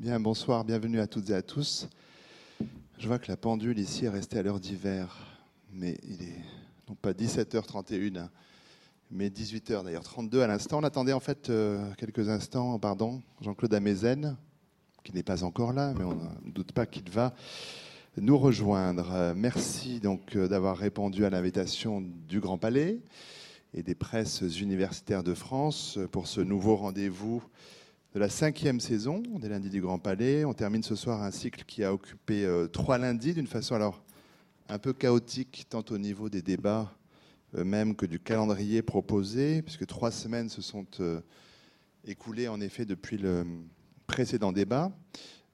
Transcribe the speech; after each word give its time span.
Bien, 0.00 0.20
bonsoir, 0.20 0.64
bienvenue 0.64 1.00
à 1.00 1.08
toutes 1.08 1.28
et 1.30 1.34
à 1.34 1.42
tous. 1.42 1.88
Je 2.98 3.08
vois 3.08 3.18
que 3.18 3.26
la 3.26 3.36
pendule 3.36 3.80
ici 3.80 4.04
est 4.04 4.08
restée 4.08 4.38
à 4.38 4.44
l'heure 4.44 4.60
d'hiver, 4.60 5.18
mais 5.72 5.98
il 6.04 6.22
est 6.22 6.40
non 6.88 6.94
pas 6.94 7.10
17h31, 7.10 8.16
hein, 8.16 8.30
mais 9.10 9.28
18h 9.28 9.82
d'ailleurs, 9.82 10.04
32 10.04 10.40
à 10.40 10.46
l'instant. 10.46 10.78
On 10.78 10.84
attendait 10.84 11.12
en 11.12 11.18
fait 11.18 11.50
euh, 11.50 11.84
quelques 11.96 12.28
instants, 12.28 12.78
pardon, 12.78 13.20
Jean-Claude 13.40 13.74
Amezen, 13.74 14.36
qui 15.02 15.12
n'est 15.12 15.24
pas 15.24 15.42
encore 15.42 15.72
là, 15.72 15.92
mais 15.98 16.04
on 16.04 16.14
ne 16.14 16.52
doute 16.52 16.70
pas 16.70 16.86
qu'il 16.86 17.10
va 17.10 17.34
nous 18.16 18.38
rejoindre. 18.38 19.32
Merci 19.34 19.98
donc 19.98 20.36
euh, 20.36 20.46
d'avoir 20.46 20.78
répondu 20.78 21.24
à 21.24 21.30
l'invitation 21.30 22.04
du 22.28 22.38
Grand 22.38 22.56
Palais 22.56 23.00
et 23.74 23.82
des 23.82 23.96
presses 23.96 24.42
universitaires 24.60 25.24
de 25.24 25.34
France 25.34 25.98
pour 26.12 26.28
ce 26.28 26.40
nouveau 26.40 26.76
rendez-vous 26.76 27.42
de 28.18 28.20
la 28.24 28.28
cinquième 28.28 28.80
saison 28.80 29.22
des 29.38 29.48
lundis 29.48 29.70
du 29.70 29.80
Grand 29.80 30.00
Palais. 30.00 30.44
On 30.44 30.52
termine 30.52 30.82
ce 30.82 30.96
soir 30.96 31.22
un 31.22 31.30
cycle 31.30 31.62
qui 31.64 31.84
a 31.84 31.94
occupé 31.94 32.44
euh, 32.44 32.66
trois 32.66 32.98
lundis 32.98 33.32
d'une 33.32 33.46
façon 33.46 33.76
alors 33.76 34.02
un 34.68 34.80
peu 34.80 34.92
chaotique 34.92 35.66
tant 35.70 35.84
au 35.90 35.98
niveau 35.98 36.28
des 36.28 36.42
débats 36.42 36.92
eux-mêmes 37.54 37.94
que 37.94 38.06
du 38.06 38.18
calendrier 38.18 38.82
proposé, 38.82 39.62
puisque 39.62 39.86
trois 39.86 40.10
semaines 40.10 40.48
se 40.48 40.62
sont 40.62 40.84
euh, 40.98 41.20
écoulées 42.04 42.48
en 42.48 42.60
effet 42.60 42.84
depuis 42.84 43.18
le 43.18 43.46
précédent 44.08 44.50
débat 44.50 44.90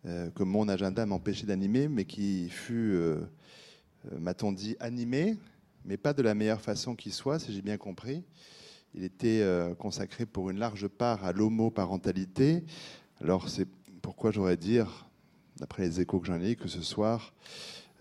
euh, 0.06 0.30
que 0.30 0.42
mon 0.42 0.66
agenda 0.66 1.04
m'empêchait 1.04 1.44
d'animer, 1.44 1.88
mais 1.88 2.06
qui 2.06 2.48
fut, 2.48 2.98
m'a-t-on 4.18 4.52
dit, 4.52 4.74
animé, 4.80 5.36
mais 5.84 5.98
pas 5.98 6.14
de 6.14 6.22
la 6.22 6.34
meilleure 6.34 6.62
façon 6.62 6.94
qui 6.94 7.10
soit, 7.10 7.38
si 7.38 7.52
j'ai 7.52 7.60
bien 7.60 7.76
compris. 7.76 8.24
Il 8.94 9.02
était 9.02 9.40
euh, 9.42 9.74
consacré 9.74 10.24
pour 10.24 10.50
une 10.50 10.58
large 10.58 10.86
part 10.86 11.24
à 11.24 11.32
l'homoparentalité. 11.32 12.64
Alors 13.20 13.48
c'est 13.48 13.66
pourquoi 14.02 14.30
j'aurais 14.30 14.56
dire, 14.56 15.08
d'après 15.56 15.82
les 15.82 16.00
échos 16.00 16.20
que 16.20 16.26
j'en 16.26 16.40
ai, 16.40 16.54
que 16.54 16.68
ce 16.68 16.80
soir, 16.80 17.32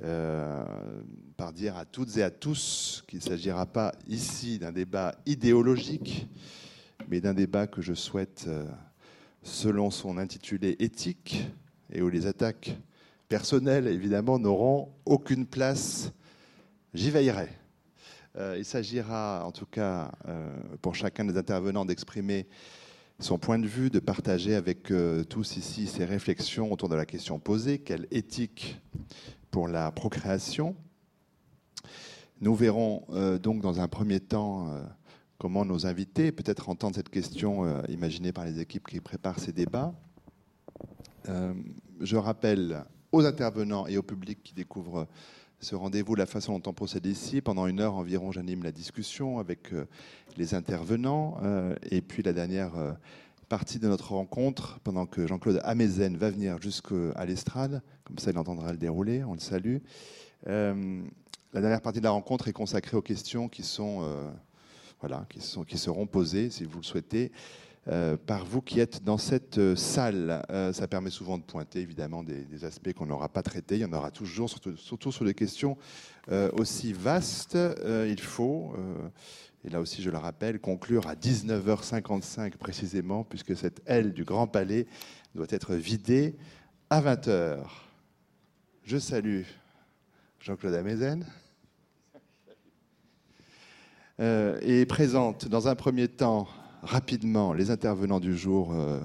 euh, 0.03 0.63
par 1.37 1.53
dire 1.53 1.77
à 1.77 1.85
toutes 1.85 2.17
et 2.17 2.23
à 2.23 2.29
tous 2.29 3.03
qu'il 3.07 3.19
ne 3.19 3.23
s'agira 3.23 3.65
pas 3.65 3.93
ici 4.07 4.59
d'un 4.59 4.71
débat 4.71 5.15
idéologique, 5.25 6.27
mais 7.07 7.21
d'un 7.21 7.33
débat 7.33 7.67
que 7.67 7.81
je 7.81 7.93
souhaite, 7.93 8.45
euh, 8.47 8.65
selon 9.41 9.89
son 9.89 10.17
intitulé 10.17 10.75
éthique, 10.79 11.47
et 11.91 12.01
où 12.01 12.09
les 12.09 12.27
attaques 12.27 12.77
personnelles, 13.29 13.87
évidemment, 13.87 14.37
n'auront 14.37 14.89
aucune 15.05 15.45
place, 15.45 16.11
j'y 16.93 17.09
veillerai. 17.09 17.49
Euh, 18.35 18.55
il 18.57 18.65
s'agira, 18.65 19.43
en 19.45 19.51
tout 19.51 19.67
cas, 19.67 20.11
euh, 20.27 20.57
pour 20.81 20.95
chacun 20.95 21.23
des 21.23 21.37
intervenants, 21.37 21.85
d'exprimer 21.85 22.47
son 23.19 23.37
point 23.37 23.59
de 23.59 23.67
vue, 23.67 23.91
de 23.91 23.99
partager 23.99 24.55
avec 24.55 24.89
euh, 24.89 25.23
tous 25.23 25.55
ici 25.55 25.85
ses 25.85 26.03
réflexions 26.03 26.71
autour 26.71 26.89
de 26.89 26.95
la 26.95 27.05
question 27.05 27.37
posée 27.39 27.77
quelle 27.77 28.07
éthique 28.09 28.81
pour 29.51 29.67
la 29.67 29.91
procréation? 29.91 30.75
Nous 32.41 32.55
verrons 32.55 33.05
donc 33.41 33.61
dans 33.61 33.79
un 33.79 33.87
premier 33.87 34.19
temps 34.19 34.67
comment 35.37 35.63
nos 35.63 35.85
invités 35.85 36.33
peut-être 36.33 36.67
entendent 36.67 36.95
cette 36.95 37.07
question 37.07 37.81
imaginée 37.87 38.33
par 38.33 38.43
les 38.43 38.59
équipes 38.59 38.85
qui 38.85 38.99
préparent 38.99 39.39
ces 39.39 39.53
débats. 39.53 39.93
je 42.01 42.17
rappelle 42.17 42.83
aux 43.13 43.25
intervenants 43.25 43.87
et 43.87 43.97
au 43.97 44.03
public 44.03 44.43
qui 44.43 44.53
découvrent 44.53 45.07
ce 45.63 45.75
rendez-vous, 45.75 46.15
la 46.15 46.25
façon 46.25 46.59
dont 46.59 46.69
on 46.69 46.73
procède 46.73 47.05
ici. 47.05 47.41
Pendant 47.41 47.67
une 47.67 47.79
heure 47.79 47.95
environ, 47.95 48.31
j'anime 48.31 48.63
la 48.63 48.71
discussion 48.71 49.39
avec 49.39 49.73
euh, 49.73 49.85
les 50.37 50.53
intervenants. 50.53 51.37
Euh, 51.41 51.75
et 51.89 52.01
puis 52.01 52.21
la 52.21 52.33
dernière 52.33 52.75
euh, 52.77 52.91
partie 53.47 53.79
de 53.79 53.87
notre 53.87 54.11
rencontre, 54.11 54.79
pendant 54.83 55.05
que 55.05 55.25
Jean-Claude 55.25 55.61
Amezen 55.63 56.17
va 56.17 56.29
venir 56.29 56.61
jusqu'à 56.61 57.25
l'estrade, 57.25 57.81
comme 58.03 58.17
ça 58.17 58.31
il 58.31 58.37
entendra 58.37 58.71
le 58.71 58.77
dérouler, 58.77 59.23
on 59.23 59.33
le 59.33 59.39
salue. 59.39 59.77
la 60.45 60.73
dernière 61.53 61.81
partie 61.81 61.99
de 61.99 62.03
la 62.03 62.11
rencontre 62.11 62.47
est 62.49 62.53
consacrée 62.53 62.97
aux 62.97 63.01
questions 63.01 63.47
qui, 63.47 63.63
sont, 63.63 64.05
voilà, 64.99 65.25
qui, 65.29 65.39
sont, 65.39 65.63
qui 65.63 65.77
seront 65.77 66.07
posées, 66.07 66.49
si 66.49 66.63
vous 66.63 66.79
le 66.79 66.83
souhaitez, 66.83 67.31
euh, 67.89 68.15
par 68.15 68.45
vous 68.45 68.61
qui 68.61 68.79
êtes 68.79 69.03
dans 69.03 69.17
cette 69.17 69.57
euh, 69.57 69.75
salle. 69.75 70.41
Euh, 70.49 70.71
ça 70.71 70.87
permet 70.87 71.09
souvent 71.09 71.37
de 71.37 71.43
pointer 71.43 71.81
évidemment 71.81 72.23
des, 72.23 72.63
aspects 72.63 72.93
qu'on 72.93 73.07
n'aura 73.07 73.27
pas 73.27 73.43
traités. 73.43 73.75
Il 73.75 73.81
y 73.81 73.85
en 73.85 73.91
aura 73.91 74.09
toujours, 74.09 74.49
surtout, 74.77 75.11
sur 75.11 75.25
des 75.25 75.33
questions 75.33 75.77
aussi 76.53 76.93
vastes. 76.93 77.57
il 77.85 78.21
faut, 78.21 78.73
et 79.65 79.69
là 79.69 79.81
aussi 79.81 80.01
je 80.01 80.09
le 80.09 80.17
rappelle, 80.17 80.61
conclure 80.61 81.07
à 81.07 81.15
19h55 81.15 82.55
précisément, 82.55 83.25
puisque 83.25 83.57
cette 83.57 83.81
aile 83.85 84.13
du 84.13 84.23
Grand 84.23 84.47
Palais 84.47 84.87
doit 85.35 85.47
être 85.49 85.75
vidée 85.75 86.37
à 86.89 87.01
20h. 87.01 87.65
Je 88.85 88.97
salue 88.97 89.41
Jean-Claude 90.39 90.75
Amezen. 90.75 91.25
et 94.19 94.85
présente 94.85 95.49
dans 95.49 95.67
un 95.67 95.75
premier 95.75 96.07
temps 96.07 96.47
rapidement 96.83 97.53
les 97.53 97.71
intervenants 97.71 98.19
du 98.19 98.37
jour 98.37 98.73
euh, 98.73 98.99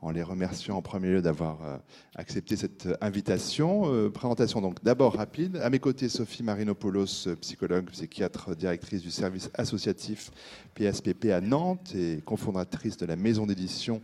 en 0.00 0.12
les 0.12 0.22
remerciant 0.22 0.76
en 0.76 0.82
premier 0.82 1.08
lieu 1.08 1.22
d'avoir 1.22 1.64
euh, 1.64 1.76
accepté 2.14 2.56
cette 2.56 2.88
invitation. 3.00 3.92
Euh, 3.92 4.08
présentation 4.08 4.60
donc 4.60 4.82
d'abord 4.84 5.16
rapide. 5.16 5.56
À 5.56 5.68
mes 5.68 5.80
côtés, 5.80 6.08
Sophie 6.08 6.44
Marinopoulos, 6.44 7.28
psychologue, 7.40 7.86
psychiatre, 7.90 8.54
directrice 8.54 9.02
du 9.02 9.10
service 9.10 9.50
associatif 9.54 10.30
PSPP 10.74 11.26
à 11.26 11.40
Nantes 11.40 11.92
et 11.94 12.22
cofondatrice 12.24 12.96
de 12.96 13.06
la 13.06 13.16
maison 13.16 13.46
d'édition 13.46 14.00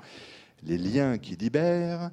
les 0.67 0.79
liens 0.79 1.19
qui 1.19 1.37
libèrent. 1.37 2.11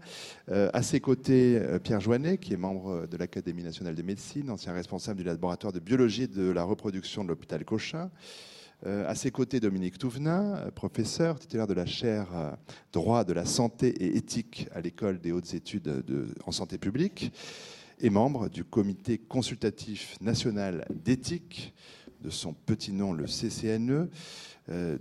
à 0.50 0.84
ses 0.84 1.00
côtés, 1.00 1.58
Pierre 1.86 2.02
Joannet, 2.02 2.38
qui 2.38 2.52
est 2.52 2.58
membre 2.58 3.08
de 3.08 3.16
l'Académie 3.16 3.64
nationale 3.64 3.96
de 3.96 4.02
médecine, 4.02 4.50
ancien 4.50 4.74
responsable 4.74 5.20
du 5.20 5.24
laboratoire 5.24 5.72
de 5.72 5.80
biologie 5.80 6.28
de 6.28 6.52
la 6.52 6.64
reproduction 6.64 7.24
de 7.24 7.30
l'hôpital 7.30 7.64
Cochin. 7.64 8.10
Euh, 8.88 9.08
à 9.08 9.14
ses 9.14 9.30
côtés, 9.30 9.60
Dominique 9.60 10.00
Touvenin, 10.00 10.56
euh, 10.56 10.72
professeur 10.72 11.38
titulaire 11.40 11.68
de 11.68 11.74
la 11.74 11.86
chaire 11.86 12.28
euh, 12.36 12.52
droit 12.92 13.24
de 13.24 13.34
la 13.34 13.46
santé 13.46 13.90
et 13.90 14.18
éthique 14.18 14.68
à 14.74 14.82
l'école 14.82 15.20
des 15.20 15.32
hautes 15.32 15.54
études 15.54 16.04
en 16.46 16.52
santé 16.52 16.80
publique 16.80 17.32
et 18.00 18.10
membre 18.10 18.50
du 18.50 18.64
comité 18.64 19.20
consultatif 19.20 20.16
national 20.20 20.86
d'éthique, 20.90 21.74
de 22.22 22.32
son 22.32 22.54
petit 22.54 22.92
nom 22.92 23.14
le 23.14 23.26
CCNE, 23.26 24.10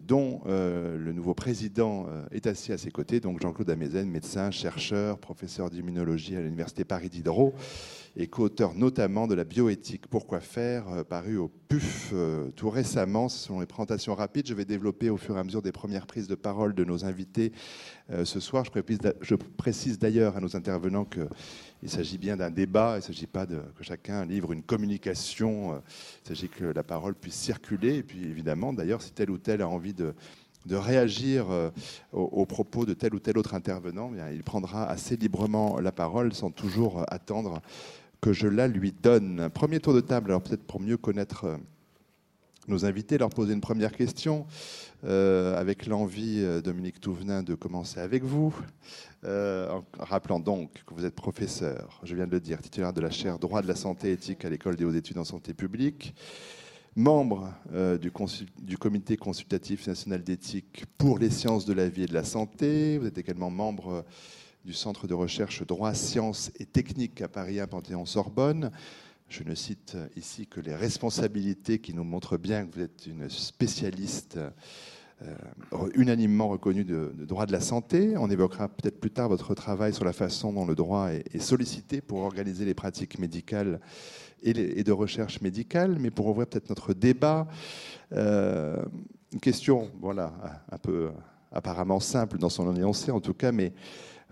dont 0.07 0.43
le 0.47 1.13
nouveau 1.13 1.33
président 1.33 2.07
est 2.31 2.47
assis 2.47 2.73
à 2.73 2.79
ses 2.79 2.91
côtés, 2.91 3.21
donc 3.21 3.41
Jean-Claude 3.41 3.71
Amezen, 3.71 4.09
médecin, 4.09 4.51
chercheur, 4.51 5.19
professeur 5.19 5.71
d'immunologie 5.71 6.37
à 6.37 6.41
l'université 6.41 6.85
Paris 6.85 7.09
Diderot 7.09 7.55
et 8.17 8.27
co-auteur 8.27 8.75
notamment 8.75 9.27
de 9.27 9.35
la 9.35 9.45
bioéthique. 9.45 10.07
Pourquoi 10.09 10.41
faire 10.41 10.89
euh, 10.89 11.05
paru 11.05 11.37
au 11.37 11.49
PUF 11.69 12.11
euh, 12.13 12.51
tout 12.51 12.71
récemment. 12.71 13.29
Ce 13.29 13.47
sont 13.47 13.61
les 13.61 13.67
présentations 13.67 14.15
rapides. 14.15 14.47
Je 14.47 14.55
vais 14.55 14.65
développer 14.65 15.11
au 15.11 15.17
fur 15.17 15.37
et 15.37 15.41
à 15.41 15.45
mesure 15.45 15.63
des 15.63 15.73
premières 15.73 16.07
prises 16.07 16.27
de 16.27 16.35
parole 16.35 16.75
de 16.75 16.85
nos 16.85 17.05
invités 17.05 17.53
euh, 18.11 18.25
ce 18.25 18.41
soir. 18.41 18.65
Je 19.21 19.35
précise 19.35 19.99
d'ailleurs 19.99 20.37
à 20.37 20.41
nos 20.41 20.57
intervenants 20.57 21.05
qu'il 21.05 21.91
s'agit 21.91 22.19
bien 22.19 22.37
d'un 22.37 22.51
débat. 22.51 22.95
Il 22.95 22.97
ne 22.97 23.03
s'agit 23.03 23.27
pas 23.27 23.47
que 23.47 23.83
chacun 23.83 24.25
livre 24.25 24.53
une 24.53 24.63
communication. 24.63 25.81
Il 26.25 26.29
s'agit 26.29 26.49
que 26.49 26.65
la 26.65 26.83
parole 26.83 27.15
puisse 27.15 27.37
circuler. 27.37 27.97
Et 27.97 28.03
puis 28.03 28.25
évidemment, 28.25 28.73
d'ailleurs, 28.73 29.03
si 29.03 29.13
tel 29.13 29.31
ou 29.31 29.39
tel 29.39 29.63
a 29.63 29.69
envie 29.69 29.95
de 29.95 30.15
de 30.67 30.77
réagir 30.77 31.47
aux, 32.13 32.45
propos 32.45 32.85
de 32.85 32.93
tel 32.93 33.15
ou 33.15 33.19
tel 33.19 33.39
autre 33.39 33.55
intervenant, 33.55 34.13
eh 34.15 34.35
il 34.35 34.43
prendra 34.43 34.85
assez 34.85 35.17
librement 35.17 35.81
la 35.81 35.91
parole 35.91 36.35
sans 36.35 36.51
toujours 36.51 37.03
attendre 37.09 37.63
que 38.21 38.33
je 38.33 38.47
la 38.47 38.69
lui 38.69 38.93
donne. 38.93 39.49
Premier 39.51 39.81
tour 39.81 39.95
de 39.95 40.01
table, 40.01 40.31
alors 40.31 40.43
peut-être 40.43 40.65
pour 40.65 40.81
mieux 40.81 40.97
connaître 40.97 41.45
euh, 41.45 41.57
nos 42.69 42.85
invités, 42.85 43.19
leur 43.19 43.31
poser 43.31 43.55
une 43.55 43.61
première 43.61 43.93
question, 43.93 44.47
euh, 45.05 45.59
avec 45.59 45.87
l'envie, 45.87 46.41
euh, 46.41 46.61
Dominique 46.61 47.01
Touvenin, 47.01 47.43
de 47.43 47.55
commencer 47.55 48.01
avec 48.01 48.23
vous, 48.23 48.55
en 49.25 49.85
rappelant 49.99 50.41
donc 50.41 50.83
que 50.87 50.95
vous 50.95 51.05
êtes 51.05 51.15
professeur, 51.15 52.01
je 52.05 52.15
viens 52.15 52.27
de 52.27 52.33
le 52.33 52.41
dire, 52.41 52.61
titulaire 52.63 52.93
de 52.95 53.03
la 53.03 53.11
chaire 53.11 53.39
droit 53.39 53.61
de 53.61 53.69
la 53.69 53.75
santé 53.75 54.13
éthique 54.13 54.47
à 54.47 54.49
l'école 54.49 54.77
des 54.77 54.85
hautes 54.87 54.95
études 54.95 55.19
en 55.19 55.25
santé 55.25 55.53
publique, 55.53 56.15
membre 56.97 57.53
du, 58.01 58.11
du, 58.63 58.79
comité 58.79 59.19
consultatif 59.19 59.87
national 59.87 60.23
d'éthique 60.23 60.85
pour 60.97 61.19
les 61.19 61.29
sciences 61.29 61.67
de 61.67 61.75
la 61.75 61.91
vie 61.91 62.05
et 62.05 62.07
de 62.07 62.15
la 62.15 62.25
santé, 62.25 62.97
vous 62.97 63.07
êtes 63.07 63.19
également 63.19 63.51
membre 63.51 64.07
du 64.65 64.73
Centre 64.75 65.07
de 65.07 65.15
recherche 65.15 65.67
droit, 65.67 65.95
sciences 65.95 66.51
et 66.59 66.67
techniques 66.67 67.23
à 67.23 67.29
Paris 67.29 67.61
1 67.61 67.67
Panthéon-Sorbonne. 67.67 68.71
Je 69.29 69.43
ne 69.43 69.55
cite 69.55 69.97
ici 70.17 70.47
que 70.47 70.61
les 70.61 70.75
responsabilités 70.75 71.79
qui 71.79 71.95
nous 71.95 72.05
montrent 72.05 72.37
bien 72.37 72.67
que 72.67 72.75
vous 72.75 72.83
êtes 72.83 73.07
une 73.07 73.31
spécialiste 73.31 74.39
euh, 75.23 75.35
unanimement 75.95 76.49
reconnue 76.49 76.85
de, 76.85 77.13
droit 77.19 77.47
de 77.47 77.53
la 77.53 77.61
santé. 77.61 78.17
On 78.19 78.29
évoquera 78.29 78.69
peut-être 78.69 79.01
plus 79.01 79.11
tard 79.11 79.29
votre 79.29 79.55
travail 79.55 79.95
sur 79.95 80.05
la 80.05 80.13
façon 80.13 80.53
dont 80.53 80.67
le 80.67 80.75
droit 80.75 81.09
est, 81.11 81.39
sollicité 81.39 82.01
pour 82.03 82.21
organiser 82.21 82.65
les 82.65 82.75
pratiques 82.75 83.19
médicales 83.19 83.81
et, 84.43 84.83
de 84.83 84.93
recherche 84.93 85.41
médicale. 85.41 85.97
Mais 85.99 86.11
pour 86.11 86.27
ouvrir 86.27 86.47
peut-être 86.47 86.69
notre 86.69 86.93
débat, 86.93 87.49
euh, 88.13 88.83
une 89.33 89.41
question, 89.41 89.91
voilà, 90.01 90.35
un 90.71 90.79
peu 90.79 91.11
apparemment 91.53 92.01
simple 92.01 92.39
dans 92.39 92.51
son 92.51 92.75
énoncé 92.75 93.11
en 93.11 93.21
tout 93.21 93.35
cas, 93.35 93.53
mais 93.53 93.73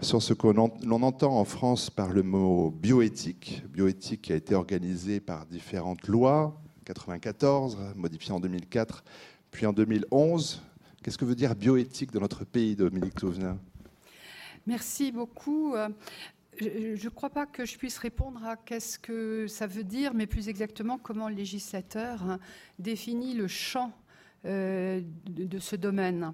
sur 0.00 0.22
ce 0.22 0.32
que 0.32 0.46
l'on 0.46 1.02
entend 1.02 1.38
en 1.38 1.44
France 1.44 1.90
par 1.90 2.12
le 2.12 2.22
mot 2.22 2.70
bioéthique. 2.70 3.64
Bioéthique 3.68 4.22
qui 4.22 4.32
a 4.32 4.36
été 4.36 4.54
organisé 4.54 5.20
par 5.20 5.46
différentes 5.46 6.06
lois, 6.06 6.60
94, 6.84 7.78
modifiée 7.96 8.32
en 8.32 8.40
2004, 8.40 9.04
puis 9.50 9.66
en 9.66 9.72
2011. 9.72 10.62
Qu'est-ce 11.02 11.18
que 11.18 11.24
veut 11.24 11.34
dire 11.34 11.54
bioéthique 11.54 12.12
dans 12.12 12.20
notre 12.20 12.44
pays, 12.44 12.76
Dominique 12.76 13.14
Touvenin 13.14 13.58
Merci 14.66 15.10
beaucoup. 15.10 15.74
Euh, 15.74 15.88
je 16.60 17.04
ne 17.04 17.08
crois 17.10 17.30
pas 17.30 17.46
que 17.46 17.64
je 17.64 17.76
puisse 17.76 17.98
répondre 17.98 18.44
à 18.44 18.56
qu'est-ce 18.56 18.98
que 18.98 19.46
ça 19.46 19.66
veut 19.66 19.84
dire, 19.84 20.14
mais 20.14 20.26
plus 20.26 20.48
exactement 20.48 20.98
comment 20.98 21.28
le 21.28 21.34
législateur 21.34 22.38
définit 22.78 23.34
le 23.34 23.48
champ 23.48 23.92
euh, 24.44 25.00
de 25.26 25.58
ce 25.58 25.76
domaine. 25.76 26.32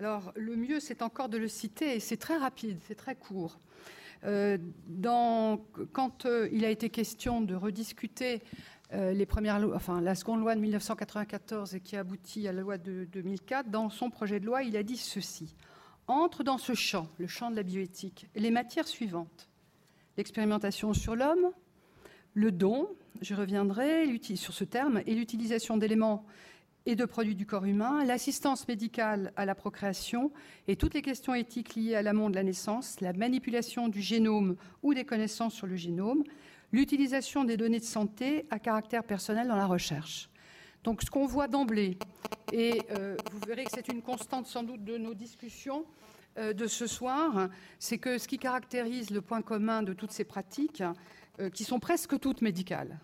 Alors, 0.00 0.32
le 0.34 0.56
mieux, 0.56 0.80
c'est 0.80 1.02
encore 1.02 1.28
de 1.28 1.36
le 1.36 1.46
citer, 1.46 2.00
c'est 2.00 2.16
très 2.16 2.38
rapide, 2.38 2.78
c'est 2.88 2.94
très 2.94 3.14
court. 3.14 3.60
Euh, 4.24 4.56
quand 5.92 6.26
il 6.50 6.64
a 6.64 6.70
été 6.70 6.88
question 6.88 7.42
de 7.42 7.54
rediscuter 7.54 8.40
les 8.92 9.26
premières 9.26 9.62
enfin, 9.74 10.00
la 10.00 10.14
seconde 10.14 10.40
loi 10.40 10.54
de 10.56 10.60
1994 10.60 11.74
et 11.74 11.80
qui 11.80 11.96
aboutit 11.96 12.48
à 12.48 12.52
la 12.52 12.62
loi 12.62 12.78
de 12.78 13.04
2004, 13.12 13.70
dans 13.70 13.90
son 13.90 14.08
projet 14.08 14.40
de 14.40 14.46
loi, 14.46 14.62
il 14.62 14.74
a 14.76 14.82
dit 14.82 14.96
ceci 14.96 15.54
entre 16.06 16.42
dans 16.42 16.58
ce 16.58 16.74
champ, 16.74 17.06
le 17.18 17.26
champ 17.26 17.50
de 17.50 17.56
la 17.56 17.62
bioéthique, 17.62 18.26
les 18.34 18.50
matières 18.50 18.88
suivantes. 18.88 19.48
L'expérimentation 20.16 20.92
sur 20.92 21.14
l'homme, 21.14 21.50
le 22.34 22.50
don, 22.52 22.88
je 23.20 23.34
reviendrai 23.34 24.18
sur 24.34 24.54
ce 24.54 24.64
terme, 24.64 25.02
et 25.06 25.14
l'utilisation 25.14 25.76
d'éléments 25.76 26.24
et 26.86 26.96
de 26.96 27.04
produits 27.04 27.34
du 27.34 27.46
corps 27.46 27.64
humain, 27.64 28.04
l'assistance 28.04 28.66
médicale 28.66 29.32
à 29.36 29.44
la 29.44 29.54
procréation 29.54 30.32
et 30.66 30.76
toutes 30.76 30.94
les 30.94 31.02
questions 31.02 31.34
éthiques 31.34 31.74
liées 31.74 31.94
à 31.94 32.02
l'amont 32.02 32.30
de 32.30 32.34
la 32.34 32.42
naissance, 32.42 33.00
la 33.00 33.12
manipulation 33.12 33.88
du 33.88 34.00
génome 34.00 34.56
ou 34.82 34.94
des 34.94 35.04
connaissances 35.04 35.54
sur 35.54 35.66
le 35.66 35.76
génome, 35.76 36.24
l'utilisation 36.72 37.44
des 37.44 37.56
données 37.56 37.80
de 37.80 37.84
santé 37.84 38.46
à 38.50 38.58
caractère 38.58 39.04
personnel 39.04 39.48
dans 39.48 39.56
la 39.56 39.66
recherche. 39.66 40.30
Donc 40.84 41.02
ce 41.02 41.10
qu'on 41.10 41.26
voit 41.26 41.48
d'emblée, 41.48 41.98
et 42.52 42.80
euh, 42.92 43.16
vous 43.32 43.40
verrez 43.46 43.64
que 43.64 43.70
c'est 43.74 43.88
une 43.88 44.02
constante 44.02 44.46
sans 44.46 44.62
doute 44.62 44.82
de 44.82 44.96
nos 44.96 45.12
discussions 45.12 45.84
euh, 46.38 46.54
de 46.54 46.66
ce 46.66 46.86
soir, 46.86 47.48
c'est 47.78 47.98
que 47.98 48.16
ce 48.16 48.26
qui 48.26 48.38
caractérise 48.38 49.10
le 49.10 49.20
point 49.20 49.42
commun 49.42 49.82
de 49.82 49.92
toutes 49.92 50.12
ces 50.12 50.24
pratiques, 50.24 50.82
euh, 51.38 51.50
qui 51.50 51.64
sont 51.64 51.80
presque 51.80 52.18
toutes 52.18 52.42
médicales, 52.42 52.98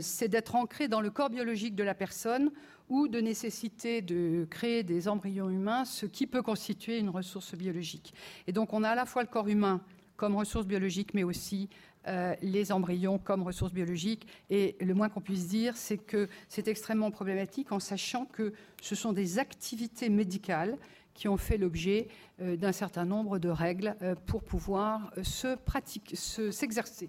c'est 0.00 0.26
d'être 0.26 0.56
ancré 0.56 0.88
dans 0.88 1.00
le 1.00 1.10
corps 1.10 1.30
biologique 1.30 1.76
de 1.76 1.84
la 1.84 1.94
personne 1.94 2.50
ou 2.90 3.08
de 3.08 3.20
nécessiter 3.20 4.02
de 4.02 4.46
créer 4.50 4.82
des 4.82 5.08
embryons 5.08 5.48
humains, 5.48 5.86
ce 5.86 6.04
qui 6.04 6.26
peut 6.26 6.42
constituer 6.42 6.98
une 6.98 7.08
ressource 7.08 7.54
biologique. 7.54 8.12
Et 8.46 8.52
donc 8.52 8.74
on 8.74 8.82
a 8.82 8.90
à 8.90 8.94
la 8.94 9.06
fois 9.06 9.22
le 9.22 9.28
corps 9.28 9.48
humain 9.48 9.80
comme 10.16 10.36
ressource 10.36 10.66
biologique, 10.66 11.14
mais 11.14 11.22
aussi 11.22 11.70
euh, 12.06 12.34
les 12.42 12.72
embryons 12.72 13.18
comme 13.18 13.42
ressources 13.42 13.72
biologiques. 13.72 14.26
Et 14.50 14.76
le 14.80 14.92
moins 14.92 15.08
qu'on 15.08 15.20
puisse 15.20 15.48
dire, 15.48 15.76
c'est 15.76 15.96
que 15.96 16.28
c'est 16.48 16.68
extrêmement 16.68 17.10
problématique 17.10 17.72
en 17.72 17.80
sachant 17.80 18.26
que 18.26 18.52
ce 18.82 18.94
sont 18.94 19.14
des 19.14 19.38
activités 19.38 20.10
médicales 20.10 20.76
qui 21.14 21.28
ont 21.28 21.36
fait 21.36 21.58
l'objet 21.58 22.08
euh, 22.40 22.56
d'un 22.56 22.72
certain 22.72 23.04
nombre 23.04 23.38
de 23.38 23.48
règles 23.48 23.96
euh, 24.02 24.14
pour 24.26 24.42
pouvoir 24.42 25.12
se 25.22 25.56
pratiquer, 25.56 26.16
s'exercer. 26.16 27.08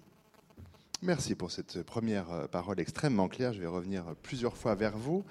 Merci 1.04 1.34
pour 1.34 1.50
cette 1.50 1.82
première 1.82 2.48
parole 2.52 2.78
extrêmement 2.78 3.26
claire. 3.26 3.52
Je 3.52 3.60
vais 3.60 3.66
revenir 3.66 4.04
plusieurs 4.22 4.56
fois 4.56 4.76
vers 4.76 4.96
vous. 4.96 5.24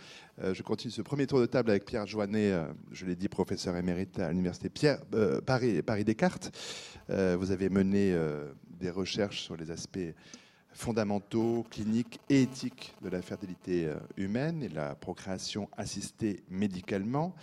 Je 0.44 0.62
continue 0.64 0.92
ce 0.92 1.02
premier 1.02 1.28
tour 1.28 1.40
de 1.40 1.46
table 1.46 1.70
avec 1.70 1.86
Pierre 1.86 2.06
Joannet, 2.06 2.54
je 2.92 3.06
l'ai 3.06 3.16
dit, 3.16 3.30
professeur 3.30 3.78
émérite 3.78 4.20
à 4.20 4.30
l'Université 4.32 4.70
Paris, 5.46 5.82
Paris 5.82 6.04
Descartes. 6.04 6.52
Vous 7.08 7.52
avez 7.52 7.70
mené 7.70 8.14
des 8.82 8.90
recherches 8.90 9.44
sur 9.44 9.56
les 9.56 9.72
aspects 9.72 10.14
fondamentaux, 10.74 11.66
cliniques 11.70 12.20
et 12.30 12.44
éthiques 12.44 12.96
de 13.02 13.10
la 13.10 13.22
fertilité 13.22 13.86
euh, 13.86 13.96
humaine 14.18 14.64
et 14.64 14.70
la 14.70 14.96
procréation 14.96 15.70
assistée 15.78 16.44
médicalement. 16.50 17.36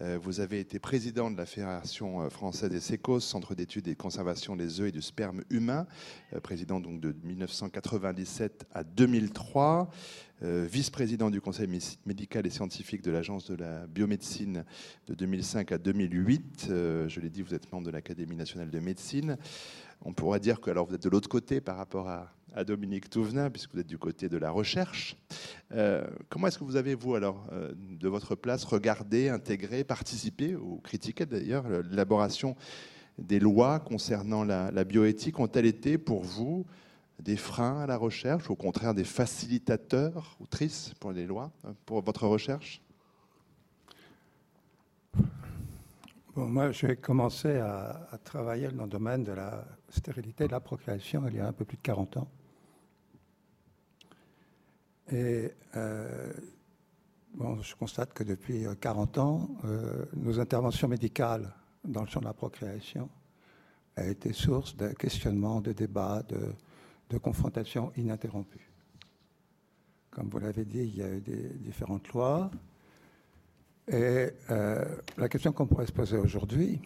Euh, 0.00 0.18
vous 0.20 0.40
avez 0.40 0.58
été 0.58 0.80
président 0.80 1.30
de 1.30 1.36
la 1.36 1.46
Fédération 1.46 2.22
euh, 2.22 2.28
française 2.28 2.68
des 2.68 2.80
sécos, 2.80 3.20
Centre 3.20 3.54
d'études 3.54 3.86
et 3.86 3.94
conservation 3.94 4.56
des 4.56 4.80
œufs 4.80 4.88
et 4.88 4.92
du 4.92 5.02
sperme 5.02 5.44
humain, 5.50 5.86
président 6.42 6.80
donc 6.80 7.00
de 7.00 7.14
1997 7.22 8.66
à 8.72 8.82
2003, 8.82 9.90
vice-président 10.42 11.30
du 11.30 11.40
Conseil 11.40 11.68
médical 12.04 12.44
et 12.44 12.50
scientifique 12.50 13.02
de 13.02 13.10
l'Agence 13.10 13.48
de 13.48 13.54
la 13.54 13.86
biomédecine 13.86 14.64
de 15.06 15.14
2005 15.14 15.72
à 15.72 15.78
2008. 15.78 16.66
Je 16.68 17.20
l'ai 17.20 17.30
dit, 17.30 17.40
vous 17.40 17.54
êtes 17.54 17.72
membre 17.72 17.86
de 17.86 17.92
l'Académie 17.92 18.36
nationale 18.36 18.70
de 18.70 18.80
médecine. 18.80 19.38
On 20.04 20.12
pourrait 20.12 20.40
dire 20.40 20.60
que 20.60 20.70
alors 20.70 20.86
vous 20.86 20.94
êtes 20.94 21.02
de 21.02 21.08
l'autre 21.08 21.28
côté 21.28 21.60
par 21.60 21.76
rapport 21.76 22.08
à, 22.08 22.30
Dominique 22.64 23.10
Touvenin, 23.10 23.50
puisque 23.50 23.74
vous 23.74 23.80
êtes 23.80 23.86
du 23.88 23.98
côté 23.98 24.28
de 24.28 24.36
la 24.36 24.52
recherche. 24.52 25.16
Euh, 25.72 26.06
comment 26.28 26.46
est-ce 26.46 26.56
que 26.56 26.62
vous 26.62 26.76
avez, 26.76 26.94
vous, 26.94 27.16
alors, 27.16 27.44
euh, 27.50 27.72
de 27.76 28.08
votre 28.08 28.36
place, 28.36 28.62
regardé, 28.62 29.28
intégré, 29.28 29.82
participé, 29.82 30.54
ou 30.54 30.76
critiqué 30.76 31.26
d'ailleurs, 31.26 31.68
l'élaboration 31.68 32.54
des 33.18 33.40
lois 33.40 33.80
concernant 33.80 34.44
la, 34.44 34.70
la 34.70 34.84
bioéthique? 34.84 35.40
Ont-elles 35.40 35.66
été 35.66 35.98
pour 35.98 36.22
vous 36.22 36.64
des 37.20 37.36
freins 37.36 37.80
à 37.80 37.88
la 37.88 37.96
recherche, 37.96 38.48
ou 38.48 38.52
au 38.52 38.56
contraire 38.56 38.94
des 38.94 39.02
facilitateurs 39.02 40.36
ou 40.38 40.46
tristes 40.46 40.94
pour 41.00 41.10
les 41.10 41.26
lois, 41.26 41.50
pour 41.86 42.02
votre 42.02 42.28
recherche? 42.28 42.83
Moi, 46.36 46.72
j'ai 46.72 46.96
commencé 46.96 47.58
à, 47.58 48.18
travailler 48.24 48.68
dans 48.68 48.84
le 48.84 48.90
domaine 48.90 49.22
de 49.22 49.32
la 49.32 49.64
stérilité 49.88 50.44
et 50.44 50.46
de 50.46 50.52
la 50.52 50.60
procréation 50.60 51.26
il 51.28 51.36
y 51.36 51.40
a 51.40 51.46
un 51.46 51.52
peu 51.52 51.64
plus 51.64 51.76
de 51.76 51.82
40 51.82 52.16
ans. 52.16 52.28
Et 55.12 55.52
euh, 55.76 56.32
bon, 57.34 57.60
je 57.62 57.74
constate 57.76 58.12
que 58.12 58.24
depuis 58.24 58.66
40 58.80 59.18
ans, 59.18 59.48
euh, 59.64 60.06
nos 60.14 60.40
interventions 60.40 60.88
médicales 60.88 61.52
dans 61.84 62.02
le 62.02 62.08
champ 62.08 62.20
de 62.20 62.24
la 62.24 62.32
procréation 62.32 63.08
ont 63.96 64.02
été 64.02 64.32
source 64.32 64.76
de 64.76 64.88
questionnements, 64.88 65.60
de 65.60 65.72
débats, 65.72 66.22
de, 66.28 66.52
de 67.10 67.18
confrontations 67.18 67.92
ininterrompues. 67.96 68.72
Comme 70.10 70.28
vous 70.30 70.38
l'avez 70.38 70.64
dit, 70.64 70.78
il 70.78 70.96
y 70.96 71.02
a 71.02 71.10
eu 71.10 71.20
des 71.20 71.48
différentes 71.58 72.08
lois, 72.08 72.50
et 73.86 74.30
euh, 74.50 74.84
la 75.18 75.28
question 75.28 75.52
qu'on 75.52 75.66
pourrait 75.66 75.86
se 75.86 75.92
poser 75.92 76.16
aujourd'hui, 76.16 76.80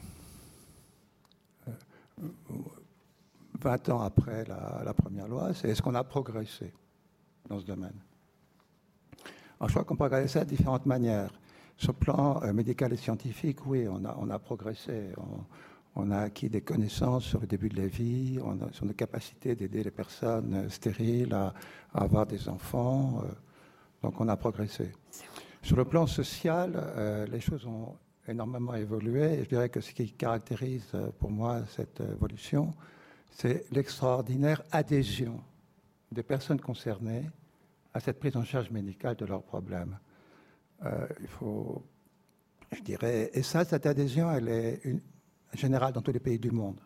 20 3.60 3.88
euh, 3.88 3.92
ans 3.92 4.00
après 4.00 4.44
la, 4.44 4.92
première 4.94 5.28
loi, 5.28 5.54
c'est 5.54 5.68
est-ce 5.68 5.80
qu'on 5.80 5.94
a 5.94 6.02
progressé 6.02 6.72
dans 7.48 7.60
ce 7.60 7.64
domaine? 7.64 7.94
Alors, 9.60 9.68
Je 9.68 9.78
crois 9.78 9.84
qu'on 9.84 10.26
ça 10.26 10.44
de 10.44 10.50
différentes 10.50 10.86
manières. 10.86 11.30
Sur 11.76 11.92
le 11.92 11.98
plan 11.98 12.42
euh, 12.42 12.52
médical 12.52 12.92
et 12.92 12.96
scientifique, 12.96 13.64
oui, 13.66 13.86
on 13.88 14.30
a, 14.30 14.38
progressé. 14.40 15.10
On, 15.94 16.10
a 16.10 16.18
acquis 16.18 16.48
des 16.48 16.62
connaissances 16.62 17.24
sur 17.24 17.40
le 17.40 17.46
début 17.46 17.68
de 17.68 17.80
la 17.80 17.86
vie, 17.86 18.40
sur 18.72 18.84
nos 18.84 18.92
capacités 18.92 19.54
d'aider 19.54 19.84
les 19.84 19.90
personnes 19.92 20.68
stériles 20.68 21.34
à, 21.34 21.54
à, 21.94 22.02
avoir 22.02 22.26
des 22.26 22.48
enfants. 22.48 23.22
donc 24.02 24.20
on 24.20 24.26
a 24.28 24.36
progressé. 24.36 24.90
Sur 25.68 25.76
le 25.76 25.84
plan 25.84 26.06
social, 26.06 26.72
euh, 26.74 27.26
les 27.26 27.40
choses 27.40 27.66
ont 27.66 27.94
énormément 28.26 28.72
évolué. 28.72 29.34
Et 29.34 29.44
je 29.44 29.50
dirais 29.50 29.68
que 29.68 29.82
ce 29.82 29.92
qui 29.92 30.10
caractérise 30.12 30.88
euh, 30.94 31.10
pour 31.18 31.30
moi 31.30 31.60
cette 31.66 32.00
évolution, 32.00 32.72
c'est 33.30 33.66
l'extraordinaire 33.70 34.62
adhésion 34.72 35.38
des 36.10 36.22
personnes 36.22 36.58
concernées 36.58 37.28
à 37.92 38.00
cette 38.00 38.18
prise 38.18 38.34
en 38.38 38.44
charge 38.44 38.70
médicale 38.70 39.16
de 39.16 39.26
leurs 39.26 39.42
problèmes. 39.42 39.98
Euh, 40.86 41.06
il 41.20 41.28
faut, 41.28 41.84
je 42.72 42.80
dirais, 42.80 43.30
et 43.34 43.42
ça, 43.42 43.62
cette 43.66 43.84
adhésion, 43.84 44.32
elle 44.32 44.48
est 44.48 44.80
générale 45.52 45.92
dans 45.92 46.00
tous 46.00 46.12
les 46.12 46.20
pays 46.20 46.38
du 46.38 46.50
monde, 46.50 46.80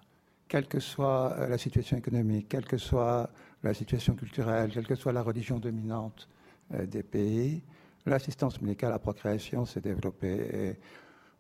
quelle 0.49 0.67
que 0.67 0.81
soit 0.81 1.47
la 1.49 1.57
situation 1.57 1.99
économique, 1.99 2.49
quelle 2.49 2.67
que 2.67 2.79
soit 2.79 3.31
la 3.63 3.75
situation 3.75 4.17
culturelle, 4.17 4.73
quelle 4.75 4.89
que 4.89 4.97
soit 4.97 5.13
la 5.13 5.23
religion 5.23 5.61
dominante 5.61 6.29
des 6.69 7.05
pays. 7.05 7.63
L'assistance 8.05 8.61
médicale 8.61 8.93
à 8.93 8.99
procréation 8.99 9.65
s'est 9.65 9.81
développée. 9.81 10.77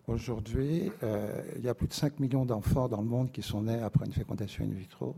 Aujourd'hui, 0.07 0.92
euh, 1.02 1.42
il 1.57 1.64
y 1.64 1.69
a 1.69 1.75
plus 1.75 1.88
de 1.88 1.92
5 1.92 2.21
millions 2.21 2.45
d'enfants 2.45 2.88
dans 2.88 3.00
le 3.00 3.07
monde 3.07 3.33
qui 3.33 3.42
sont 3.42 3.62
nés 3.62 3.81
après 3.81 4.07
une 4.07 4.12
fécondation 4.12 4.64
in 4.64 4.73
vitro. 4.73 5.16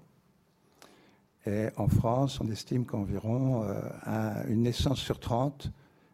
Et 1.47 1.69
en 1.77 1.89
France, 1.89 2.41
on 2.41 2.51
estime 2.51 2.87
qu'environ 2.87 3.63
euh, 3.65 4.45
une 4.49 4.63
naissance 4.63 5.01
sur 5.01 5.21
30, 5.21 5.71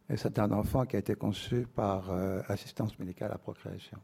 et 0.08 0.16
c'est 0.16 0.40
un 0.40 0.50
enfant 0.50 0.84
qui 0.84 0.96
a 0.96 0.98
été 0.98 1.14
conçu 1.14 1.66
par 1.76 2.10
euh, 2.10 2.42
assistance 2.48 2.98
médicale 2.98 3.30
à 3.32 3.38
procréation. 3.38 3.98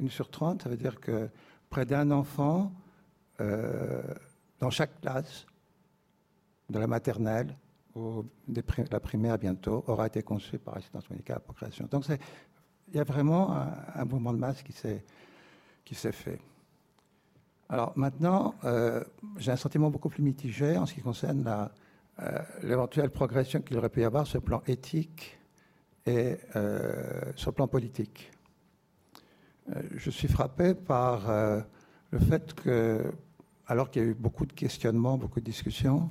Une 0.00 0.08
sur 0.10 0.30
30, 0.30 0.62
ça 0.62 0.68
veut 0.68 0.76
dire 0.76 0.98
que 1.00 1.28
près 1.70 1.86
d'un 1.86 2.10
enfant 2.10 2.72
dans 4.60 4.70
chaque 4.70 5.00
classe 5.00 5.46
de 6.70 6.78
la 6.78 6.86
maternelle 6.86 7.56
la 8.90 9.00
primaire 9.00 9.38
bientôt, 9.38 9.84
aura 9.86 10.06
été 10.06 10.22
conçue 10.22 10.58
par 10.58 10.76
assistance 10.76 11.08
médicale 11.10 11.36
à 11.36 11.38
la 11.38 11.44
procréation. 11.44 11.86
Donc 11.90 12.04
il 12.08 12.96
y 12.96 12.98
a 12.98 13.04
vraiment 13.04 13.52
un, 13.94 14.04
mouvement 14.04 14.32
de 14.32 14.38
masse 14.38 14.62
qui 14.62 14.72
s'est 14.72 16.12
fait. 16.12 16.40
Alors 17.68 17.92
maintenant, 17.96 18.54
euh, 18.64 19.02
j'ai 19.38 19.50
un 19.50 19.56
sentiment 19.56 19.90
beaucoup 19.90 20.08
plus 20.08 20.22
mitigé 20.22 20.76
en 20.76 20.84
ce 20.84 20.94
qui 20.94 21.00
concerne 21.00 21.70
euh, 22.20 22.38
l'éventuelle 22.62 23.10
progression 23.10 23.62
qu'il 23.62 23.78
aurait 23.78 23.88
pu 23.88 24.00
y 24.00 24.04
avoir 24.04 24.26
sur 24.26 24.38
le 24.38 24.44
plan 24.44 24.62
éthique 24.66 25.38
et 26.04 26.36
sur 27.36 27.50
le 27.50 27.54
plan 27.54 27.68
politique. 27.68 28.32
je 29.94 30.10
suis 30.10 30.26
frappé 30.26 30.74
par 30.74 31.30
le 32.10 32.18
fait 32.18 32.52
que, 32.54 33.12
alors 33.66 33.88
qu'il 33.90 34.02
y 34.02 34.04
a 34.04 34.08
eu 34.08 34.14
beaucoup 34.14 34.44
de 34.44 34.52
questionnements, 34.52 35.16
beaucoup 35.16 35.38
de 35.38 35.44
discussions, 35.44 36.10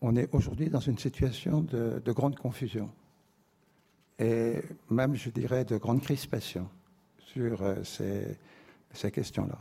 on 0.00 0.16
est 0.16 0.28
aujourd'hui 0.32 0.70
dans 0.70 0.80
une 0.80 0.98
situation 0.98 1.60
de, 1.60 2.12
grande 2.12 2.36
confusion 2.36 2.90
et 4.18 4.56
même, 4.90 5.14
je 5.14 5.30
dirais, 5.30 5.64
de 5.64 5.76
grande 5.78 6.02
crispation 6.02 6.68
sur 7.18 7.62
euh, 7.62 7.82
ces, 8.92 9.10
questions-là. 9.10 9.58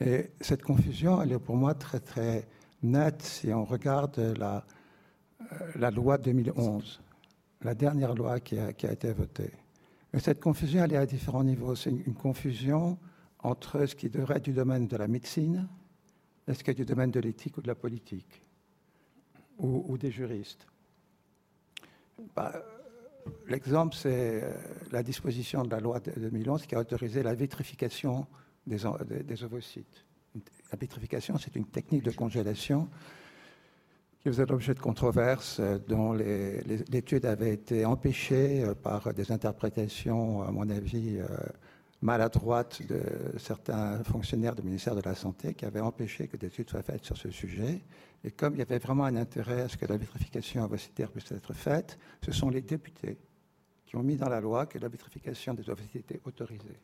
Et 0.00 0.30
cette 0.40 0.62
confusion, 0.62 1.22
elle 1.22 1.32
est 1.32 1.38
pour 1.38 1.56
moi 1.56 1.74
très, 1.74 2.00
très 2.00 2.46
nette 2.82 3.22
si 3.22 3.52
on 3.52 3.64
regarde 3.64 4.18
la, 4.38 4.64
euh, 5.52 5.90
loi 5.90 6.18
2011, 6.18 7.00
la 7.62 7.74
dernière 7.74 8.14
loi 8.14 8.40
qui 8.40 8.58
a, 8.58 8.70
été 8.70 9.12
votée. 9.12 9.52
Et 10.12 10.18
cette 10.18 10.40
confusion, 10.40 10.84
elle 10.84 10.92
est 10.92 10.98
à 10.98 11.06
différents 11.06 11.44
niveaux. 11.44 11.74
C'est 11.74 11.90
une, 11.90 12.14
confusion 12.14 12.98
entre 13.38 13.86
ce 13.86 13.94
qui 13.94 14.10
devrait 14.10 14.36
être 14.36 14.44
du 14.44 14.52
domaine 14.52 14.88
de 14.88 14.96
la 14.96 15.08
médecine 15.08 15.68
et 16.46 16.52
ce 16.52 16.62
qui 16.62 16.70
est 16.70 16.74
du 16.74 16.84
domaine 16.84 17.10
de 17.10 17.20
l'éthique 17.20 17.56
ou 17.56 17.62
de 17.62 17.68
la 17.68 17.74
politique 17.74 18.42
ou, 19.60 19.98
des 19.98 20.10
juristes. 20.10 20.66
Bah, 22.34 22.52
l'exemple, 23.48 23.94
c'est 23.94 24.42
euh, 24.42 24.52
la 24.90 25.02
disposition 25.02 25.62
de 25.64 25.70
la 25.70 25.80
loi 25.80 26.00
de 26.00 26.12
2011 26.12 26.66
qui 26.66 26.74
a 26.74 26.80
autorisé 26.80 27.22
la 27.22 27.34
vitrification 27.34 28.26
des, 28.66 28.78
des, 29.24 29.44
ovocytes. 29.44 30.04
La 30.72 30.78
vitrification, 30.78 31.38
c'est 31.38 31.56
une 31.56 31.66
technique 31.66 32.04
de 32.04 32.10
congélation 32.10 32.88
qui 34.20 34.28
faisait 34.28 34.46
l'objet 34.46 34.74
de 34.74 34.80
controverses 34.80 35.60
euh, 35.60 35.78
dont 35.78 36.12
l'étude 36.12 37.24
avait 37.24 37.54
été 37.54 37.84
empêchée 37.84 38.64
euh, 38.64 38.74
par 38.74 39.14
des 39.14 39.32
interprétations, 39.32 40.42
à 40.42 40.50
mon 40.50 40.68
avis, 40.68 41.18
maladroites 42.02 42.86
de 42.86 43.02
certains 43.38 44.02
fonctionnaires 44.04 44.54
du 44.54 44.62
ministère 44.62 44.94
de 44.94 45.02
la 45.02 45.14
Santé 45.14 45.54
qui 45.54 45.66
avaient 45.66 45.80
empêché 45.80 46.28
que 46.28 46.36
des 46.36 46.46
études 46.46 46.70
soient 46.70 46.82
faites 46.82 47.04
sur 47.04 47.16
ce 47.16 47.30
sujet. 47.30 47.82
Et 48.24 48.30
comme 48.30 48.54
il 48.54 48.58
y 48.58 48.62
avait 48.62 48.78
vraiment 48.78 49.04
un 49.04 49.16
intérêt 49.16 49.62
à 49.62 49.68
ce 49.68 49.76
que 49.76 49.86
la 49.86 49.96
vitrification 49.96 50.64
ovocytaire 50.64 51.10
puisse 51.10 51.30
être 51.32 51.52
faite, 51.52 51.98
ce 52.24 52.32
sont 52.32 52.48
les 52.48 52.62
députés 52.62 53.18
qui 53.84 53.96
ont 53.96 54.02
mis 54.02 54.16
dans 54.16 54.28
la 54.28 54.40
loi 54.40 54.66
que 54.66 54.78
la 54.78 54.88
vitrification 54.88 55.52
des 55.52 55.68
ovocytes 55.68 55.96
était 55.96 56.20
autorisée. 56.24 56.78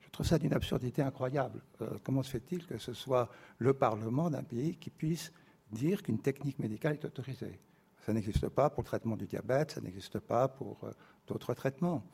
Je 0.00 0.10
trouve 0.10 0.26
ça 0.26 0.38
d'une 0.38 0.54
absurdité 0.54 1.02
incroyable. 1.02 1.60
Euh, 1.82 1.98
comment 2.02 2.22
se 2.22 2.30
fait-il 2.30 2.66
que 2.66 2.78
ce 2.78 2.92
soit 2.92 3.28
le 3.58 3.74
Parlement 3.74 4.30
d'un 4.30 4.44
pays 4.44 4.76
qui 4.76 4.90
puisse 4.90 5.32
dire 5.70 6.02
qu'une 6.02 6.20
technique 6.20 6.58
médicale 6.60 6.94
est 6.94 7.04
autorisée? 7.04 7.58
Ça 8.06 8.12
n'existe 8.12 8.48
pas 8.48 8.70
pour 8.70 8.82
le 8.82 8.86
traitement 8.86 9.16
du 9.16 9.26
diabète, 9.26 9.72
ça 9.72 9.80
n'existe 9.80 10.18
pas 10.20 10.46
pour 10.48 10.84
euh, 10.84 10.92
d'autres 11.26 11.54
traitements. 11.54 12.04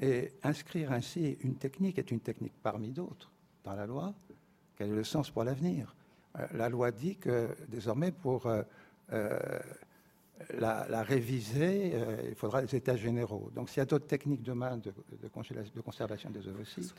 Et 0.00 0.32
inscrire 0.42 0.92
ainsi 0.92 1.36
une 1.42 1.56
technique 1.56 1.98
est 1.98 2.10
une 2.10 2.20
technique 2.20 2.54
parmi 2.62 2.90
d'autres 2.90 3.30
dans 3.64 3.74
la 3.74 3.86
loi. 3.86 4.14
Quel 4.76 4.90
est 4.90 4.94
le 4.94 5.04
sens 5.04 5.30
pour 5.30 5.44
l'avenir? 5.44 5.94
Euh, 6.38 6.46
La 6.54 6.68
loi 6.68 6.90
dit 6.90 7.16
que 7.16 7.54
désormais, 7.68 8.10
pour 8.10 8.46
euh, 8.46 8.62
euh, 9.12 9.38
la, 10.58 11.02
réviser, 11.02 11.94
il 12.28 12.34
faudra 12.34 12.62
des 12.62 12.74
états 12.74 12.96
généraux. 12.96 13.50
Donc 13.54 13.68
s'il 13.68 13.78
y 13.78 13.82
a 13.82 13.84
d'autres 13.84 14.06
techniques 14.06 14.42
demain 14.42 14.76
de, 14.78 14.92
de, 15.20 15.28
conservation 15.28 16.30
des 16.30 16.48
ovocytes, 16.48 16.94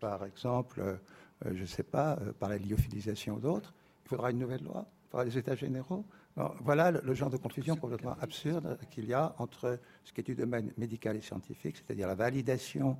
par 0.00 0.24
exemple, 0.24 0.98
je 1.44 1.60
ne 1.60 1.66
sais 1.66 1.82
pas, 1.82 2.18
par 2.38 2.48
la 2.48 2.58
lyophilisation 2.58 3.34
ou 3.34 3.40
d'autres, 3.40 3.74
il 4.06 4.08
faudra 4.08 4.30
une 4.30 4.38
nouvelle 4.38 4.62
loi, 4.62 4.86
il 4.86 5.10
faudra 5.10 5.24
des 5.24 5.36
états 5.36 5.54
généraux 5.54 6.04
voilà 6.36 6.90
le, 6.90 7.14
genre 7.14 7.30
de 7.30 7.36
confusion 7.36 7.76
complètement 7.76 8.16
absurde 8.20 8.78
qu'il 8.90 9.04
y 9.06 9.12
a 9.12 9.34
entre 9.38 9.78
ce 10.04 10.12
qui 10.12 10.20
est 10.20 10.24
du 10.24 10.34
domaine 10.34 10.72
médical 10.78 11.16
et 11.16 11.20
scientifique, 11.20 11.76
c'est-à-dire 11.76 12.06
la 12.06 12.14
validation 12.14 12.96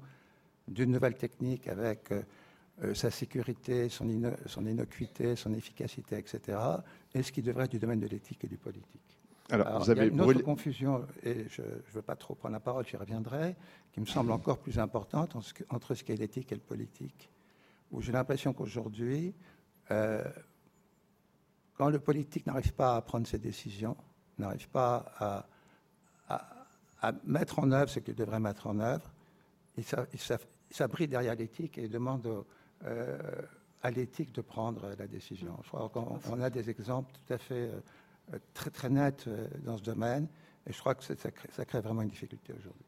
d'une 0.69 0.91
nouvelle 0.91 1.17
technique 1.17 1.67
avec 1.69 2.13
euh, 2.13 2.23
euh, 2.85 2.95
sa 2.95 3.11
sécurité, 3.11 3.89
son, 3.89 4.07
son, 4.47 4.67
innocuité, 4.67 5.37
son 5.37 5.53
efficacité, 5.55 6.17
etc., 6.17 6.59
et 7.15 7.23
ce 7.23 7.33
qui 7.33 7.43
devrait 7.43 7.65
être 7.65 7.71
du 7.71 7.79
domaine 7.79 8.01
de 8.01 8.07
l'éthique 8.07 8.45
et 8.45 8.49
du 8.49 8.57
politique. 8.57 9.19
Alors, 9.51 9.81
vous 9.81 9.91
avez 9.91 10.07
il 10.07 10.07
y 10.07 10.11
a 10.11 10.13
une 10.13 10.21
autre 10.21 10.43
confusion, 10.43 11.05
et 11.23 11.47
je 11.49 11.63
ne 11.63 11.93
veux 11.93 12.03
pas 12.03 12.17
trop 12.17 12.35
prendre 12.35 12.55
la 12.55 12.61
parole, 12.61 12.87
j'y 12.87 12.97
reviendrai, 12.97 13.57
qui 13.93 14.01
me 14.01 14.07
semble 14.07 14.33
encore 14.33 14.59
plus 14.59 14.79
importante 14.79 15.37
entre 15.69 15.95
ce 15.95 16.05
qui 16.05 16.13
est 16.13 16.17
l'éthique 16.17 16.53
et 16.53 16.55
le 16.55 16.61
politique, 16.61 17.29
où 17.91 18.01
j'ai 18.01 18.13
l'impression 18.13 18.53
qu'aujourd'hui, 18.53 19.35
euh, 19.91 20.25
quand 21.83 21.91
le 21.91 21.99
politique 21.99 22.47
n'arrive 22.47 22.75
pas 22.75 22.95
à 22.95 23.03
prendre 23.03 23.27
ses 23.27 23.41
décisions, 23.41 23.97
n'arrive 24.39 24.69
pas 24.69 25.45
à, 27.01 27.13
mettre 27.25 27.59
en 27.59 27.73
œuvre 27.73 27.91
ce 27.91 27.99
qu'il 27.99 28.15
devrait 28.15 28.39
mettre 28.39 28.69
en 28.69 28.79
œuvre, 28.79 29.11
il 29.77 29.85
s'abrite 30.71 31.11
derrière 31.11 31.35
l'éthique 31.35 31.79
et 31.79 31.89
demande 31.89 32.45
euh, 32.85 33.19
à 33.83 33.91
l'éthique 33.91 34.33
de 34.33 34.43
prendre 34.43 34.95
la 34.97 35.09
décision. 35.09 35.59
Je 35.65 35.69
crois 35.71 35.89
qu'on 35.89 36.41
a 36.41 36.51
des 36.51 36.71
exemples 36.71 37.11
tout 37.15 37.35
à 37.35 37.39
fait 37.39 37.69
euh, 38.33 38.39
très, 38.55 38.71
très 38.71 38.89
nets 38.89 39.25
euh, 39.27 39.49
dans 39.65 39.77
ce 39.77 39.83
domaine, 39.83 40.29
et 40.69 40.73
je 40.73 40.79
crois 40.79 40.95
que 40.95 41.03
ça 41.03 41.17
crée, 41.17 41.49
ça 41.51 41.65
crée 41.65 41.81
vraiment 41.81 42.03
une 42.03 42.11
difficulté 42.11 42.53
aujourd'hui. 42.53 42.87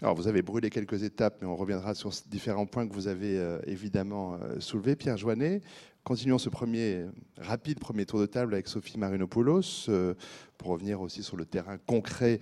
Alors, 0.00 0.14
vous 0.14 0.28
avez 0.28 0.42
brûlé 0.42 0.70
quelques 0.70 1.02
étapes, 1.02 1.38
mais 1.40 1.48
on 1.48 1.56
reviendra 1.56 1.92
sur 1.96 2.12
différents 2.28 2.66
points 2.66 2.86
que 2.86 2.94
vous 2.94 3.08
avez 3.08 3.58
évidemment 3.66 4.38
soulevés. 4.60 4.94
Pierre 4.94 5.16
Joannet, 5.16 5.60
Continuons 6.08 6.38
ce 6.38 6.48
premier 6.48 7.04
rapide 7.36 7.80
premier 7.80 8.06
tour 8.06 8.18
de 8.18 8.24
table 8.24 8.54
avec 8.54 8.66
Sophie 8.66 8.96
Marinopoulos 8.96 9.90
euh, 9.90 10.14
pour 10.56 10.68
revenir 10.68 11.02
aussi 11.02 11.22
sur 11.22 11.36
le 11.36 11.44
terrain 11.44 11.76
concret 11.76 12.40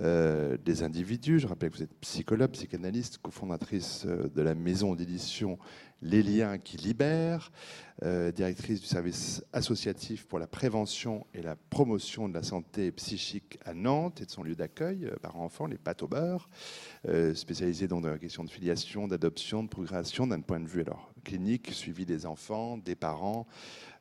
euh, 0.00 0.58
des 0.62 0.82
individus. 0.82 1.38
Je 1.38 1.46
rappelle 1.46 1.70
que 1.70 1.78
vous 1.78 1.82
êtes 1.82 1.98
psychologue, 2.02 2.50
psychanalyste, 2.50 3.16
cofondatrice 3.16 4.04
euh, 4.04 4.28
de 4.28 4.42
la 4.42 4.54
maison 4.54 4.94
d'édition 4.94 5.58
Les 6.02 6.22
Liens 6.22 6.58
qui 6.58 6.76
libèrent, 6.76 7.50
directrice 8.34 8.82
du 8.82 8.86
service 8.86 9.42
associatif 9.54 10.26
pour 10.26 10.38
la 10.38 10.46
prévention 10.46 11.26
et 11.32 11.40
la 11.40 11.56
promotion 11.56 12.28
de 12.28 12.34
la 12.34 12.42
santé 12.42 12.92
psychique 12.92 13.58
à 13.64 13.72
Nantes 13.72 14.20
et 14.20 14.26
de 14.26 14.30
son 14.30 14.42
lieu 14.42 14.54
d'accueil 14.54 15.10
par 15.22 15.40
enfants, 15.40 15.64
les 15.64 15.78
pâtes 15.78 16.02
au 16.02 16.08
beurre, 16.08 16.50
spécialisée 17.32 17.88
dans 17.88 18.00
la 18.00 18.18
question 18.18 18.44
de 18.44 18.50
filiation, 18.50 19.08
d'adoption, 19.08 19.62
de 19.62 19.70
progression 19.70 20.26
d'un 20.26 20.42
point 20.42 20.60
de 20.60 20.68
vue 20.68 20.82
alors 20.82 21.10
clinique, 21.26 21.72
suivi 21.72 22.06
des 22.06 22.24
enfants, 22.24 22.78
des 22.78 22.94
parents, 22.94 23.46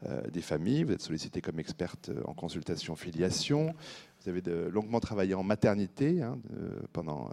euh, 0.06 0.22
des 0.30 0.42
familles. 0.42 0.84
Vous 0.84 0.94
êtes 0.94 1.02
sollicité 1.02 1.42
comme 1.42 1.60
experte 1.60 2.12
en 2.26 2.34
consultation 2.34 2.96
filiation. 2.96 3.74
Vous 4.22 4.30
avez 4.30 4.42
longuement 4.70 5.00
travaillé 5.00 5.34
en 5.34 5.44
maternité 5.44 6.22
hein, 6.22 6.38
pendant 6.94 7.30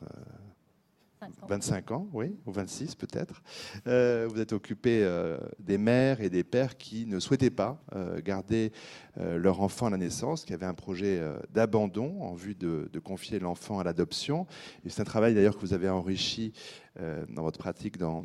euh, 1.22 1.46
25 1.48 1.90
ans, 1.92 2.08
oui, 2.12 2.36
ou 2.46 2.52
26 2.52 2.94
peut-être. 2.94 3.42
Euh, 3.86 4.28
vous 4.30 4.40
êtes 4.40 4.52
occupé 4.52 5.02
euh, 5.02 5.38
des 5.58 5.78
mères 5.78 6.20
et 6.20 6.30
des 6.30 6.44
pères 6.44 6.76
qui 6.76 7.06
ne 7.06 7.20
souhaitaient 7.20 7.50
pas 7.50 7.82
euh, 7.94 8.20
garder 8.20 8.72
leur 9.14 9.60
enfant 9.60 9.88
à 9.88 9.90
la 9.90 9.98
naissance, 9.98 10.46
qui 10.46 10.54
avaient 10.54 10.64
un 10.64 10.72
projet 10.72 11.20
d'abandon 11.52 12.22
en 12.22 12.32
vue 12.32 12.54
de, 12.54 12.88
confier 13.04 13.38
l'enfant 13.40 13.78
à 13.78 13.84
l'adoption. 13.84 14.46
C'est 14.86 15.02
un 15.02 15.04
travail 15.04 15.34
d'ailleurs 15.34 15.54
que 15.54 15.60
vous 15.60 15.74
avez 15.74 15.90
enrichi 15.90 16.54
dans 16.98 17.42
votre 17.42 17.58
pratique 17.58 17.98
dans 17.98 18.22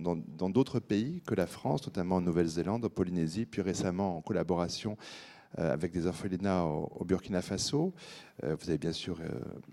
d'autres 0.49 0.79
pays 0.79 1.21
que 1.27 1.35
la 1.35 1.45
France, 1.45 1.85
notamment 1.85 2.15
en 2.15 2.21
Nouvelle-Zélande, 2.21 2.85
en 2.85 2.89
Polynésie, 2.89 3.45
puis 3.45 3.61
récemment 3.61 4.15
en 4.15 4.21
collaboration 4.21 4.95
avec 5.57 5.91
des 5.91 6.05
orphelinats 6.05 6.63
au, 6.63 7.03
Burkina 7.03 7.41
Faso. 7.41 7.93
Euh, 8.43 8.55
vous 8.59 8.69
avez 8.69 8.77
bien 8.77 8.91
sûr 8.91 9.17
euh, 9.21 9.29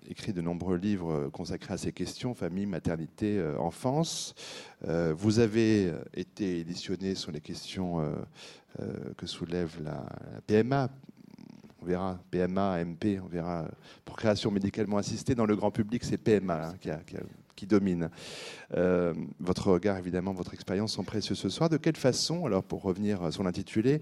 écrit 0.09 0.33
de 0.33 0.41
nombreux 0.41 0.77
livres 0.77 1.29
consacrés 1.29 1.75
à 1.75 1.77
ces 1.79 1.93
questions, 1.93 2.35
famille, 2.35 2.67
maternité, 2.67 3.43
enfance. 3.59 4.35
vous 4.83 5.39
avez 5.39 5.93
été 6.15 6.61
éditionné 6.61 7.15
sur 7.15 7.33
les 7.33 7.41
questions 7.41 8.03
que 9.17 9.27
soulève 9.27 9.81
la, 9.83 10.05
PMA, 10.47 10.89
on 11.83 11.87
verra 11.87 12.19
PMA, 12.31 12.85
MP, 12.85 13.21
on 13.23 13.29
verra 13.29 13.69
pour 14.05 14.17
création 14.17 14.51
médicalement 14.51 14.99
assistée. 14.99 15.35
Dans 15.35 15.47
le 15.47 15.57
grand 15.57 15.71
public, 15.71 16.05
c'est 16.05 16.19
PMA 16.19 16.69
hein, 16.69 16.75
qui, 16.81 16.91
qui, 17.57 17.67
domine. 17.67 18.11
votre 19.41 19.71
regard, 19.71 19.99
évidemment, 19.99 20.33
votre 20.33 20.55
expérience 20.55 20.93
sont 20.93 21.05
précieux 21.05 21.35
ce 21.35 21.49
soir. 21.49 21.69
De 21.69 21.77
quelle 21.77 21.97
façon, 21.97 22.47
alors 22.47 22.63
pour 22.63 22.83
revenir 22.83 23.33
sur 23.33 23.43
l'intitulé, 23.43 24.01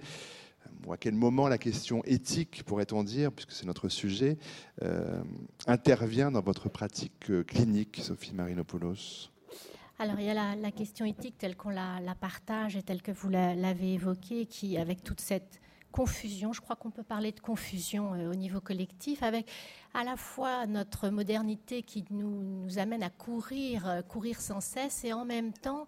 à 0.90 0.96
quel 0.96 1.14
moment 1.14 1.48
la 1.48 1.58
question 1.58 2.02
éthique, 2.04 2.64
pourrait-on 2.64 3.04
dire, 3.04 3.32
puisque 3.32 3.52
c'est 3.52 3.66
notre 3.66 3.88
sujet, 3.88 4.38
euh, 4.82 5.22
intervient 5.66 6.30
dans 6.30 6.42
votre 6.42 6.68
pratique 6.68 7.30
euh, 7.30 7.44
clinique, 7.44 8.00
Sophie 8.02 8.34
Marinopoulos? 8.34 9.30
Alors, 9.98 10.18
il 10.18 10.26
y 10.26 10.30
a 10.30 10.56
la, 10.56 10.70
question 10.72 11.04
éthique 11.04 11.38
telle 11.38 11.56
qu'on 11.56 11.70
la, 11.70 12.00
partage 12.20 12.76
et 12.76 12.82
telle 12.82 13.02
que 13.02 13.12
vous 13.12 13.28
l'avez 13.28 13.94
évoquée, 13.94 14.46
qui, 14.46 14.76
avec 14.76 15.04
toute 15.04 15.20
cette 15.20 15.60
confusion, 15.92 16.52
je 16.52 16.60
crois 16.62 16.74
qu'on 16.74 16.90
peut 16.90 17.02
parler 17.02 17.32
de 17.32 17.40
confusion 17.40 18.14
euh, 18.14 18.30
au 18.30 18.34
niveau 18.34 18.60
collectif, 18.60 19.22
avec 19.22 19.48
à 19.94 20.04
la 20.04 20.16
fois 20.16 20.66
notre 20.66 21.10
modernité 21.10 21.82
qui 21.82 22.04
nous, 22.10 22.42
nous 22.42 22.78
amène 22.78 23.02
à 23.02 23.10
courir, 23.10 24.02
courir 24.08 24.40
sans 24.40 24.60
cesse, 24.60 25.04
et 25.04 25.12
en 25.12 25.26
même 25.26 25.52
temps 25.52 25.84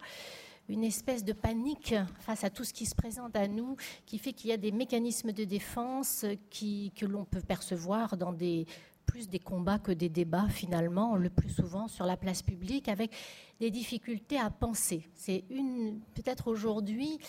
une 0.69 0.83
espèce 0.83 1.23
de 1.23 1.33
panique 1.33 1.95
face 2.19 2.43
à 2.43 2.49
tout 2.49 2.63
ce 2.63 2.73
qui 2.73 2.85
se 2.85 2.95
présente 2.95 3.35
à 3.35 3.47
nous, 3.47 3.75
qui 4.05 4.17
fait 4.17 4.33
qu'il 4.33 4.49
y 4.49 4.53
a 4.53 4.57
des 4.57 4.71
mécanismes 4.71 5.31
de 5.31 5.43
défense 5.43 6.25
que 6.51 7.05
l'on 7.05 7.25
peut 7.25 7.41
percevoir 7.41 8.17
dans 8.17 8.33
des 8.33 8.65
plus 9.05 9.29
des 9.29 9.39
combats 9.39 9.77
que 9.77 9.91
des 9.91 10.09
débats 10.09 10.49
finalement, 10.49 11.15
le 11.15 11.29
plus 11.29 11.49
souvent 11.49 11.87
sur 11.87 12.05
la 12.05 12.17
place 12.17 12.41
publique, 12.41 12.87
avec 12.87 13.11
des 13.59 13.69
difficultés 13.69 14.39
à 14.39 14.49
penser. 14.49 15.07
C'est 15.13 15.43
une 15.49 15.99
peut-être 16.15 16.47
aujourd'hui 16.47 17.19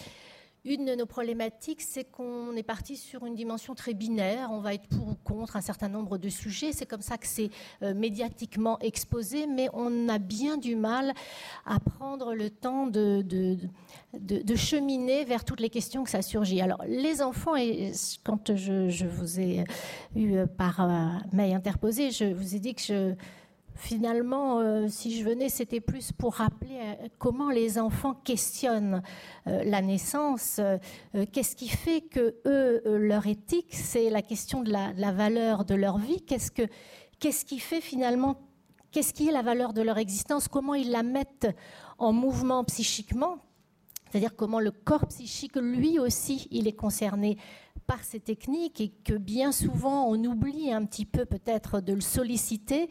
une 0.66 0.84
de 0.84 0.94
nos 0.94 1.06
problématiques, 1.06 1.80
c'est 1.80 2.04
qu'on 2.04 2.54
est 2.56 2.62
parti 2.62 2.96
sur 2.96 3.24
une 3.24 3.34
dimension 3.34 3.74
très 3.74 3.94
binaire. 3.94 4.50
On 4.50 4.60
va 4.60 4.74
être 4.74 4.88
pour 4.88 5.06
ou 5.06 5.14
contre 5.14 5.56
un 5.56 5.60
certain 5.60 5.88
nombre 5.88 6.18
de 6.18 6.28
sujets. 6.28 6.72
C'est 6.72 6.86
comme 6.86 7.00
ça 7.00 7.16
que 7.16 7.26
c'est 7.26 7.50
euh, 7.82 7.94
médiatiquement 7.94 8.78
exposé, 8.80 9.46
mais 9.46 9.68
on 9.72 10.08
a 10.08 10.18
bien 10.18 10.56
du 10.56 10.74
mal 10.74 11.12
à 11.64 11.78
prendre 11.78 12.34
le 12.34 12.50
temps 12.50 12.86
de, 12.86 13.56
cheminer 14.56 15.24
vers 15.24 15.44
toutes 15.44 15.60
les 15.60 15.70
questions 15.70 16.02
que 16.02 16.10
ça 16.10 16.22
surgit. 16.22 16.60
Alors, 16.60 16.82
les 16.86 17.22
enfants, 17.22 17.54
quand 18.24 18.54
je, 18.56 19.06
vous 19.06 19.40
ai 19.40 19.64
eu 20.16 20.34
euh, 20.34 20.46
par 20.46 20.80
euh, 20.80 21.08
mail 21.32 21.54
interposé, 21.54 22.10
je 22.10 22.24
vous 22.24 22.56
ai 22.56 22.58
dit 22.58 22.74
que 22.74 22.82
je 22.82 23.14
finalement, 23.76 24.60
euh, 24.60 24.86
si 24.88 25.18
je 25.18 25.24
venais, 25.24 25.48
c'était 25.48 25.80
plus 25.80 26.12
pour 26.12 26.34
rappeler 26.34 26.78
euh, 26.80 27.08
comment 27.18 27.50
les 27.50 27.78
enfants 27.78 28.14
questionnent 28.14 29.02
euh, 29.46 29.62
la 29.64 29.82
naissance. 29.82 30.60
Qu'est-ce 31.32 31.56
qui 31.56 31.68
fait 31.68 32.00
que 32.00 32.36
eux, 32.46 32.82
leur 32.98 33.26
éthique, 33.26 33.74
c'est 33.74 34.10
la 34.10 34.22
question 34.22 34.62
de 34.62 34.72
la, 34.72 35.12
valeur 35.12 35.64
de 35.64 35.74
leur 35.74 35.98
vie. 35.98 36.22
Qu'est-ce 36.22 36.50
que, 36.50 36.62
qu'est-ce 37.20 37.44
qui 37.44 37.58
fait 37.58 37.80
finalement, 37.80 38.36
qu'est-ce 38.90 39.12
qui 39.12 39.28
est 39.28 39.32
la 39.32 39.42
valeur 39.42 39.72
de 39.72 39.82
leur 39.82 39.98
existence 39.98 40.48
Comment 40.48 40.74
ils 40.74 40.90
la 40.90 41.02
mettent 41.02 41.48
en 41.98 42.12
mouvement 42.12 42.64
psychiquement 42.64 43.38
c'est-à-dire 44.08 44.36
comment 44.36 44.60
le 44.60 44.70
corps 44.70 45.06
psychique, 45.08 45.56
lui 45.56 45.98
aussi, 45.98 46.46
il 46.50 46.68
est 46.68 46.72
concerné 46.72 47.36
par 47.86 48.02
ces 48.04 48.20
techniques 48.20 48.80
et 48.80 48.88
que 48.88 49.14
bien 49.14 49.52
souvent 49.52 50.06
on 50.08 50.22
oublie 50.24 50.72
un 50.72 50.84
petit 50.84 51.06
peu 51.06 51.24
peut-être 51.24 51.80
de 51.80 51.92
le 51.92 52.00
solliciter. 52.00 52.88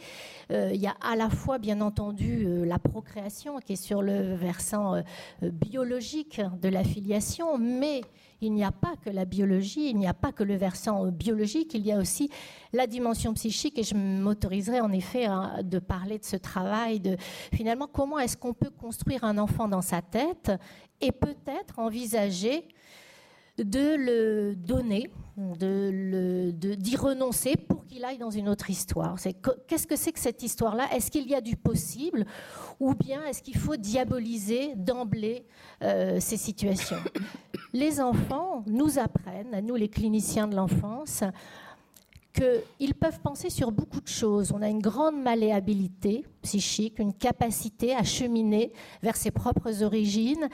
Euh, 0.51 0.71
il 0.73 0.81
y 0.81 0.87
a 0.87 0.95
à 1.01 1.15
la 1.15 1.29
fois 1.29 1.57
bien 1.57 1.81
entendu 1.81 2.45
euh, 2.45 2.65
la 2.65 2.79
procréation 2.79 3.57
qui 3.59 3.73
est 3.73 3.75
sur 3.75 4.01
le 4.01 4.35
versant 4.35 4.95
euh, 4.95 5.01
biologique 5.41 6.41
de 6.61 6.69
la 6.69 6.83
filiation, 6.83 7.57
mais 7.57 8.01
il 8.41 8.53
n'y 8.53 8.63
a 8.63 8.71
pas 8.71 8.95
que 9.03 9.09
la 9.09 9.25
biologie, 9.25 9.89
il 9.89 9.97
n'y 9.97 10.07
a 10.07 10.13
pas 10.13 10.31
que 10.31 10.43
le 10.43 10.55
versant 10.55 11.07
biologique, 11.07 11.73
il 11.73 11.85
y 11.85 11.91
a 11.91 11.97
aussi 11.97 12.29
la 12.73 12.85
dimension 12.85 13.33
psychique 13.33 13.79
et 13.79 13.83
je 13.83 13.95
m'autoriserai 13.95 14.81
en 14.81 14.91
effet 14.91 15.27
de 15.63 15.79
parler 15.79 16.19
de 16.19 16.25
ce 16.25 16.35
travail 16.35 16.99
de 16.99 17.15
finalement 17.53 17.87
comment 17.87 18.19
est-ce 18.19 18.35
qu'on 18.35 18.53
peut 18.53 18.69
construire 18.69 19.23
un 19.23 19.37
enfant 19.37 19.67
dans 19.67 19.81
sa 19.81 20.01
tête 20.01 20.51
et 21.01 21.11
peut-être 21.11 21.79
envisager 21.79 22.67
de 23.57 23.95
le 23.95 24.55
donner, 24.55 25.09
de 25.37 26.75
d'y 26.75 26.95
renoncer 26.95 27.55
pour 27.55 27.85
qu'il 27.85 28.03
aille 28.03 28.17
dans 28.17 28.29
une 28.29 28.49
autre 28.49 28.69
histoire. 28.69 29.17
qu'est-ce 29.67 29.87
que 29.87 29.95
c'est 29.95 30.11
que 30.11 30.19
cette 30.19 30.43
histoire-là? 30.43 30.87
Est-ce 30.93 31.09
qu'il 31.09 31.27
y 31.27 31.35
a 31.35 31.41
du 31.41 31.55
possible? 31.55 32.25
Ou 32.79 32.93
bien 32.93 33.23
est-ce 33.25 33.41
qu'il 33.41 33.57
faut 33.57 33.77
diaboliser 33.77 34.75
d'emblée 34.75 35.45
euh, 35.81 36.19
ces 36.19 36.37
situations? 36.37 36.97
Les 37.73 37.99
enfants 37.99 38.63
nous 38.67 38.99
apprennent, 38.99 39.53
à 39.53 39.61
nous 39.61 39.75
les 39.75 39.89
cliniciens 39.89 40.47
de 40.47 40.55
l'enfance, 40.55 41.23
qu'ils 42.33 42.93
peuvent 42.93 43.19
penser 43.19 43.49
sur 43.49 43.71
beaucoup 43.71 43.99
de 43.99 44.07
choses. 44.07 44.51
On 44.53 44.61
a 44.61 44.69
une 44.69 44.81
grande 44.81 45.21
malléabilité 45.21 46.25
psychique, 46.41 46.99
une 46.99 47.13
capacité 47.13 47.95
à 47.95 48.03
cheminer 48.03 48.71
vers 49.01 49.15
ses 49.15 49.31
propres 49.31 49.83
origines, 49.83 50.47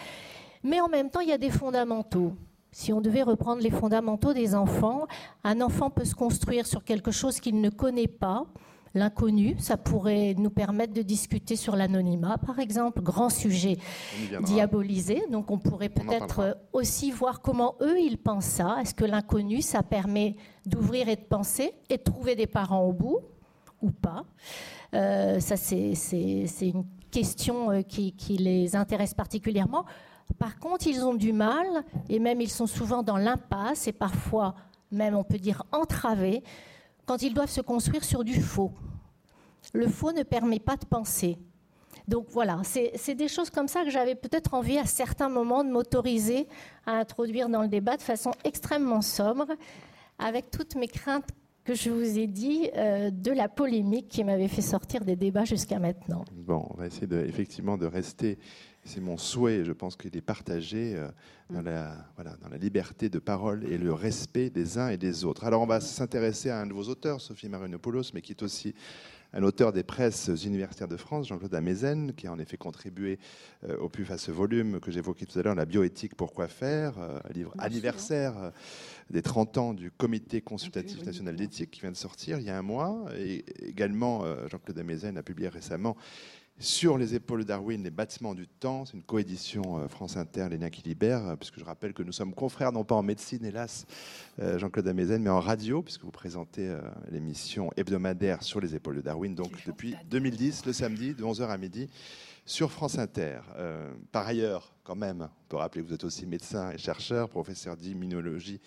mais 0.63 0.79
en 0.81 0.87
même 0.87 1.09
temps, 1.09 1.21
il 1.21 1.29
y 1.29 1.33
a 1.33 1.37
des 1.37 1.49
fondamentaux. 1.49 2.33
Si 2.73 2.93
on 2.93 3.01
devait 3.01 3.23
reprendre 3.23 3.61
les 3.61 3.69
fondamentaux 3.69 4.33
des 4.33 4.55
enfants, 4.55 5.05
un 5.43 5.59
enfant 5.59 5.89
peut 5.89 6.05
se 6.05 6.15
construire 6.15 6.65
sur 6.65 6.83
quelque 6.85 7.11
chose 7.11 7.39
qu'il 7.41 7.59
ne 7.59 7.69
connaît 7.69 8.07
pas. 8.07 8.45
L'inconnu, 8.93 9.55
ça 9.57 9.77
pourrait 9.77 10.35
nous 10.37 10.49
permettre 10.49 10.93
de 10.93 11.01
discuter 11.01 11.55
sur 11.55 11.75
l'anonymat, 11.77 12.37
par 12.37 12.59
exemple, 12.59 13.01
grand 13.01 13.29
sujet 13.29 13.77
diabolisé. 14.43 15.23
Donc 15.31 15.49
on 15.51 15.57
pourrait 15.57 15.89
peut-être 15.89 16.57
aussi 16.73 17.11
voir 17.11 17.41
comment 17.41 17.75
eux, 17.81 17.99
ils 17.99 18.17
pensent 18.17 18.45
ça. 18.45 18.77
Est-ce 18.81 18.93
que 18.93 19.05
l'inconnu, 19.05 19.61
ça 19.61 19.81
permet 19.83 20.35
d'ouvrir 20.65 21.07
et 21.09 21.15
de 21.15 21.21
penser 21.21 21.73
et 21.89 21.97
de 21.97 22.03
trouver 22.03 22.35
des 22.35 22.47
parents 22.47 22.83
au 22.83 22.91
bout 22.93 23.19
ou 23.81 23.91
pas? 23.91 24.25
Euh, 24.93 25.39
Ça, 25.39 25.55
c'est 25.55 25.93
une 26.61 26.85
question 27.11 27.71
euh, 27.71 27.81
qui, 27.81 28.13
qui 28.13 28.37
les 28.37 28.75
intéresse 28.75 29.13
particulièrement. 29.13 29.85
Par 30.39 30.59
contre, 30.59 30.87
ils 30.87 31.03
ont 31.03 31.13
du 31.13 31.33
mal, 31.33 31.83
et 32.09 32.19
même 32.19 32.41
ils 32.41 32.49
sont 32.49 32.67
souvent 32.67 33.03
dans 33.03 33.17
l'impasse, 33.17 33.87
et 33.87 33.93
parfois 33.93 34.55
même 34.91 35.15
on 35.15 35.23
peut 35.23 35.37
dire 35.37 35.63
entravés, 35.71 36.43
quand 37.05 37.21
ils 37.21 37.33
doivent 37.33 37.49
se 37.49 37.61
construire 37.61 38.03
sur 38.03 38.23
du 38.23 38.41
faux. 38.41 38.71
Le 39.73 39.87
faux 39.87 40.11
ne 40.11 40.23
permet 40.23 40.59
pas 40.59 40.75
de 40.75 40.85
penser. 40.85 41.37
Donc 42.07 42.27
voilà, 42.29 42.61
c'est 42.63 43.15
des 43.15 43.27
choses 43.27 43.49
comme 43.49 43.67
ça 43.67 43.83
que 43.83 43.89
j'avais 43.89 44.15
peut-être 44.15 44.53
envie 44.53 44.77
à 44.77 44.85
certains 44.85 45.29
moments 45.29 45.63
de 45.63 45.69
m'autoriser 45.69 46.47
à 46.85 46.93
introduire 46.93 47.47
dans 47.47 47.61
le 47.61 47.67
débat 47.67 47.95
de 47.95 48.01
façon 48.01 48.31
extrêmement 48.43 49.01
sobre, 49.01 49.45
avec 50.17 50.51
toutes 50.51 50.75
mes 50.75 50.87
craintes 50.87 51.29
que 51.63 51.75
je 51.75 51.91
vous 51.91 52.17
ai 52.17 52.25
dit 52.25 52.69
euh, 52.75 53.11
de 53.11 53.31
la 53.31 53.47
polémique 53.47 54.07
qui 54.09 54.23
m'avait 54.23 54.47
fait 54.47 54.63
sortir 54.63 55.05
des 55.05 55.15
débats 55.15 55.45
jusqu'à 55.45 55.77
maintenant. 55.77 56.25
Bon, 56.33 56.67
on 56.71 56.77
va 56.77 56.87
essayer 56.87 57.07
effectivement 57.27 57.77
de 57.77 57.85
rester 57.85 58.39
c'est 58.83 59.01
mon 59.01 59.17
souhait, 59.17 59.63
je 59.63 59.71
pense 59.71 59.95
qu'il 59.95 60.15
est 60.17 60.21
partagé 60.21 60.95
euh, 60.95 61.07
dans, 61.49 61.61
la, 61.61 61.95
voilà, 62.15 62.35
dans 62.41 62.49
la 62.49 62.57
liberté 62.57 63.09
de 63.09 63.19
parole 63.19 63.63
et 63.65 63.77
le 63.77 63.93
respect 63.93 64.49
des 64.49 64.77
uns 64.77 64.89
et 64.89 64.97
des 64.97 65.23
autres. 65.23 65.43
Alors 65.43 65.61
on 65.61 65.67
va 65.67 65.79
s'intéresser 65.79 66.49
à 66.49 66.59
un 66.59 66.65
de 66.65 66.73
vos 66.73 66.83
auteurs, 66.83 67.21
Sophie 67.21 67.49
Marinopoulos, 67.49 68.11
mais 68.13 68.21
qui 68.21 68.31
est 68.31 68.41
aussi 68.41 68.73
un 69.33 69.43
auteur 69.43 69.71
des 69.71 69.83
presses 69.83 70.29
universitaires 70.43 70.89
de 70.89 70.97
France, 70.97 71.27
Jean-Claude 71.27 71.55
Amezen, 71.55 72.13
qui 72.13 72.27
a 72.27 72.33
en 72.33 72.39
effet 72.39 72.57
contribué 72.57 73.17
euh, 73.63 73.77
au 73.77 73.87
PUF 73.87 74.11
à 74.11 74.17
ce 74.17 74.31
volume 74.31 74.81
que 74.81 74.91
j'évoquais 74.91 75.25
tout 75.25 75.39
à 75.39 75.43
l'heure, 75.43 75.55
La 75.55 75.65
bioéthique, 75.65 76.15
pourquoi 76.15 76.49
faire, 76.49 76.97
euh, 76.97 77.19
un 77.23 77.33
livre 77.33 77.53
anniversaire 77.59 78.51
des 79.09 79.21
30 79.21 79.57
ans 79.57 79.73
du 79.73 79.89
Comité 79.91 80.41
consultatif 80.41 81.05
national 81.05 81.35
d'éthique 81.35 81.71
qui 81.71 81.81
vient 81.81 81.91
de 81.91 81.97
sortir 81.97 82.39
il 82.39 82.45
y 82.45 82.49
a 82.49 82.57
un 82.57 82.61
mois. 82.61 83.05
Et 83.17 83.45
également, 83.65 84.25
Jean-Claude 84.49 84.79
Amezen 84.79 85.17
a 85.17 85.23
publié 85.23 85.49
récemment 85.49 85.95
sur 86.61 86.97
les 86.97 87.15
épaules 87.15 87.41
de 87.41 87.47
Darwin, 87.47 87.83
les 87.83 87.89
bâtiments 87.89 88.35
du 88.35 88.47
temps, 88.47 88.85
c'est 88.85 88.93
une 88.93 89.03
coédition 89.03 89.79
euh, 89.79 89.87
France 89.87 90.15
Inter, 90.15 90.47
Les 90.49 90.59
Liens 90.59 90.69
qui 90.69 90.83
libèrent, 90.83 91.29
euh, 91.29 91.35
puisque 91.35 91.59
je 91.59 91.65
rappelle 91.65 91.93
que 91.93 92.03
nous 92.03 92.11
sommes 92.11 92.33
confrères, 92.33 92.71
non 92.71 92.83
pas 92.83 92.93
en 92.93 93.01
médecine, 93.01 93.43
hélas, 93.43 93.87
euh, 94.39 94.59
Jean-Claude 94.59 94.87
Amezen, 94.87 95.23
mais 95.23 95.31
en 95.31 95.39
radio, 95.39 95.81
puisque 95.81 96.03
vous 96.03 96.11
présentez 96.11 96.77
l'émission 97.09 97.71
hebdomadaire 97.75 98.43
sur 98.43 98.59
les 98.59 98.75
épaules 98.75 98.97
de 98.97 99.01
Darwin, 99.01 99.33
donc 99.33 99.51
depuis 99.65 99.95
2010, 100.09 100.67
le 100.67 100.73
samedi, 100.73 101.13
de 101.15 101.23
11h 101.23 101.47
à 101.49 101.57
midi, 101.57 101.89
sur 102.45 102.71
France 102.71 102.97
Inter. 102.97 103.39
par 104.11 104.27
ailleurs, 104.27 104.73
quand 104.83 104.95
même, 104.95 105.21
on 105.21 105.49
peut 105.49 105.57
rappeler 105.57 105.81
que 105.81 105.87
vous 105.87 105.93
êtes 105.93 106.03
aussi 106.03 106.25
médecin 106.25 106.71
et 106.71 106.77
chercheur, 106.77 107.29
professeur 107.29 107.75
d'immunologie 107.75 108.59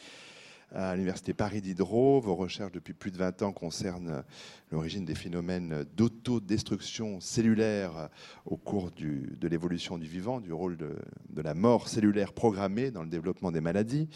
à 0.73 0.95
l'Université 0.95 1.35
Paris 1.35 1.61
Diderot. 1.61 2.21
Vos 2.21 2.35
recherches 2.35 2.73
depuis 2.73 2.95
plus 2.95 3.11
de 3.11 3.17
20 3.17 3.43
ans 3.43 3.53
concernent 3.53 4.25
l'origine 4.71 5.05
des 5.05 5.15
phénomènes 5.15 5.85
d'autodestruction 5.97 7.21
cellulaire 7.21 8.09
au 8.47 8.57
cours 8.57 8.91
de 8.91 9.49
l'évolution 9.49 9.99
du 9.99 10.07
vivant, 10.07 10.41
du 10.41 10.53
rôle 10.53 10.77
de, 10.77 11.43
la 11.43 11.55
mort 11.55 11.89
cellulaire 11.89 12.33
programmée 12.33 12.91
dans 12.91 13.03
le 13.03 13.09
développement 13.09 13.53
des 13.53 13.61
maladies. 13.61 14.09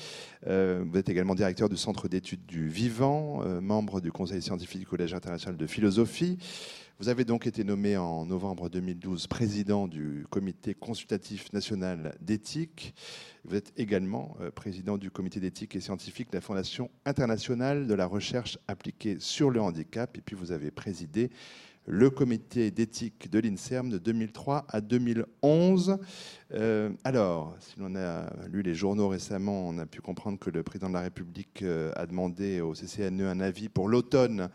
Euh, 0.47 0.85
vous 0.87 0.99
êtes 0.99 1.09
également 1.09 1.35
directeur 1.35 1.69
du 1.69 1.77
Centre 1.77 2.09
d'études 2.09 2.47
du 2.47 2.69
vivant, 2.69 3.43
euh, 3.45 3.61
membre 3.61 4.01
du 4.01 4.11
Conseil 4.11 4.43
scientifique 4.43 4.81
du 4.81 4.87
Collège 4.87 5.15
international 5.15 5.57
de 5.57 5.67
philosophie. 5.67 6.39
Vous 7.01 7.09
avez 7.09 7.25
donc 7.25 7.47
été 7.47 7.63
nommé 7.63 7.97
en 7.97 8.27
novembre 8.27 8.69
2012 8.69 9.29
président 9.29 9.87
du 9.87 10.27
Comité 10.31 10.75
consultatif 10.75 11.53
national 11.53 12.17
d'éthique. 12.21 12.93
Vous 13.45 13.55
êtes 13.55 13.73
également 13.77 14.37
euh, 14.41 14.51
président 14.51 14.99
du 14.99 15.09
Comité 15.09 15.39
d'éthique 15.39 15.77
et 15.77 15.81
scientifique 15.81 16.33
de 16.33 16.39
la 16.39 16.41
Fondation 16.41 16.91
internationale 17.05 17.87
de 17.87 17.95
la 17.95 18.05
recherche 18.05 18.59
appliquée 18.67 19.19
sur 19.21 19.51
le 19.51 19.61
handicap. 19.61 20.19
Et 20.19 20.21
puis 20.21 20.35
vous 20.35 20.51
avez 20.51 20.73
présidé 20.73 21.31
le 21.87 22.11
comité 22.11 22.73
d'éthique 22.73 23.31
de 23.31 23.39
l'INSERM 23.39 23.91
de 23.91 23.99
2003 23.99 24.67
à 24.69 24.81
2011. 24.81 25.99
Euh, 26.53 26.91
alors, 27.05 27.55
si 27.61 27.79
l'on 27.79 27.95
a 27.95 28.29
lu 28.49 28.63
les 28.63 28.75
journaux 28.75 29.07
récemment, 29.07 29.69
on 29.69 29.79
a 29.79 29.87
pu 29.87 30.01
comprendre 30.01 30.41
que 30.41 30.51
le 30.51 30.65
président 30.65 30.89
de 30.89 30.95
la 30.95 31.03
République 31.03 31.63
euh, 31.63 31.93
a 31.95 32.07
demandé 32.07 32.61
au 32.61 32.73
CCNE 32.73 33.23
un 33.23 33.39
avis 33.39 33.69
pour 33.69 33.89
l'automne 33.89 34.51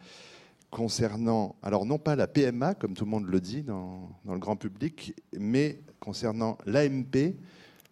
concernant, 0.74 1.56
alors 1.62 1.86
non 1.86 2.00
pas 2.00 2.16
la 2.16 2.28
PMA, 2.28 2.74
comme 2.74 2.96
tout 2.96 3.06
le 3.06 3.12
monde 3.12 3.28
le 3.28 3.40
dit 3.40 3.62
dans, 3.62 4.10
le 4.28 4.40
grand 4.40 4.56
public, 4.56 5.14
mais 5.38 5.80
concernant 6.00 6.58
l'AMP, 6.66 7.36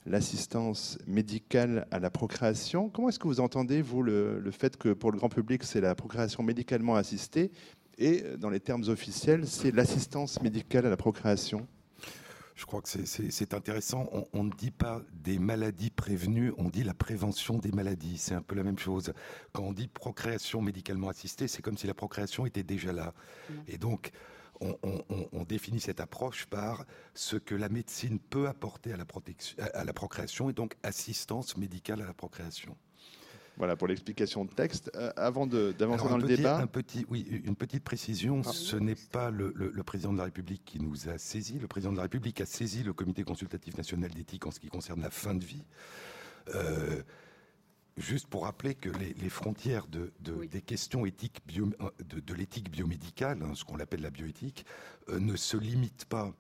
l'assistance 0.08 0.98
médicale 1.06 1.88
à 1.92 2.00
la 2.00 2.10
procréation. 2.10 2.90
Comment 2.90 3.10
est-ce 3.10 3.20
que 3.20 3.28
vous 3.28 3.40
entendez, 3.40 3.84
vous, 3.84 4.02
le, 4.02 4.44
fait 4.52 4.78
que 4.78 4.90
pour 4.94 5.12
le 5.12 5.20
grand 5.20 5.30
public, 5.30 5.64
c'est 5.64 5.80
la 5.80 5.94
procréation 5.94 6.42
médicalement 6.42 6.96
assistée 6.96 7.52
et 8.00 8.24
dans 8.40 8.50
les 8.50 8.60
termes 8.60 8.84
officiels, 8.88 9.46
c'est 9.46 9.70
l'assistance 9.70 10.42
médicale 10.42 10.88
à 10.88 10.90
la 10.90 10.98
procréation? 10.98 11.68
Je 12.62 12.68
crois 12.68 12.84
que 12.84 12.90
c'est 12.90 13.54
intéressant. 13.56 14.08
On, 14.34 14.44
ne 14.44 14.52
dit 14.52 14.70
pas 14.70 15.02
des 15.14 15.40
maladies 15.40 15.90
prévenues, 15.90 16.54
on 16.60 16.70
dit 16.70 16.84
la 16.84 16.94
prévention 16.94 17.58
des 17.58 17.72
maladies. 17.72 18.20
C'est 18.20 18.36
un 18.36 18.44
peu 18.44 18.54
la 18.54 18.62
même 18.62 18.78
chose. 18.78 19.14
Quand 19.52 19.64
on 19.64 19.74
dit 19.74 19.88
procréation 19.88 20.62
médicalement 20.62 21.10
assistée, 21.10 21.48
c'est 21.48 21.64
comme 21.64 21.76
si 21.76 21.88
la 21.88 21.96
procréation 21.96 22.46
était 22.46 22.62
déjà 22.62 22.94
là. 22.94 23.16
Et 23.68 23.80
donc, 23.80 24.12
on, 24.60 25.44
définit 25.44 25.80
cette 25.80 26.02
approche 26.02 26.46
par 26.46 26.86
ce 27.16 27.36
que 27.36 27.56
la 27.56 27.68
médecine 27.68 28.20
peut 28.20 28.48
apporter 28.48 28.94
à 28.94 28.98
la, 28.98 29.06
à 29.74 29.84
la 29.84 29.94
procréation 29.94 30.52
et 30.52 30.54
donc 30.54 30.76
assistance 30.84 31.58
médicale 31.58 32.04
à 32.04 32.06
la 32.06 32.14
procréation. 32.14 32.78
Voilà 33.58 33.76
pour 33.76 33.88
l'explication 33.88 34.46
de 34.46 34.52
texte. 34.52 34.92
Euh, 34.96 35.12
avant 35.16 35.46
d'avancer 35.46 36.08
dans 36.08 36.18
le 36.18 36.28
débat. 36.28 36.58
Un 36.58 36.68
petit, 36.68 37.06
oui, 37.10 37.28
une 37.44 37.56
petite 37.56 37.84
précision. 37.84 38.42
Ah. 38.46 38.52
Ce 38.52 38.76
n'est 38.76 38.96
pas 38.96 39.30
le, 39.30 39.52
président 39.84 40.14
de 40.14 40.18
la 40.18 40.26
République 40.26 40.64
qui 40.66 40.80
nous 40.80 41.10
a 41.10 41.18
saisi. 41.18 41.60
Le 41.60 41.68
président 41.68 41.92
de 41.92 41.98
la 41.98 42.04
République 42.04 42.42
a 42.42 42.46
saisi 42.46 42.84
le 42.84 42.94
comité 42.94 43.24
consultatif 43.24 43.78
national 43.78 44.12
d'éthique 44.12 44.46
en 44.46 44.52
ce 44.52 44.60
qui 44.60 44.70
concerne 44.70 45.02
la 45.02 45.10
fin 45.10 45.36
de 45.36 45.44
vie. 45.44 45.64
Euh, 46.56 47.04
juste 47.98 48.28
pour 48.28 48.44
rappeler 48.46 48.74
que 48.74 48.90
les, 48.90 49.30
frontières 49.30 49.86
de, 49.88 50.12
des 50.20 50.62
questions 50.62 51.06
éthiques 51.06 51.40
bio, 51.46 51.70
euh, 51.82 51.90
de, 52.04 52.34
l'éthique 52.34 52.72
biomédicale, 52.72 53.44
hein, 53.44 53.52
ce 53.54 53.64
qu'on 53.64 53.80
appelle 53.80 54.02
la 54.02 54.10
bioéthique, 54.10 54.66
ne 55.10 55.36
se 55.36 55.58
limitent 55.58 56.06
pas 56.06 56.34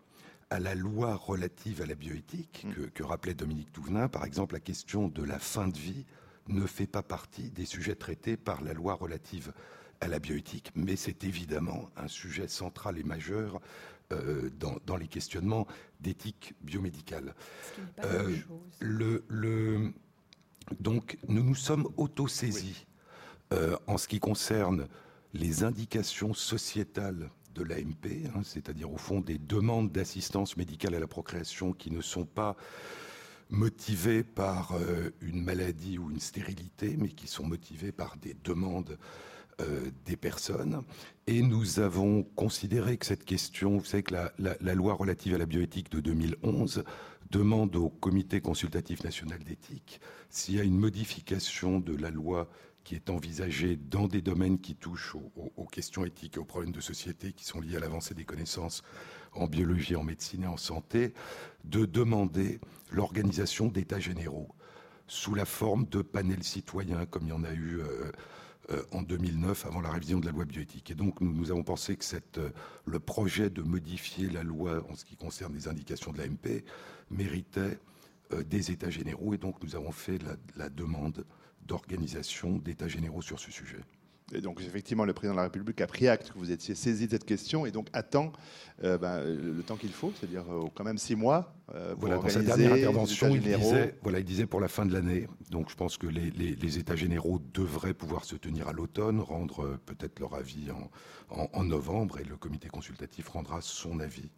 à 0.50 0.60
la 0.60 0.76
loi 0.76 1.15
relative 1.15 1.82
à 1.82 1.86
la 1.86 1.95
bioéthique 1.95 2.65
mm. 2.65 2.74
que, 2.74 2.82
que 2.82 3.04
rappelait 3.04 3.34
Dominique 3.34 3.71
Touvenin. 3.71 4.08
Par 4.08 4.26
exemple, 4.26 4.54
la 4.56 4.60
question 4.60 5.08
de 5.08 5.24
la 5.24 5.39
fin 5.39 5.67
de 5.67 5.78
vie 5.78 6.06
ne 6.52 6.66
fait 6.66 6.88
pas 6.88 7.04
partie 7.04 7.50
des 7.50 7.66
sujets 7.66 7.96
traités 7.96 8.38
par 8.38 8.62
la 8.62 8.74
loi 8.74 8.94
relative 8.94 9.54
à 10.02 10.08
la 10.08 10.20
bioéthique, 10.20 10.72
mais 10.76 10.96
c'est 10.96 11.24
évidemment 11.24 11.90
un 11.96 12.08
sujet 12.08 12.48
central 12.48 12.98
et 12.98 13.04
majeur 13.04 13.62
euh, 14.12 14.50
dans, 14.86 14.98
les 14.98 15.08
questionnements 15.08 15.68
d'éthique 16.00 16.54
biomédicale. 16.62 17.34
Euh, 18.04 18.36
le, 18.80 19.94
donc, 20.80 21.18
nous 21.28 21.44
nous 21.44 21.56
sommes 21.56 21.88
autosaisis 21.98 22.86
euh, 23.54 23.78
en 23.88 23.98
ce 23.98 24.08
qui 24.08 24.20
concerne 24.20 24.88
les 25.34 25.64
indications 25.64 26.34
sociétales 26.34 27.30
de 27.54 27.64
l'AMP, 27.64 28.28
hein, 28.36 28.42
c'est-à-dire 28.44 28.92
au 28.92 28.98
fond 28.98 29.22
des 29.22 29.38
demandes 29.38 29.92
d'assistance 29.92 30.58
médicale 30.58 30.96
à 30.96 31.00
la 31.00 31.08
procréation 31.08 31.74
qui 31.74 31.92
ne 31.92 32.02
sont 32.02 32.26
pas 32.26 32.56
motivés 33.52 34.24
par 34.24 34.74
euh, 34.74 35.12
une 35.22 35.44
maladie 35.44 35.98
ou 36.00 36.10
une 36.10 36.20
stérilité, 36.20 36.96
mais 36.98 37.10
qui 37.10 37.28
sont 37.28 37.46
motivés 37.46 37.92
par 37.92 38.18
des 38.18 38.36
demandes 38.44 38.98
euh, 39.62 39.92
des 40.06 40.16
personnes. 40.16 40.84
Et 41.28 41.42
nous 41.42 41.80
avons 41.80 42.24
considéré 42.36 42.98
que 42.98 43.06
cette 43.06 43.26
question, 43.26 43.78
vous 43.78 43.86
savez 43.86 44.04
que 44.04 44.16
la, 44.16 44.74
loi 44.74 44.94
relative 44.94 45.36
à 45.36 45.38
la 45.38 45.46
bioéthique 45.46 45.92
de 45.92 46.00
2011 46.00 46.84
demande 47.30 47.76
au 47.76 47.90
Comité 47.90 48.42
consultatif 48.42 49.04
national 49.04 49.40
d'éthique 49.44 50.02
s'il 50.30 50.56
y 50.56 50.60
a 50.60 50.64
une 50.64 50.78
modification 50.78 51.80
de 51.80 51.96
la 51.96 52.10
loi 52.10 52.50
qui 52.84 52.96
est 52.96 53.10
envisagée 53.10 53.76
dans 53.76 54.08
des 54.08 54.22
domaines 54.22 54.60
qui 54.60 54.76
touchent 54.76 55.15
aux, 55.15 55.65
questions 55.65 56.06
éthiques 56.06 56.38
et 56.38 56.39
aux 56.39 56.46
problèmes 56.46 56.72
de 56.72 56.82
société 56.82 57.34
qui 57.34 57.46
sont 57.46 57.62
liés 57.62 57.78
à 57.78 57.80
l'avancée 57.80 58.13
des 58.13 58.26
connaissances 58.26 58.84
en 59.34 59.48
biologie, 59.48 59.96
en 59.96 60.04
médecine 60.04 60.44
et 60.44 60.48
en 60.48 60.58
santé, 60.58 61.13
de 61.63 61.86
demander 61.86 62.60
l'organisation 62.91 63.67
d'états 63.67 64.00
généraux 64.00 64.50
sous 65.08 65.36
la 65.36 65.46
forme 65.46 65.86
de 65.86 66.02
panels 66.02 66.44
citoyens, 66.44 67.06
comme 67.06 67.24
il 67.24 67.30
y 67.30 67.34
en 67.34 67.44
a 67.44 67.54
eu 67.54 67.80
euh, 67.80 68.12
euh, 68.72 68.84
en 68.91 69.02
2009, 69.02 69.65
avant 69.65 69.82
la 69.82 69.89
révision 69.89 70.20
de 70.20 70.26
la 70.26 70.32
loi 70.32 70.46
bioéthique. 70.46 70.89
Et 70.91 70.96
donc, 70.96 71.20
nous, 71.22 71.52
avons 71.52 71.63
pensé 71.63 71.96
que 71.98 72.06
euh, 72.38 72.50
le 72.86 73.00
projet 73.00 73.50
de 73.50 73.62
modifier 73.62 74.30
la 74.30 74.44
loi 74.44 74.86
en 74.89 74.96
ce 74.96 75.06
qui 75.06 75.15
concerne 75.15 75.54
les 75.54 75.67
indications 75.67 76.12
de 76.12 76.17
l'AMP 76.17 76.63
méritait 77.10 77.78
des 78.46 78.72
états 78.72 78.89
généraux. 78.89 79.34
Et 79.34 79.38
donc, 79.38 79.62
nous 79.62 79.76
avons 79.76 79.91
fait 79.91 80.17
la 80.56 80.70
demande 80.70 81.26
d'organisation 81.65 82.58
d'états 82.58 82.88
généraux 82.88 83.21
sur 83.21 83.39
ce 83.39 83.52
sujet. 83.52 83.82
Et 84.34 84.41
donc, 84.41 84.62
effectivement, 84.62 85.06
le 85.06 85.13
président 85.13 85.34
de 85.34 85.38
la 85.38 85.43
République 85.43 85.82
a 85.82 85.88
pris 85.88 86.08
acte 86.08 86.32
que 86.32 86.38
vous 86.38 86.52
étiez 86.52 86.74
saisi 86.74 87.06
de 87.06 87.12
cette 87.12 87.26
question 87.26 87.65
et 87.65 87.71
donc 87.71 87.88
attend 87.91 88.32
euh, 88.84 88.97
ben, 88.97 89.24
le 89.24 89.62
temps 89.62 89.76
qu'il 89.76 89.91
faut, 89.91 90.13
c'est-à-dire 90.17 90.45
euh, 90.50 90.67
quand 90.74 90.84
même 90.84 90.97
six 90.97 91.15
mois. 91.15 91.54
Euh, 91.76 91.91
pour 91.91 92.08
voilà, 92.08 92.17
dans 92.17 92.30
sa 92.30 92.41
dernière 92.41 92.74
intervention, 92.74 93.30
il 93.30 93.41
disait, 93.41 93.95
voilà, 94.02 94.19
il 94.19 94.26
disait 94.26 94.45
pour 94.45 94.62
la 94.62 94.67
fin 94.67 94.86
de 94.86 94.93
l'année. 94.93 95.28
Donc, 95.50 95.69
je 95.69 95.76
pense 95.76 95.97
que 95.97 96.08
les, 96.08 96.78
États 96.78 96.95
généraux 96.95 97.39
devraient 97.54 97.93
pouvoir 97.93 98.24
se 98.24 98.36
tenir 98.36 98.69
à 98.69 98.74
l'automne, 98.74 99.19
rendre 99.19 99.78
peut-être 99.86 100.19
leur 100.19 100.34
avis 100.36 100.69
en, 101.30 101.63
novembre 101.63 102.19
et 102.19 102.24
le 102.24 102.38
comité 102.38 102.69
consultatif 102.69 103.28
rendra 103.30 103.62
son 103.62 104.00
avis 104.00 104.30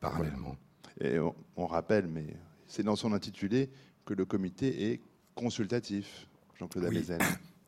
parallèlement. 0.00 0.56
Et 1.00 1.18
on, 1.56 1.66
rappelle, 1.66 2.06
mais 2.06 2.26
c'est 2.66 2.82
dans 2.82 2.96
son 2.96 3.12
intitulé 3.12 3.70
que 4.04 4.14
le 4.14 4.24
comité 4.24 4.92
est 4.92 5.00
consultatif, 5.34 6.28
Jean-Claude 6.64 6.88
oui. 6.90 7.04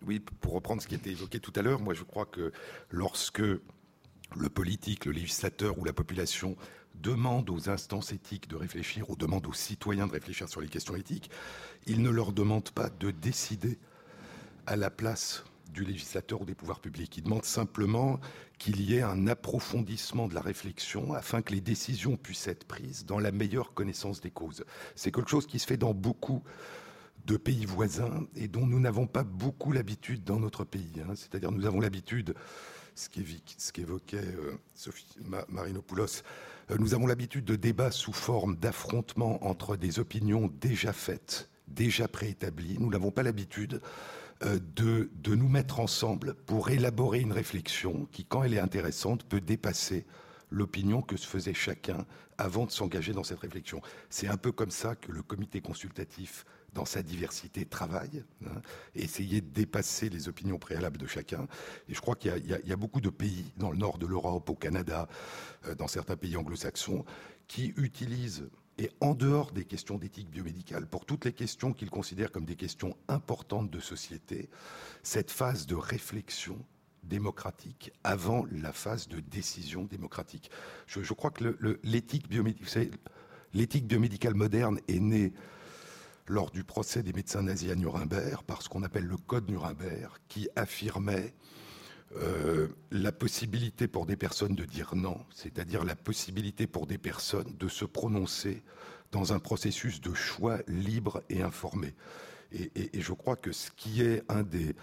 Oui, 0.06 0.20
pour 0.20 0.52
reprendre 0.52 0.82
ce 0.82 0.86
qui 0.86 0.94
a 0.94 0.98
été 0.98 1.10
évoqué 1.10 1.40
tout 1.40 1.52
à 1.56 1.62
l'heure, 1.62 1.80
moi 1.80 1.94
je 1.94 2.04
crois 2.04 2.26
que 2.26 2.52
lorsque 2.90 3.40
le 3.40 4.48
politique, 4.48 5.04
le 5.04 5.12
législateur 5.12 5.78
ou 5.78 5.84
la 5.84 5.92
population 5.92 6.56
demande 6.94 7.50
aux 7.50 7.68
instances 7.70 8.12
éthiques 8.12 8.48
de 8.48 8.56
réfléchir 8.56 9.10
ou 9.10 9.16
demande 9.16 9.46
aux 9.46 9.52
citoyens 9.52 10.06
de 10.06 10.12
réfléchir 10.12 10.48
sur 10.48 10.60
les 10.60 10.68
questions 10.68 10.96
éthiques, 10.96 11.30
il 11.86 12.02
ne 12.02 12.10
leur 12.10 12.32
demande 12.32 12.70
pas 12.70 12.88
de 12.88 13.10
décider 13.10 13.78
à 14.66 14.76
la 14.76 14.90
place 14.90 15.44
du 15.72 15.84
législateur 15.84 16.42
ou 16.42 16.44
des 16.44 16.54
pouvoirs 16.54 16.80
publics. 16.80 17.16
Il 17.16 17.24
demande 17.24 17.44
simplement 17.44 18.18
qu'il 18.58 18.80
y 18.80 18.96
ait 18.96 19.02
un 19.02 19.26
approfondissement 19.26 20.28
de 20.28 20.34
la 20.34 20.40
réflexion 20.40 21.12
afin 21.12 21.42
que 21.42 21.52
les 21.52 21.60
décisions 21.60 22.16
puissent 22.16 22.48
être 22.48 22.64
prises 22.64 23.04
dans 23.04 23.18
la 23.18 23.32
meilleure 23.32 23.74
connaissance 23.74 24.20
des 24.20 24.30
causes. 24.30 24.64
C'est 24.94 25.12
quelque 25.12 25.30
chose 25.30 25.46
qui 25.46 25.58
se 25.58 25.66
fait 25.66 25.76
dans 25.76 25.94
beaucoup 25.94 26.42
de 27.26 27.36
pays 27.36 27.66
voisins 27.66 28.26
et 28.36 28.48
dont 28.48 28.66
nous 28.66 28.80
n'avons 28.80 29.06
pas 29.06 29.24
beaucoup 29.24 29.72
l'habitude 29.72 30.24
dans 30.24 30.38
notre 30.38 30.64
pays. 30.64 30.92
Hein. 31.02 31.14
C'est-à-dire 31.14 31.50
nous 31.50 31.66
avons 31.66 31.80
l'habitude, 31.80 32.34
ce 32.94 33.08
qu'évoquait 33.72 34.16
euh, 34.18 34.52
Sophie 34.74 35.18
Marinopoulos, 35.48 36.22
euh, 36.70 36.76
nous 36.78 36.94
avons 36.94 37.06
l'habitude 37.06 37.44
de 37.44 37.56
débats 37.56 37.90
sous 37.90 38.12
forme 38.12 38.56
d'affrontements 38.56 39.44
entre 39.44 39.76
des 39.76 39.98
opinions 39.98 40.50
déjà 40.60 40.92
faites, 40.92 41.50
déjà 41.68 42.08
préétablies. 42.08 42.76
Nous 42.78 42.90
n'avons 42.90 43.10
pas 43.10 43.24
l'habitude 43.24 43.80
euh, 44.44 44.58
de, 44.76 45.10
de 45.14 45.34
nous 45.34 45.48
mettre 45.48 45.80
ensemble 45.80 46.34
pour 46.46 46.70
élaborer 46.70 47.20
une 47.20 47.32
réflexion 47.32 48.06
qui, 48.12 48.24
quand 48.24 48.44
elle 48.44 48.54
est 48.54 48.60
intéressante, 48.60 49.24
peut 49.24 49.40
dépasser 49.40 50.06
l'opinion 50.50 51.02
que 51.02 51.16
se 51.16 51.26
faisait 51.26 51.54
chacun 51.54 52.06
avant 52.38 52.66
de 52.66 52.70
s'engager 52.70 53.12
dans 53.12 53.24
cette 53.24 53.40
réflexion. 53.40 53.80
C'est 54.10 54.28
un 54.28 54.36
peu 54.36 54.52
comme 54.52 54.70
ça 54.70 54.94
que 54.94 55.10
le 55.10 55.22
comité 55.22 55.60
consultatif 55.60 56.44
dans 56.76 56.84
sa 56.84 57.02
diversité, 57.02 57.64
travaille, 57.64 58.22
hein, 58.44 58.60
et 58.94 59.02
essayer 59.02 59.40
de 59.40 59.48
dépasser 59.48 60.10
les 60.10 60.28
opinions 60.28 60.58
préalables 60.58 60.98
de 60.98 61.06
chacun. 61.06 61.48
Et 61.88 61.94
je 61.94 62.00
crois 62.02 62.14
qu'il 62.14 62.46
y, 62.46 62.72
a 62.72 62.76
beaucoup 62.76 63.00
de 63.00 63.08
pays, 63.08 63.52
dans 63.56 63.70
le 63.70 63.78
nord 63.78 63.96
de 63.96 64.06
l'Europe, 64.06 64.48
au 64.50 64.54
Canada, 64.54 65.08
euh, 65.66 65.74
dans 65.74 65.88
certains 65.88 66.16
pays 66.16 66.36
anglo-saxons, 66.36 67.06
qui 67.48 67.72
utilisent, 67.78 68.50
et 68.76 68.90
en 69.00 69.14
dehors 69.14 69.52
des 69.52 69.64
questions 69.64 69.96
d'éthique 69.96 70.28
biomédicale, 70.28 70.86
pour 70.86 71.06
toutes 71.06 71.24
les 71.24 71.32
questions 71.32 71.72
qu'ils 71.72 71.88
considèrent 71.88 72.30
comme 72.30 72.44
des 72.44 72.56
questions 72.56 72.94
importantes 73.08 73.70
de 73.70 73.80
société, 73.80 74.50
cette 75.02 75.30
phase 75.30 75.66
de 75.66 75.76
réflexion 75.76 76.62
démocratique 77.04 77.90
avant 78.04 78.44
la 78.50 78.72
phase 78.72 79.08
de 79.08 79.20
décision 79.20 79.84
démocratique. 79.84 80.50
Je, 80.86 81.00
crois 81.14 81.30
que 81.30 81.56
l'éthique 81.84 82.28
biomédicale, 82.28 82.90
l'éthique 83.54 83.86
biomédicale 83.86 84.34
moderne 84.34 84.78
est 84.88 85.00
née 85.00 85.32
lors 86.28 86.50
du 86.50 86.64
procès 86.64 87.02
des 87.02 87.12
médecins 87.12 87.42
nazis 87.42 87.70
à 87.70 87.74
Nuremberg 87.74 88.42
par 88.44 88.62
ce 88.62 88.68
qu'on 88.68 88.82
appelle 88.82 89.04
le 89.04 89.16
Code 89.16 89.48
Nuremberg, 89.48 90.12
qui 90.28 90.48
affirmait 90.56 91.34
euh, 92.16 92.68
la 92.90 93.12
possibilité 93.12 93.88
pour 93.88 94.06
des 94.06 94.16
personnes 94.16 94.54
de 94.54 94.64
dire 94.64 94.94
non, 94.94 95.18
c'est-à-dire 95.34 95.84
la 95.84 95.96
possibilité 95.96 96.66
pour 96.66 96.86
des 96.86 96.98
personnes 96.98 97.56
de 97.58 97.68
se 97.68 97.84
prononcer 97.84 98.62
dans 99.12 99.32
un 99.32 99.38
processus 99.38 100.00
de 100.00 100.14
choix 100.14 100.58
libre 100.68 101.22
et 101.28 101.42
informé. 101.42 101.94
Et, 102.52 103.00
je 103.00 103.12
crois 103.12 103.36
que 103.36 103.52
ce 103.52 103.70
qui 103.70 104.02
est 104.02 104.22
un 104.30 104.44
des, 104.44 104.76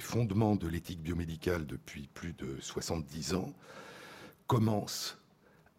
fondements 0.00 0.54
de 0.54 0.68
l'éthique 0.68 1.02
biomédicale 1.02 1.66
depuis 1.66 2.08
plus 2.12 2.34
de 2.34 2.56
70 2.60 3.34
ans 3.34 3.52
commence 4.46 5.18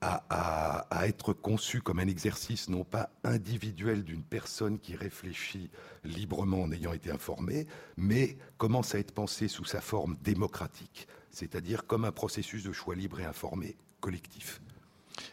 à, 0.02 1.08
être 1.08 1.34
conçu 1.34 1.82
comme 1.82 2.00
un 2.00 2.08
exercice 2.08 2.70
non 2.70 2.84
pas 2.84 3.10
individuel 3.24 4.04
d'une 4.04 4.24
personne 4.24 4.80
qui 4.80 4.96
réfléchit 4.96 5.70
librement 6.04 6.64
en 6.64 6.72
ayant 6.72 6.94
été 6.94 7.12
informée, 7.12 7.68
mais 7.98 8.38
commence 8.58 8.96
à 8.96 9.00
être 9.00 9.14
pensé 9.14 9.48
sous 9.48 9.66
sa 9.66 9.82
forme 9.82 10.18
démocratique, 10.24 11.08
c'est-à-dire 11.30 11.86
comme 11.86 12.06
un 12.06 12.12
processus 12.12 12.64
de 12.64 12.72
choix 12.72 12.96
libre 12.96 13.20
et 13.20 13.26
informé 13.26 13.76
collectif. 14.00 14.62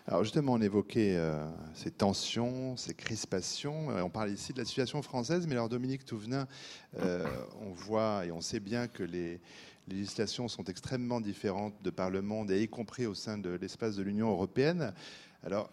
Alors 0.07 0.22
justement, 0.22 0.54
on 0.54 0.61
évoquait 0.61 1.16
euh, 1.16 1.46
ces 1.74 1.90
tensions, 1.90 2.76
ces 2.76 2.94
crispations. 2.94 3.90
Euh, 3.90 4.02
on 4.02 4.11
parle 4.11 4.31
ici 4.31 4.52
de 4.52 4.59
la 4.59 4.64
situation 4.64 5.02
française, 5.02 5.46
mais 5.46 5.54
alors 5.54 5.68
Dominique 5.68 6.04
Touvenin, 6.04 6.46
euh, 6.98 7.26
on 7.61 7.70
voit 7.70 8.26
et 8.26 8.33
on 8.33 8.40
sait 8.40 8.61
bien 8.61 8.88
que 8.88 9.02
les 9.02 9.40
législations 9.88 10.48
sont 10.48 10.64
extrêmement 10.64 11.20
différentes 11.20 11.74
de 11.83 11.90
par 11.90 12.11
le 12.11 12.22
monde, 12.22 12.51
et 12.51 12.62
y 12.62 12.68
compris 12.68 13.07
au 13.07 13.14
sein 13.14 13.38
de 13.38 13.51
l'espace 13.51 13.96
de 13.96 14.03
l'Union 14.03 14.31
européenne. 14.31 14.94
Alors, 15.42 15.70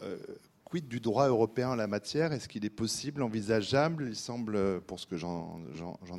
Quid 0.65 0.87
du 0.87 0.99
droit 0.99 1.27
européen 1.27 1.69
en 1.69 1.75
la 1.75 1.85
matière? 1.85 2.33
Est-ce 2.33 2.49
qu'il 2.49 2.65
est 2.65 2.71
possible, 2.71 3.21
envisageable? 3.21 4.07
Il 4.09 4.15
semble, 4.15 4.81
pour 4.81 4.99
ce 4.99 5.05
que 5.05 5.15
j'en 5.15 5.61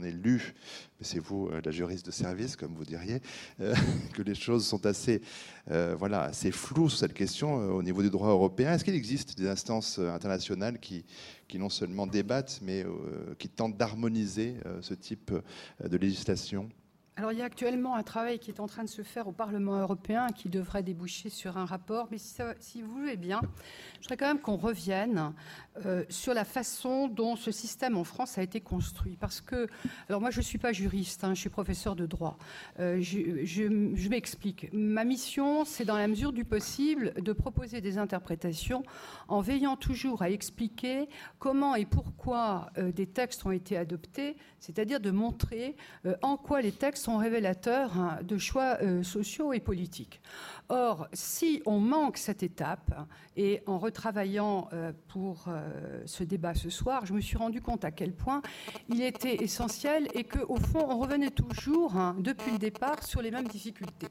ai 0.05 0.13
lu, 0.13 0.55
mais 1.01 1.05
c'est 1.05 1.19
vous 1.19 1.51
la 1.65 1.71
juriste 1.73 2.07
de 2.07 2.13
service, 2.13 2.55
comme 2.55 2.73
vous 2.73 2.85
diriez, 2.85 3.21
que 3.59 4.23
les 4.23 4.37
choses 4.37 4.65
sont 4.65 4.87
assez, 4.87 5.21
euh, 5.73 5.99
floues 6.53 6.89
sur 6.89 6.99
cette 6.99 7.13
question 7.13 7.61
euh, 7.61 7.73
au 7.73 7.83
niveau 7.83 8.03
du 8.03 8.09
droit 8.09 8.29
européen. 8.29 8.73
Est-ce 8.73 8.85
qu'il 8.85 8.95
existe 8.95 9.37
des 9.37 9.49
instances 9.49 9.99
euh, 9.99 10.15
internationales 10.15 10.79
qui, 10.79 11.05
qui 11.49 11.59
non 11.59 11.69
seulement 11.69 12.07
débattent, 12.07 12.61
mais 12.63 12.87
qui 13.41 13.49
tentent 13.49 13.77
d'harmoniser 13.77 14.55
ce 14.81 14.95
type 14.95 15.33
de 15.85 15.97
législation? 15.97 16.69
Alors 17.19 17.33
il 17.33 17.39
y 17.39 17.43
a 17.43 17.47
actuellement 17.47 17.95
un 17.95 18.03
travail 18.03 18.39
qui 18.39 18.51
est 18.51 18.61
en 18.61 18.67
train 18.67 18.85
de 18.85 18.91
se 18.91 19.01
faire 19.01 19.27
au 19.27 19.33
Parlement 19.33 19.81
européen 19.81 20.27
qui 20.37 20.51
devrait 20.51 20.83
déboucher 20.83 21.31
sur 21.31 21.57
un 21.57 21.65
rapport. 21.65 22.09
Mais 22.11 22.19
si, 22.19 22.83
vous 22.83 22.93
voulez 22.93 23.17
bien, 23.17 23.41
je 23.95 24.01
voudrais 24.03 24.19
quand 24.19 24.27
même 24.27 24.41
qu'on 24.41 24.59
revienne 24.59 25.33
euh, 25.87 26.05
sur 26.11 26.35
la 26.35 26.45
façon 26.45 27.09
dont 27.09 27.35
ce 27.35 27.51
système 27.51 27.97
en 27.97 28.05
France 28.05 28.37
a 28.37 28.43
été 28.43 28.61
construit. 28.61 29.17
Parce 29.19 29.41
que, 29.41 29.67
alors 30.11 30.21
moi 30.21 30.31
je 30.31 30.41
ne 30.41 30.43
suis 30.43 30.59
pas 30.59 30.73
juriste, 30.73 31.25
hein, 31.25 31.33
je 31.33 31.41
suis 31.41 31.49
professeur 31.49 31.97
de 31.97 32.05
droit. 32.05 32.37
Euh, 32.81 33.01
je, 33.01 34.09
m'explique. 34.09 34.71
Ma 34.75 35.05
mission, 35.05 35.65
c'est 35.65 35.87
dans 35.87 35.97
la 35.97 36.09
mesure 36.09 36.35
du 36.35 36.45
possible 36.45 37.15
de 37.15 37.33
proposer 37.33 37.81
des 37.81 37.97
interprétations 37.97 38.83
en 39.29 39.41
veillant 39.41 39.77
toujours 39.77 40.21
à 40.21 40.29
expliquer 40.29 41.09
comment 41.39 41.77
et 41.77 41.87
pourquoi 41.87 42.69
euh, 42.77 42.93
des 42.93 43.07
textes 43.07 43.47
ont 43.47 43.53
été 43.53 43.79
adoptés, 43.79 44.37
c'est-à-dire 44.61 45.01
de 45.01 45.11
montrer 45.11 45.77
en 46.21 46.37
quoi 46.37 46.61
les 46.61 46.73
textes 46.73 47.06
sont 47.07 47.19
révélateurs 47.19 47.97
hein, 48.01 48.19
de 48.25 48.37
choix 48.37 48.79
euh, 48.83 49.05
sociaux 49.05 49.53
et 49.53 49.61
politiques. 49.61 50.21
Or, 50.69 51.07
si 51.13 51.63
on 51.65 51.79
manque 51.79 52.17
cette 52.17 52.43
étape, 52.43 52.93
et 53.37 53.63
en 53.67 53.79
retravaillant 53.79 54.69
euh, 54.73 54.93
pour 55.07 55.45
euh, 55.47 56.03
ce 56.05 56.25
débat 56.25 56.55
ce 56.55 56.69
soir, 56.69 57.07
je 57.07 57.13
me 57.13 57.21
suis 57.21 57.37
rendu 57.37 57.63
compte 57.63 57.85
à 57.85 57.93
quel 57.93 58.13
point 58.13 58.43
il 58.89 59.03
était 59.03 59.37
essentiel 59.37 60.09
et 60.15 60.25
qu'au 60.25 60.57
fond, 60.57 60.85
on 60.89 60.99
revenait 60.99 61.31
toujours, 61.31 61.97
hein, 61.97 62.17
depuis 62.19 62.51
le 62.51 62.59
départ, 62.59 63.05
sur 63.05 63.23
les 63.23 63.31
mêmes 63.31 63.47
difficultés. 63.47 64.09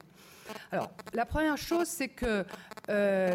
Alors, 0.72 0.90
la 1.12 1.26
première 1.26 1.58
chose, 1.58 1.88
c'est 1.88 2.08
que 2.08 2.46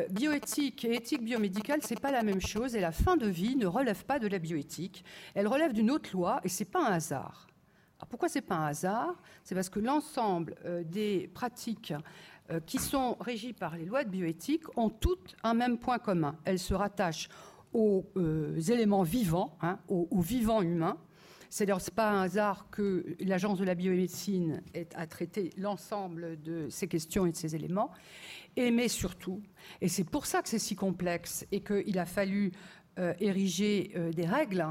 bioéthique 0.09 0.85
et 0.85 0.95
éthique 0.95 1.23
biomédicale, 1.23 1.81
c'est 1.83 1.99
pas 1.99 2.11
la 2.11 2.23
même 2.23 2.41
chose, 2.41 2.73
et 2.73 2.79
la 2.79 2.93
fin 2.93 3.15
de 3.15 3.27
vie 3.27 3.57
ne 3.57 3.67
relève 3.67 4.05
pas 4.05 4.17
de 4.17 4.27
la 4.27 4.39
bioéthique. 4.39 5.03
Elle 5.35 5.47
relève 5.47 5.73
d'une 5.73 5.91
autre 5.91 6.09
loi, 6.13 6.39
et 6.43 6.49
c'est 6.49 6.71
pas 6.71 6.79
un 6.87 6.93
hasard 6.93 7.50
pourquoi 8.07 8.29
ce 8.29 8.37
n'est 8.39 8.43
pas 8.43 8.55
un 8.55 8.67
hasard? 8.67 9.15
C'est 9.43 9.55
parce 9.55 9.69
que 9.69 9.79
l'ensemble 9.79 10.55
euh, 10.65 10.83
des 10.83 11.29
pratiques 11.33 11.93
euh, 12.49 12.59
qui 12.59 12.77
sont 12.77 13.15
régies 13.19 13.53
par 13.53 13.77
les 13.77 13.85
lois 13.85 14.03
de 14.03 14.09
bioéthique 14.09 14.63
ont 14.77 14.89
toutes 14.89 15.35
un 15.43 15.53
même 15.53 15.77
point 15.77 15.99
commun. 15.99 16.35
Elles 16.45 16.59
se 16.59 16.73
rattachent 16.73 17.29
aux 17.73 18.05
euh, 18.17 18.59
éléments 18.59 19.03
vivants, 19.03 19.57
hein, 19.61 19.79
aux, 19.87 20.21
vivants 20.21 20.61
humains. 20.61 20.97
C'est-à-dire, 21.49 21.81
ce 21.81 21.89
n'est 21.89 21.95
pas 21.95 22.11
un 22.11 22.21
hasard 22.23 22.69
que 22.71 23.05
l'Agence 23.19 23.59
de 23.59 23.65
la 23.65 23.75
biomédecine 23.75 24.61
ait 24.73 24.87
à 24.95 25.05
traiter 25.05 25.51
l'ensemble 25.57 26.41
de 26.41 26.69
ces 26.69 26.87
questions 26.87 27.25
et 27.25 27.31
de 27.31 27.35
ces 27.35 27.55
éléments. 27.55 27.91
Et, 28.55 28.71
mais 28.71 28.87
surtout, 28.87 29.41
et 29.79 29.89
c'est 29.89 30.03
pour 30.05 30.25
ça 30.25 30.41
que 30.41 30.49
c'est 30.49 30.59
si 30.59 30.75
complexe 30.75 31.45
et 31.51 31.61
qu'il 31.61 31.99
a 31.99 32.05
fallu 32.05 32.51
ériger 33.19 33.93
des 34.13 34.25
règles, 34.25 34.65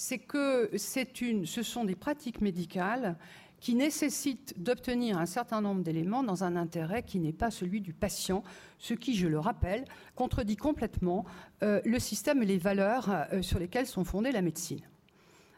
c'est 0.00 0.18
que 0.18 0.70
ce 0.78 1.62
sont 1.62 1.84
des 1.84 1.94
pratiques 1.94 2.40
médicales 2.40 3.18
qui 3.60 3.74
nécessitent 3.74 4.54
d'obtenir 4.56 5.18
un 5.18 5.26
certain 5.26 5.60
nombre 5.60 5.82
d'éléments 5.82 6.22
dans 6.22 6.42
un 6.42 6.56
intérêt 6.56 7.02
qui 7.02 7.18
n'est 7.20 7.34
pas 7.34 7.50
celui 7.50 7.82
du 7.82 7.92
patient, 7.92 8.42
ce 8.78 8.94
qui, 8.94 9.14
je 9.14 9.28
le 9.28 9.38
rappelle, 9.38 9.84
contredit 10.14 10.56
complètement 10.56 11.26
euh, 11.62 11.82
le 11.84 11.98
système 11.98 12.42
et 12.42 12.46
les 12.46 12.56
valeurs 12.56 13.10
euh, 13.10 13.42
sur 13.42 13.58
lesquelles 13.58 13.86
sont 13.86 14.04
fondées 14.04 14.32
la 14.32 14.40
médecine. 14.40 14.80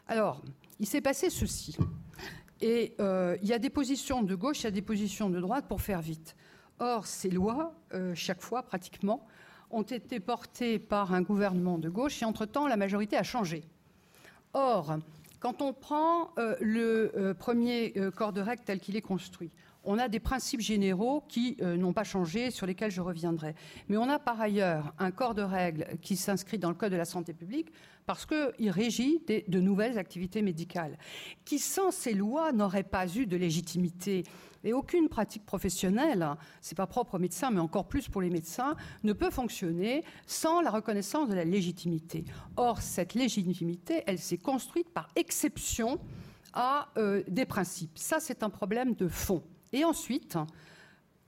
Alors, 0.09 0.41
il 0.81 0.87
s'est 0.87 0.99
passé 0.99 1.29
ceci. 1.29 1.77
Et 2.59 2.95
euh, 2.99 3.37
il 3.41 3.47
y 3.47 3.53
a 3.53 3.59
des 3.59 3.69
positions 3.69 4.23
de 4.23 4.35
gauche, 4.35 4.59
il 4.59 4.63
y 4.65 4.67
a 4.67 4.71
des 4.71 4.81
positions 4.81 5.29
de 5.29 5.39
droite 5.39 5.69
pour 5.69 5.79
faire 5.79 6.01
vite. 6.01 6.35
Or, 6.79 7.07
ces 7.07 7.29
lois, 7.29 7.73
chaque 8.13 8.41
fois 8.41 8.63
pratiquement, 8.63 9.25
ont 9.69 9.83
été 9.83 10.19
portées 10.19 10.79
par 10.79 11.13
un 11.13 11.21
gouvernement 11.21 11.77
de 11.77 11.87
gauche 11.87 12.21
et 12.21 12.25
entre-temps, 12.25 12.67
la 12.67 12.75
majorité 12.75 13.15
a 13.15 13.23
changé. 13.23 13.63
Or, 14.53 14.97
quand 15.39 15.61
on 15.61 15.73
prend 15.73 16.29
euh, 16.37 16.55
le 16.61 17.11
euh, 17.17 17.33
premier 17.33 17.93
euh, 17.97 18.11
corps 18.11 18.33
de 18.33 18.41
règle 18.41 18.61
tel 18.65 18.79
qu'il 18.79 18.95
est 18.95 19.01
construit, 19.01 19.49
on 19.83 19.97
a 19.97 20.07
des 20.07 20.19
principes 20.19 20.61
généraux 20.61 21.23
qui 21.27 21.57
n'ont 21.61 21.93
pas 21.93 22.03
changé, 22.03 22.51
sur 22.51 22.65
lesquels 22.65 22.91
je 22.91 23.01
reviendrai. 23.01 23.55
Mais 23.89 23.97
on 23.97 24.09
a 24.09 24.19
par 24.19 24.39
ailleurs 24.39 24.93
un 24.99 25.11
corps 25.11 25.35
de 25.35 25.41
règles 25.41 25.85
qui 26.01 26.15
s'inscrit 26.15 26.57
dans 26.57 26.69
le 26.69 26.75
Code 26.75 26.91
de 26.91 26.97
la 26.97 27.05
santé 27.05 27.33
publique 27.33 27.71
parce 28.05 28.25
qu'il 28.25 28.69
régit 28.69 29.21
de 29.27 29.59
nouvelles 29.59 29.97
activités 29.97 30.41
médicales, 30.41 30.97
qui 31.45 31.59
sans 31.59 31.91
ces 31.91 32.13
lois 32.13 32.51
n'auraient 32.51 32.83
pas 32.83 33.07
eu 33.07 33.25
de 33.25 33.37
légitimité 33.37 34.23
et 34.63 34.73
aucune 34.73 35.09
pratique 35.09 35.45
professionnelle, 35.45 36.25
c'est 36.61 36.77
pas 36.77 36.87
propre 36.87 37.15
aux 37.15 37.19
médecins, 37.19 37.51
mais 37.51 37.59
encore 37.59 37.87
plus 37.87 38.07
pour 38.07 38.21
les 38.21 38.29
médecins, 38.29 38.75
ne 39.03 39.13
peut 39.13 39.29
fonctionner 39.29 40.03
sans 40.25 40.61
la 40.61 40.71
reconnaissance 40.71 41.27
de 41.27 41.33
la 41.33 41.43
légitimité. 41.43 42.23
Or, 42.55 42.81
cette 42.81 43.13
légitimité, 43.13 44.03
elle 44.07 44.19
s'est 44.19 44.37
construite 44.37 44.89
par 44.89 45.09
exception 45.15 45.99
à 46.53 46.89
euh, 46.97 47.23
des 47.27 47.45
principes. 47.45 47.97
Ça, 47.97 48.19
c'est 48.19 48.43
un 48.43 48.49
problème 48.49 48.93
de 48.93 49.07
fond. 49.07 49.43
Et 49.73 49.83
ensuite, 49.83 50.37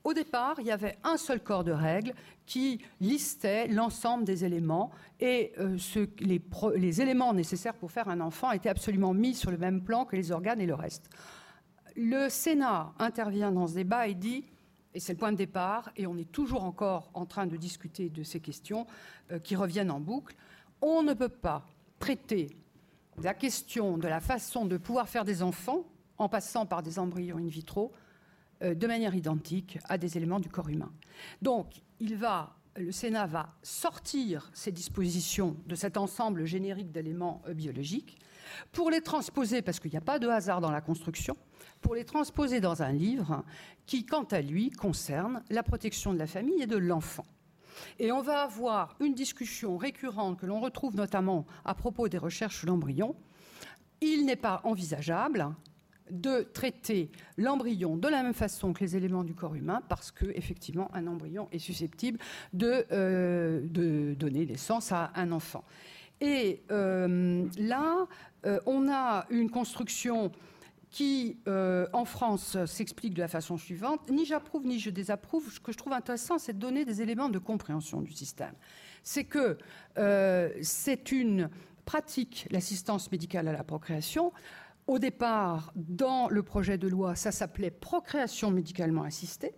au 0.04 0.14
départ, 0.14 0.54
il 0.60 0.66
y 0.66 0.70
avait 0.70 0.98
un 1.02 1.16
seul 1.16 1.40
corps 1.40 1.64
de 1.64 1.72
règles 1.72 2.14
qui 2.46 2.80
listait 3.00 3.66
l'ensemble 3.66 4.24
des 4.24 4.44
éléments. 4.44 4.92
Et 5.18 5.52
euh, 5.58 5.76
les, 6.20 7.02
éléments 7.02 7.34
nécessaires 7.34 7.74
pour 7.74 7.90
faire 7.90 8.08
un 8.08 8.20
enfant 8.20 8.52
étaient 8.52 8.68
absolument 8.68 9.12
mis 9.12 9.34
sur 9.34 9.50
le 9.50 9.58
même 9.58 9.82
plan 9.82 10.04
que 10.04 10.14
les 10.14 10.30
organes 10.30 10.60
et 10.60 10.66
le 10.66 10.74
reste. 10.74 11.10
Le 11.96 12.28
Sénat 12.28 12.92
intervient 13.00 13.50
dans 13.50 13.66
ce 13.66 13.74
débat 13.74 14.06
et 14.06 14.14
dit, 14.14 14.44
et 14.94 15.00
c'est 15.00 15.14
le 15.14 15.18
point 15.18 15.32
de 15.32 15.36
départ, 15.36 15.90
et 15.96 16.06
on 16.06 16.16
est 16.16 16.30
toujours 16.30 16.62
encore 16.62 17.10
en 17.12 17.26
train 17.26 17.48
de 17.48 17.56
discuter 17.56 18.08
de 18.08 18.22
ces 18.22 18.38
questions 18.38 18.86
euh, 19.32 19.40
qui 19.40 19.56
reviennent 19.56 19.90
en 19.90 19.98
boucle, 19.98 20.36
on 20.80 21.02
ne 21.02 21.14
peut 21.14 21.28
pas 21.28 21.66
traiter 21.98 22.56
la 23.20 23.34
question 23.34 23.98
de 23.98 24.06
la 24.06 24.20
façon 24.20 24.66
de 24.66 24.76
pouvoir 24.76 25.08
faire 25.08 25.24
des 25.24 25.42
enfants 25.42 25.84
en 26.16 26.28
passant 26.28 26.64
par 26.64 26.82
des 26.84 27.00
embryons 27.00 27.38
in 27.38 27.48
vitro 27.48 27.92
euh, 28.62 28.74
de 28.74 28.86
manière 28.86 29.14
identique 29.14 29.78
à 29.88 29.98
des 29.98 30.16
éléments 30.16 30.40
du 30.40 30.48
corps 30.48 30.68
humain. 30.68 30.92
Donc, 31.42 31.82
le 32.00 32.92
Sénat 32.92 33.26
va 33.26 33.54
sortir 33.62 34.50
ces 34.52 34.72
dispositions 34.72 35.56
de 35.66 35.74
cet 35.74 35.96
ensemble 35.96 36.44
générique 36.44 36.92
d'éléments 36.92 37.42
euh, 37.46 37.54
biologiques 37.54 38.18
pour 38.72 38.90
les 38.90 39.00
transposer, 39.00 39.62
parce 39.62 39.80
qu'il 39.80 39.90
n'y 39.90 39.96
a 39.96 40.02
pas 40.02 40.18
de 40.18 40.28
hasard 40.28 40.60
dans 40.60 40.70
la 40.70 40.80
construction, 40.80 41.36
pour 41.80 41.94
les 41.94 42.04
transposer 42.04 42.60
dans 42.60 42.82
un 42.82 42.92
livre 42.92 43.44
qui, 43.86 44.06
quant 44.06 44.24
à 44.24 44.40
lui, 44.40 44.70
concerne 44.70 45.42
la 45.50 45.62
protection 45.62 46.12
de 46.12 46.18
la 46.18 46.26
famille 46.26 46.62
et 46.62 46.66
de 46.66 46.76
l'enfant. 46.76 47.26
Et 47.98 48.12
on 48.12 48.22
va 48.22 48.42
avoir 48.42 48.96
une 49.00 49.14
discussion 49.14 49.76
récurrente 49.76 50.38
que 50.38 50.46
l'on 50.46 50.60
retrouve 50.60 50.96
notamment 50.96 51.46
à 51.64 51.74
propos 51.74 52.08
des 52.08 52.18
recherches 52.18 52.58
sur 52.58 52.68
l'embryon. 52.68 53.14
Il 54.00 54.24
n'est 54.24 54.36
pas 54.36 54.60
envisageable 54.64 55.54
de 56.10 56.42
traiter 56.42 57.10
l'embryon 57.36 57.96
de 57.96 58.08
la 58.08 58.22
même 58.22 58.34
façon 58.34 58.72
que 58.72 58.80
les 58.80 58.96
éléments 58.96 59.24
du 59.24 59.34
corps 59.34 59.54
humain, 59.54 59.82
parce 59.88 60.10
que 60.10 60.26
effectivement 60.34 60.88
un 60.94 61.06
embryon 61.06 61.48
est 61.52 61.58
susceptible 61.58 62.18
de, 62.52 62.86
euh, 62.92 64.14
donner 64.14 64.46
naissance 64.46 64.92
à 64.92 65.12
un 65.14 65.32
enfant. 65.32 65.64
Et 66.20 66.62
euh, 66.70 67.46
là, 67.58 68.06
euh, 68.46 68.58
on 68.66 68.90
a 68.90 69.26
une 69.30 69.50
construction 69.50 70.32
qui, 70.88 71.36
en 71.46 72.04
France, 72.06 72.56
s'explique 72.64 73.12
de 73.12 73.20
la 73.20 73.28
façon 73.28 73.58
suivante. 73.58 74.08
Ni 74.08 74.24
j'approuve 74.24 74.64
ni 74.64 74.78
je 74.78 74.88
désapprouve. 74.88 75.52
Ce 75.52 75.60
que 75.60 75.70
je 75.70 75.76
trouve 75.76 75.92
intéressant, 75.92 76.38
c'est 76.38 76.54
de 76.54 76.58
donner 76.58 76.86
des 76.86 77.02
éléments 77.02 77.28
de 77.28 77.38
compréhension 77.38 78.00
du 78.00 78.12
système. 78.12 78.54
C'est 79.02 79.24
que 79.24 79.58
c'est 80.62 81.12
une 81.12 81.50
pratique, 81.86 82.46
l'assistance 82.50 83.10
médicale 83.12 83.48
à 83.48 83.52
la 83.52 83.64
procréation. 83.64 84.32
Au 84.86 84.98
départ, 84.98 85.72
dans 85.74 86.28
le 86.28 86.42
projet 86.42 86.78
de 86.78 86.86
loi, 86.86 87.16
ça 87.16 87.32
s'appelait 87.32 87.70
procréation 87.70 88.50
médicalement 88.50 89.02
assistée. 89.02 89.54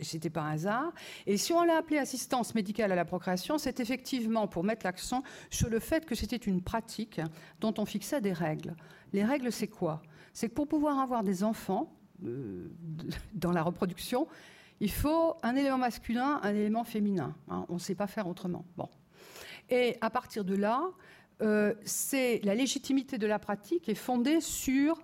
Et 0.00 0.04
c'était 0.04 0.30
pas 0.30 0.42
un 0.42 0.52
hasard. 0.52 0.92
Et 1.26 1.36
si 1.36 1.52
on 1.52 1.64
l'a 1.64 1.76
appelé 1.76 1.98
assistance 1.98 2.54
médicale 2.54 2.92
à 2.92 2.94
la 2.94 3.04
procréation, 3.04 3.58
c'est 3.58 3.78
effectivement 3.80 4.48
pour 4.48 4.64
mettre 4.64 4.86
l'accent 4.86 5.22
sur 5.50 5.68
le 5.68 5.80
fait 5.80 6.06
que 6.06 6.14
c'était 6.14 6.36
une 6.36 6.62
pratique 6.62 7.20
dont 7.60 7.74
on 7.76 7.84
fixait 7.84 8.20
des 8.20 8.32
règles. 8.32 8.74
Les 9.12 9.24
règles, 9.24 9.52
c'est 9.52 9.68
quoi? 9.68 10.00
C'est 10.32 10.48
que 10.48 10.54
pour 10.54 10.66
pouvoir 10.66 10.98
avoir 10.98 11.22
des 11.22 11.44
enfants 11.44 11.92
euh, 12.24 12.70
dans 13.34 13.52
la 13.52 13.62
reproduction, 13.62 14.28
Il 14.80 14.90
faut 14.90 15.36
un 15.44 15.54
élément 15.54 15.78
masculin, 15.78 16.40
un 16.42 16.54
élément 16.54 16.82
féminin. 16.82 17.36
Hein. 17.48 17.64
on 17.68 17.74
ne 17.74 17.78
sait 17.78 17.94
pas 17.94 18.08
faire 18.08 18.26
autrement. 18.26 18.64
Bon. 18.76 18.88
Et 19.70 19.96
à 20.00 20.10
partir 20.10 20.44
de 20.44 20.56
là, 20.56 20.82
euh, 21.42 21.74
c'est 21.84 22.40
la 22.44 22.54
légitimité 22.54 23.18
de 23.18 23.26
la 23.26 23.38
pratique 23.38 23.88
est 23.88 23.94
fondée 23.94 24.40
sur 24.40 25.02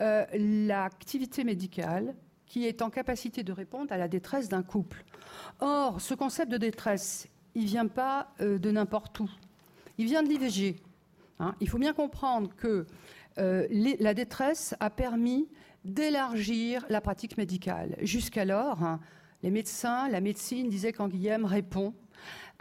euh, 0.00 0.24
l'activité 0.32 1.44
médicale 1.44 2.14
qui 2.46 2.66
est 2.66 2.82
en 2.82 2.90
capacité 2.90 3.42
de 3.42 3.52
répondre 3.52 3.92
à 3.92 3.98
la 3.98 4.08
détresse 4.08 4.48
d'un 4.48 4.62
couple. 4.62 5.04
Or, 5.60 6.00
ce 6.00 6.14
concept 6.14 6.50
de 6.50 6.56
détresse, 6.56 7.28
il 7.54 7.66
vient 7.66 7.86
pas 7.86 8.32
euh, 8.40 8.58
de 8.58 8.70
n'importe 8.70 9.20
où. 9.20 9.30
Il 9.98 10.06
vient 10.06 10.22
de 10.22 10.28
l'IVG. 10.28 10.76
Hein. 11.40 11.54
il 11.60 11.68
faut 11.68 11.78
bien 11.78 11.92
comprendre 11.92 12.54
que 12.56 12.86
la 13.36 14.14
détresse 14.14 14.76
a 14.78 14.88
permis 14.88 15.48
d'élargir 15.84 16.86
la 16.88 17.00
pratique 17.00 17.36
médicale. 17.36 17.96
Jusqu'alors, 18.00 18.84
hein, 18.84 19.00
les 19.42 19.50
médecins, 19.50 20.08
la 20.08 20.20
médecine 20.20 20.68
disaient 20.68 20.92
qu'Anguillem 20.92 21.44
répond 21.44 21.92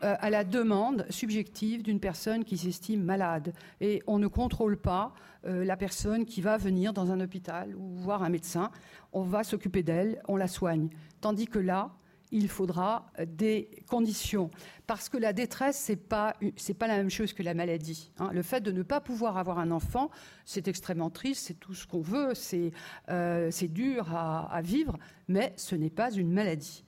euh, 0.04 0.16
à 0.20 0.30
la 0.30 0.44
demande 0.44 1.06
subjective 1.10 1.82
d'une 1.82 2.00
personne 2.00 2.44
qui 2.44 2.58
s'estime 2.58 3.04
malade. 3.04 3.54
Et 3.80 4.02
on 4.06 4.20
ne 4.20 4.28
contrôle 4.28 4.78
pas 4.78 5.14
euh, 5.46 5.64
la 5.64 5.78
personne 5.78 6.26
qui 6.26 6.42
va 6.42 6.58
venir 6.58 6.94
dans 6.94 7.12
un 7.12 7.20
hôpital 7.22 7.76
ou 7.76 7.96
voir 7.96 8.24
un 8.24 8.30
médecin. 8.30 8.70
On 9.14 9.22
va 9.24 9.44
s'occuper 9.44 9.82
d'elle, 9.82 10.22
on 10.28 10.36
la 10.36 10.48
soigne. 10.48 10.90
Tandis 11.22 11.48
que 11.48 11.60
là, 11.60 11.92
il 12.34 12.50
faudra 12.50 13.12
des 13.28 13.70
conditions. 13.88 14.50
Parce 14.88 15.08
que 15.08 15.18
la 15.18 15.34
détresse, 15.34 15.86
ce 15.86 15.92
n'est 15.92 15.96
pas, 15.96 16.36
pas 16.80 16.88
la 16.88 16.98
même 16.98 17.12
chose 17.12 17.32
que 17.32 17.44
la 17.44 17.54
maladie. 17.54 18.12
Hein. 18.18 18.32
Le 18.34 18.42
fait 18.42 18.60
de 18.60 18.72
ne 18.72 18.82
pas 18.82 19.00
pouvoir 19.00 19.38
avoir 19.38 19.60
un 19.60 19.70
enfant, 19.70 20.10
c'est 20.44 20.68
extrêmement 20.68 21.12
triste, 21.12 21.46
c'est 21.46 21.60
tout 21.60 21.76
ce 21.76 21.86
qu'on 21.86 22.02
veut, 22.02 22.34
c'est 22.34 22.72
euh, 23.10 23.52
dur 23.70 24.14
à, 24.16 24.62
vivre, 24.64 24.98
mais 25.28 25.54
ce 25.58 25.76
n'est 25.76 25.92
pas 25.92 26.12
une 26.12 26.32
maladie. 26.32 26.84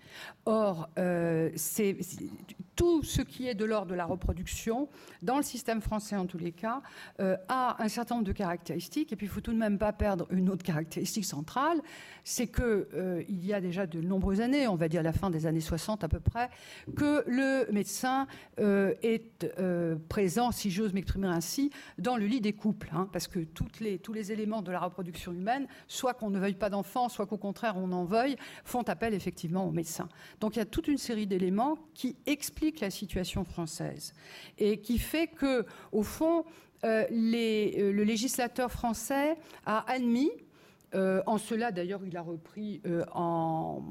Or, 0.45 0.89
euh, 0.99 1.49
tout 2.75 3.03
ce 3.03 3.21
qui 3.21 3.47
est 3.47 3.55
de 3.55 3.65
l'ordre 3.65 3.87
de 3.87 3.95
la 3.95 4.05
reproduction, 4.05 4.89
dans 5.21 5.37
le 5.37 5.43
système 5.43 5.81
français 5.81 6.15
en 6.15 6.25
tous 6.25 6.37
les 6.37 6.51
cas, 6.51 6.81
euh, 7.19 7.37
a 7.47 7.81
un 7.81 7.87
certain 7.87 8.15
nombre 8.15 8.27
de 8.27 8.33
caractéristiques. 8.33 9.11
Et 9.11 9.15
puis, 9.15 9.25
il 9.25 9.29
faut 9.29 9.41
tout 9.41 9.53
de 9.53 9.57
même 9.57 9.77
pas 9.77 9.93
perdre 9.93 10.27
une 10.29 10.49
autre 10.49 10.63
caractéristique 10.63 11.25
centrale, 11.25 11.81
c'est 12.23 12.47
qu'il 12.47 12.63
euh, 12.63 13.23
y 13.27 13.53
a 13.53 13.61
déjà 13.61 13.87
de 13.87 14.01
nombreuses 14.01 14.41
années, 14.41 14.67
on 14.67 14.75
va 14.75 14.87
dire 14.87 15.01
la 15.03 15.13
fin 15.13 15.29
des 15.29 15.47
années 15.47 15.61
60 15.61 16.03
à 16.03 16.07
peu 16.07 16.19
près, 16.19 16.49
que 16.95 17.23
le 17.27 17.71
médecin 17.71 18.27
est 18.57 19.45
présent, 20.09 20.51
si 20.51 20.69
j'ose 20.69 20.93
m'exprimer 20.93 21.27
ainsi, 21.27 21.71
dans 21.97 22.17
le 22.17 22.25
lit 22.25 22.41
des 22.41 22.53
couples, 22.53 22.89
hein, 22.93 23.07
parce 23.11 23.27
que 23.27 23.39
tous 23.39 24.13
les 24.13 24.31
éléments 24.31 24.61
de 24.61 24.71
la 24.71 24.79
reproduction 24.79 25.31
humaine, 25.31 25.67
soit 25.87 26.13
qu'on 26.13 26.29
ne 26.29 26.39
veuille 26.39 26.55
pas 26.55 26.69
d'enfants, 26.69 27.09
soit 27.09 27.25
qu'au 27.25 27.37
contraire 27.37 27.75
on 27.77 27.91
en 27.91 28.05
veuille, 28.05 28.35
font 28.63 28.83
appel 28.83 29.13
effectivement 29.13 29.67
au 29.67 29.71
médecin. 29.71 30.04
Donc 30.39 30.55
il 30.55 30.59
y 30.59 30.61
a 30.61 30.65
toute 30.65 30.87
une 30.87 30.97
série 30.97 31.27
d'éléments 31.27 31.77
qui 31.93 32.15
expliquent 32.25 32.79
la 32.79 32.89
situation 32.89 33.43
française 33.43 34.13
et 34.57 34.79
qui 34.79 34.97
fait 34.97 35.27
que, 35.27 35.65
au 35.91 36.03
fond, 36.03 36.45
euh, 36.83 37.05
euh, 37.11 37.91
le 37.91 38.03
législateur 38.03 38.71
français 38.71 39.37
a 39.65 39.89
admis 39.91 40.31
euh, 40.93 41.21
en 41.25 41.37
cela, 41.37 41.73
d'ailleurs, 41.73 42.05
il 42.05 42.15
a 42.15 42.21
repris 42.21 42.81
en 43.11 43.83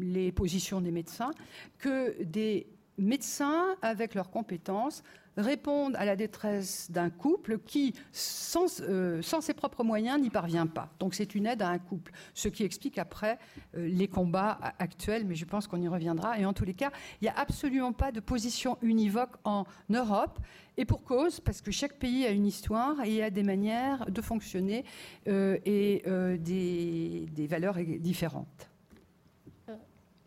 les 0.00 0.32
positions 0.32 0.80
des 0.80 0.90
médecins, 0.90 1.32
que 1.76 2.22
des 2.22 2.66
médecins, 2.96 3.76
avec 3.82 4.14
leurs 4.14 4.30
compétences, 4.30 5.02
répondent 5.36 5.96
à 5.96 6.04
la 6.04 6.16
détresse 6.16 6.90
d'un 6.90 7.10
couple 7.10 7.58
qui, 7.58 7.94
sans, 8.12 8.80
euh, 8.80 9.22
sans 9.22 9.40
ses 9.40 9.54
propres 9.54 9.84
moyens, 9.84 10.20
n'y 10.20 10.30
parvient 10.30 10.66
pas. 10.66 10.88
Donc 10.98 11.14
c'est 11.14 11.34
une 11.34 11.46
aide 11.46 11.62
à 11.62 11.68
un 11.68 11.78
couple, 11.78 12.12
ce 12.34 12.48
qui 12.48 12.64
explique 12.64 12.98
après 12.98 13.38
euh, 13.76 13.86
les 13.88 14.08
combats 14.08 14.58
actuels, 14.78 15.24
mais 15.26 15.34
je 15.34 15.44
pense 15.44 15.66
qu'on 15.66 15.80
y 15.80 15.88
reviendra. 15.88 16.38
Et 16.38 16.46
en 16.46 16.52
tous 16.52 16.64
les 16.64 16.74
cas, 16.74 16.90
il 17.20 17.24
n'y 17.24 17.30
a 17.30 17.38
absolument 17.38 17.92
pas 17.92 18.12
de 18.12 18.20
position 18.20 18.78
univoque 18.82 19.36
en 19.44 19.64
Europe. 19.90 20.38
Et 20.78 20.84
pour 20.84 21.04
cause, 21.04 21.40
parce 21.40 21.62
que 21.62 21.70
chaque 21.70 21.98
pays 21.98 22.26
a 22.26 22.30
une 22.30 22.46
histoire 22.46 23.02
et 23.04 23.22
a 23.22 23.30
des 23.30 23.42
manières 23.42 24.10
de 24.10 24.20
fonctionner 24.20 24.84
euh, 25.26 25.58
et 25.64 26.02
des 26.38 27.46
valeurs 27.46 27.76
différentes. 27.98 28.68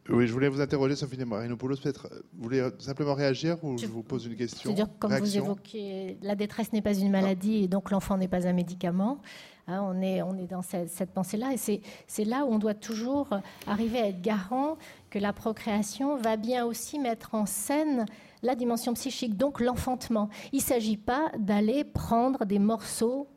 Oui, 0.10 0.28
je 0.28 0.34
voulais 0.34 0.50
vous 0.50 0.60
interroger, 0.60 0.95
Sophie 0.95 1.24
Marinopoulos, 1.24 1.78
peut-être. 1.78 2.08
Euh, 2.12 2.22
vous 2.34 2.43
voulez 2.43 2.67
simplement 2.80 3.13
réagir 3.13 3.63
ou 3.63 3.78
je, 3.78 3.86
vous 3.86 4.02
pose 4.02 4.26
une 4.26 4.36
question 4.36 4.62
C'est-à-dire, 4.63 4.88
comme 4.98 5.13
vous 5.13 5.38
évoquez, 5.38 6.17
la 6.22 6.36
détresse 6.36 6.74
n'est 6.74 6.82
pas 6.82 6.95
une 6.95 7.12
maladie 7.12 7.63
et 7.63 7.67
donc 7.67 7.91
l'enfant 7.91 8.17
n'est 8.17 8.28
pas 8.28 8.48
un 8.48 8.54
médicament. 8.54 9.19
Hein, 9.67 9.82
on, 9.84 10.02
est, 10.02 10.24
on 10.24 10.36
est 10.38 10.48
dans 10.48 10.63
cette, 10.63 10.89
cette 10.89 11.12
pensée-là 11.12 11.54
et 11.54 11.82
c'est 12.08 12.26
là 12.26 12.43
où 12.43 12.52
on 12.52 12.58
doit 12.58 12.74
toujours 12.74 13.30
arriver 13.67 14.00
à 14.00 14.08
être 14.08 14.22
garant 14.22 14.78
que 15.12 15.19
la 15.19 15.32
procréation 15.32 16.17
va 16.17 16.38
bien 16.38 16.65
aussi 16.65 16.98
mettre 16.98 17.36
en 17.36 17.45
scène 17.45 18.06
la 18.41 18.56
dimension 18.56 18.93
psychique, 18.95 19.38
donc 19.38 19.60
l'enfantement. 19.60 20.30
Il 20.54 20.58
ne 20.58 20.63
s'agit 20.63 20.98
pas 20.98 21.32
d'aller 21.38 21.84
prendre 21.84 22.45
des 22.45 22.58
morceaux 22.58 23.28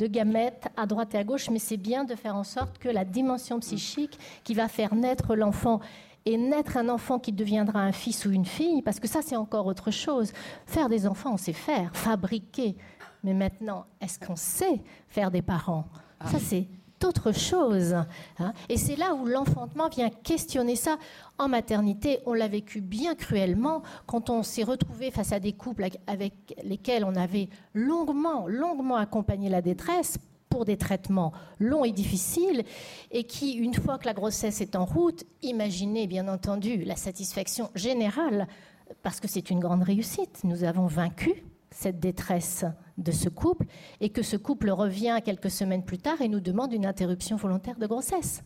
de 0.00 0.06
gamètes 0.06 0.68
à 0.76 0.86
droite 0.86 1.14
et 1.14 1.18
à 1.18 1.24
gauche, 1.24 1.50
mais 1.50 1.58
c'est 1.58 1.76
bien 1.76 2.04
de 2.04 2.14
faire 2.14 2.34
en 2.34 2.44
sorte 2.44 2.78
que 2.78 2.88
la 2.88 3.04
dimension 3.04 3.60
psychique 3.60 4.18
qui 4.44 4.54
va 4.54 4.68
faire 4.68 4.94
naître 4.94 5.36
l'enfant 5.36 5.80
et 6.26 6.36
naître 6.36 6.76
un 6.76 6.88
enfant 6.88 7.18
qui 7.18 7.32
deviendra 7.32 7.80
un 7.80 7.92
fils 7.92 8.24
ou 8.26 8.30
une 8.30 8.44
fille, 8.44 8.82
parce 8.82 9.00
que 9.00 9.08
ça 9.08 9.20
c'est 9.22 9.36
encore 9.36 9.66
autre 9.66 9.90
chose. 9.90 10.32
Faire 10.66 10.88
des 10.88 11.06
enfants, 11.06 11.34
on 11.34 11.36
sait 11.36 11.52
faire, 11.52 11.90
fabriquer. 11.94 12.76
Mais 13.22 13.34
maintenant, 13.34 13.86
est-ce 14.00 14.18
qu'on 14.18 14.36
sait 14.36 14.82
faire 15.08 15.30
des 15.30 15.42
parents? 15.42 15.84
Ça 16.26 16.38
c'est 16.38 16.68
autre 17.04 17.32
chose. 17.32 17.94
Hein. 18.38 18.52
Et 18.68 18.76
c'est 18.76 18.96
là 18.96 19.14
où 19.14 19.26
l'enfantement 19.26 19.88
vient 19.88 20.10
questionner 20.10 20.76
ça. 20.76 20.98
En 21.38 21.48
maternité, 21.48 22.18
on 22.26 22.34
l'a 22.34 22.48
vécu 22.48 22.80
bien 22.80 23.14
cruellement 23.14 23.82
quand 24.06 24.30
on 24.30 24.42
s'est 24.42 24.64
retrouvé 24.64 25.10
face 25.10 25.32
à 25.32 25.40
des 25.40 25.52
couples 25.52 25.86
avec 26.06 26.34
lesquels 26.62 27.04
on 27.04 27.16
avait 27.16 27.48
longuement, 27.74 28.46
longuement 28.46 28.96
accompagné 28.96 29.48
la 29.48 29.62
détresse 29.62 30.18
pour 30.50 30.66
des 30.66 30.76
traitements 30.76 31.32
longs 31.58 31.84
et 31.84 31.92
difficiles, 31.92 32.64
et 33.10 33.24
qui, 33.24 33.52
une 33.52 33.72
fois 33.72 33.96
que 33.98 34.04
la 34.04 34.12
grossesse 34.12 34.60
est 34.60 34.76
en 34.76 34.84
route, 34.84 35.24
imaginez 35.42 36.06
bien 36.06 36.28
entendu 36.28 36.84
la 36.84 36.96
satisfaction 36.96 37.70
générale, 37.74 38.46
parce 39.02 39.20
que 39.20 39.28
c'est 39.28 39.50
une 39.50 39.60
grande 39.60 39.84
réussite. 39.84 40.40
Nous 40.44 40.64
avons 40.64 40.86
vaincu 40.86 41.44
cette 41.70 42.00
détresse 42.00 42.64
de 42.98 43.12
ce 43.12 43.28
couple, 43.28 43.64
et 44.00 44.10
que 44.10 44.22
ce 44.22 44.36
couple 44.36 44.70
revient 44.70 45.20
quelques 45.24 45.50
semaines 45.50 45.84
plus 45.84 45.98
tard 45.98 46.20
et 46.20 46.28
nous 46.28 46.40
demande 46.40 46.72
une 46.72 46.84
interruption 46.84 47.36
volontaire 47.36 47.78
de 47.78 47.86
grossesse. 47.86 48.42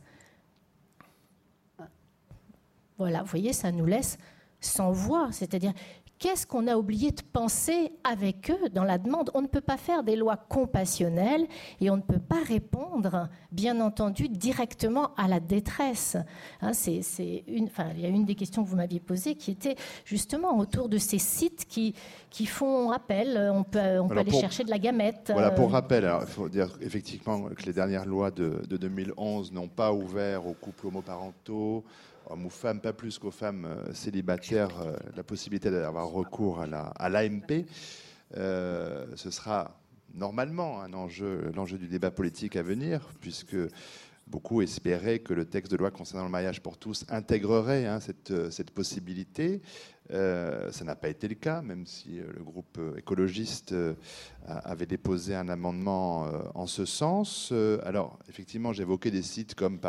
Voilà, 2.98 3.22
vous 3.22 3.30
voyez, 3.30 3.52
ça 3.52 3.72
nous 3.72 3.86
laisse 3.86 4.18
sans 4.60 4.92
voix, 4.92 5.28
c'est-à-dire 5.32 5.72
qu'est-ce 6.24 6.46
qu'on 6.46 6.66
a 6.68 6.76
oublié 6.78 7.10
de 7.10 7.20
penser 7.20 7.92
avec 8.02 8.50
eux 8.50 8.70
dans 8.70 8.84
la 8.84 8.96
demande? 8.96 9.30
On 9.34 9.42
ne 9.42 9.46
peut 9.46 9.60
pas 9.60 9.76
faire 9.76 10.02
des 10.02 10.16
lois 10.16 10.38
compassionnelles 10.38 11.46
et 11.82 11.90
on 11.90 11.98
ne 11.98 12.02
peut 12.02 12.18
pas 12.18 12.42
répondre, 12.42 13.28
bien 13.52 13.78
entendu, 13.78 14.30
directement 14.30 15.14
à 15.18 15.28
la 15.28 15.38
détresse. 15.38 16.16
Hein, 16.62 16.72
c'est, 16.72 17.44
une, 17.46 17.66
enfin, 17.66 17.88
il 17.94 18.00
y 18.00 18.06
a 18.06 18.08
une 18.08 18.24
des 18.24 18.36
questions 18.36 18.64
que 18.64 18.70
vous 18.70 18.76
m'aviez 18.76 19.00
posées 19.00 19.34
qui 19.34 19.50
était 19.50 19.76
justement 20.06 20.56
autour 20.56 20.88
de 20.88 20.96
ces 20.96 21.18
sites 21.18 21.66
qui, 21.68 21.94
qui 22.30 22.46
font 22.46 22.90
appel. 22.90 23.50
On 23.52 23.62
peut, 23.62 24.00
on 24.00 24.08
peut 24.08 24.16
aller 24.16 24.30
chercher 24.32 24.64
de 24.64 24.70
la 24.70 24.78
gamète. 24.78 25.30
Voilà, 25.30 25.50
pour 25.50 25.68
euh, 25.68 25.72
rappel, 25.72 26.10
il 26.22 26.26
faut 26.26 26.48
dire 26.48 26.70
effectivement 26.80 27.50
que 27.50 27.64
les 27.66 27.74
dernières 27.74 28.06
lois 28.06 28.30
de, 28.30 28.62
de 28.66 28.78
2011 28.78 29.52
n'ont 29.52 29.68
pas 29.68 29.92
ouvert 29.92 30.46
aux 30.46 30.54
couples 30.54 30.86
homoparentaux 30.86 31.84
hommes 32.30 32.46
ou 32.46 32.50
femmes, 32.50 32.80
pas 32.80 32.92
plus 32.92 33.18
qu'aux 33.18 33.30
femmes 33.30 33.66
euh, 33.66 33.92
célibataires, 33.92 34.80
euh, 34.80 34.96
la 35.16 35.22
possibilité 35.22 35.70
d'avoir 35.70 36.08
recours 36.08 36.60
à 36.60 37.08
l'AMP. 37.08 37.66
Euh, 38.36 39.06
ce 39.14 39.30
sera 39.30 39.78
normalement 40.14 40.86
l'enjeu 40.86 41.78
du 41.78 41.88
débat 41.88 42.10
politique 42.10 42.56
à 42.56 42.62
venir, 42.62 43.08
puisque 43.20 43.56
beaucoup 44.26 44.62
espéraient 44.62 45.18
que 45.18 45.34
le 45.34 45.44
texte 45.44 45.72
de 45.72 45.76
loi 45.76 45.90
concernant 45.90 46.24
le 46.24 46.30
mariage 46.30 46.62
pour 46.62 46.78
tous 46.78 47.04
intégrerait 47.08 47.86
hein, 47.86 48.00
cette, 48.00 48.70
possibilité. 48.70 49.60
Euh, 50.10 50.70
ça 50.70 50.84
n'a 50.84 50.96
pas 50.96 51.08
été 51.08 51.28
le 51.28 51.34
cas, 51.34 51.62
même 51.62 51.86
si 51.86 52.18
euh, 52.18 52.24
le 52.36 52.44
groupe 52.44 52.76
euh, 52.78 52.96
écologiste 52.98 53.74
avait 54.46 54.84
déposé 54.84 55.34
un 55.34 55.48
amendement 55.48 56.28
en 56.54 56.66
ce 56.66 56.84
sens. 56.84 57.50
alors, 57.82 58.18
effectivement, 58.28 58.74
j'évoquais 58.74 59.10
des 59.10 59.22
sites 59.22 59.54
comme 59.54 59.80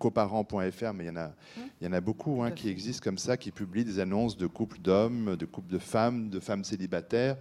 coparents.fr, 0.00 0.92
mais 0.94 1.04
il 1.04 1.06
y 1.06 1.10
en 1.10 1.16
a, 1.16 1.32
il 1.80 1.86
y 1.86 1.88
en 1.88 1.92
a 1.92 2.00
beaucoup 2.00 2.42
hein, 2.42 2.50
qui 2.50 2.68
existent 2.68 3.04
comme 3.04 3.18
ça, 3.18 3.36
qui 3.36 3.52
publient 3.52 3.84
des 3.84 4.00
annonces 4.00 4.36
de 4.36 4.48
couples 4.48 4.80
d'hommes, 4.80 5.36
de 5.36 5.46
couples 5.46 5.70
de 5.72 5.78
femmes, 5.78 6.28
de 6.28 6.40
femmes 6.40 6.64
célibataires, 6.64 7.36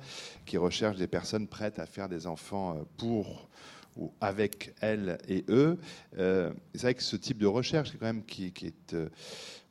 qui 0.45 0.57
recherchent 0.57 0.97
des 0.97 1.07
personnes 1.07 1.47
prêtes 1.47 1.79
à 1.79 1.87
faire 1.87 2.07
des 2.07 2.27
enfants 2.27 2.77
pour 2.97 3.49
ou 3.97 4.13
avec 4.21 4.75
elles 4.79 5.17
et 5.27 5.43
eux. 5.49 5.79
c'est 6.15 6.81
vrai 6.81 6.93
que 6.93 7.01
ce 7.01 7.15
type 7.15 7.39
de 7.39 7.47
recherche, 7.47 7.93
quand 7.93 8.05
même, 8.05 8.23
qui, 8.23 8.51
qui 8.51 8.67
est 8.67 8.95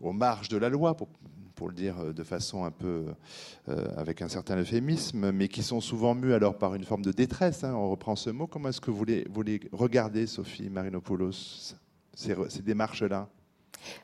aux 0.00 0.12
marges 0.12 0.48
de 0.48 0.56
la 0.56 0.68
loi, 0.68 0.96
pour 0.96 1.08
pour 1.58 1.68
le 1.68 1.74
dire 1.74 1.98
euh, 1.98 2.12
de 2.12 2.22
façon 2.22 2.64
un 2.64 2.70
peu 2.70 3.06
euh, 3.68 3.88
avec 3.96 4.22
un 4.22 4.28
certain 4.28 4.56
euphémisme, 4.56 5.32
mais 5.32 5.48
qui 5.48 5.64
sont 5.64 5.80
souvent 5.80 6.14
mus 6.14 6.32
alors 6.32 6.56
par 6.56 6.76
une 6.76 6.84
forme 6.84 7.02
de 7.02 7.10
détresse. 7.10 7.64
Hein, 7.64 7.74
on 7.74 7.90
reprend 7.90 8.14
ce 8.14 8.30
mot. 8.30 8.46
Comment 8.46 8.68
est-ce 8.68 8.80
que 8.80 8.92
vous 8.92 9.04
les, 9.04 9.26
regardez, 9.72 10.28
Sophie 10.28 10.70
Marinopoulos, 10.70 11.74
ces, 12.14 12.36
ces 12.48 12.62
démarches-là? 12.62 13.28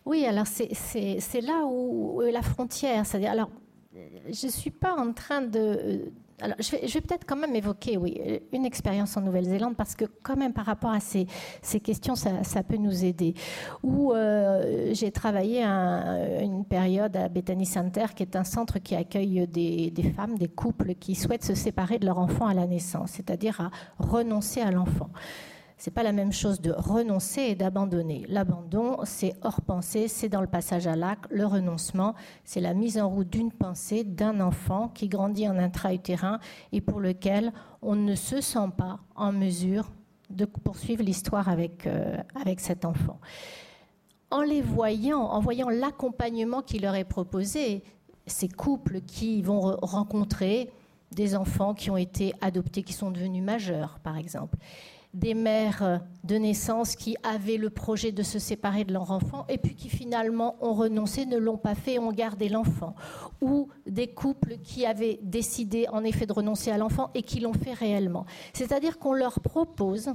Oui, 0.05 0.27
alors 0.27 0.47
c'est 0.49 1.41
là 1.41 1.65
où, 1.65 2.23
est 2.23 2.33
la 2.33 2.43
frontière. 2.43 3.07
C'est-à-dire, 3.07 3.31
alors, 3.31 3.51
je 3.95 4.47
ne 4.47 4.51
suis 4.51 4.71
pas 4.71 4.95
en 4.95 5.13
train 5.13 5.43
de 5.43 6.13
alors, 6.41 6.57
je 6.59 6.71
vais, 6.73 7.01
peut-être 7.01 7.25
quand 7.27 7.37
même 7.37 7.55
évoquer, 7.55 7.97
oui, 7.97 8.21
une 8.53 8.65
expérience 8.65 9.17
en 9.17 9.21
Nouvelle-Zélande 9.21 9.77
parce 9.77 9.95
que 9.95 10.05
quand 10.23 10.37
même 10.37 10.53
par 10.53 10.67
rapport 10.67 10.91
à 10.91 10.99
ces, 11.01 11.27
questions, 11.81 12.17
ça, 12.17 12.63
peut 12.63 12.77
nous 12.77 13.05
aider. 13.05 13.35
Où 13.83 14.13
euh, 14.13 14.91
j'ai 14.93 15.13
travaillé 15.13 15.63
une 15.65 16.65
période 16.65 17.17
à 17.17 17.29
Bethany 17.29 17.67
Center, 17.67 18.07
qui 18.17 18.25
est 18.25 18.37
un 18.37 18.45
centre 18.45 18.79
qui 18.79 18.97
accueille 18.97 19.47
des, 19.47 20.13
femmes, 20.17 20.37
des 20.37 20.49
couples 20.49 20.95
qui 20.95 21.15
souhaitent 21.15 21.45
se 21.45 21.55
séparer 21.55 21.99
de 21.99 22.07
leur 22.07 22.19
enfant 22.19 22.47
à 22.47 22.55
la 22.55 22.67
naissance, 22.67 23.13
c'est-à-dire 23.13 23.61
à 23.61 23.71
renoncer 23.99 24.61
à 24.61 24.71
l'enfant. 24.71 25.11
C'est 25.85 25.91
pas 25.91 26.03
la 26.03 26.13
même 26.13 26.33
chose 26.33 26.63
de 26.63 26.71
renoncer 26.71 27.43
et 27.43 27.55
d'abandonner. 27.55 28.25
L'abandon, 28.31 28.97
c'est 29.05 29.35
hors 29.43 29.61
pensée, 29.61 30.09
c'est 30.09 30.31
dans 30.31 30.41
le 30.41 30.47
passage 30.47 30.87
à 30.87 30.97
l'acte. 30.97 31.27
Le 31.31 31.45
renoncement, 31.45 32.15
c'est 32.43 32.63
la 32.63 32.73
mise 32.73 32.99
en 32.99 33.11
route 33.11 33.29
d'une 33.29 33.53
pensée 33.53 34.03
d'un 34.03 34.41
enfant 34.41 34.89
qui 34.89 35.09
grandit 35.09 35.47
en 35.47 35.59
intra-utérin 35.59 36.39
et 36.73 36.81
pour 36.81 37.01
lequel 37.01 37.53
on 37.83 37.97
ne 37.97 38.15
se 38.15 38.41
sent 38.41 38.71
pas 38.79 38.99
en 39.15 39.31
mesure 39.31 39.93
de 40.31 40.47
poursuivre 40.47 41.03
l'histoire 41.03 41.51
avec, 41.51 41.87
euh, 41.87 42.17
avec 42.35 42.61
cet 42.61 42.87
enfant. 42.87 43.21
En 44.31 44.41
les 44.41 44.63
voyant, 44.63 45.21
en 45.21 45.41
voyant 45.41 45.69
l'accompagnement 45.69 46.63
qui 46.63 46.79
leur 46.79 46.95
est 46.95 47.05
proposé, 47.05 47.85
ces 48.27 48.49
couples 48.49 49.03
qui 49.03 49.43
vont 49.43 49.77
rencontrer 49.83 50.71
des 51.13 51.37
enfants 51.37 51.75
qui 51.75 51.91
ont 51.91 51.99
été 51.99 52.33
adoptés, 52.41 52.83
qui 52.83 52.95
sont 52.95 53.11
devenus 53.11 53.43
majeurs, 53.43 53.99
par 54.03 54.17
exemple, 54.17 54.57
des 55.15 55.35
mères 55.35 56.01
de 56.25 56.37
naissance 56.37 56.97
qui 56.97 57.17
avaient 57.23 57.57
le 57.57 57.71
projet 57.71 58.13
de 58.13 58.23
se 58.23 58.39
séparer 58.39 58.85
de 58.85 58.93
leur 58.93 59.11
enfant 59.11 59.47
et 59.49 59.59
puis 59.59 59.75
qui 59.75 59.89
finalement 59.89 60.57
ont 60.61 60.75
renoncé, 60.75 61.25
ne 61.25 61.39
l'ont 61.39 61.57
pas 61.57 61.75
fait, 61.75 61.99
ont 61.99 62.13
gardé 62.13 62.49
l'enfant. 62.49 62.95
Ou 63.41 63.69
des 63.87 64.09
couples 64.09 64.57
qui 64.63 64.85
avaient 64.85 65.21
décidé 65.23 65.87
en 65.93 66.05
effet 66.05 66.27
de 66.27 66.33
renoncer 66.33 66.71
à 66.71 66.79
l'enfant 66.79 67.11
et 67.15 67.23
qui 67.23 67.41
l'ont 67.41 67.53
fait 67.53 67.73
réellement. 67.73 68.27
C'est-à-dire 68.53 68.99
qu'on 68.99 69.15
leur 69.15 69.41
propose 69.41 70.13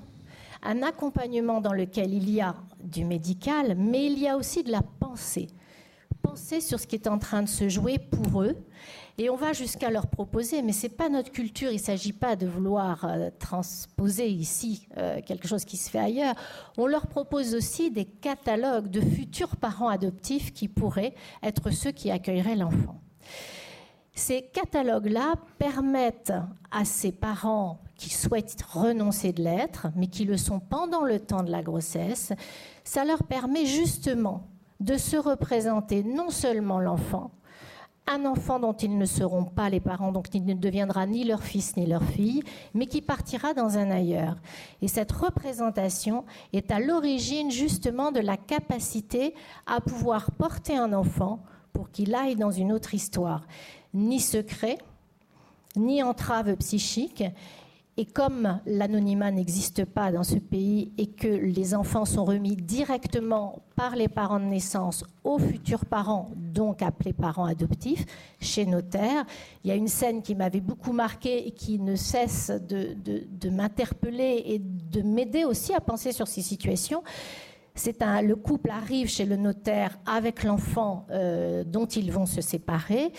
un 0.62 0.84
accompagnement 0.84 1.62
dans 1.62 1.74
lequel 1.74 2.14
il 2.14 2.30
y 2.30 2.42
a 2.42 2.56
du 2.84 3.06
médical, 3.06 3.76
mais 3.78 4.06
il 4.06 4.20
y 4.20 4.28
a 4.28 4.36
aussi 4.36 4.64
de 4.64 4.72
la 4.72 4.82
pensée. 4.82 5.48
Penser 6.22 6.60
sur 6.60 6.80
ce 6.80 6.88
qui 6.88 6.96
est 6.96 7.08
en 7.08 7.18
train 7.18 7.44
de 7.44 7.48
se 7.48 7.70
jouer 7.70 7.98
pour 7.98 8.44
eux 8.44 8.58
et 9.20 9.30
on 9.30 9.36
va 9.36 9.52
jusqu'à 9.52 9.90
leur 9.90 10.08
proposer, 10.08 10.62
mais 10.62 10.72
ce 10.72 10.84
n'est 10.84 10.94
pas 10.94 11.10
notre 11.10 11.30
culture, 11.30 11.72
il 11.72 11.76
ne 11.76 11.82
s'agit 11.82 12.14
pas 12.14 12.38
de 12.38 12.48
vouloir 12.48 13.04
euh, 13.04 13.30
transposer 13.38 14.30
ici 14.30 14.88
euh, 14.98 15.20
quelque 15.26 15.46
chose 15.46 15.66
qui 15.66 15.76
se 15.76 15.90
fait 15.90 16.00
ailleurs. 16.00 16.36
On 16.78 16.88
leur 16.88 17.06
propose 17.06 17.54
aussi 17.54 17.92
des 17.92 18.06
catalogues 18.06 18.90
de 18.90 19.02
futurs 19.02 19.58
parents 19.58 19.90
adoptifs 19.90 20.54
qui 20.54 20.70
pourraient 20.70 21.14
être 21.44 21.70
ceux 21.70 21.92
qui 21.92 22.10
accueilleraient 22.12 22.56
l'enfant. 22.56 23.02
Ces 24.14 24.42
catalogues-là 24.42 25.34
permettent 25.58 26.34
à 26.72 26.86
ces 26.86 27.12
parents 27.12 27.82
qui 27.98 28.10
souhaitent 28.10 28.62
renoncer 28.70 29.34
de 29.34 29.44
l'être, 29.44 29.88
mais 29.98 30.08
qui 30.08 30.24
le 30.24 30.38
sont 30.38 30.62
pendant 30.62 31.04
le 31.04 31.20
temps 31.20 31.44
de 31.44 31.52
la 31.52 31.62
grossesse, 31.62 32.32
ça 32.86 33.04
leur 33.04 33.24
permet 33.24 33.66
justement 33.66 34.48
de 34.80 34.96
se 34.96 35.18
représenter 35.18 36.04
non 36.04 36.30
seulement 36.30 36.80
l'enfant, 36.80 37.32
un 38.10 38.26
enfant 38.26 38.60
dont 38.60 38.74
ils 38.74 38.98
ne 38.98 39.06
seront 39.06 39.46
pas 39.46 39.70
les 39.70 39.80
parents, 39.80 40.12
donc 40.12 40.28
il 40.34 40.44
ne 40.46 40.56
deviendra 40.56 41.06
ni 41.06 41.24
leur 41.24 41.44
fils 41.44 41.78
ni 41.78 41.86
leur 41.86 42.04
fille, 42.04 42.44
mais 42.74 42.88
qui 42.88 43.02
partira 43.02 43.54
dans 43.54 43.78
un 43.78 43.92
ailleurs. 43.92 44.36
Et 44.82 44.88
cette 44.88 45.12
représentation 45.12 46.26
est 46.52 46.72
à 46.72 46.80
l'origine 46.80 47.52
justement 47.52 48.12
de 48.12 48.20
la 48.20 48.36
capacité 48.36 49.36
à 49.68 49.80
pouvoir 49.80 50.32
porter 50.32 50.76
un 50.76 50.92
enfant 50.94 51.40
pour 51.72 51.92
qu'il 51.92 52.16
aille 52.16 52.36
dans 52.36 52.52
une 52.52 52.72
autre 52.72 52.96
histoire. 52.96 53.46
Ni 53.94 54.20
secret, 54.20 54.80
ni 55.76 56.02
entrave 56.02 56.56
psychique, 56.58 57.24
et 58.00 58.06
comme 58.06 58.62
l'anonymat 58.66 59.30
n'existe 59.30 59.84
pas 59.84 60.10
dans 60.10 60.24
ce 60.24 60.38
pays 60.38 60.94
et 60.98 61.08
que 61.08 61.28
les 61.28 61.76
enfants 61.76 62.06
sont 62.06 62.24
remis 62.24 62.56
directement 62.56 63.62
par 63.76 63.98
les 63.98 64.08
parents 64.08 64.40
de 64.40 64.46
naissance 64.46 65.04
aux 65.26 65.38
futurs 65.38 65.84
parents, 65.84 66.32
donc 66.38 66.82
appelés 66.82 67.12
parents 67.12 67.44
adoptifs, 67.44 68.06
chez 68.40 68.66
notaire, 68.66 69.26
il 69.66 69.70
y 69.70 69.72
a 69.74 69.76
une 69.76 69.90
scène 69.90 70.22
qui 70.22 70.34
m'avait 70.34 70.62
beaucoup 70.62 70.94
marqué 70.94 71.46
et 71.46 71.52
qui 71.52 71.78
ne 71.78 71.98
cesse 71.98 72.50
de, 72.70 73.50
m'interpeller 73.50 74.44
et 74.46 74.60
de 74.60 75.02
m'aider 75.02 75.44
aussi 75.44 75.74
à 75.74 75.82
penser 75.82 76.14
sur 76.14 76.30
ces 76.30 76.42
situations. 76.42 77.04
C'est 77.76 78.02
le 78.22 78.36
couple 78.38 78.72
arrive 78.72 79.10
chez 79.10 79.26
le 79.26 79.36
notaire 79.36 80.00
avec 80.06 80.46
l'enfant 80.46 81.06
euh, 81.12 81.66
dont 81.66 81.86
ils 81.86 82.14
vont 82.14 82.26
se 82.26 82.40
séparer. 82.40 83.12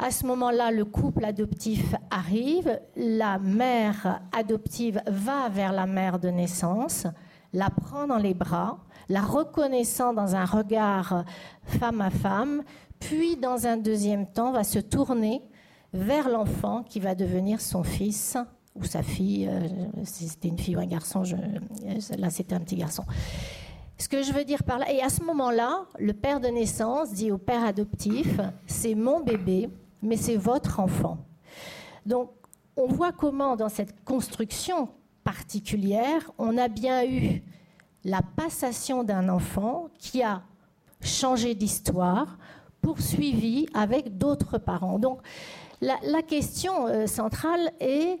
À 0.00 0.12
ce 0.12 0.26
moment-là, 0.26 0.70
le 0.70 0.84
couple 0.84 1.24
adoptif 1.24 1.96
arrive, 2.08 2.78
la 2.94 3.40
mère 3.40 4.20
adoptive 4.30 5.02
va 5.08 5.48
vers 5.48 5.72
la 5.72 5.86
mère 5.86 6.20
de 6.20 6.28
naissance, 6.28 7.08
la 7.52 7.68
prend 7.68 8.06
dans 8.06 8.18
les 8.18 8.32
bras, 8.32 8.78
la 9.08 9.22
reconnaissant 9.22 10.12
dans 10.12 10.36
un 10.36 10.44
regard 10.44 11.24
femme 11.64 12.00
à 12.00 12.10
femme, 12.10 12.62
puis 13.00 13.36
dans 13.36 13.66
un 13.66 13.76
deuxième 13.76 14.28
temps 14.28 14.52
va 14.52 14.62
se 14.62 14.78
tourner 14.78 15.42
vers 15.92 16.28
l'enfant 16.28 16.84
qui 16.84 17.00
va 17.00 17.16
devenir 17.16 17.60
son 17.60 17.82
fils 17.82 18.36
ou 18.76 18.84
sa 18.84 19.02
fille, 19.02 19.48
euh, 19.48 19.66
si 20.04 20.28
c'était 20.28 20.46
une 20.46 20.58
fille 20.58 20.76
ou 20.76 20.80
un 20.80 20.86
garçon, 20.86 21.24
là 22.16 22.30
c'était 22.30 22.54
un 22.54 22.60
petit 22.60 22.76
garçon. 22.76 23.02
Ce 23.96 24.08
que 24.08 24.22
je 24.22 24.32
veux 24.32 24.44
dire 24.44 24.62
par 24.62 24.78
là, 24.78 24.92
et 24.92 25.02
à 25.02 25.08
ce 25.08 25.24
moment-là, 25.24 25.86
le 25.98 26.12
père 26.12 26.38
de 26.38 26.46
naissance 26.46 27.12
dit 27.12 27.32
au 27.32 27.38
père 27.38 27.64
adoptif, 27.64 28.38
c'est 28.66 28.94
mon 28.94 29.20
bébé, 29.20 29.68
mais 30.02 30.16
c'est 30.16 30.36
votre 30.36 30.80
enfant. 30.80 31.18
Donc, 32.06 32.30
on 32.76 32.86
voit 32.86 33.12
comment 33.12 33.56
dans 33.56 33.68
cette 33.68 34.04
construction 34.04 34.88
particulière, 35.24 36.30
on 36.38 36.56
a 36.56 36.68
bien 36.68 37.04
eu 37.04 37.42
la 38.04 38.22
passation 38.22 39.04
d'un 39.04 39.28
enfant 39.28 39.88
qui 39.98 40.22
a 40.22 40.42
changé 41.00 41.54
d'histoire, 41.54 42.38
poursuivi 42.80 43.66
avec 43.74 44.16
d'autres 44.16 44.58
parents. 44.58 44.98
Donc, 44.98 45.20
la, 45.80 46.22
question 46.22 46.86
euh, 46.86 47.06
centrale 47.06 47.70
est, 47.80 48.20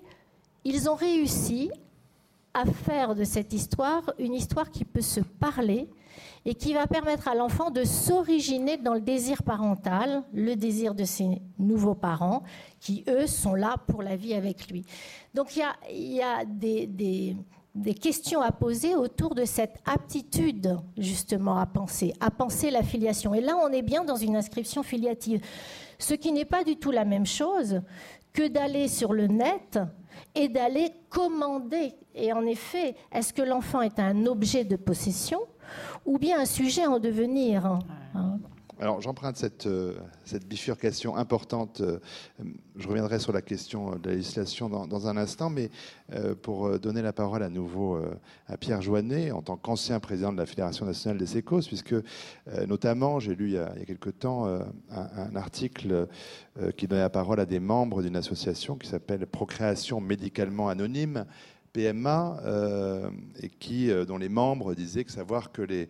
ils 0.64 0.88
ont 0.88 0.94
réussi 0.94 1.70
à 2.54 2.64
faire 2.64 3.14
de 3.14 3.24
cette 3.24 3.52
histoire 3.52 4.12
une 4.18 4.34
histoire 4.34 4.70
qui 4.70 4.84
peut 4.84 5.00
se 5.00 5.20
parler 5.20 5.88
et 6.44 6.54
qui 6.54 6.74
va 6.74 6.86
permettre 6.86 7.28
à 7.28 7.34
l'enfant 7.34 7.70
de 7.70 7.84
s'originer 7.84 8.76
dans 8.76 8.94
le 8.94 9.00
désir 9.00 9.42
parental, 9.42 10.22
le 10.32 10.54
désir 10.56 10.94
de 10.94 11.04
ses 11.04 11.42
nouveaux 11.58 11.94
parents, 11.94 12.42
qui 12.80 13.04
eux 13.08 13.26
sont 13.26 13.54
là 13.54 13.76
pour 13.86 14.02
la 14.02 14.16
vie 14.16 14.34
avec 14.34 14.70
lui. 14.70 14.84
Donc 15.34 15.56
il 15.56 15.62
y 16.14 16.22
a, 16.22 16.44
des, 16.44 17.36
questions 18.00 18.40
à 18.40 18.52
poser 18.52 18.94
autour 18.94 19.34
de 19.34 19.44
cette 19.44 19.76
aptitude 19.84 20.76
justement 20.96 21.58
à 21.58 21.66
penser, 21.66 22.12
à 22.20 22.30
penser 22.30 22.70
la 22.70 22.82
filiation. 22.82 23.34
Et 23.34 23.40
là, 23.40 23.56
on 23.62 23.72
est 23.72 23.82
bien 23.82 24.04
dans 24.04 24.16
une 24.16 24.36
inscription 24.36 24.82
filiative, 24.82 25.40
ce 25.98 26.14
qui 26.14 26.32
n'est 26.32 26.44
pas 26.44 26.64
du 26.64 26.76
tout 26.76 26.90
la 26.90 27.04
même 27.04 27.26
chose 27.26 27.80
que 28.32 28.46
d'aller 28.46 28.88
sur 28.88 29.12
le 29.12 29.26
net 29.26 29.78
et 30.34 30.48
d'aller 30.48 30.92
commander. 31.08 31.94
Et 32.14 32.32
en 32.32 32.44
effet, 32.46 32.94
est-ce 33.12 33.32
que 33.32 33.42
l'enfant 33.42 33.80
est 33.80 33.98
un 33.98 34.26
objet 34.26 34.64
de 34.64 34.76
possession 34.76 35.40
ou 36.08 36.18
bien 36.18 36.40
un 36.40 36.46
sujet 36.46 36.86
en 36.86 36.98
devenir. 36.98 37.66
Hein. 37.66 37.78
Hein. 38.14 38.38
Alors 38.80 39.00
j'emprunte 39.00 39.36
cette, 39.36 39.66
euh, 39.66 39.94
cette, 40.24 40.46
bifurcation 40.46 41.16
importante. 41.16 41.80
Euh, 41.80 41.98
je 42.76 42.88
reviendrai 42.88 43.18
sur 43.18 43.32
la 43.32 43.42
question 43.42 43.96
de 43.96 44.08
la 44.08 44.14
législation 44.14 44.68
dans, 44.68 45.08
un 45.08 45.16
instant, 45.16 45.50
mais 45.50 45.68
euh, 46.14 46.34
pour 46.34 46.78
donner 46.78 47.02
la 47.02 47.12
parole 47.12 47.42
à 47.42 47.50
nouveau 47.50 48.00
à 48.46 48.56
Pierre 48.56 48.80
Joannet, 48.80 49.32
en 49.32 49.42
tant 49.42 49.56
qu'ancien 49.56 49.98
président 50.00 50.32
de 50.32 50.38
la 50.38 50.46
Fédération 50.46 50.86
nationale 50.86 51.18
des 51.18 51.26
sécos, 51.26 51.66
puisque 51.66 51.96
notamment 52.68 53.18
j'ai 53.18 53.34
lu 53.34 53.48
il 53.48 53.54
y, 53.54 53.58
a, 53.58 53.72
il 53.74 53.80
y, 53.80 53.82
a, 53.82 53.86
quelque 53.86 54.10
temps 54.10 54.46
un, 54.46 54.60
un, 54.90 55.34
article 55.34 56.06
qui 56.76 56.86
donnait 56.86 57.02
la 57.02 57.10
parole 57.10 57.40
à 57.40 57.46
des 57.46 57.60
membres 57.60 58.00
d'une 58.00 58.16
association 58.16 58.76
qui 58.76 58.88
s'appelle 58.88 59.26
Procréation 59.26 60.00
médicalement 60.00 60.68
anonyme 60.68 61.26
PMA, 61.78 62.40
euh, 62.44 63.08
et 63.40 63.48
qui, 63.48 63.88
euh, 63.88 64.04
dont 64.04 64.18
les 64.18 64.28
membres 64.28 64.74
disaient 64.74 65.04
que 65.04 65.12
savoir 65.12 65.52
que 65.52 65.62
les, 65.62 65.88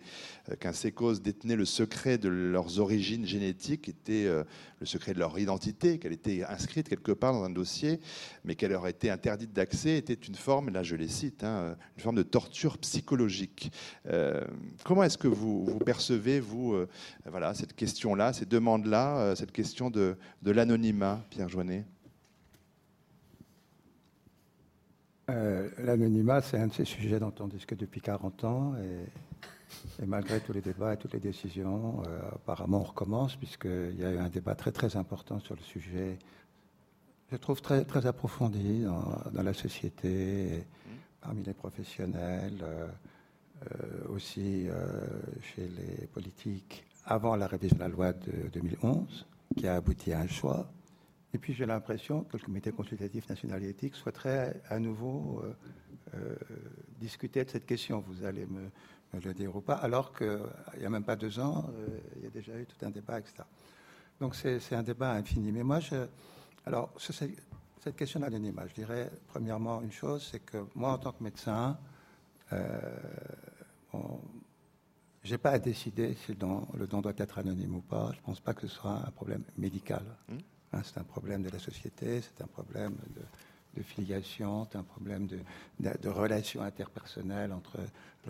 euh, 0.51 0.55
qu'un 0.55 0.71
sécos 0.71 1.19
détenait 1.19 1.55
le 1.55 1.65
secret 1.65 2.19
de 2.19 2.29
leurs 2.29 2.79
origines 2.79 3.25
génétiques 3.25 3.89
était 3.89 4.27
le 4.29 4.85
secret 4.85 5.13
de 5.13 5.19
leur 5.19 5.39
identité, 5.39 5.97
qu'elle 5.97 6.13
était 6.13 6.43
inscrite 6.43 6.87
quelque 6.89 7.11
part 7.11 7.33
dans 7.33 7.43
un 7.43 7.49
dossier, 7.49 7.99
mais 8.43 8.53
qu'elle 8.53 8.71
leur 8.71 8.87
était 8.87 9.09
interdite 9.09 9.51
d'accès, 9.51 9.97
était 9.97 10.13
une 10.13 10.35
forme, 10.35 10.69
là 10.69 10.83
je 10.83 10.95
les 10.95 11.07
cite, 11.07 11.43
hein, 11.43 11.75
une 11.97 12.03
forme 12.03 12.17
de 12.17 12.23
torture 12.23 12.77
psychologique. 12.77 13.71
comment 14.83 15.03
est-ce 15.03 15.17
que 15.17 15.27
vous, 15.27 15.65
percevez, 15.85 16.39
vous, 16.39 16.75
voilà, 17.25 17.53
cette 17.53 17.75
question-là, 17.75 18.33
ces 18.33 18.45
demandes-là, 18.45 19.35
cette 19.35 19.51
question 19.51 19.89
de, 19.89 20.17
de 20.43 20.51
l'anonymat, 20.51 21.25
Pierre 21.29 21.49
Joannet 21.49 21.85
euh, 25.29 25.69
l'anonymat, 25.79 26.41
c'est 26.41 26.57
un 26.57 26.67
de 26.67 26.73
ces 26.73 26.85
sujets 26.85 27.19
dont 27.19 27.33
on 27.39 27.47
discute 27.47 27.79
depuis 27.79 28.01
40 28.01 28.43
ans. 28.43 28.73
Et 30.01 30.05
malgré 30.05 30.39
tous 30.39 30.53
les 30.53 30.61
débats 30.61 30.93
et 30.93 30.97
toutes 30.97 31.13
les 31.13 31.19
décisions, 31.19 32.01
apparemment 32.33 32.79
on 32.79 32.83
recommence, 32.83 33.35
puisqu'il 33.35 33.99
y 33.99 34.03
a 34.03 34.11
eu 34.11 34.17
un 34.17 34.29
débat 34.29 34.55
très 34.55 34.71
très 34.71 34.97
important 34.97 35.39
sur 35.39 35.55
le 35.55 35.61
sujet, 35.61 36.17
je 37.31 37.37
trouve 37.37 37.61
très, 37.61 37.85
très 37.85 38.07
approfondi 38.07 38.83
dans, 38.83 39.43
la 39.43 39.53
société, 39.53 40.65
parmi 41.21 41.43
les 41.43 41.53
professionnels, 41.53 42.65
aussi 44.09 44.65
chez 45.43 45.67
les 45.67 46.07
politiques, 46.07 46.83
avant 47.05 47.35
la 47.35 47.45
révision 47.45 47.77
de 47.77 47.81
la 47.83 47.89
loi 47.89 48.13
de 48.13 48.49
2011, 48.51 49.27
qui 49.55 49.67
a 49.67 49.75
abouti 49.75 50.13
à 50.13 50.21
un 50.21 50.27
choix. 50.27 50.67
Et 51.33 51.37
puis 51.37 51.53
j'ai 51.53 51.65
l'impression 51.65 52.23
que 52.23 52.37
le 52.37 52.43
Comité 52.43 52.71
consultatif 52.71 53.29
national 53.29 53.63
et 53.63 53.69
éthique 53.69 53.95
souhaiterait 53.95 54.61
à 54.67 54.79
nouveau 54.79 55.43
euh, 55.43 55.53
euh, 56.15 56.35
discuter 56.99 57.45
de 57.45 57.49
cette 57.49 57.67
question. 57.67 58.03
Vous 58.07 58.25
allez 58.25 58.47
me, 58.47 58.71
le 59.13 59.33
dire 59.33 59.55
ou 59.55 59.61
pas, 59.61 59.75
alors 59.75 60.13
qu'il 60.13 60.41
n'y 60.79 60.85
a 60.85 60.89
même 60.89 61.03
pas 61.03 61.15
deux 61.15 61.39
ans, 61.39 61.69
euh, 61.69 61.99
il 62.17 62.23
y 62.23 62.27
a 62.27 62.29
déjà 62.29 62.57
eu 62.57 62.65
tout 62.65 62.83
un 62.83 62.89
débat, 62.89 63.19
etc. 63.19 63.43
Donc 64.19 64.35
c'est 64.35 64.73
un 64.73 64.83
débat 64.83 65.11
infini. 65.13 65.51
Mais 65.51 65.63
moi, 65.63 65.79
je, 65.79 66.07
alors 66.65 66.93
cette 66.99 67.95
question 67.95 68.19
d'anonymat, 68.19 68.67
je 68.67 68.73
dirais 68.73 69.09
premièrement 69.27 69.81
une 69.81 69.91
chose, 69.91 70.27
c'est 70.31 70.41
que 70.41 70.65
moi 70.75 70.91
en 70.91 70.97
tant 70.97 71.11
que 71.13 71.23
médecin, 71.23 71.77
je 75.23 75.31
n'ai 75.31 75.37
pas 75.37 75.51
à 75.51 75.59
décider 75.59 76.15
si 76.15 76.31
le 76.31 76.35
don, 76.35 77.01
doit 77.01 77.13
être 77.17 77.37
anonyme 77.37 77.75
ou 77.75 77.81
pas. 77.81 78.09
Je 78.13 78.17
ne 78.17 78.23
pense 78.23 78.39
pas 78.41 78.53
que 78.53 78.61
ce 78.61 78.67
soit 78.67 78.91
un 79.07 79.11
problème 79.11 79.43
médical. 79.57 80.03
Hmm. 80.27 80.39
Hein, 80.71 80.81
c'est 80.83 80.99
un 80.99 81.03
problème 81.03 81.41
de 81.41 81.49
la 81.49 81.59
société, 81.59 82.21
c'est 82.21 82.43
un 82.43 82.47
problème 82.47 82.95
de, 83.15 83.21
filiation, 83.81 84.67
c'est 84.69 84.77
un 84.77 84.83
problème 84.83 85.25
de, 85.25 85.39
de, 85.79 86.09
relations 86.09 86.61
interpersonnelles 86.61 87.53
entre 87.53 87.77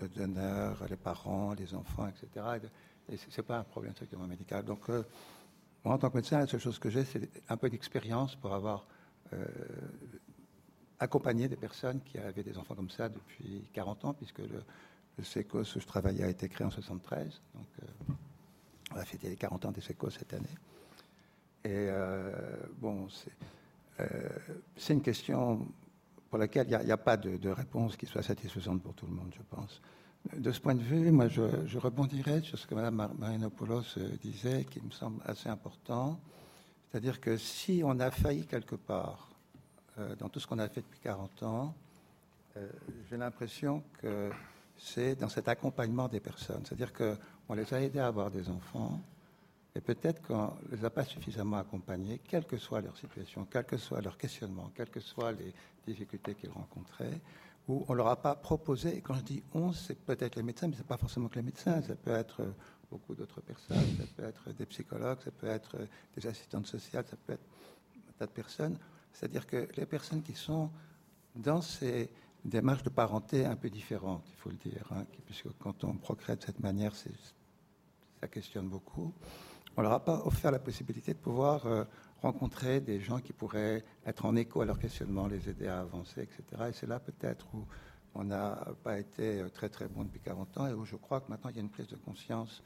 le 0.00 0.06
donneur, 0.06 0.76
les 0.88 0.96
parents, 0.96 1.54
les 1.54 1.74
enfants, 1.74 2.06
etc. 2.06 2.60
Et 3.08 3.16
ce 3.16 3.26
n'est 3.36 3.42
pas 3.42 3.58
un 3.58 3.64
problème 3.64 3.92
strictement 3.92 4.28
médical. 4.28 4.64
Donc, 4.64 4.88
euh, 4.88 5.02
moi, 5.84 5.94
en 5.94 5.98
tant 5.98 6.08
que 6.08 6.16
médecin, 6.16 6.38
la 6.38 6.46
seule 6.46 6.60
chose 6.60 6.78
que 6.78 6.88
j'ai, 6.88 7.04
c'est 7.04 7.28
un 7.48 7.56
peu 7.56 7.68
d'expérience 7.68 8.36
pour 8.36 8.54
avoir 8.54 8.86
euh, 9.32 9.44
accompagné 11.00 11.48
des 11.48 11.56
personnes 11.56 12.00
qui 12.02 12.18
avaient 12.18 12.44
des 12.44 12.56
enfants 12.56 12.76
comme 12.76 12.90
ça 12.90 13.08
depuis 13.08 13.64
40 13.72 14.04
ans, 14.04 14.14
puisque 14.14 14.38
le, 14.38 14.62
le 15.18 15.24
SECOS 15.24 15.76
où 15.76 15.80
je 15.80 15.86
travaillais 15.86 16.22
a 16.22 16.28
été 16.28 16.48
créé 16.48 16.64
en 16.64 16.70
73. 16.70 17.40
Donc, 17.54 17.66
euh, 17.82 18.12
on 18.92 18.94
va 18.94 19.04
fêter 19.04 19.30
les 19.30 19.36
40 19.36 19.64
ans 19.64 19.72
des 19.72 19.80
SECOS 19.80 20.10
cette 20.10 20.32
année. 20.32 20.46
Et 21.64 21.88
euh, 21.88 22.32
bon, 22.78 23.06
euh, 24.00 24.06
c'est 24.76 24.94
une 24.94 25.02
question 25.02 25.66
pour 26.30 26.38
laquelle 26.38 26.66
il 26.70 26.86
n'y 26.86 26.92
a, 26.92 26.96
pas 26.96 27.16
de, 27.16 27.48
réponse 27.48 27.96
qui 27.96 28.06
soit 28.06 28.22
satisfaisante 28.22 28.82
pour 28.82 28.94
tout 28.94 29.06
le 29.06 29.12
monde, 29.12 29.32
je 29.36 29.42
pense. 29.50 29.82
De 30.36 30.52
ce 30.52 30.60
point 30.60 30.74
de 30.74 30.82
vue, 30.82 31.10
moi, 31.10 31.28
je, 31.28 31.78
rebondirais 31.78 32.40
sur 32.42 32.58
ce 32.58 32.66
que 32.66 32.74
Mme 32.74 33.14
Marinopoulos 33.18 33.98
disait, 34.22 34.64
qui 34.64 34.80
me 34.80 34.90
semble 34.90 35.20
assez 35.24 35.48
important. 35.48 36.20
C'est-à-dire 36.90 37.20
que 37.20 37.36
si 37.36 37.82
on 37.84 37.98
a 38.00 38.10
failli 38.10 38.46
quelque 38.46 38.76
part 38.76 39.28
dans 40.18 40.28
tout 40.28 40.38
ce 40.38 40.46
qu'on 40.46 40.58
a 40.58 40.68
fait 40.68 40.82
depuis 40.82 41.00
40 41.00 41.42
ans, 41.42 41.74
j'ai 43.08 43.16
l'impression 43.16 43.82
que 44.00 44.30
c'est 44.80 45.14
dans 45.14 45.28
cet 45.28 45.48
accompagnement 45.48 46.08
des 46.08 46.20
personnes. 46.20 46.62
C'est-à-dire 46.64 46.92
qu'on 46.92 47.54
les 47.54 47.72
a 47.74 47.80
aidés 47.80 47.98
à 47.98 48.06
avoir 48.06 48.30
des 48.30 48.48
enfants, 48.48 49.00
et 49.74 49.80
peut-être 49.80 50.20
qu'on 50.22 50.52
ne 50.70 50.76
les 50.76 50.84
a 50.84 50.90
pas 50.90 51.04
suffisamment 51.04 51.58
accompagnés, 51.58 52.20
quelle 52.26 52.44
que 52.44 52.56
soit 52.56 52.80
leur 52.80 52.96
situation, 52.96 53.46
quel 53.50 53.64
que 53.64 53.76
soit 53.76 54.00
leur 54.00 54.18
questionnement, 54.18 54.70
quelles 54.74 54.90
que 54.90 55.00
soient 55.00 55.32
les 55.32 55.52
difficultés 55.86 56.34
qu'ils 56.34 56.50
rencontraient, 56.50 57.20
ou 57.68 57.84
on 57.88 57.92
ne 57.92 57.98
leur 57.98 58.08
a 58.08 58.16
pas 58.16 58.34
proposé, 58.34 58.96
et 58.96 59.00
quand 59.00 59.14
je 59.14 59.22
dis 59.22 59.42
on, 59.54 59.72
c'est 59.72 59.98
peut-être 59.98 60.36
les 60.36 60.42
médecins, 60.42 60.66
mais 60.66 60.74
ce 60.74 60.80
n'est 60.80 60.86
pas 60.86 60.96
forcément 60.96 61.28
que 61.28 61.36
les 61.36 61.42
médecins, 61.42 61.80
ça 61.82 61.94
peut 61.94 62.10
être 62.10 62.42
beaucoup 62.90 63.14
d'autres 63.14 63.40
personnes, 63.40 63.76
ça 63.96 64.04
peut 64.16 64.24
être 64.24 64.52
des 64.52 64.66
psychologues, 64.66 65.18
ça 65.22 65.30
peut 65.30 65.46
être 65.46 65.76
des 66.16 66.26
assistantes 66.26 66.66
sociales, 66.66 67.04
ça 67.08 67.16
peut 67.16 67.34
être 67.34 67.44
un 68.08 68.12
tas 68.18 68.26
de 68.26 68.32
personnes. 68.32 68.76
C'est-à-dire 69.12 69.46
que 69.46 69.68
les 69.76 69.86
personnes 69.86 70.22
qui 70.22 70.34
sont 70.34 70.70
dans 71.36 71.62
ces 71.62 72.10
une 72.44 72.50
démarche 72.50 72.82
de 72.82 72.90
parenté 72.90 73.44
un 73.44 73.56
peu 73.56 73.68
différente, 73.68 74.24
il 74.30 74.36
faut 74.36 74.50
le 74.50 74.56
dire, 74.56 74.86
hein, 74.92 75.04
puisque 75.26 75.48
quand 75.58 75.84
on 75.84 75.94
procrée 75.94 76.36
de 76.36 76.42
cette 76.42 76.60
manière, 76.60 76.94
ça 76.94 78.28
questionne 78.28 78.68
beaucoup. 78.68 79.12
On 79.76 79.82
leur 79.82 79.92
a 79.92 80.04
pas 80.04 80.22
offert 80.24 80.50
la 80.50 80.58
possibilité 80.58 81.14
de 81.14 81.18
pouvoir 81.18 81.66
euh, 81.66 81.84
rencontrer 82.22 82.80
des 82.80 83.00
gens 83.00 83.20
qui 83.20 83.32
pourraient 83.32 83.84
être 84.04 84.26
en 84.26 84.36
écho 84.36 84.60
à 84.60 84.64
leur 84.64 84.78
questionnement, 84.78 85.26
les 85.26 85.48
aider 85.48 85.68
à 85.68 85.80
avancer, 85.80 86.22
etc. 86.22 86.42
Et 86.68 86.72
c'est 86.72 86.86
là 86.86 86.98
peut-être 86.98 87.46
où 87.54 87.64
on 88.14 88.24
n'a 88.24 88.58
pas 88.82 88.98
été 88.98 89.40
euh, 89.40 89.48
très 89.48 89.68
très 89.68 89.86
bon 89.86 90.04
depuis 90.04 90.20
40 90.20 90.58
ans 90.58 90.66
et 90.66 90.72
où 90.72 90.84
je 90.84 90.96
crois 90.96 91.20
que 91.20 91.30
maintenant 91.30 91.50
il 91.50 91.56
y 91.56 91.58
a 91.60 91.62
une 91.62 91.70
prise 91.70 91.86
de 91.86 91.96
conscience 91.96 92.62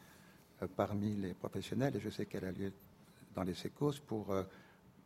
euh, 0.62 0.66
parmi 0.76 1.14
les 1.14 1.34
professionnels, 1.34 1.94
et 1.96 2.00
je 2.00 2.08
sais 2.10 2.26
qu'elle 2.26 2.46
a 2.46 2.52
lieu 2.52 2.72
dans 3.34 3.42
les 3.42 3.54
sécos, 3.54 4.00
pour 4.06 4.32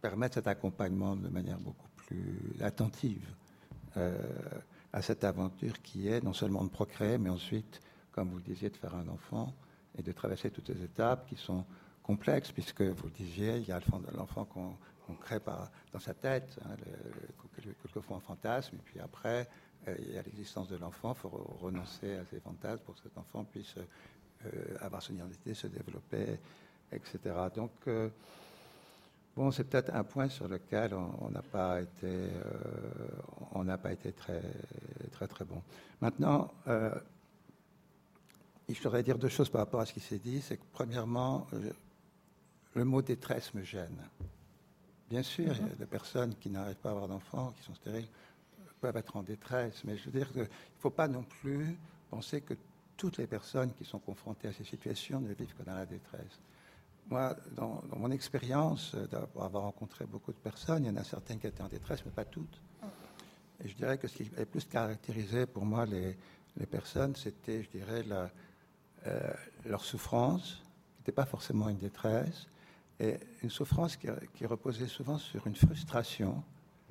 permettre 0.03 0.35
cet 0.35 0.47
accompagnement 0.47 1.17
de 1.17 1.29
manière 1.29 1.59
beaucoup 1.59 1.89
plus 1.97 2.55
attentive. 2.61 3.27
À 4.93 5.01
cette 5.01 5.25
aventure 5.25 5.81
qui 5.81 6.09
est 6.09 6.23
non 6.23 6.35
seulement 6.35 6.63
de 6.63 6.69
procréer, 6.69 7.17
mais 7.17 7.31
ensuite, 7.31 7.81
comme 8.13 8.29
vous 8.29 8.37
le 8.37 8.43
disiez, 8.43 8.69
de 8.69 8.77
faire 8.77 8.95
un 8.95 9.09
enfant 9.09 9.55
et 9.97 10.03
de 10.03 10.13
traverser 10.13 10.51
toutes 10.51 10.67
ces 10.67 10.83
étapes 10.85 11.27
qui 11.27 11.37
sont 11.37 11.65
complexes, 12.09 12.53
puisque 12.53 12.83
vous 12.83 13.07
le 13.07 13.13
disiez, 13.13 13.59
il 13.59 13.69
y 13.69 13.73
a 13.73 13.81
l'enfant 14.17 14.45
qu'on 14.45 15.15
crée 15.21 15.41
par, 15.41 15.71
dans 15.93 16.01
sa 16.01 16.15
tête, 16.15 16.59
hein, 16.65 16.75
quelquefois 17.83 18.17
en 18.17 18.21
fantasme, 18.21 18.77
et 18.77 18.83
puis 18.85 19.01
après, 19.01 19.49
euh, 19.87 19.95
il 20.01 20.15
y 20.15 20.19
a 20.19 20.23
l'existence 20.23 20.69
de 20.69 20.77
l'enfant, 20.77 21.15
il 21.17 21.21
faut 21.21 21.57
renoncer 21.63 22.17
à 22.17 22.25
ces 22.25 22.41
fantasmes 22.41 22.83
pour 22.85 22.95
que 22.95 23.03
cet 23.03 23.17
enfant 23.17 23.45
puisse 23.45 23.75
euh, 23.77 24.51
avoir 24.81 25.03
son 25.03 25.15
identité, 25.15 25.55
se 25.55 25.67
développer, 25.67 26.39
etc. 26.93 27.19
Donc, 27.55 27.73
Bon, 29.39 29.53
c'est 29.53 29.63
peut-être 29.63 29.95
un 29.95 30.03
point 30.03 30.29
sur 30.29 30.49
lequel 30.49 30.93
on 30.95 31.31
n'a 31.31 31.43
pas 31.43 31.81
été, 31.81 32.07
euh, 32.07 32.29
on 33.53 33.63
n'a 33.63 33.79
pas 33.79 33.93
été 33.93 34.11
très, 34.11 34.43
très, 35.13 35.29
très 35.29 35.45
bon. 35.45 35.63
Maintenant, 36.01 36.51
euh, 36.67 36.91
il 38.69 38.77
faudrait 38.77 39.05
dire 39.05 39.17
deux 39.17 39.29
choses 39.29 39.49
par 39.49 39.61
rapport 39.61 39.79
à 39.79 39.87
ce 39.87 39.93
qui 39.93 40.01
s'est 40.01 40.19
dit. 40.19 40.41
C'est 40.41 40.57
que 40.57 40.65
premièrement, 40.73 41.47
le 42.75 42.85
mot 42.85 43.03
détresse 43.03 43.55
me 43.55 43.63
gêne. 43.63 44.03
Bien 45.09 45.23
sûr, 45.23 45.55
il 45.55 45.69
y 45.69 45.73
a 45.73 45.75
des 45.75 45.87
personnes 45.87 46.35
qui 46.37 46.51
n'arrivent 46.51 46.77
pas 46.77 46.91
à 46.91 46.93
avoir 46.93 47.09
d'enfants, 47.09 47.53
qui 47.57 47.63
sont 47.65 47.75
stériles, 47.75 48.09
peuvent 48.81 48.97
être 48.97 49.17
en 49.17 49.23
détresse. 49.23 49.83
Mais 49.85 49.97
je 49.97 50.05
veux 50.05 50.19
dire 50.19 50.31
qu'il 50.33 50.43
ne 50.43 50.47
faut 50.79 50.91
pas 50.91 51.09
non 51.09 51.23
plus 51.23 51.77
penser 52.11 52.41
que 52.41 52.55
toutes 52.97 53.19
les 53.19 53.27
personnes 53.27 53.73
qui 53.75 53.85
sont 53.85 53.99
confrontées 53.99 54.49
à 54.49 54.53
ces 54.53 54.65
situations 54.65 55.21
ne 55.21 55.33
vivent 55.33 55.55
que 55.55 55.63
dans 55.63 55.75
la 55.75 55.87
détresse. 55.87 56.41
Moi, 57.09 57.35
dans, 57.57 57.83
mon 57.97 58.11
expérience, 58.11 58.93
euh, 58.95 59.07
d'avoir 59.07 59.63
rencontré 59.63 60.05
beaucoup 60.05 60.33
de 60.33 60.39
personnes, 60.39 60.85
il 60.85 60.89
y 60.89 60.91
en 60.91 60.97
a 60.97 61.05
certaines 61.05 61.39
qui 61.39 61.47
étaient 61.47 61.63
en 61.63 61.69
détresse, 61.69 62.05
mais 62.05 62.13
pas 62.13 62.27
toutes. 62.27 62.61
Et 63.65 63.69
je 63.69 63.75
dirais 63.75 63.99
que 63.99 64.07
ce 64.09 64.17
qui 64.17 64.31
est 64.37 64.45
plus 64.45 64.65
caractérisé 64.67 65.47
pour 65.47 65.65
moi 65.65 65.87
les, 65.87 66.17
personnes, 66.71 67.15
c'était, 67.17 67.63
je 67.63 67.71
dirais, 67.71 68.03
la, 68.03 68.31
euh, 69.07 69.33
leur 69.65 69.85
souffrance, 69.85 70.63
qui 70.97 71.01
n'était 71.01 71.13
pas 71.13 71.25
forcément 71.25 71.69
une 71.69 71.79
détresse, 71.79 72.47
et 73.01 73.17
une 73.43 73.51
souffrance 73.51 73.97
qui, 73.97 74.47
reposait 74.47 74.89
souvent 74.89 75.19
sur 75.19 75.47
une 75.47 75.55
frustration, 75.55 76.43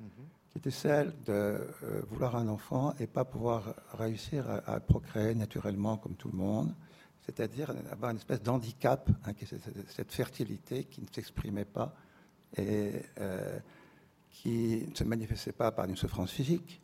mm-hmm. 0.02 0.52
qui 0.52 0.58
était 0.58 0.70
celle 0.70 1.12
de 1.24 1.32
euh, 1.32 2.02
vouloir 2.10 2.36
un 2.36 2.48
enfant 2.48 2.94
et 2.98 3.06
pas 3.06 3.24
pouvoir 3.24 3.74
réussir 3.94 4.48
à, 4.48 4.74
à 4.74 4.80
procréer 4.80 5.34
naturellement 5.34 5.96
comme 5.96 6.14
tout 6.14 6.30
le 6.30 6.38
monde 6.38 6.74
c'est-à-dire 7.28 7.74
avoir 7.92 8.10
une 8.10 8.16
espèce 8.16 8.42
d'handicap, 8.42 9.10
hein, 9.26 9.32
cette 9.88 10.12
fertilité 10.12 10.84
qui 10.84 11.02
ne 11.02 11.06
s'exprimait 11.12 11.66
pas 11.66 11.94
et 12.56 12.92
euh, 13.20 13.58
qui 14.30 14.86
ne 14.88 14.94
se 14.94 15.04
manifestait 15.04 15.52
pas 15.52 15.70
par 15.70 15.84
une 15.84 15.96
souffrance 15.96 16.30
physique, 16.30 16.80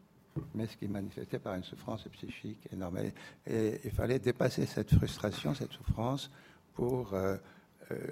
mais 0.55 0.67
ce 0.67 0.77
qui 0.77 0.87
manifestait 0.87 1.39
par 1.39 1.55
une 1.55 1.65
souffrance 1.65 2.07
psychique 2.09 2.69
énorme. 2.71 2.99
Et, 3.47 3.81
il 3.85 3.91
fallait 3.91 4.19
dépasser 4.19 4.67
cette 4.67 4.95
frustration, 4.95 5.55
cette 5.55 5.73
souffrance, 5.73 6.31
pour 6.75 7.15
euh, 7.15 7.39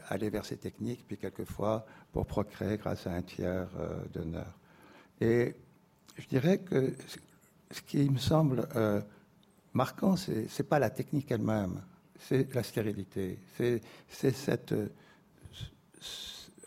aller 0.09 0.31
vers 0.31 0.45
ces 0.45 0.57
techniques, 0.57 1.05
puis 1.07 1.17
quelquefois 1.17 1.87
pour 2.13 2.27
procréer 2.27 2.77
grâce 2.77 3.07
à 3.07 3.13
un 3.13 3.23
tiers 3.23 3.69
d'honneur. 4.13 4.59
Et 5.21 5.55
je 6.17 6.27
dirais 6.27 6.59
que 6.59 6.93
ce 7.71 7.83
qui 7.83 8.11
me 8.11 8.19
semble 8.19 8.69
marquant, 9.73 10.17
ce 10.17 10.33
n'est 10.33 10.69
pas 10.69 10.79
la 10.79 10.91
technique 10.91 11.31
elle-même 11.31 11.81
c'est 12.29 12.55
la 12.55 12.63
stérilité. 12.63 13.39
C'est 13.57 13.81
cette. 14.35 14.75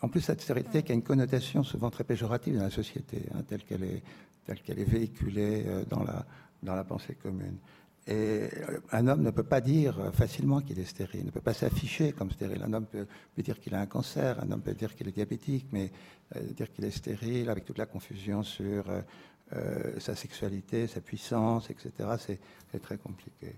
En 0.01 0.09
plus, 0.09 0.21
cette 0.21 0.41
stérilité 0.41 0.83
qui 0.83 0.91
a 0.91 0.95
une 0.95 1.03
connotation 1.03 1.63
souvent 1.63 1.89
très 1.89 2.03
péjorative 2.03 2.57
dans 2.57 2.63
la 2.63 2.69
société, 2.69 3.23
hein, 3.33 3.43
telle 3.47 3.63
qu'elle 3.63 3.83
est, 3.83 4.03
telle 4.45 4.79
est 4.79 4.83
véhiculée 4.83 5.63
euh, 5.65 5.85
dans 5.85 6.03
la, 6.03 6.25
dans 6.61 6.75
la 6.75 6.83
pensée 6.83 7.15
commune. 7.15 7.57
Et 8.07 8.13
euh, 8.13 8.79
un 8.91 9.07
homme 9.07 9.23
ne 9.23 9.31
peut 9.31 9.43
pas 9.43 9.61
dire 9.61 10.11
facilement 10.13 10.61
qu'il 10.61 10.79
est 10.79 10.85
stérile, 10.85 11.25
ne 11.25 11.31
peut 11.31 11.41
pas 11.41 11.53
s'afficher 11.53 12.11
comme 12.11 12.29
stérile. 12.29 12.61
Un 12.63 12.73
homme 12.73 12.85
peut, 12.85 13.07
dire 13.37 13.59
qu'il 13.59 13.73
a 13.73 13.79
un 13.79 13.87
cancer, 13.87 14.39
un 14.43 14.51
homme 14.51 14.61
peut 14.61 14.75
dire 14.75 14.95
qu'il 14.95 15.07
est 15.07 15.11
diabétique, 15.11 15.67
mais 15.71 15.91
euh, 16.35 16.41
dire 16.53 16.71
qu'il 16.71 16.85
est 16.85 16.91
stérile 16.91 17.49
avec 17.49 17.65
toute 17.65 17.77
la 17.77 17.85
confusion 17.85 18.43
sur 18.43 18.85
sa 19.99 20.15
sexualité, 20.15 20.87
sa 20.87 20.99
puissance, 20.99 21.69
etc., 21.69 21.91
c'est 22.17 22.79
très 22.81 22.97
compliqué. 22.97 23.55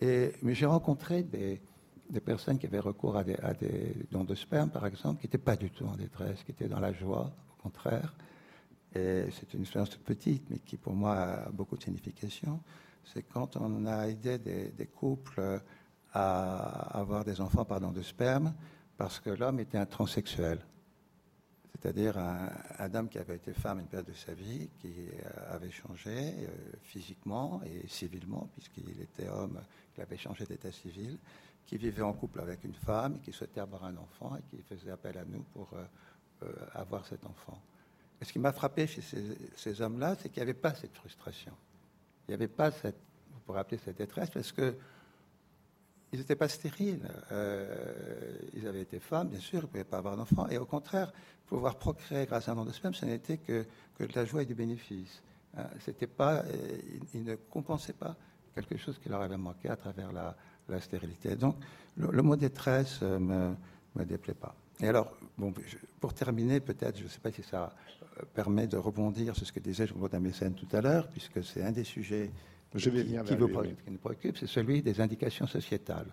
Mais 0.00 0.54
j'ai 0.54 0.66
rencontré 0.66 1.24
des, 1.24 1.60
des, 2.08 2.20
personnes 2.20 2.60
qui 2.60 2.66
avaient 2.66 2.78
recours 2.78 3.16
à 3.16 3.24
des, 3.24 3.34
à 3.42 3.52
des, 3.52 3.92
dons 4.12 4.22
de 4.22 4.36
sperme, 4.36 4.70
par 4.70 4.86
exemple, 4.86 5.20
qui 5.20 5.26
n'étaient 5.26 5.36
pas 5.36 5.56
du 5.56 5.70
tout 5.72 5.84
en 5.84 5.96
détresse, 5.96 6.44
qui 6.44 6.52
étaient 6.52 6.68
dans 6.68 6.78
la 6.78 6.92
joie, 6.92 7.32
au 7.58 7.62
contraire. 7.62 8.14
Et 8.94 9.24
c'est 9.32 9.52
une 9.52 9.62
expérience 9.62 9.90
toute 9.90 10.04
petite, 10.04 10.48
mais 10.48 10.58
qui 10.58 10.76
pour 10.76 10.94
moi 10.94 11.16
a 11.16 11.50
beaucoup 11.50 11.76
de 11.76 11.82
signification. 11.82 12.60
C'est 13.12 13.22
quand 13.22 13.56
on 13.56 13.86
a 13.86 14.08
aidé 14.08 14.38
des, 14.38 14.86
couples 14.86 15.60
à 16.12 16.98
avoir 16.98 17.24
des 17.24 17.40
enfants 17.40 17.64
par 17.64 17.80
don 17.80 17.92
de 17.92 18.02
sperme, 18.02 18.54
parce 18.96 19.20
que 19.20 19.30
l'homme 19.30 19.60
était 19.60 19.78
un 19.78 19.86
transsexuel 19.86 20.60
c'est-à-dire 21.76 22.16
un, 22.18 22.94
homme 22.94 23.08
qui 23.08 23.18
avait 23.18 23.36
été 23.36 23.52
femme 23.52 23.80
une 23.80 23.86
période 23.86 24.08
de 24.08 24.14
sa 24.14 24.32
vie, 24.32 24.68
qui 24.80 25.08
euh, 25.08 25.54
avait 25.54 25.70
changé 25.70 26.10
euh, 26.16 26.48
physiquement 26.82 27.60
et 27.64 27.86
civilement, 27.86 28.48
puisqu'il 28.54 29.00
était 29.00 29.28
homme, 29.28 29.60
il 29.96 30.02
avait 30.02 30.16
changé 30.16 30.44
d'état 30.46 30.72
civil, 30.72 31.18
qui 31.66 31.76
vivait 31.76 32.02
en 32.02 32.12
couple 32.12 32.40
avec 32.40 32.64
une 32.64 32.74
femme, 32.74 33.20
qui 33.20 33.32
souhaitait 33.32 33.60
avoir 33.60 33.84
un 33.84 33.96
enfant 33.96 34.36
et 34.36 34.42
qui 34.42 34.62
faisait 34.62 34.90
appel 34.90 35.18
à 35.18 35.24
nous 35.24 35.42
pour 35.52 35.68
euh, 35.74 36.52
avoir 36.74 37.06
cet 37.06 37.26
enfant. 37.26 37.60
Et 38.20 38.24
ce 38.24 38.32
qui 38.32 38.38
m'a 38.38 38.52
frappé 38.52 38.86
chez 38.86 39.02
ces 39.54 39.82
hommes-là, 39.82 40.16
c'est 40.18 40.30
qu'il 40.30 40.42
n'y 40.42 40.48
avait 40.48 40.58
pas 40.58 40.74
cette 40.74 40.94
frustration. 40.94 41.52
Il 42.26 42.32
n'y 42.32 42.34
avait 42.34 42.48
pas 42.48 42.70
cette, 42.70 42.96
vous 43.32 43.40
pourrez 43.44 43.60
appeler 43.60 43.80
cette 43.84 43.98
détresse, 43.98 44.30
parce 44.30 44.52
que 44.52 44.74
ils 46.12 46.20
n'étaient 46.20 46.36
pas 46.36 46.48
stériles. 46.48 47.08
Euh, 47.32 48.38
ils 48.54 48.66
avaient 48.66 48.82
été 48.82 49.00
femmes, 49.00 49.28
bien 49.28 49.40
sûr, 49.40 49.60
ils 49.60 49.62
ne 49.62 49.68
pouvaient 49.68 49.84
pas 49.84 49.98
avoir 49.98 50.16
d'enfants. 50.16 50.48
Et 50.48 50.58
au 50.58 50.64
contraire, 50.64 51.12
pouvoir 51.46 51.76
procréer 51.76 52.26
grâce 52.26 52.48
à 52.48 52.52
un 52.52 52.54
don 52.54 52.64
de 52.64 52.72
sperme, 52.72 52.94
ce 52.94 53.04
n'était 53.04 53.38
que, 53.38 53.66
de 53.98 54.08
la 54.14 54.24
joie 54.24 54.42
et 54.42 54.46
du 54.46 54.54
bénéfice. 54.54 55.22
Euh, 55.58 55.62
pas, 56.16 56.36
euh, 56.36 56.78
ils, 57.14 57.24
ne 57.24 57.34
compensaient 57.34 57.92
pas 57.92 58.16
quelque 58.54 58.76
chose 58.76 58.98
qui 58.98 59.08
leur 59.08 59.20
avait 59.20 59.36
manqué 59.36 59.68
à 59.68 59.76
travers 59.76 60.12
la, 60.12 60.34
stérilité. 60.80 61.36
Donc, 61.36 61.56
le, 61.96 62.22
mot 62.22 62.34
détresse 62.34 63.00
me, 63.02 63.54
me, 63.94 64.04
déplaît 64.04 64.34
pas. 64.34 64.54
Et 64.80 64.88
alors, 64.88 65.12
bon, 65.38 65.54
pour 66.00 66.12
terminer, 66.12 66.60
peut-être, 66.60 66.98
je 66.98 67.04
ne 67.04 67.08
sais 67.08 67.20
pas 67.20 67.30
si 67.30 67.42
ça 67.42 67.72
permet 68.34 68.66
de 68.66 68.76
rebondir 68.76 69.36
sur 69.36 69.46
ce 69.46 69.52
que 69.52 69.60
disait 69.60 69.86
Jean-Claude 69.86 70.14
Amessen 70.14 70.54
tout 70.54 70.68
à 70.72 70.80
l'heure, 70.80 71.08
puisque 71.08 71.44
c'est 71.44 71.62
un 71.62 71.72
des 71.72 71.84
sujets 71.84 72.30
je 72.74 72.90
qui, 72.90 73.04
qui, 73.04 73.36
nous 73.36 73.98
préoccupe, 73.98 74.36
c'est 74.38 74.46
celui 74.46 74.82
des 74.82 75.00
indications 75.00 75.46
sociétales, 75.46 76.12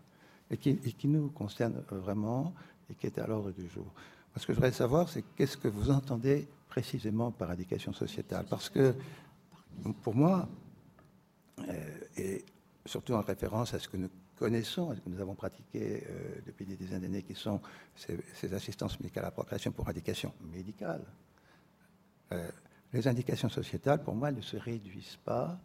et 0.49 0.58
qui, 0.58 0.70
et 0.70 0.91
qui, 0.93 1.08
nous 1.08 1.30
concerne 1.30 1.84
vraiment, 1.91 2.54
et 2.89 2.95
qui 2.95 3.08
est 3.08 3.20
à 3.20 3.28
l'ordre 3.28 3.51
du 3.51 3.68
jour. 3.68 3.91
Ce 4.38 4.45
que 4.45 4.54
je 4.54 4.58
voudrais 4.58 4.72
savoir, 4.72 5.10
c'est 5.10 5.24
qu'est-ce 5.36 5.58
que 5.58 5.68
vous 5.68 5.91
entendez 5.91 6.47
précisément 6.70 7.32
par 7.32 7.51
indication 7.51 7.93
sociétale? 7.93 8.45
Parce 8.49 8.70
que, 8.70 8.95
pour 10.01 10.16
moi, 10.16 10.47
euh, 11.60 11.74
et 12.18 12.45
surtout 12.86 13.14
en 13.14 13.22
référence 13.22 13.74
à 13.74 13.80
ce 13.80 13.88
que 13.88 13.97
nous 13.97 14.10
connaissons, 14.38 14.91
à 14.91 14.95
ce 14.95 15.01
que 15.01 15.10
nous 15.10 15.22
avons 15.22 15.36
pratiqué 15.36 16.04
euh, 16.10 16.41
depuis 16.45 16.66
des 16.66 16.76
dizaines 16.76 17.01
d'années, 17.01 17.24
qui 17.24 17.36
sont 17.36 17.62
ces, 17.95 18.18
ces, 18.34 18.54
assistances 18.54 18.99
médicales 18.99 19.24
à 19.26 19.28
la 19.28 19.32
procréation 19.32 19.72
pour 19.72 19.88
indication 19.88 20.34
médicale, 20.51 21.04
euh, 22.34 22.49
les 22.91 23.07
indications 23.07 23.49
sociétales, 23.49 24.03
pour 24.03 24.15
moi, 24.15 24.31
ne 24.31 24.41
se 24.41 24.57
réduisent 24.57 25.19
pas 25.23 25.59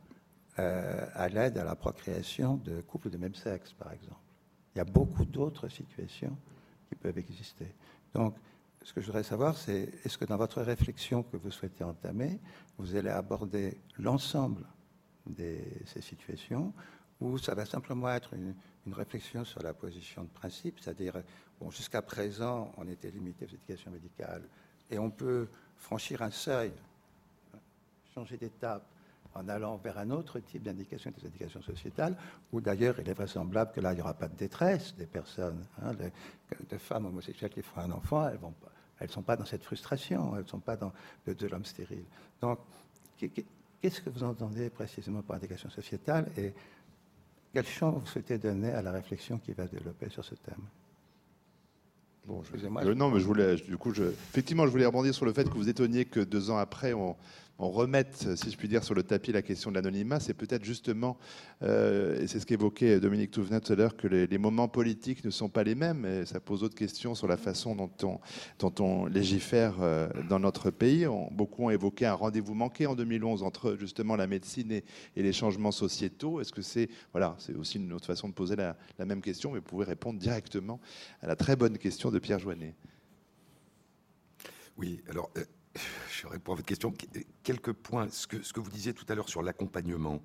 euh, 0.59 1.07
à 1.15 1.29
l'aide 1.29 1.59
à 1.59 1.65
la 1.65 1.77
procréation 1.77 2.57
de 2.57 2.81
couples 2.81 3.11
de 3.11 3.17
même 3.17 3.35
sexe, 3.35 3.73
par 3.73 3.93
exemple. 3.93 4.21
Il 4.75 4.79
y 4.79 4.81
a 4.81 4.85
beaucoup 4.85 5.25
d'autres 5.25 5.69
situations 5.69 6.37
qui 6.89 6.95
peuvent 6.95 7.19
exister. 7.19 7.75
Donc, 8.15 8.37
ce 8.83 8.93
que 8.93 9.01
je 9.01 9.07
voudrais 9.07 9.23
savoir, 9.25 9.57
c'est 9.57 9.93
est-ce 10.05 10.17
que 10.17 10.25
dans 10.25 10.37
votre 10.37 10.63
réflexion 10.63 11.23
que 11.23 11.37
vous 11.37 11.51
souhaitez 11.51 11.85
entamer, 11.85 12.41
vous 12.79 12.97
allez 12.97 13.11
aborder 13.11 13.81
l'ensemble 13.99 14.65
de 15.27 15.59
ces 15.85 16.01
situations 16.01 16.73
ou 17.21 17.37
ça 17.39 17.55
va 17.55 17.67
simplement 17.67 18.11
être 18.11 18.35
une, 18.35 18.55
réflexion 18.91 19.45
sur 19.45 19.63
la 19.63 19.75
position 19.75 20.23
de 20.23 20.31
principe, 20.31 20.81
c'est-à-dire, 20.81 21.13
bon, 21.61 21.71
jusqu'à 21.71 22.01
présent, 22.01 22.73
on 22.79 22.89
était 22.89 23.11
limité 23.11 23.45
aux 23.45 23.49
éducations 23.49 23.91
médicales 23.91 24.49
et 24.91 24.99
on 24.99 25.11
peut 25.11 25.49
franchir 25.79 26.23
un 26.23 26.31
seuil, 26.31 26.73
changer 28.15 28.37
d'étape 28.37 28.85
en 29.35 29.49
allant 29.49 29.77
vers 29.77 29.99
un 29.99 30.11
autre 30.11 30.41
type 30.41 30.63
d'indication, 30.63 31.13
des 31.17 31.27
indications 31.27 31.63
sociétales, 31.63 32.17
où 32.53 32.61
d'ailleurs 32.61 32.99
il 33.01 33.09
est 33.09 33.15
vraisemblable 33.15 33.73
que 33.73 33.81
là 33.81 33.93
il 33.93 33.97
n'y 33.97 34.01
aura 34.01 34.15
pas 34.15 34.29
de 34.29 34.37
détresse 34.37 34.95
des 34.97 35.07
personnes, 35.07 35.65
hein, 35.83 35.93
de, 35.95 36.79
femmes 36.79 37.07
homosexuelles 37.07 37.51
qui 37.51 37.63
font 37.63 37.81
un 37.81 37.93
enfant, 37.93 38.29
elles 38.29 38.39
ne 39.07 39.13
sont 39.13 39.23
pas 39.23 39.37
dans 39.37 39.45
cette 39.45 39.63
frustration, 39.63 40.35
elles 40.37 40.43
ne 40.43 40.49
sont 40.49 40.61
pas 40.61 40.77
dans 40.77 40.93
de, 41.27 41.33
de 41.33 41.47
l'homme 41.47 41.65
stérile. 41.65 42.05
Donc, 42.41 42.59
qu'est-ce 43.19 44.01
que 44.01 44.11
vous 44.11 44.25
entendez 44.25 44.71
précisément 44.71 45.23
par 45.23 45.37
indication 45.37 45.71
sociétale 45.71 46.31
et 46.37 46.53
quel 47.53 47.67
champ 47.67 47.93
vous 47.93 48.07
souhaitez 48.07 48.39
donner 48.39 48.73
à 48.73 48.83
la 48.83 48.93
réflexion 48.93 49.39
qui 49.39 49.53
va 49.53 49.67
se 49.67 49.73
développer 49.73 50.09
sur 50.11 50.25
ce 50.25 50.35
thème? 50.35 50.63
Bon, 52.29 52.43
je, 52.43 52.59
je, 52.59 52.91
non, 52.93 53.11
mais 53.11 53.21
je 53.21 53.25
voulais, 53.25 53.57
du 53.57 53.79
coup, 53.79 53.95
je, 53.95 54.03
effectivement, 54.03 54.67
je 54.67 54.71
voulais 54.71 54.85
rebondir 54.85 55.15
sur 55.15 55.25
le 55.25 55.33
fait 55.33 55.49
que 55.49 55.55
vous 55.55 55.71
étonniez 55.71 56.05
que 56.05 56.21
deux 56.21 56.51
ans 56.51 56.59
après, 56.59 56.93
on, 56.93 57.17
on 57.59 57.71
remette, 57.71 58.37
si 58.37 58.51
je 58.51 58.57
puis 58.57 58.69
dire, 58.69 58.85
sur 58.85 58.95
le 58.95 59.03
tapis 59.03 59.33
la 59.33 59.43
question 59.43 59.71
de 59.71 59.77
l'anonymat, 59.77 60.21
c'est 60.21 60.35
peut-être 60.35 60.65
justement, 60.65 61.19
euh, 61.63 62.21
et 62.21 62.29
c'est 62.29 62.39
ce 62.39 62.47
qu'évoquait 62.47 63.01
Dominique 63.01 63.33
Touvenet 63.33 63.61
tout 63.61 63.73
à 63.73 63.77
l'heure, 63.77 63.97
que 63.97 64.07
les, 64.07 64.39
moments 64.39 64.69
politiques 64.69 65.25
ne 65.25 65.31
sont 65.31 65.49
pas 65.49 65.65
les 65.65 65.75
mêmes, 65.75 66.25
ça 66.25 66.39
pose 66.39 66.61
d'autres 66.61 66.77
questions 66.77 67.17
sur 67.17 67.27
la 67.27 67.37
façon 67.37 67.75
dont 67.75 68.75
on, 68.81 69.07
légifère 69.07 69.75
euh, 69.81 70.09
dans 70.29 70.39
notre 70.39 70.71
pays. 70.71 71.07
Beaucoup 71.33 71.65
ont 71.65 71.71
évoqué 71.71 72.07
un 72.07 72.15
rendez-vous 72.15 72.55
manqué 72.55 72.87
en 72.87 72.95
2011 72.95 73.43
entre 73.43 73.77
justement 73.77 74.15
la 74.15 74.29
médecine 74.29 74.71
et, 74.71 74.85
les 75.17 75.33
changements 75.33 75.73
sociétaux. 75.73 76.41
Est-ce 76.41 76.53
que 76.53 76.63
c'est, 76.63 76.89
voilà, 77.13 77.35
c'est 77.39 77.55
aussi 77.55 77.79
une 77.79 77.93
autre 77.93 78.07
façon 78.07 78.29
de 78.29 78.35
poser 78.35 78.55
la, 78.55 78.77
même 79.05 79.21
question, 79.21 79.51
mais 79.51 79.59
vous 79.59 79.65
pouvez 79.65 79.85
répondre 79.85 80.21
directement 80.21 80.81
à 81.23 81.27
la 81.27 81.35
très 81.35 81.57
bonne 81.57 81.77
question 81.77 82.11
de 82.13 82.19
Pierre 82.21 82.39
Joannet. 82.39 82.75
Oui, 84.77 85.01
alors. 85.09 85.31
Je 86.11 86.27
réponds 86.27 86.53
à 86.53 86.57
votre 86.57 86.67
question. 86.67 86.93
Quelques 87.43 87.73
points. 87.73 88.09
Ce 88.11 88.27
que, 88.27 88.61
vous 88.61 88.71
disiez 88.71 88.95
tout 88.95 89.07
à 89.09 89.15
l'heure 89.15 89.29
sur 89.29 89.43
l'accompagnement, 89.43 90.23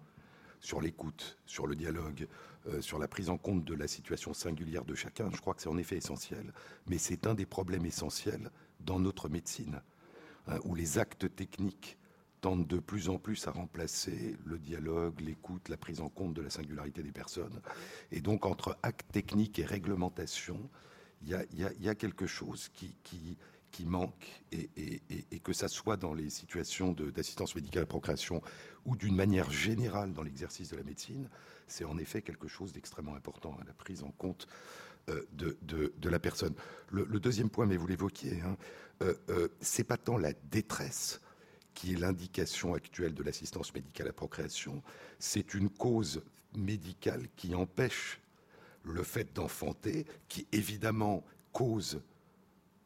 sur 0.59 0.81
l'écoute, 0.81 1.37
sur 1.45 1.67
le 1.67 1.75
dialogue, 1.75 2.27
euh, 2.67 2.81
sur 2.81 2.99
la 2.99 3.07
prise 3.07 3.29
en 3.29 3.37
compte 3.37 3.65
de 3.65 3.73
la 3.73 3.87
situation 3.87 4.33
singulière 4.33 4.85
de 4.85 4.95
chacun, 4.95 5.29
je 5.31 5.41
crois 5.41 5.53
que 5.53 5.61
c'est 5.61 5.69
en 5.69 5.77
effet 5.77 5.97
essentiel. 5.97 6.53
Mais 6.87 6.97
c'est 6.97 7.27
un 7.27 7.33
des 7.33 7.45
problèmes 7.45 7.85
essentiels 7.85 8.49
dans 8.79 8.99
notre 8.99 9.29
médecine, 9.29 9.81
hein, 10.47 10.59
où 10.63 10.75
les 10.75 10.97
actes 10.97 11.35
techniques 11.35 11.97
tendent 12.41 12.67
de 12.67 12.79
plus 12.79 13.07
en 13.07 13.17
plus 13.17 13.47
à 13.47 13.51
remplacer 13.51 14.35
le 14.45 14.59
dialogue, 14.59 15.21
l'écoute, 15.21 15.69
la 15.69 15.77
prise 15.77 16.01
en 16.01 16.09
compte 16.09 16.33
de 16.33 16.41
la 16.41 16.49
singularité 16.49 17.01
des 17.01 17.13
personnes. 17.13 17.61
Et 18.11 18.19
donc, 18.19 18.45
entre 18.45 18.77
actes 18.83 19.09
techniques 19.11 19.59
et 19.59 19.65
réglementation, 19.65 20.69
il 21.21 21.29
y 21.29 21.89
a, 21.89 21.95
quelque 21.95 22.27
chose 22.27 22.69
qui, 22.73 23.37
qui 23.73 23.85
manque 23.85 24.43
et, 24.51 25.39
que 25.39 25.51
ça 25.51 25.67
soit 25.67 25.97
dans 25.97 26.13
les 26.13 26.29
situations 26.29 26.93
d'assistance 26.93 27.55
médicale 27.55 27.83
à 27.83 27.85
procréation 27.87 28.41
ou 28.85 28.95
d'une 28.95 29.15
manière 29.15 29.51
générale 29.51 30.13
dans 30.13 30.21
l'exercice 30.21 30.69
de 30.69 30.77
la 30.77 30.83
médecine, 30.83 31.27
c'est 31.67 31.83
en 31.83 31.97
effet 31.97 32.21
quelque 32.21 32.47
chose 32.47 32.71
d'extrêmement 32.71 33.15
important 33.15 33.57
à 33.59 33.65
la 33.65 33.73
prise 33.73 34.03
en 34.03 34.11
compte 34.11 34.47
euh, 35.09 35.25
de, 35.33 36.09
la 36.09 36.19
personne. 36.19 36.53
Le, 36.91 37.03
le, 37.03 37.19
deuxième 37.19 37.49
point, 37.49 37.65
mais 37.65 37.75
vous 37.75 37.87
l'évoquiez, 37.87 38.39
hein, 38.41 38.55
euh, 39.01 39.15
euh, 39.29 39.47
c'est 39.59 39.83
pas 39.83 39.97
tant 39.97 40.17
la 40.17 40.33
détresse 40.51 41.19
qui 41.73 41.93
est 41.93 41.97
l'indication 41.97 42.75
actuelle 42.75 43.15
de 43.15 43.23
l'assistance 43.23 43.73
médicale 43.73 44.07
à 44.07 44.13
procréation, 44.13 44.83
c'est 45.17 45.55
une 45.55 45.69
cause 45.69 46.21
médicale 46.55 47.27
qui 47.35 47.55
empêche 47.55 48.21
le 48.83 49.01
fait 49.01 49.33
d'enfanter, 49.33 50.05
qui 50.27 50.45
évidemment 50.51 51.23
cause 51.51 52.01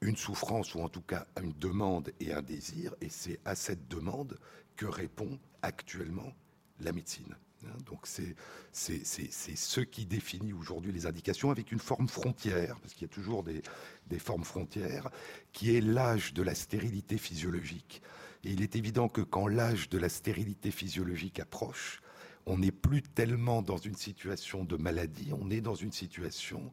une 0.02 0.16
souffrance 0.16 0.76
ou 0.76 0.82
en 0.82 0.90
tout 0.90 1.02
cas 1.02 1.28
une 1.42 1.54
demande 1.54 2.12
et 2.20 2.34
un 2.34 2.42
désir, 2.42 2.94
et 3.02 3.10
c'est 3.10 3.40
à 3.46 3.56
cette 3.56 3.88
demande 3.88 4.38
que 4.76 4.86
répond 4.86 5.40
actuellement 5.62 6.34
la 6.80 6.92
médecine. 6.92 7.36
Hein, 7.66 7.76
donc 7.86 8.06
c'est 8.06 8.36
ce 8.72 9.82
qui 9.82 10.06
définit 10.06 10.54
aujourd'hui 10.54 10.92
les 10.92 11.08
indications 11.08 11.50
avec 11.50 11.72
une 11.72 11.80
forme 11.80 12.08
frontière, 12.08 12.80
parce 12.80 12.94
qu'il 12.94 13.08
y 13.08 13.12
a 13.12 13.14
toujours 13.14 13.44
des, 13.44 13.62
des 14.08 14.20
formes 14.20 14.44
frontières, 14.44 15.10
qui 15.54 15.76
est 15.76 15.82
l'âge 15.82 16.34
de 16.34 16.44
la 16.44 16.54
stérilité 16.54 17.18
physiologique. 17.18 18.02
Et 18.44 18.52
il 18.52 18.62
est 18.62 18.76
évident 18.76 19.10
que 19.10 19.22
quand 19.22 19.48
l'âge 19.48 19.90
de 19.90 19.98
la 19.98 20.10
stérilité 20.10 20.70
physiologique 20.70 21.40
approche, 21.40 22.02
on 22.46 22.60
n'est 22.60 22.72
plus 22.72 23.02
tellement 23.02 23.62
dans 23.62 23.78
une 23.78 23.96
situation 23.96 24.64
de 24.64 24.78
maladie, 24.78 25.32
on 25.34 25.50
est 25.50 25.60
dans 25.60 25.76
une 25.76 25.92
situation 25.92 26.72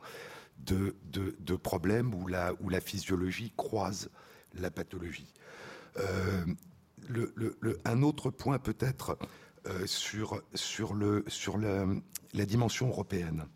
de, 0.59 0.95
de, 1.11 1.57
problèmes 1.57 2.15
où 2.15 2.27
la, 2.27 2.53
où 2.61 2.69
la 2.69 2.81
physiologie 2.81 3.53
croise 3.57 4.11
la 4.55 4.71
pathologie. 4.71 5.33
Euh, 5.99 6.45
un 7.85 8.03
autre 8.03 8.31
point 8.31 8.59
peut-être 8.59 9.19
euh, 9.67 9.87
sur, 9.87 10.43
sur, 10.55 10.95
le, 10.95 11.25
sur 11.27 11.59
la, 11.59 11.87
la 12.33 12.47
dimension 12.47 12.89
européenne. 12.89 13.47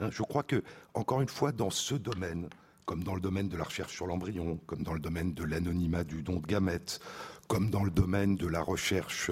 Hein, 0.00 0.10
je 0.10 0.22
crois 0.22 0.42
que, 0.42 0.62
encore 0.94 1.20
une 1.20 1.28
fois, 1.28 1.52
dans 1.52 1.70
ce 1.70 1.94
domaine, 1.94 2.48
comme 2.84 3.04
dans 3.04 3.14
le 3.14 3.20
domaine 3.20 3.48
de 3.48 3.56
la 3.56 3.64
recherche 3.64 3.94
sur 3.94 4.06
l'embryon, 4.06 4.58
comme 4.66 4.82
dans 4.82 4.94
le 4.94 5.00
domaine 5.00 5.32
de 5.32 5.44
l'anonymat 5.44 6.04
du 6.04 6.22
don 6.22 6.40
de 6.40 6.46
gamètes, 6.46 7.00
comme 7.48 7.70
dans 7.70 7.84
le 7.84 7.90
domaine 7.90 8.36
de 8.36 8.46
la 8.46 8.62
recherche 8.62 9.30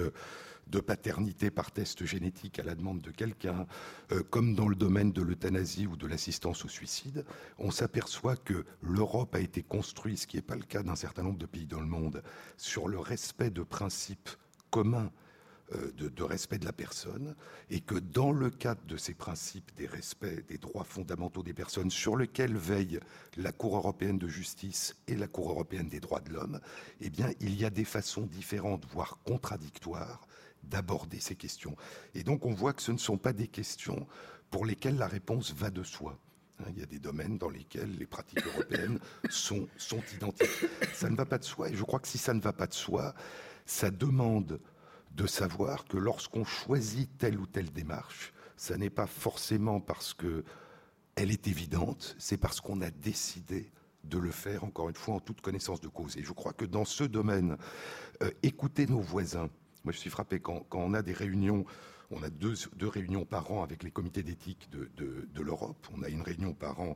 de 0.71 0.81
paternité 0.81 1.51
par 1.51 1.73
test 1.73 2.05
génétique 2.05 2.59
à 2.59 2.63
la 2.63 2.75
demande 2.75 3.01
de 3.01 3.11
quelqu'un, 3.11 3.67
euh, 4.13 4.23
comme 4.31 4.55
dans 4.55 4.69
le 4.69 4.77
domaine 4.77 5.13
de 5.13 5.23
l'euthanasie 5.23 5.87
ou 5.87 5.97
de 5.97 6.07
l'assistance 6.07 6.65
au 6.65 6.69
suicide, 6.69 7.25
on 7.59 7.71
s'aperçoit 7.71 8.37
que 8.37 8.65
l'Europe 8.83 9.35
a 9.35 9.41
été 9.41 9.63
construite, 9.63 10.19
ce 10.19 10.27
qui 10.27 10.37
n'est 10.37 10.43
pas 10.43 10.57
le 10.57 10.63
cas 10.63 10.83
d'un 10.83 10.97
certain 10.97 11.23
nombre 11.23 11.39
de 11.39 11.47
pays 11.47 11.67
dans 11.67 11.81
le 11.81 11.87
monde, 11.87 12.23
sur 12.57 12.89
le 12.89 12.99
respect 12.99 13.51
de 13.51 13.63
principes 13.63 14.31
communs 14.71 15.11
euh, 15.75 15.93
de, 15.93 16.23
respect 16.23 16.59
de 16.59 16.65
la 16.65 16.73
personne, 16.73 17.35
et 17.69 17.81
que 17.81 17.97
dans 17.97 18.33
le 18.33 18.49
cadre 18.49 18.81
de 18.87 18.97
ces 18.97 19.13
principes 19.13 19.71
des 19.77 19.87
respects 19.87 20.47
des 20.49 20.57
droits 20.57 20.85
fondamentaux 20.85 21.43
des 21.43 21.53
personnes, 21.53 21.91
sur 21.91 22.17
lesquels 22.17 22.57
veillent 22.57 23.01
la 23.37 23.53
Cour 23.53 23.77
européenne 23.77 24.17
de 24.17 24.29
justice 24.29 24.97
et 25.09 25.15
la 25.15 25.27
Cour 25.27 25.51
européenne 25.51 25.91
des 25.91 26.01
droits 26.01 26.21
de 26.21 26.33
l'homme, 26.33 26.59
eh 27.03 27.11
bien, 27.11 27.31
il 27.41 27.55
y 27.55 27.67
a 27.67 27.71
des 27.71 27.85
façons 27.85 28.23
différentes, 28.23 28.87
voire 28.91 29.19
contradictoires, 29.25 30.27
d'aborder 30.63 31.21
ces 31.21 31.37
questions. 31.37 31.77
Et 32.15 32.23
donc, 32.23 32.45
on 32.47 32.53
voit 32.53 32.73
que 32.73 32.83
ce 32.83 32.93
ne 32.93 32.99
sont 32.99 33.19
pas 33.19 33.33
des 33.33 33.49
questions 33.49 34.07
pour 34.51 34.65
lesquelles 34.65 34.97
la 34.97 35.07
réponse 35.07 35.53
va 35.53 35.71
de 35.71 35.83
soi. 35.83 36.19
Hein, 36.61 36.65
il 36.71 36.79
y 36.79 36.83
a 36.83 36.87
des 36.87 36.99
domaines 36.99 37.39
dans 37.39 37.51
lesquels 37.51 37.97
les 37.97 38.07
pratiques 38.07 38.45
européennes 38.47 38.99
sont, 39.31 39.69
sont 39.77 40.03
identiques. 40.15 40.67
Ça 40.95 41.11
ne 41.11 41.17
va 41.17 41.27
pas 41.27 41.39
de 41.39 41.45
soi. 41.45 41.71
Et 41.71 41.75
je 41.75 41.83
crois 41.83 42.01
que 42.01 42.09
si 42.09 42.19
ça 42.19 42.35
ne 42.35 42.41
va 42.41 42.53
pas 42.53 42.67
de 42.67 42.75
soi, 42.75 43.15
ça 43.67 43.91
demande 43.91 44.61
de 45.13 45.27
savoir 45.27 45.85
que 45.85 45.97
lorsqu'on 45.97 46.45
choisit 46.45 47.11
telle 47.19 47.39
ou 47.39 47.47
telle 47.47 47.73
démarche, 47.73 48.33
ça 48.57 48.77
n'est 48.77 48.91
pas 48.91 49.07
forcément 49.07 49.81
parce 49.81 50.15
que 50.15 50.45
elle 51.17 51.33
est 51.33 51.49
évidente, 51.49 52.15
c'est 52.19 52.37
parce 52.37 52.61
qu'on 52.61 52.81
a 52.81 52.91
décidé 52.91 53.73
de 54.05 54.19
le 54.19 54.31
faire, 54.31 54.63
encore 54.63 54.89
une 54.89 54.95
fois, 54.95 55.17
en 55.17 55.21
toute 55.21 55.41
connaissance 55.41 55.81
de 55.81 55.89
cause. 55.89 56.17
Et 56.17 56.23
je 56.23 56.33
crois 56.33 56.53
que 56.53 56.65
dans 56.65 56.85
ce 56.85 57.03
domaine, 57.03 57.57
euh, 58.23 58.31
écouter 58.45 58.87
nos 58.87 59.01
voisins, 59.01 59.51
moi 59.89 59.95
je 59.95 60.01
suis 60.01 60.11
frappé 60.11 60.39
quand, 60.39 60.67
on 60.75 60.93
a 60.93 61.01
des 61.01 61.15
réunions, 61.15 61.65
on 62.11 62.23
a 62.23 62.29
deux, 62.29 62.53
réunions 62.83 63.25
par 63.25 63.51
an 63.53 63.63
avec 63.63 63.83
les 63.83 63.91
comités 63.91 64.23
d'éthique 64.23 64.69
de, 64.71 65.43
l'Europe, 65.43 65.89
on 65.97 66.03
a 66.03 66.11
une 66.11 66.21
réunion 66.21 66.53
par 66.53 66.79
an 66.81 66.95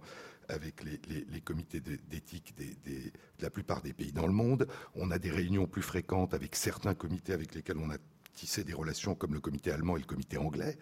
avec 0.51 0.85
les, 0.85 1.41
comités 1.41 1.81
d'éthique 1.81 2.55
de 2.55 3.11
la 3.41 3.49
plupart 3.49 3.81
des 3.81 3.95
pays 3.95 4.13
dans 4.13 4.27
le 4.27 4.35
monde. 4.35 4.69
On 4.95 5.11
a 5.11 5.19
des 5.19 5.31
réunions 5.31 5.67
plus 5.67 5.81
fréquentes 5.81 6.35
avec 6.35 6.55
certains 6.55 6.93
comités 6.93 7.33
avec 7.33 7.55
lesquels 7.55 7.79
on 7.79 7.89
a 7.89 7.97
tissé 8.35 8.63
des 8.63 8.75
relations 8.75 9.15
comme 9.15 9.33
le 9.33 9.41
comité 9.41 9.71
allemand 9.71 9.97
et 9.97 10.01
le 10.01 10.05
comité 10.05 10.37
anglais. 10.37 10.77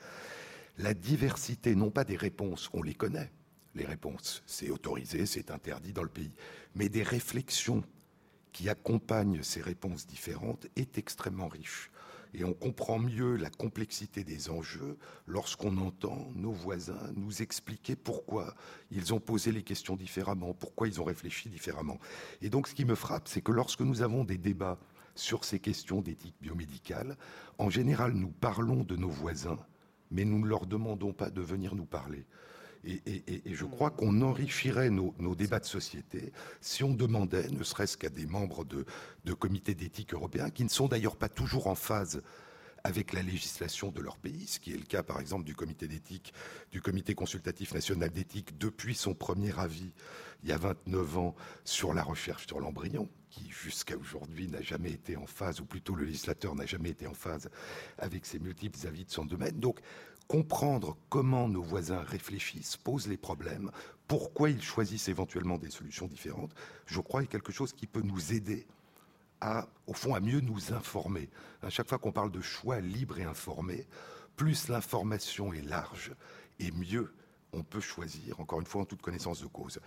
La 0.79 0.95
diversité, 0.95 1.77
non 1.77 1.93
pas 1.93 2.03
des 2.03 2.17
réponses, 2.17 2.71
on 2.73 2.83
les 2.83 2.95
connaît, 2.95 3.31
les 3.77 3.85
réponses, 3.85 4.43
c'est 4.47 4.71
autorisé, 4.71 5.27
c'est 5.27 5.53
interdit 5.53 5.93
dans 5.93 6.03
le 6.03 6.09
pays, 6.09 6.35
mais 6.75 6.89
des 6.89 7.05
réflexions 7.05 7.85
qui 8.53 8.69
accompagnent 8.69 9.45
ces 9.45 9.61
réponses 9.61 10.09
différentes 10.09 10.67
est 10.75 10.99
extrêmement 10.99 11.47
riche 11.47 11.89
et 12.35 12.45
on 12.45 12.53
comprend 12.53 12.99
mieux 12.99 13.37
la 13.37 13.51
complexité 13.51 14.25
des 14.25 14.51
enjeux 14.51 14.97
lorsqu'on 15.27 15.77
entend 15.79 16.29
nos 16.35 16.53
voisins 16.53 17.11
nous 17.17 17.43
expliquer 17.43 17.97
pourquoi 17.97 18.55
ils 18.91 19.13
ont 19.13 19.21
posé 19.21 19.53
les 19.53 19.63
questions 19.63 19.97
différemment, 19.97 20.55
pourquoi 20.55 20.89
ils 20.89 21.01
ont 21.01 21.05
réfléchi 21.05 21.49
différemment. 21.49 21.99
Et 22.43 22.51
donc 22.51 22.69
ce 22.69 22.75
qui 22.75 22.85
me 22.85 22.95
frappe, 22.95 23.29
c'est 23.29 23.43
que 23.43 23.53
lorsque 23.53 23.81
nous 23.81 24.03
avons 24.03 24.25
des 24.25 24.39
débats 24.39 24.79
sur 25.15 25.45
ces 25.45 25.59
questions 25.59 26.01
d'éthique 26.01 26.37
biomédicale, 26.41 27.17
en 27.59 27.71
général 27.71 28.13
nous 28.13 28.31
parlons 28.31 28.85
de 28.85 28.97
nos 28.97 29.11
voisins, 29.11 29.59
mais 30.11 30.25
nous 30.25 30.39
ne 30.39 30.47
leur 30.47 30.67
demandons 30.67 31.13
pas 31.13 31.31
de 31.31 31.41
venir 31.41 31.75
nous 31.75 31.87
parler. 31.87 32.25
Et, 32.85 33.43
je 33.47 33.65
crois 33.65 33.91
qu'on 33.91 34.23
enrichirait 34.23 34.91
nos, 34.91 35.35
débats 35.35 35.61
de 35.61 35.67
société 35.67 36.33
si 36.61 36.83
on 36.83 36.95
demandait, 36.95 37.49
ne 37.49 37.63
serait-ce 37.63 37.97
qu'à 37.97 38.09
des 38.09 38.27
membres 38.27 38.65
de, 38.65 38.87
de 39.25 39.33
comités 39.35 39.75
d'éthique 39.75 40.15
européens, 40.15 40.51
qui 40.51 40.65
ne 40.65 40.69
sont 40.69 40.89
d'ailleurs 40.89 41.17
pas 41.17 41.29
toujours 41.29 41.67
en 41.67 41.75
phase 41.75 42.23
avec 42.83 43.13
la 43.13 43.23
législation 43.23 43.91
de 43.91 44.01
leur 44.01 44.17
pays, 44.17 44.47
ce 44.47 44.59
qui 44.59 44.73
est 44.73 44.79
le 44.79 44.85
cas 44.85 45.03
par 45.03 45.21
exemple 45.21 45.45
du 45.45 45.55
comité 45.55 45.87
d'éthique, 45.87 46.33
du 46.71 46.81
comité 46.81 47.15
consultatif 47.15 47.75
national 47.75 48.11
d'éthique 48.11 48.57
depuis 48.57 48.95
son 48.95 49.13
premier 49.13 49.59
avis 49.59 49.93
il 50.43 50.49
y 50.49 50.53
a 50.53 50.57
29 50.57 51.19
ans 51.19 51.35
sur 51.65 51.93
la 51.95 52.03
recherche 52.03 52.47
sur 52.47 52.61
l'embryon, 52.61 53.09
qui 53.29 53.49
jusqu'à 53.51 53.97
aujourd'hui 53.97 54.49
n'a 54.49 54.63
jamais 54.63 54.91
été 54.91 55.17
en 55.17 55.27
phase, 55.27 55.61
ou 55.61 55.67
plutôt 55.67 55.95
le 55.95 56.05
législateur 56.05 56.55
n'a 56.55 56.67
jamais 56.67 56.91
été 56.91 57.07
en 57.07 57.15
phase 57.15 57.51
avec 57.99 58.27
ses 58.27 58.39
multiples 58.39 58.79
avis 58.87 59.05
de 59.05 59.11
son 59.11 59.25
domaine. 59.25 59.61
Donc 59.61 59.81
comprendre 60.31 60.97
comment 61.09 61.49
nos 61.49 61.61
voisins 61.61 62.05
réfléchissent, 62.05 62.77
posent 62.77 63.09
les 63.09 63.17
problèmes, 63.17 63.73
pourquoi 64.07 64.49
ils 64.49 64.63
choisissent 64.63 65.09
éventuellement 65.09 65.59
des 65.59 65.71
solutions 65.71 66.07
différentes, 66.07 66.55
je 66.87 67.01
crois 67.01 67.25
est 67.25 67.27
quelque 67.27 67.51
chose 67.51 67.73
qui 67.73 67.89
peut 67.89 68.03
nous 68.03 68.33
aider 68.33 68.65
à, 69.41 69.67
au 69.89 69.93
fond, 69.93 70.15
à 70.15 70.21
mieux 70.21 70.39
nous 70.39 70.73
informer. 70.73 71.29
À 71.63 71.69
chaque 71.69 71.89
fois 71.89 71.99
qu'on 71.99 72.13
parle 72.13 72.31
de 72.31 72.41
choix 72.41 72.79
libre 72.79 73.19
et 73.19 73.25
informé, 73.25 73.89
plus 74.37 74.69
l'information 74.69 75.53
est 75.53 75.63
large 75.63 76.13
et 76.61 76.71
mieux 76.71 77.13
on 77.53 77.65
peut 77.65 77.81
choisir, 77.81 78.39
encore 78.39 78.61
une 78.61 78.67
fois, 78.67 78.83
en 78.83 78.85
toute 78.85 79.03
connaissance 79.03 79.43
de 79.43 79.49
cause. 79.49 79.81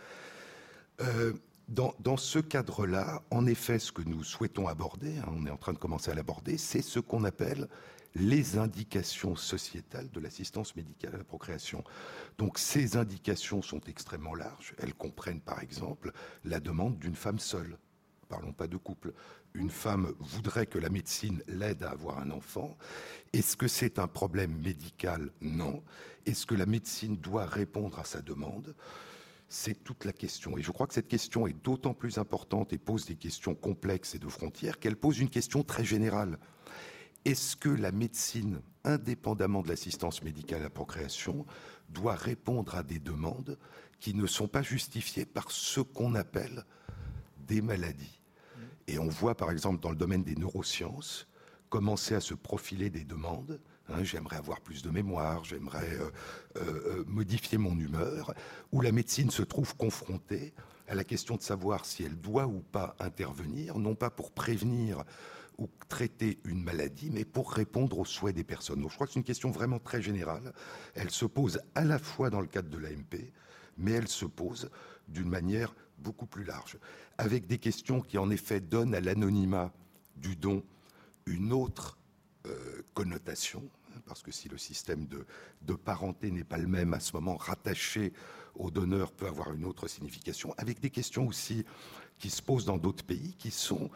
Euh, 1.00 1.32
dans, 1.70 2.18
ce 2.18 2.40
cadre-là, 2.40 3.24
en 3.32 3.46
effet, 3.46 3.80
ce 3.80 3.94
que 3.94 4.02
nous 4.02 4.26
souhaitons 4.26 4.68
aborder, 4.68 5.20
hein, 5.20 5.30
on 5.30 5.46
est 5.46 5.52
en 5.52 5.56
train 5.56 5.72
de 5.72 5.78
commencer 5.78 6.12
à 6.12 6.16
l'aborder, 6.16 6.58
c'est 6.58 6.82
ce 6.82 7.00
qu'on 7.00 7.24
appelle 7.24 7.70
les 8.16 8.58
indications 8.58 9.36
sociétales 9.36 10.10
de 10.12 10.20
l'assistance 10.20 10.76
médicale 10.76 11.16
à 11.16 11.18
la 11.18 11.24
procréation. 11.24 11.84
Donc 12.38 12.60
ces 12.60 12.98
indications 12.98 13.62
sont 13.62 13.82
extrêmement 13.82 14.36
larges. 14.36 14.74
Elles 14.78 14.94
comprennent 14.94 15.42
par 15.42 15.62
exemple 15.62 16.12
la 16.44 16.60
demande 16.60 17.00
d'une 17.00 17.16
femme 17.16 17.40
seule. 17.40 17.78
Parlons 18.30 18.54
pas 18.54 18.68
de 18.68 18.78
couple. 18.78 19.14
Une 19.54 19.70
femme 19.70 20.14
voudrait 20.20 20.66
que 20.66 20.80
la 20.80 20.90
médecine 20.90 21.44
l'aide 21.48 21.84
à 21.84 21.92
avoir 21.92 22.20
un 22.20 22.32
enfant. 22.32 22.78
Est-ce 23.34 23.56
que 23.56 23.68
c'est 23.68 24.00
un 24.00 24.08
problème 24.08 24.60
médical? 24.62 25.32
Non. 25.42 25.84
Est-ce 26.26 26.46
que 26.46 26.56
la 26.56 26.66
médecine 26.66 27.18
doit 27.18 27.46
répondre 27.46 28.00
à 28.00 28.06
sa 28.06 28.22
demande? 28.22 28.76
C'est 29.50 29.84
toute 29.84 30.06
la 30.06 30.14
question. 30.14 30.58
Et 30.58 30.64
je 30.64 30.72
crois 30.72 30.88
que 30.88 30.96
cette 30.96 31.08
question 31.08 31.46
est 31.46 31.64
d'autant 31.64 31.94
plus 31.94 32.18
importante 32.18 32.74
et 32.74 32.80
pose 32.80 33.06
des 33.06 33.16
questions 33.16 33.54
complexes 33.54 34.16
et 34.16 34.20
de 34.20 34.28
frontières 34.28 34.80
qu'elle 34.80 34.96
pose 34.96 35.20
une 35.20 35.30
question 35.30 35.62
très 35.62 35.86
générale. 35.86 36.40
Est-ce 37.26 37.56
que 37.56 37.70
la 37.70 37.92
médecine, 37.92 38.62
indépendamment 38.84 39.62
de 39.62 39.70
l'assistance 39.70 40.24
médicale 40.24 40.60
à 40.60 40.64
la 40.64 40.70
procréation, 40.70 41.46
doit 41.90 42.16
répondre 42.16 42.76
à 42.76 42.84
des 42.84 43.00
demandes 43.00 43.58
qui 44.00 44.14
ne 44.14 44.28
sont 44.28 44.48
pas 44.48 44.62
justifiées 44.62 45.26
par 45.26 45.50
ce 45.52 45.80
qu'on 45.80 46.16
appelle 46.16 46.66
des 47.38 47.62
maladies? 47.62 48.20
Et 48.88 49.00
on 49.00 49.08
voit 49.08 49.36
par 49.36 49.52
exemple 49.52 49.80
dans 49.80 49.90
le 49.90 49.96
domaine 49.96 50.24
des 50.24 50.36
neurosciences 50.36 51.28
commencer 51.70 52.14
à 52.14 52.20
se 52.20 52.34
profiler 52.34 52.90
des 52.90 53.04
demandes. 53.06 53.60
Hein, 53.90 54.04
j'aimerais 54.04 54.38
avoir 54.38 54.62
plus 54.62 54.82
de 54.84 54.90
mémoire, 54.90 55.44
j'aimerais 55.44 55.94
euh, 55.94 56.12
euh, 56.58 57.00
euh, 57.00 57.04
modifier 57.08 57.58
mon 57.58 57.78
humeur, 57.78 58.34
où 58.72 58.82
la 58.82 58.92
médecine 58.92 59.30
se 59.30 59.42
trouve 59.42 59.76
confrontée 59.76 60.54
à 60.88 60.96
la 60.96 61.04
question 61.04 61.36
de 61.36 61.42
savoir 61.42 61.86
si 61.86 62.04
elle 62.04 62.20
doit 62.20 62.46
ou 62.46 62.60
pas 62.60 62.96
intervenir, 63.00 63.80
non 63.80 63.96
pas 63.96 64.10
pour 64.10 64.32
prévenir 64.32 65.04
ou 65.58 65.70
traiter 65.90 66.40
une 66.46 66.64
maladie, 66.64 67.10
mais 67.12 67.26
pour 67.26 67.52
répondre 67.52 68.00
aux 68.00 68.06
souhaits 68.06 68.36
des 68.36 68.44
personnes. 68.44 68.82
Donc 68.82 68.90
je 68.90 68.96
crois 68.96 69.08
que 69.08 69.14
c'est 69.14 69.20
une 69.20 69.26
question 69.26 69.52
vraiment 69.52 69.80
très 69.80 70.02
générale. 70.02 70.54
Elle 70.96 71.12
se 71.12 71.26
pose 71.26 71.62
à 71.76 71.84
la 71.84 72.00
fois 72.00 72.30
dans 72.30 72.42
le 72.42 72.48
cadre 72.48 72.70
de 72.70 72.78
l'AMP, 72.78 73.32
mais 73.78 73.92
elle 73.92 74.08
se 74.08 74.26
pose 74.26 74.70
d'une 75.08 75.30
manière 75.30 75.74
beaucoup 76.00 76.26
plus 76.26 76.44
large, 76.44 76.78
avec 77.18 77.48
des 77.48 77.58
questions 77.58 78.02
qui 78.02 78.18
en 78.18 78.30
effet 78.30 78.60
donnent 78.60 78.96
à 78.96 79.00
l'anonymat 79.00 79.72
du 80.16 80.36
don 80.36 80.64
une 81.26 81.54
autre 81.54 81.98
euh, 82.46 82.82
connotation, 82.94 83.64
hein, 83.90 84.02
parce 84.06 84.22
que 84.22 84.32
si 84.32 84.50
le 84.50 84.58
système 84.58 85.06
de, 85.08 85.26
de 85.62 85.74
parenté 85.74 86.30
n'est 86.32 86.44
pas 86.44 86.58
le 86.58 86.68
même, 86.68 86.94
à 86.94 87.00
ce 87.00 87.14
moment 87.14 87.38
rattaché 87.38 88.14
au 88.56 88.70
donneur 88.70 89.12
peut 89.12 89.28
avoir 89.28 89.54
une 89.54 89.66
autre 89.66 89.88
signification, 89.88 90.54
avec 90.58 90.80
des 90.80 90.90
questions 90.90 91.28
aussi 91.28 91.66
qui 92.20 92.30
se 92.30 92.42
posent 92.42 92.66
dans 92.66 92.78
d'autres 92.78 93.06
pays, 93.06 93.36
qui 93.38 93.52
sont 93.52 93.90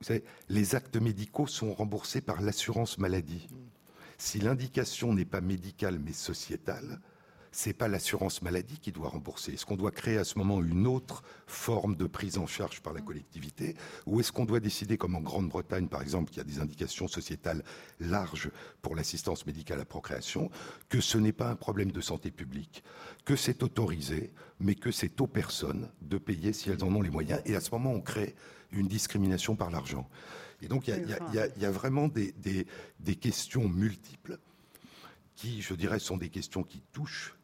vous 0.00 0.06
savez, 0.06 0.24
les 0.48 0.74
actes 0.74 0.96
médicaux 0.96 1.46
sont 1.46 1.72
remboursés 1.72 2.20
par 2.20 2.42
l'assurance 2.42 2.98
maladie. 2.98 3.48
Si 4.18 4.38
l'indication 4.38 5.14
n'est 5.14 5.24
pas 5.24 5.40
médicale 5.40 5.98
mais 5.98 6.12
sociétale, 6.12 7.00
c'est 7.56 7.72
pas 7.72 7.88
l'assurance 7.88 8.42
maladie 8.42 8.78
qui 8.78 8.92
doit 8.92 9.08
rembourser. 9.08 9.54
Est-ce 9.54 9.64
qu'on 9.64 9.78
doit 9.78 9.90
créer 9.90 10.18
à 10.18 10.24
ce 10.24 10.36
moment 10.36 10.62
une 10.62 10.86
autre 10.86 11.22
forme 11.46 11.96
de 11.96 12.06
prise 12.06 12.36
en 12.36 12.46
charge 12.46 12.82
par 12.82 12.92
la 12.92 13.00
collectivité 13.00 13.76
Ou 14.04 14.20
est-ce 14.20 14.30
qu'on 14.30 14.44
doit 14.44 14.60
décider, 14.60 14.98
comme 14.98 15.14
en 15.14 15.22
Grande-Bretagne 15.22 15.88
par 15.88 16.02
exemple, 16.02 16.30
qui 16.30 16.38
a 16.38 16.44
des 16.44 16.60
indications 16.60 17.08
sociétales 17.08 17.64
larges 17.98 18.50
pour 18.82 18.94
l'assistance 18.94 19.46
médicale 19.46 19.80
à 19.80 19.86
procréation, 19.86 20.50
que 20.90 21.00
ce 21.00 21.16
n'est 21.16 21.32
pas 21.32 21.48
un 21.48 21.56
problème 21.56 21.92
de 21.92 22.00
santé 22.02 22.30
publique, 22.30 22.84
que 23.24 23.36
c'est 23.36 23.62
autorisé, 23.62 24.34
mais 24.60 24.74
que 24.74 24.90
c'est 24.90 25.18
aux 25.22 25.26
personnes 25.26 25.88
de 26.02 26.18
payer 26.18 26.52
si 26.52 26.68
elles 26.68 26.84
en 26.84 26.94
ont 26.94 27.00
les 27.00 27.08
moyens. 27.08 27.40
Et 27.46 27.56
à 27.56 27.62
ce 27.62 27.70
moment, 27.70 27.92
on 27.92 28.02
crée 28.02 28.34
une 28.70 28.86
discrimination 28.86 29.56
par 29.56 29.70
l'argent. 29.70 30.10
Et 30.60 30.68
donc 30.68 30.88
il 30.88 31.08
y, 31.32 31.64
a 31.64 31.70
vraiment 31.70 32.08
des, 32.08 32.34
des, 33.00 33.16
questions 33.16 33.66
multiples 33.66 34.38
qui, 35.36 35.62
je 35.62 35.72
dirais, 35.72 35.98
sont 35.98 36.18
des 36.18 36.28
questions 36.28 36.62
qui 36.62 36.82
touchent 36.92 37.35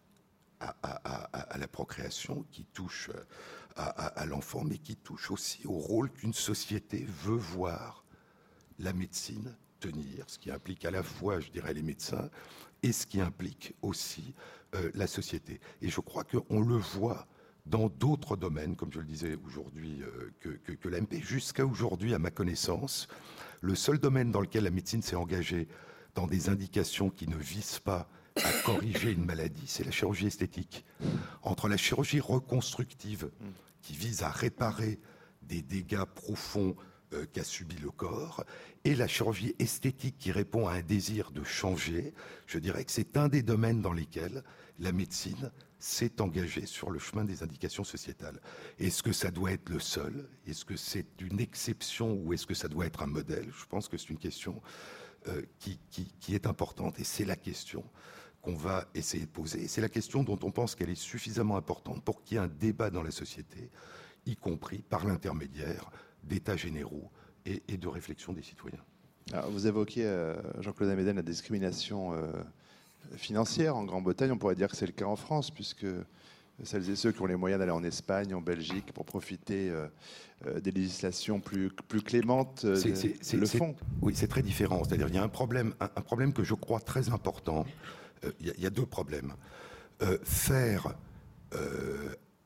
à, 0.63 1.59
la 1.59 1.69
procréation, 1.69 2.45
qui 2.51 2.65
touchent 2.65 3.11
à, 3.77 4.27
l'enfant, 4.27 4.65
mais 4.65 4.79
qui 4.79 4.97
touchent 4.97 5.31
aussi 5.31 5.67
au 5.67 5.79
rôle 5.79 6.11
qu'une 6.11 6.35
société 6.35 7.07
veut 7.25 7.37
voir 7.37 8.05
la 8.79 8.93
médecine 8.93 9.57
tenir, 9.81 10.25
ce 10.29 10.39
qui 10.39 10.51
implique 10.51 10.85
à 10.85 10.91
la 10.91 11.03
fois, 11.03 11.41
je 11.41 11.51
dirais, 11.51 11.75
les 11.75 11.83
médecins 11.83 12.31
et 12.83 12.93
ce 12.93 13.07
qui 13.07 13.21
implique 13.21 13.75
aussi 13.83 14.35
euh, 14.75 14.91
la 14.95 15.07
société. 15.07 15.61
Et 15.81 15.89
je 15.89 16.01
crois 16.01 16.25
qu'on 16.25 16.61
le 16.61 16.77
voit 16.77 17.27
dans 17.67 17.89
d'autres 17.89 18.37
domaines, 18.37 18.77
comme 18.77 18.93
je 18.93 18.99
le 18.99 19.05
disais 19.05 19.37
aujourd'hui, 19.47 20.03
euh, 20.03 20.33
que, 20.41 20.49
que, 20.49 20.73
que 20.73 20.89
l'AMP. 20.89 21.21
Jusqu'à 21.21 21.65
aujourd'hui, 21.65 22.15
à 22.15 22.19
ma 22.19 22.31
connaissance, 22.31 23.09
le 23.61 23.75
seul 23.75 23.99
domaine 23.99 24.33
dans 24.33 24.41
lequel 24.41 24.65
la 24.65 24.71
médecine 24.71 25.03
s'est 25.03 25.17
engagée 25.17 25.69
dans 26.15 26.27
des 26.27 26.49
indications 26.49 27.11
qui 27.11 27.29
ne 27.29 27.37
visent 27.37 27.79
pas 27.79 28.09
à 28.37 28.53
corriger 28.64 29.12
une 29.12 29.24
maladie, 29.24 29.66
c'est 29.66 29.85
la 29.85 29.91
chirurgie 29.91 30.26
esthétique. 30.26 30.85
Entre 31.43 31.68
la 31.68 31.76
chirurgie 31.76 32.20
reconstructive, 32.20 33.30
qui 33.83 33.95
vise 33.95 34.22
à 34.22 34.30
réparer 34.30 35.01
des 35.43 35.62
dégâts 35.62 36.05
profonds 36.05 36.76
euh, 37.14 37.26
qu'a 37.33 37.45
subi 37.45 37.76
le 37.76 37.91
corps, 37.91 38.45
et 38.85 38.95
la 38.95 39.07
chirurgie 39.07 39.55
esthétique 39.59 40.16
qui 40.18 40.33
répond 40.33 40.66
à 40.66 40.74
un 40.74 40.83
désir 40.83 41.30
de 41.30 41.45
changer, 41.45 42.14
je 42.47 42.59
dirais 42.59 42.85
que 42.85 42.93
c'est 42.93 43.16
un 43.16 43.28
des 43.28 43.43
domaines 43.43 43.83
dans 43.83 43.93
lesquels 43.93 44.43
la 44.78 44.93
médecine 44.93 45.51
s'est 45.78 46.20
engagée 46.20 46.64
sur 46.64 46.91
le 46.91 47.01
chemin 47.01 47.24
des 47.24 47.43
indications 47.43 47.85
sociétales. 47.85 48.41
Est-ce 48.78 49.03
que 49.03 49.12
ça 49.12 49.30
doit 49.33 49.51
être 49.51 49.68
le 49.68 49.80
seul? 49.80 50.28
Est-ce 50.47 50.64
que 50.64 50.76
c'est 50.76 51.20
une 51.20 51.41
exception 51.41 52.14
ou 52.14 52.33
est-ce 52.33 52.47
que 52.47 52.55
ça 52.55 52.68
doit 52.68 52.87
être 52.87 53.03
un 53.03 53.09
modèle? 53.09 53.51
Je 53.53 53.66
pense 53.66 53.89
que 53.89 53.97
c'est 53.97 54.11
une 54.11 54.18
question 54.18 54.62
euh, 55.28 55.43
qui, 55.59 56.35
est 56.35 56.47
importante 56.47 56.99
et 57.01 57.05
c'est 57.05 57.24
la 57.24 57.37
question 57.37 57.85
qu'on 58.43 58.55
va 58.55 58.86
essayer 58.95 59.24
de 59.24 59.30
poser. 59.30 59.68
C'est 59.68 59.80
la 59.80 59.88
question 59.88 60.22
dont 60.22 60.38
on 60.43 60.51
pense 60.51 60.74
qu'elle 60.74 60.90
est 60.90 60.95
suffisamment 60.95 61.57
importante 61.57 62.03
pour 62.03 62.22
qu'il 62.22 62.36
y 62.36 62.40
ait 62.40 62.45
un 62.45 62.49
débat 62.49 62.90
dans 62.90 63.03
la 63.03 63.11
société, 63.11 63.70
y 64.26 64.36
compris 64.36 64.78
par 64.78 65.07
l'intermédiaire 65.07 65.90
d'états 66.24 66.57
généraux 66.57 67.11
et, 67.47 67.62
et, 67.68 67.76
de 67.76 67.88
réflexion 67.88 68.32
des 68.32 68.43
citoyens. 68.43 68.82
Alors, 69.32 69.51
vous 69.51 69.66
évoquez, 69.66 70.05
euh, 70.05 70.34
Jean-Claude 70.61 70.90
Améden, 70.90 71.14
la 71.14 71.22
discrimination 71.22 72.12
euh, 72.12 72.32
financière 73.16 73.76
en 73.76 73.84
Grande-Bretagne. 73.84 74.32
On 74.32 74.38
pourrait 74.38 74.55
dire 74.55 74.68
que 74.68 74.76
c'est 74.76 74.86
le 74.86 74.93
cas 74.93 75.07
en 75.07 75.16
France, 75.16 75.51
puisque 75.51 75.86
celles 76.64 76.88
et 76.90 76.97
ceux 76.97 77.12
qui 77.12 77.22
ont 77.22 77.26
les 77.26 77.36
moyens 77.36 77.59
d'aller 77.59 77.72
en 77.72 77.82
Espagne, 77.82 78.34
en 78.34 78.40
Belgique, 78.40 78.93
pour 78.93 79.05
profiter 79.05 79.70
euh, 79.70 79.86
euh, 80.47 80.61
des 80.61 80.70
législations 80.70 81.40
plus, 81.40 81.70
plus 81.88 82.03
clémentes, 82.03 82.62
euh, 82.64 82.76
c'est, 82.76 83.36
le 83.36 83.47
font. 83.47 83.74
Oui, 84.01 84.14
c'est 84.14 84.28
très 84.28 84.43
différent. 84.43 84.82
C'est-à-dire 84.84 85.07
qu'il 85.07 85.16
y 85.16 85.18
a 85.18 85.24
un 85.24 85.28
problème, 85.28 85.74
un, 85.80 85.86
un 85.97 86.01
problème 86.03 86.32
que 86.32 86.45
je 86.45 86.55
crois 86.55 86.80
très 86.80 87.09
important. 87.09 87.66
Il, 88.41 88.47
y 88.47 88.51
a, 88.51 88.55
il 88.57 88.62
y 88.62 88.66
a 88.66 88.70
deux 88.70 88.87
problèmes. 88.87 89.35
faire 90.23 90.95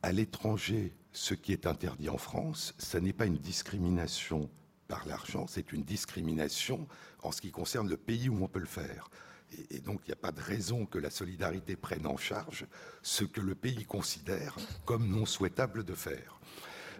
à 0.03 0.13
l'étranger 0.13 0.93
ce 1.13 1.35
qui 1.35 1.53
est 1.53 1.67
interdit 1.67 2.09
en 2.09 2.19
France, 2.19 2.75
ça 2.79 3.01
n'est 3.01 3.13
pas 3.13 3.27
une 3.27 3.39
discrimination 3.39 4.51
par 4.89 5.07
l'argent, 5.07 5.47
c'est 5.47 5.73
une 5.73 5.83
discrimination 5.83 6.87
en 7.23 7.33
ce 7.33 7.41
qui 7.41 7.51
concerne 7.51 7.89
le 7.89 7.97
pays 7.97 8.29
où 8.29 8.43
on 8.43 8.49
peut 8.49 8.61
le 8.61 8.67
faire. 8.67 9.09
Et, 9.53 9.77
et 9.77 9.81
donc, 9.81 10.01
il 10.05 10.09
n'y 10.09 10.13
a 10.13 10.17
pas 10.17 10.33
de 10.33 10.41
raison 10.41 10.87
que 10.87 10.99
la 10.99 11.11
solidarité 11.11 11.77
prenne 11.77 12.07
en 12.07 12.17
charge 12.17 12.67
ce 13.03 13.25
que 13.25 13.41
le 13.41 13.55
pays 13.55 13.85
considère 13.85 14.57
comme 14.85 15.09
non 15.09 15.27
souhaitable 15.27 15.85
de 15.85 15.95
faire. 15.95 16.41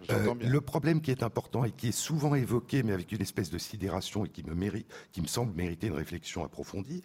Euh, 0.09 0.33
le 0.39 0.61
problème 0.61 1.01
qui 1.01 1.11
est 1.11 1.23
important 1.23 1.63
et 1.63 1.71
qui 1.71 1.89
est 1.89 1.97
souvent 1.97 2.35
évoqué, 2.35 2.83
mais 2.83 2.93
avec 2.93 3.11
une 3.11 3.21
espèce 3.21 3.49
de 3.49 3.57
sidération 3.57 4.25
et 4.25 4.29
qui 4.29 4.43
me, 4.43 4.53
mérite, 4.53 4.87
qui 5.11 5.21
me 5.21 5.27
semble 5.27 5.53
mériter 5.55 5.87
une 5.87 5.93
réflexion 5.93 6.43
approfondie, 6.43 7.01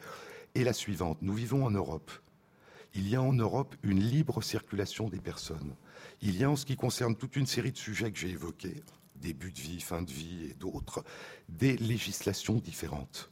est 0.55 0.65
la 0.65 0.73
suivante. 0.73 1.19
Nous 1.23 1.35
vivons 1.35 1.65
en 1.65 1.71
Europe. 1.71 2.11
Il 2.95 3.09
y 3.09 3.17
a 3.17 3.23
en 3.23 3.33
Europe 3.33 3.75
une 3.83 4.01
libre 4.01 4.43
circulation 4.43 5.09
des 5.09 5.21
personnes. 5.21 5.75
Il 6.21 6.37
y 6.37 6.45
a, 6.45 6.51
en 6.51 6.57
ce 6.57 6.67
qui 6.67 6.77
concerne 6.77 7.17
toute 7.17 7.37
une 7.37 7.47
série 7.47 7.73
de 7.73 7.79
sujets 7.79 8.13
que 8.13 8.19
j'ai 8.19 8.31
évoqués, 8.31 8.83
début 9.17 9.51
de 9.51 9.59
vie, 9.59 9.81
fin 9.81 10.03
de 10.03 10.11
vie 10.11 10.51
et 10.51 10.55
d'autres, 10.55 11.05
des 11.49 11.77
législations 11.77 12.57
différentes. 12.57 13.31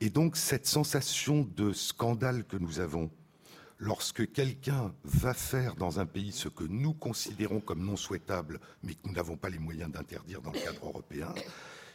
Et 0.00 0.10
donc 0.10 0.36
cette 0.36 0.66
sensation 0.66 1.48
de 1.56 1.72
scandale 1.72 2.44
que 2.44 2.56
nous 2.56 2.80
avons 2.80 3.10
lorsque 3.78 4.30
quelqu'un 4.32 4.94
va 5.04 5.34
faire 5.34 5.74
dans 5.76 6.00
un 6.00 6.06
pays 6.06 6.32
ce 6.32 6.48
que 6.48 6.64
nous 6.64 6.92
considérons 6.92 7.60
comme 7.60 7.84
non 7.84 7.96
souhaitable, 7.96 8.60
mais 8.82 8.94
que 8.94 9.00
nous 9.04 9.12
n'avons 9.12 9.36
pas 9.36 9.48
les 9.48 9.58
moyens 9.58 9.90
d'interdire 9.90 10.40
dans 10.40 10.52
le 10.52 10.58
cadre 10.58 10.86
européen, 10.86 11.32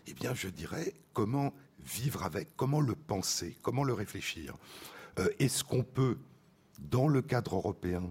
eh 0.07 0.13
bien 0.13 0.33
je 0.33 0.47
dirais 0.47 0.93
comment 1.13 1.53
vivre 1.79 2.23
avec, 2.23 2.55
comment 2.55 2.81
le 2.81 2.95
penser, 2.95 3.57
comment 3.61 3.83
le 3.83 3.93
réfléchir. 3.93 4.55
Euh, 5.19 5.29
Est-ce 5.39 5.63
qu'on 5.63 5.83
peut, 5.83 6.17
dans 6.79 7.07
le 7.07 7.21
cadre 7.21 7.55
européen, 7.55 8.03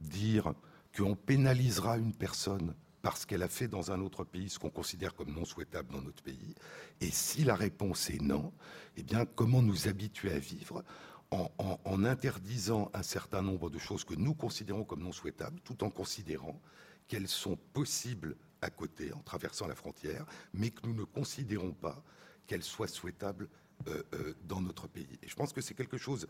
dire 0.00 0.54
qu'on 0.96 1.14
pénalisera 1.14 1.98
une 1.98 2.12
personne 2.12 2.74
parce 3.00 3.26
qu'elle 3.26 3.42
a 3.42 3.48
fait 3.48 3.66
dans 3.66 3.90
un 3.90 4.00
autre 4.00 4.24
pays 4.24 4.48
ce 4.48 4.58
qu'on 4.58 4.70
considère 4.70 5.14
comme 5.14 5.32
non 5.32 5.44
souhaitable 5.44 5.92
dans 5.92 6.02
notre 6.02 6.22
pays? 6.22 6.54
Et 7.00 7.10
si 7.10 7.44
la 7.44 7.54
réponse 7.54 8.10
est 8.10 8.20
non, 8.20 8.52
eh 8.96 9.02
bien, 9.02 9.24
comment 9.24 9.62
nous 9.62 9.88
habituer 9.88 10.32
à 10.32 10.38
vivre 10.38 10.84
en, 11.32 12.04
interdisant 12.04 12.90
un 12.92 13.02
certain 13.02 13.40
nombre 13.40 13.70
de 13.70 13.78
choses 13.78 14.04
que 14.04 14.14
nous 14.14 14.34
considérons 14.34 14.84
comme 14.84 15.02
non 15.02 15.12
souhaitables, 15.12 15.60
tout 15.64 15.82
en 15.82 15.88
considérant 15.88 16.60
qu'elles 17.08 17.28
sont 17.28 17.56
possibles 17.72 18.36
à 18.62 18.70
côté, 18.70 19.12
en 19.12 19.20
traversant 19.20 19.66
la 19.66 19.74
frontière, 19.74 20.24
mais 20.54 20.70
que 20.70 20.86
nous 20.86 20.94
ne 20.94 21.04
considérons 21.04 21.72
pas 21.72 22.02
qu'elles 22.46 22.62
soient 22.62 22.88
souhaitables 22.88 23.48
euh, 23.88 24.02
euh, 24.14 24.34
dans 24.44 24.60
notre 24.60 24.86
pays. 24.86 25.18
Et 25.22 25.28
je 25.28 25.34
pense 25.34 25.52
que 25.52 25.60
c'est 25.60 25.74
quelque 25.74 25.98
chose 25.98 26.28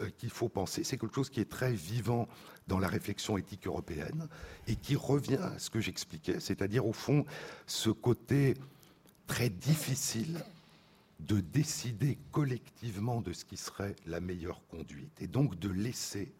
euh, 0.00 0.08
qu'il 0.10 0.30
faut 0.30 0.48
penser, 0.48 0.84
c'est 0.84 0.96
quelque 0.96 1.14
chose 1.14 1.30
qui 1.30 1.40
est 1.40 1.50
très 1.50 1.72
vivant 1.72 2.28
dans 2.68 2.78
la 2.78 2.88
réflexion 2.88 3.36
éthique 3.36 3.66
européenne 3.66 4.28
et 4.68 4.76
qui 4.76 4.94
revient 4.94 5.36
à 5.36 5.58
ce 5.58 5.68
que 5.68 5.80
j'expliquais, 5.80 6.38
c'est-à-dire 6.38 6.86
au 6.86 6.92
fond 6.92 7.26
ce 7.66 7.90
côté 7.90 8.54
très 9.26 9.50
difficile 9.50 10.44
de 11.20 11.40
décider 11.40 12.18
collectivement 12.30 13.20
de 13.20 13.32
ce 13.32 13.44
qui 13.44 13.56
serait 13.56 13.96
la 14.06 14.20
meilleure 14.20 14.64
conduite 14.68 15.20
et 15.20 15.26
donc 15.26 15.58
de 15.58 15.68
laisser 15.68 16.32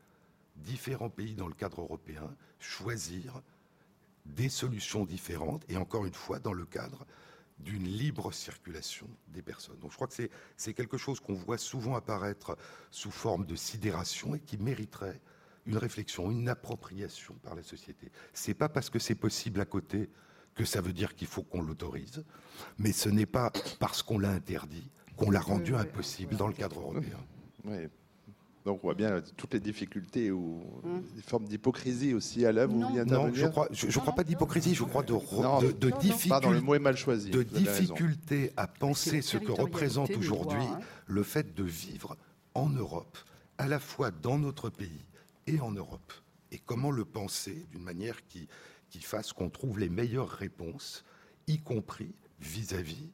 différents 0.57 1.11
pays 1.11 1.34
dans 1.34 1.49
le 1.49 1.55
cadre 1.55 1.80
européen 1.80 2.34
choisir 2.61 3.43
des 4.24 4.48
solutions 4.48 5.04
différentes 5.04 5.64
et 5.68 5.76
encore 5.76 6.06
une 6.06 6.14
fois 6.14 6.38
dans 6.38 6.52
le 6.52 6.64
cadre 6.64 7.06
d'une 7.58 7.84
libre 7.84 8.32
circulation 8.32 9.08
des 9.28 9.42
personnes. 9.42 9.78
Donc 9.78 9.90
je 9.90 9.96
crois 9.96 10.08
que 10.08 10.14
c'est 10.56 10.74
quelque 10.74 10.96
chose 10.96 11.20
qu'on 11.20 11.34
voit 11.34 11.58
souvent 11.58 11.94
apparaître 11.94 12.56
sous 12.90 13.10
forme 13.10 13.46
de 13.46 13.54
sidération 13.54 14.34
et 14.34 14.40
qui 14.40 14.58
mériterait 14.58 15.20
une 15.66 15.76
réflexion, 15.76 16.30
une 16.30 16.48
appropriation 16.48 17.34
par 17.42 17.54
la 17.54 17.62
société. 17.62 18.10
C'est 18.32 18.54
pas 18.54 18.68
parce 18.68 18.90
que 18.90 18.98
c'est 18.98 19.14
possible 19.14 19.60
à 19.60 19.64
côté 19.64 20.10
que 20.54 20.64
ça 20.64 20.80
veut 20.80 20.92
dire 20.92 21.14
qu'il 21.14 21.28
faut 21.28 21.44
qu'on 21.44 21.62
l'autorise, 21.62 22.24
mais 22.78 22.92
ce 22.92 23.08
n'est 23.08 23.26
pas 23.26 23.52
parce 23.78 24.02
qu'on 24.02 24.18
l'a 24.18 24.30
interdit 24.30 24.90
qu'on 25.16 25.30
l'a 25.30 25.40
rendu 25.40 25.74
impossible 25.74 26.36
dans 26.36 26.46
le 26.46 26.54
cadre 26.54 26.80
européen. 26.80 27.18
Oui. 27.64 27.88
Donc 28.64 28.78
on 28.82 28.88
voit 28.88 28.94
bien 28.94 29.20
toutes 29.36 29.54
les 29.54 29.60
difficultés 29.60 30.30
ou 30.30 30.62
hum. 30.84 31.02
des 31.16 31.22
formes 31.22 31.46
d'hypocrisie 31.46 32.14
aussi 32.14 32.46
à 32.46 32.52
l'œuvre. 32.52 32.74
Non, 32.74 33.04
non 33.04 33.30
je 33.32 33.46
crois, 33.46 33.68
je, 33.72 33.90
je 33.90 33.98
crois 33.98 34.14
pas 34.14 34.24
d'hypocrisie, 34.24 34.74
je 34.74 34.84
crois 34.84 35.02
de, 35.02 35.12
non, 35.12 35.60
de, 35.60 35.72
de, 35.72 35.90
difficulté, 36.00 36.50
le 36.50 36.60
mot 36.60 36.74
est 36.74 36.78
mal 36.78 36.96
choisi, 36.96 37.30
de 37.30 37.42
difficulté 37.42 38.52
à 38.56 38.68
penser 38.68 39.20
ce 39.20 39.36
que 39.36 39.50
représente 39.50 40.10
aujourd'hui 40.12 40.62
hein. 40.62 40.80
le 41.06 41.22
fait 41.22 41.54
de 41.54 41.64
vivre 41.64 42.16
en 42.54 42.68
Europe, 42.68 43.18
à 43.58 43.66
la 43.66 43.80
fois 43.80 44.10
dans 44.10 44.38
notre 44.38 44.70
pays 44.70 45.04
et 45.46 45.60
en 45.60 45.72
Europe. 45.72 46.12
Et 46.52 46.58
comment 46.58 46.90
le 46.90 47.04
penser 47.04 47.66
d'une 47.72 47.82
manière 47.82 48.24
qui, 48.26 48.46
qui 48.90 49.00
fasse 49.00 49.32
qu'on 49.32 49.50
trouve 49.50 49.80
les 49.80 49.88
meilleures 49.88 50.28
réponses, 50.28 51.04
y 51.48 51.58
compris 51.58 52.14
vis-à-vis 52.40 53.06
-vis 53.06 53.10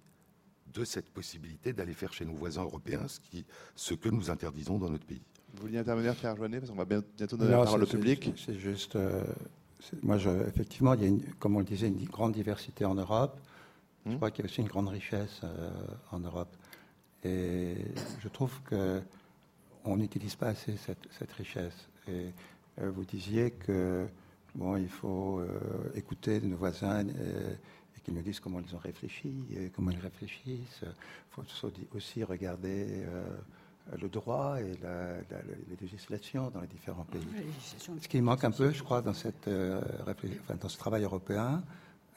de 0.74 0.84
cette 0.84 1.10
possibilité 1.10 1.72
d'aller 1.72 1.94
faire 1.94 2.12
chez 2.12 2.24
nos 2.24 2.34
voisins 2.34 2.62
européens 2.62 3.08
ce, 3.08 3.20
qui, 3.20 3.44
ce 3.74 3.94
que 3.94 4.08
nous 4.08 4.30
interdisons 4.30 4.78
dans 4.78 4.90
notre 4.90 5.06
pays. 5.06 5.24
Vous 5.54 5.62
vouliez 5.62 5.78
intervenir, 5.78 6.14
Pierre 6.14 6.36
Joannet, 6.36 6.58
parce 6.60 6.70
qu'on 6.70 6.76
va 6.76 6.84
bientôt 6.84 7.36
donner 7.36 7.50
non, 7.50 7.58
la 7.58 7.64
parole 7.64 7.82
au 7.82 7.86
public. 7.86 8.32
C'est 8.36 8.58
juste, 8.58 8.96
euh, 8.96 9.22
moi, 10.02 10.18
je, 10.18 10.30
effectivement, 10.46 10.94
il 10.94 11.00
y 11.00 11.04
a, 11.04 11.08
une, 11.08 11.22
comme 11.38 11.56
on 11.56 11.60
le 11.60 11.64
disait, 11.64 11.88
une 11.88 12.04
grande 12.04 12.32
diversité 12.32 12.84
en 12.84 12.94
Europe. 12.94 13.38
Je 14.06 14.12
mmh. 14.12 14.16
crois 14.16 14.30
qu'il 14.30 14.44
y 14.44 14.48
a 14.48 14.50
aussi 14.50 14.60
une 14.60 14.68
grande 14.68 14.88
richesse 14.88 15.40
euh, 15.44 15.70
en 16.12 16.20
Europe. 16.20 16.54
Et 17.24 17.76
je 18.20 18.28
trouve 18.28 18.52
que 18.62 19.02
on 19.84 19.96
n'utilise 19.96 20.36
pas 20.36 20.48
assez 20.48 20.76
cette, 20.76 21.08
cette 21.18 21.32
richesse. 21.32 21.88
Et 22.08 22.32
euh, 22.80 22.90
vous 22.90 23.04
disiez 23.04 23.50
que 23.52 24.06
bon, 24.54 24.76
il 24.76 24.88
faut 24.88 25.40
euh, 25.40 25.48
écouter 25.94 26.40
nos 26.40 26.56
voisins 26.56 27.06
euh, 27.08 27.54
et 27.96 28.00
qu'ils 28.00 28.14
nous 28.14 28.22
disent 28.22 28.40
comment 28.40 28.60
ils 28.60 28.74
ont 28.74 28.78
réfléchi, 28.78 29.34
et 29.56 29.70
comment 29.70 29.90
ils 29.90 29.98
réfléchissent. 29.98 30.82
Il 30.82 31.44
faut 31.44 31.70
aussi 31.94 32.24
regarder 32.24 33.04
le 34.00 34.08
droit 34.08 34.60
et 34.60 34.72
la, 34.82 35.14
la, 35.30 35.42
les 35.68 35.76
législations 35.80 36.50
dans 36.50 36.60
les 36.60 36.66
différents 36.66 37.04
pays. 37.04 37.22
Ce 38.00 38.08
qui 38.08 38.20
manque 38.20 38.44
un 38.44 38.50
peu, 38.50 38.70
je 38.70 38.82
crois, 38.82 39.00
dans, 39.00 39.14
cette, 39.14 39.48
euh, 39.48 39.80
enfin, 40.02 40.56
dans 40.60 40.68
ce 40.68 40.78
travail 40.78 41.04
européen, 41.04 41.62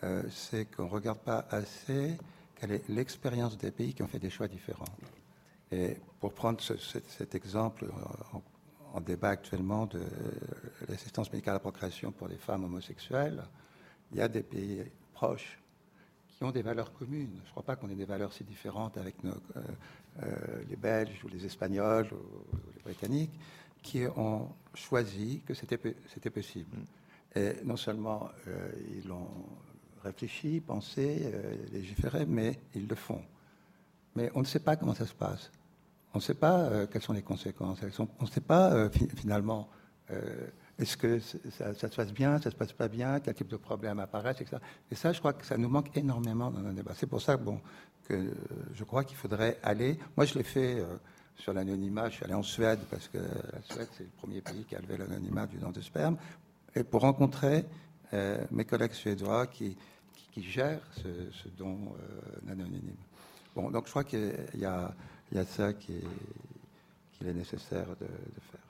euh, 0.04 0.24
c'est 0.30 0.66
qu'on 0.66 0.86
ne 0.86 0.90
regarde 0.90 1.20
pas 1.20 1.46
assez 1.50 2.18
quelle 2.56 2.72
est 2.74 2.90
l'expérience 2.90 3.58
des 3.58 3.72
pays 3.72 3.94
qui 3.94 4.04
ont 4.04 4.08
fait 4.08 4.20
des 4.20 4.30
choix 4.30 4.48
différents. 4.48 4.86
Et 5.72 5.98
pour 6.20 6.34
prendre 6.34 6.60
ce, 6.60 6.76
ce, 6.78 7.00
cet 7.08 7.36
exemple 7.36 7.86
en, 8.34 8.42
en, 8.94 9.02
débat 9.02 9.30
actuellement 9.30 9.86
de 9.86 10.02
l'assistance 10.90 11.32
médicale 11.32 11.54
à 11.54 11.56
la 11.56 11.60
procréation 11.60 12.12
pour 12.12 12.28
les 12.28 12.38
femmes 12.38 12.66
homosexuelles, 12.66 13.44
il 14.12 14.18
y 14.18 14.22
a 14.22 14.28
des 14.28 14.44
pays 14.44 14.84
proches 15.14 15.58
qui 16.42 16.46
ont 16.46 16.52
des 16.52 16.64
valeurs 16.64 16.92
communes. 16.94 17.30
Je 17.44 17.50
ne 17.50 17.52
crois 17.52 17.62
pas 17.62 17.76
qu'on 17.76 17.88
ait 17.92 17.96
des 17.96 18.06
valeurs 18.06 18.34
si 18.34 18.44
différentes 18.44 18.98
avec 18.98 19.24
nos, 19.24 19.36
les 20.68 20.76
Belges 20.76 21.24
ou 21.24 21.28
les 21.28 21.46
Espagnols 21.46 22.08
ou, 22.12 22.58
les 22.76 22.82
Britanniques, 22.82 23.40
qui 23.84 24.08
ont 24.18 24.50
choisi 24.74 25.44
que 25.46 25.54
c'était 25.54 25.78
possible. 26.32 26.76
Mm. 26.76 27.38
Et 27.38 27.54
non 27.64 27.78
seulement 27.78 28.32
ils 28.92 29.08
l'ont 29.08 29.30
réfléchi, 30.04 30.62
pensé, 30.62 31.32
légiféré, 31.72 32.26
mais 32.26 32.60
ils 32.74 32.88
le 32.88 32.96
font. 32.96 33.22
Mais 34.16 34.32
on 34.34 34.40
ne 34.40 34.46
sait 34.46 34.62
pas 34.62 34.76
comment 34.78 34.96
ça 34.96 35.06
se 35.06 35.14
passe. 35.14 35.52
On 36.16 36.18
ne 36.18 36.24
sait 36.24 36.34
pas 36.34 36.88
quelles 36.88 37.04
sont 37.04 37.14
les 37.14 37.22
conséquences. 37.22 37.78
On 38.00 38.26
ne 38.26 38.30
sait 38.32 38.42
pas 38.42 38.90
finalement 38.90 39.70
est-ce 40.80 40.98
que 40.98 41.20
ça, 41.20 41.74
se 41.76 41.96
passe 41.96 42.14
bien, 42.14 42.40
ça 42.40 42.50
se 42.50 42.56
passe 42.56 42.74
pas 42.74 42.88
bien, 42.88 43.20
quel 43.20 43.34
type 43.34 43.48
de 43.48 43.58
problèmes 43.58 44.00
apparaissent, 44.00 44.42
etc. 44.42 44.58
Et 44.90 44.96
ça, 44.96 45.14
je 45.14 45.20
crois 45.20 45.34
que 45.34 45.46
ça 45.46 45.58
nous 45.58 45.70
manque 45.70 45.96
énormément 45.96 46.50
dans 46.50 46.62
nos 46.62 46.72
débats. 46.72 46.94
C'est 46.96 47.08
pour 47.08 47.22
ça 47.22 47.38
bon, 47.38 47.62
que 48.08 48.34
je 48.74 48.84
crois 48.84 49.04
qu'il 49.04 49.18
faudrait 49.18 49.60
aller. 49.64 49.98
Moi, 50.18 50.26
je 50.26 50.36
l'ai 50.36 50.44
fait 50.44 50.80
euh, 50.80 50.86
sur 51.36 51.54
l'anonymat. 51.54 52.10
Je 52.10 52.16
suis 52.16 52.26
allé 52.26 52.34
en 52.34 52.44
Suède 52.44 52.80
parce 52.90 53.08
que 53.08 53.18
la 53.18 53.62
Suède, 53.62 53.88
c'est 53.98 54.04
le 54.04 54.10
premier 54.18 54.42
pays 54.42 54.64
qui 54.66 54.76
a 54.76 54.80
levé 54.80 54.98
l'anonymat 54.98 55.48
du 55.48 55.58
don 55.58 55.70
de 55.70 55.82
sperme. 55.82 56.18
Et 56.76 56.84
pour 56.84 57.02
rencontrer 57.02 57.66
euh, 58.14 58.44
mes 58.52 58.66
collègues 58.66 58.94
suédois 58.94 59.48
qui, 59.48 59.78
qui, 60.32 60.44
gèrent 60.44 60.82
ce, 60.96 61.48
don 61.58 61.78
euh, 61.78 62.52
anonyme. 62.52 62.96
Bon, 63.56 63.70
donc 63.70 63.86
je 63.86 63.92
crois 63.92 64.04
qu'il 64.04 64.34
y, 64.56 64.66
a, 64.66 64.94
ça 65.46 65.74
qu'il 65.74 65.96
est, 65.96 67.30
est 67.30 67.34
nécessaire 67.34 67.88
de 68.00 68.08
faire. 68.52 68.61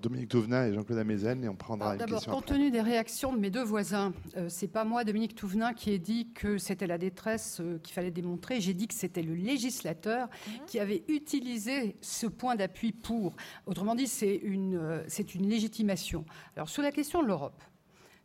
Dominique 0.00 0.28
Touvenin 0.28 0.66
et 0.66 0.74
Jean-Claude 0.74 0.98
Amezen, 0.98 1.44
et 1.44 1.48
on 1.48 1.56
prendra 1.56 1.92
une 1.94 1.98
D'abord, 1.98 2.24
compte 2.24 2.46
tenu 2.46 2.70
des 2.70 2.80
réactions 2.80 3.32
de 3.32 3.38
mes 3.38 3.50
deux 3.50 3.62
voisins, 3.62 4.12
euh, 4.36 4.48
c'est 4.48 4.68
pas 4.68 4.84
moi, 4.84 5.04
Dominique 5.04 5.34
Touvenin, 5.34 5.72
qui 5.72 5.90
ai 5.90 5.98
dit 5.98 6.32
que 6.32 6.58
c'était 6.58 6.86
la 6.86 6.98
détresse 6.98 7.60
euh, 7.60 7.78
qu'il 7.78 7.94
fallait 7.94 8.10
démontrer. 8.10 8.60
J'ai 8.60 8.74
dit 8.74 8.88
que 8.88 8.94
c'était 8.94 9.22
le 9.22 9.34
législateur 9.34 10.28
mhm. 10.28 10.66
qui 10.66 10.78
avait 10.78 11.02
utilisé 11.08 11.96
ce 12.00 12.26
point 12.26 12.56
d'appui 12.56 12.92
pour. 12.92 13.34
Autrement 13.66 13.94
dit, 13.94 14.06
c'est 14.06 14.36
une, 14.36 14.76
euh, 14.76 15.02
c'est 15.08 15.34
une 15.34 15.48
légitimation. 15.48 16.24
Alors, 16.56 16.68
sur 16.68 16.82
la 16.82 16.92
question 16.92 17.22
de 17.22 17.28
l'Europe. 17.28 17.62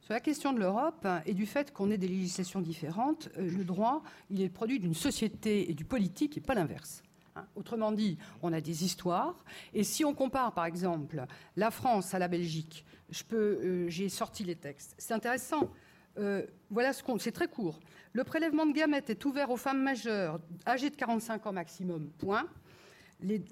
Sur 0.01 0.14
la 0.14 0.20
question 0.20 0.53
de 0.53 0.60
l'Europe 0.60 1.08
et 1.26 1.34
du 1.34 1.47
fait 1.47 1.74
qu'on 1.74 1.89
ait 1.89 1.97
des 1.97 2.08
législations 2.08 2.62
différentes, 2.62 3.30
le 3.38 3.64
droit, 3.64 4.03
il 4.30 4.39
est 4.39 4.45
le 4.45 4.51
produit 4.51 4.80
d'une 4.80 4.93
société 4.93 5.72
et 5.72 5.74
du 5.74 5.84
politique 5.84 6.38
et 6.38 6.41
pas 6.41 6.53
l'inverse. 6.53 7.01
Hein. 7.36 7.46
Autrement 7.56 7.92
dit, 7.92 8.18
on 8.42 8.54
a 8.54 8.62
des 8.62 8.84
histoires. 8.84 9.36
Et 9.74 9.84
si 9.84 10.06
on 10.06 10.14
compare, 10.14 10.54
par 10.54 10.66
exemple, 10.66 11.26
la 11.56 11.72
France 11.72 12.14
à 12.14 12.20
la 12.20 12.28
Belgique, 12.28 12.86
euh, 13.34 13.86
j'ai 13.90 14.10
sorti 14.10 14.44
les 14.44 14.56
textes. 14.56 14.96
C'est 14.98 15.14
intéressant. 15.14 15.70
Euh, 16.18 16.46
voilà 16.70 16.94
ce 16.94 17.04
qu'on. 17.04 17.20
C'est 17.20 17.32
très 17.32 17.48
court. 17.48 17.80
Le 18.14 18.24
prélèvement 18.24 18.66
de 18.66 18.72
gamètes 18.72 19.10
est 19.10 19.26
ouvert 19.26 19.50
aux 19.52 19.58
femmes 19.58 19.84
majeures 19.84 20.40
âgées 20.66 20.90
de 20.90 20.96
45 20.96 21.48
ans 21.48 21.54
maximum. 21.54 22.10
Point. 22.18 22.48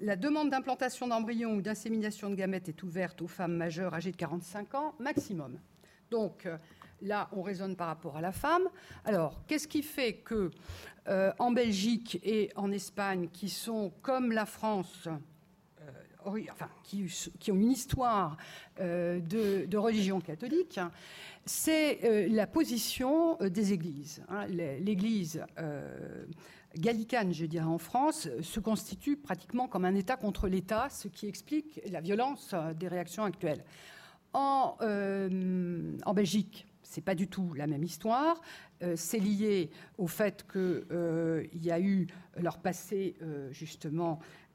la 0.00 0.16
demande 0.16 0.50
d'implantation 0.50 1.06
d'embryons 1.06 1.56
ou 1.56 1.62
d'insémination 1.62 2.30
de 2.30 2.34
gamètes 2.34 2.68
est 2.70 2.82
ouverte 2.82 3.20
aux 3.20 3.28
femmes 3.28 3.56
majeures 3.56 3.92
âgées 3.92 4.12
de 4.12 4.16
45 4.16 4.74
ans 4.74 4.94
maximum. 4.98 5.58
Donc, 6.10 6.46
euh, 6.46 6.56
Là, 7.02 7.28
on 7.32 7.42
raisonne 7.42 7.76
par 7.76 7.88
rapport 7.88 8.16
à 8.16 8.20
la 8.20 8.32
femme. 8.32 8.68
Alors, 9.04 9.40
qu'est-ce 9.46 9.68
qui 9.68 9.82
fait 9.82 10.14
que 10.14 10.50
euh, 11.06 11.32
en 11.38 11.50
Belgique 11.50 12.18
et 12.22 12.50
en 12.56 12.72
Espagne, 12.72 13.28
qui 13.30 13.50
sont 13.50 13.92
comme 14.00 14.32
la 14.32 14.46
France, 14.46 15.06
euh, 15.06 16.40
enfin, 16.50 16.68
qui, 16.82 17.52
ont 17.52 17.56
une 17.56 17.70
histoire 17.70 18.38
euh, 18.80 19.20
de, 19.20 19.76
religion 19.76 20.20
catholique, 20.20 20.80
c'est 21.44 22.28
la 22.30 22.46
position 22.46 23.36
des 23.36 23.74
églises. 23.74 24.22
Hein. 24.30 24.46
L'église 24.46 25.44
gallicane, 26.74 27.34
je 27.34 27.44
dirais, 27.44 27.66
en 27.66 27.76
France, 27.76 28.30
se 28.40 28.60
constitue 28.60 29.18
pratiquement 29.18 29.68
comme 29.68 29.84
un 29.84 29.94
État 29.94 30.16
contre 30.16 30.48
l'État, 30.48 30.88
ce 30.88 31.08
qui 31.08 31.26
explique 31.26 31.82
la 31.90 32.00
violence 32.00 32.54
des 32.76 32.88
réactions 32.88 33.24
actuelles. 33.24 33.62
En, 34.32 34.78
en 34.80 36.14
Belgique, 36.14 36.66
c'est 36.94 37.00
pas 37.00 37.16
du 37.16 37.26
tout 37.26 37.52
la 37.54 37.66
même 37.66 37.82
histoire. 37.82 38.40
Euh, 38.82 38.94
c'est 38.96 39.18
lié 39.18 39.70
au 39.98 40.06
fait 40.06 40.46
qu'il 40.50 40.84
euh, 40.92 41.44
y 41.52 41.72
a 41.72 41.80
eu 41.80 42.06
leur 42.36 42.58
passé 42.58 43.16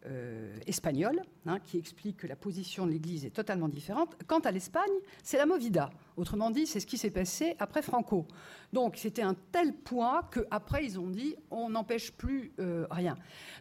euh, 0.06 0.56
justement 0.56 0.60
espagnol, 0.66 1.22
hein, 1.46 1.60
qui 1.60 1.78
explique 1.78 2.18
que 2.18 2.28
la 2.28 2.36
position 2.36 2.86
de 2.86 2.92
l'Église 2.92 3.26
est 3.26 3.32
totalement 3.32 3.68
différente. 3.68 4.16
Quant 4.28 4.40
à 4.40 4.52
l'Espagne, 4.52 4.92
c'est 5.24 5.38
la 5.38 5.46
Movida. 5.46 5.90
Autrement 6.16 6.52
dit, 6.52 6.68
c'est 6.68 6.80
ce 6.80 6.86
qui 6.86 6.98
s'est 6.98 7.10
passé 7.10 7.56
après 7.60 7.82
Franco. 7.82 8.26
Donc 8.72 8.96
c'était 8.98 9.24
un 9.24 9.36
tel 9.52 9.74
point 9.74 10.22
qu'après 10.32 10.86
ils 10.86 11.00
ont 11.00 11.10
dit 11.10 11.36
on 11.50 11.70
n'empêche 11.70 12.12
plus 12.12 12.54
rien. 12.92 13.16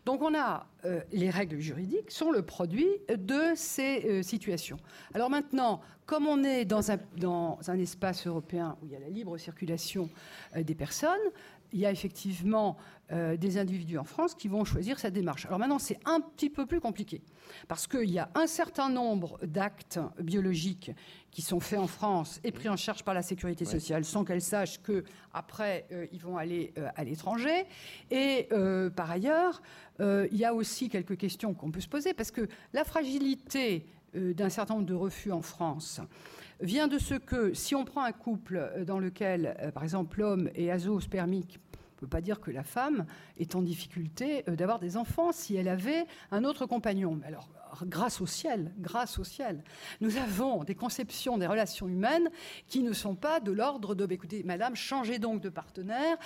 Donc 0.05 0.23
on 0.23 0.35
a 0.35 0.67
les 1.13 1.31
règles 1.31 1.61
juridiques 1.61 2.11
sont 2.11 2.31
le 2.31 2.43
produit 2.43 2.91
de 3.09 3.55
ces 3.55 4.23
situations. 4.23 4.77
Alors 5.15 5.31
maintenant, 5.31 5.81
comme 6.09 6.27
on 6.27 6.43
est 6.43 6.65
dans 6.65 6.91
un, 6.91 6.97
dans 7.19 7.59
un 7.69 7.79
espace 7.79 8.27
européen 8.27 8.79
où 8.81 8.87
il 8.87 8.93
y 8.93 8.97
a 8.97 8.99
la 8.99 9.11
libre 9.11 9.37
circulation 9.37 10.09
euh, 10.57 10.63
des 10.63 10.75
personnes, 10.75 11.21
il 11.73 11.81
y 11.81 11.87
a 11.87 11.91
effectivement 11.91 12.77
euh, 13.13 13.37
des 13.37 13.59
individus 13.59 13.99
en 13.99 14.05
France 14.05 14.35
qui 14.35 14.49
vont 14.49 14.65
choisir 14.65 14.99
cette 14.99 15.15
démarche. 15.15 15.47
Alors 15.47 15.59
maintenant, 15.59 15.79
c'est 15.79 15.99
un 16.05 16.21
petit 16.21 16.51
peu 16.51 16.67
plus 16.67 16.81
compliqué, 16.81 17.23
parce 17.69 17.87
qu'il 17.87 18.11
y 18.11 18.19
a 18.19 18.31
un 18.35 18.47
certain 18.47 18.89
nombre 18.89 19.39
d'actes 19.45 19.99
biologiques 20.21 20.91
qui 21.31 21.43
sont 21.43 21.61
faits 21.61 21.79
en 21.79 21.87
France 21.87 22.41
et 22.45 22.53
pris 22.53 22.69
en 22.69 22.77
charge 22.77 23.05
par 23.05 23.15
la 23.15 23.23
sécurité 23.23 23.65
sociale 23.65 24.05
sans 24.05 24.25
qu'elle 24.25 24.43
sache 24.43 24.81
qu'après, 24.83 25.87
euh, 25.93 26.07
ils 26.13 26.21
vont 26.21 26.37
aller 26.37 26.73
à 26.97 27.05
l'étranger. 27.05 27.67
Et 28.11 28.49
par 28.95 29.11
ailleurs, 29.11 29.63
il 30.01 30.37
y 30.37 30.45
a 30.45 30.55
aussi 30.55 30.89
quelques 30.89 31.17
questions 31.17 31.55
qu'on 31.55 31.71
peut 31.71 31.81
se 31.81 31.89
poser, 31.89 32.15
parce 32.15 32.31
que 32.31 32.49
la 32.73 32.85
fragilité 32.85 33.87
euh, 34.17 34.33
d'un 34.33 34.49
certain 34.49 34.75
nombre 34.75 34.87
de 34.87 34.95
refus 34.95 35.33
en 35.33 35.43
France 35.43 36.01
vient 36.61 36.89
de 36.89 36.99
ce 36.99 37.15
que, 37.15 37.55
si 37.55 37.75
on 37.75 37.85
prend 37.85 38.03
un 38.03 38.13
couple 38.13 38.57
euh, 38.57 38.85
dans 38.85 38.99
lequel, 38.99 39.57
euh, 39.61 39.71
par 39.71 39.85
exemple, 39.85 40.21
l'homme 40.21 40.51
est 40.55 40.71
azoospermique, 40.71 41.59
on 41.75 41.79
ne 41.97 42.01
peut 42.01 42.17
pas 42.17 42.21
dire 42.21 42.41
que 42.41 42.53
la 42.53 42.63
femme 42.63 43.07
est 43.39 43.57
en 43.57 43.63
difficulté 43.63 44.45
d'avoir 44.47 44.79
des 44.79 44.97
enfants 44.97 45.33
si 45.33 45.57
elle 45.57 45.67
avait 45.67 46.07
un 46.31 46.45
autre 46.45 46.65
compagnon. 46.65 47.21
alors, 47.25 47.51
grâce 47.83 48.21
au 48.21 48.27
ciel, 48.27 48.73
grâce 48.79 49.19
au 49.19 49.25
ciel, 49.25 49.65
nous 50.01 50.17
avons 50.17 50.63
des 50.63 50.77
conceptions 50.77 51.39
des 51.39 51.49
relations 51.49 51.89
humaines 51.89 52.31
qui 52.69 52.85
ne 52.85 52.93
sont 52.93 53.17
pas 53.17 53.41
de 53.41 53.51
l'ordre 53.51 53.97
de, 53.97 54.07
bah, 54.07 54.15
écoutez, 54.15 54.45
madame, 54.45 54.77
changez 54.77 55.19
donc 55.19 55.41
de 55.41 55.49
partenaire, 55.49 56.17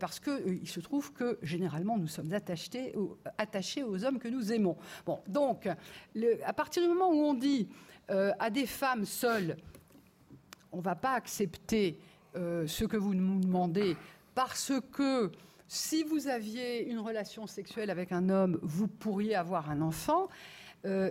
parce 0.00 0.18
qu'il 0.18 0.66
se 0.66 0.80
trouve 0.80 1.12
que 1.12 1.38
généralement 1.42 1.98
nous 1.98 2.08
sommes 2.08 2.32
attachés, 2.32 2.94
attachés 3.36 3.82
aux 3.82 4.02
hommes 4.02 4.18
que 4.18 4.28
nous 4.28 4.50
aimons. 4.50 4.78
Bon, 5.04 5.20
donc, 5.28 5.68
à 6.42 6.52
partir 6.54 6.82
du 6.82 6.88
moment 6.88 7.10
où 7.10 7.22
on 7.22 7.34
dit 7.34 7.68
euh, 8.10 8.32
à 8.38 8.50
des 8.50 8.66
femmes 8.66 9.04
seules, 9.04 9.56
on 10.72 10.78
ne 10.78 10.82
va 10.82 10.94
pas 10.94 11.12
accepter 11.12 11.98
euh, 12.36 12.66
ce 12.66 12.84
que 12.84 12.96
vous 12.96 13.14
nous 13.14 13.40
demandez 13.40 13.96
parce 14.34 14.72
que 14.92 15.32
si 15.66 16.04
vous 16.04 16.28
aviez 16.28 16.88
une 16.88 17.00
relation 17.00 17.46
sexuelle 17.46 17.90
avec 17.90 18.12
un 18.12 18.28
homme, 18.28 18.58
vous 18.62 18.86
pourriez 18.86 19.34
avoir 19.34 19.70
un 19.70 19.80
enfant. 19.80 20.28
Euh, 20.84 21.10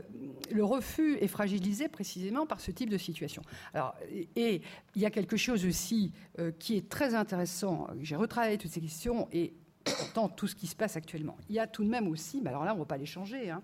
le 0.52 0.64
refus 0.64 1.18
est 1.18 1.28
fragilisé 1.28 1.90
précisément 1.90 2.46
par 2.46 2.62
ce 2.62 2.72
type 2.72 2.90
de 2.90 2.98
situation. 2.98 3.42
Alors, 3.74 3.94
et, 4.38 4.62
il 4.96 5.02
y 5.02 5.06
a 5.06 5.12
quelque 5.12 5.36
chose 5.36 5.66
aussi 5.66 6.14
qui 6.60 6.78
est 6.78 6.88
très 6.88 7.14
intéressant. 7.14 7.88
J'ai 8.02 8.16
retravaillé 8.16 8.58
toutes 8.58 8.72
ces 8.72 8.80
questions 8.80 9.28
et 9.34 9.54
pourtant 9.84 10.30
tout 10.30 10.48
ce 10.48 10.56
qui 10.56 10.68
se 10.68 10.76
passe 10.76 10.96
actuellement. 10.96 11.36
Il 11.50 11.56
y 11.56 11.60
a 11.60 11.68
tout 11.68 11.84
de 11.84 11.90
même 11.90 12.08
aussi, 12.08 12.40
mais 12.42 12.50
alors 12.50 12.64
là 12.64 12.72
on 12.72 12.76
ne 12.76 12.80
va 12.80 12.86
pas 12.86 12.98
les 12.98 13.06
changer, 13.06 13.50
hein, 13.50 13.62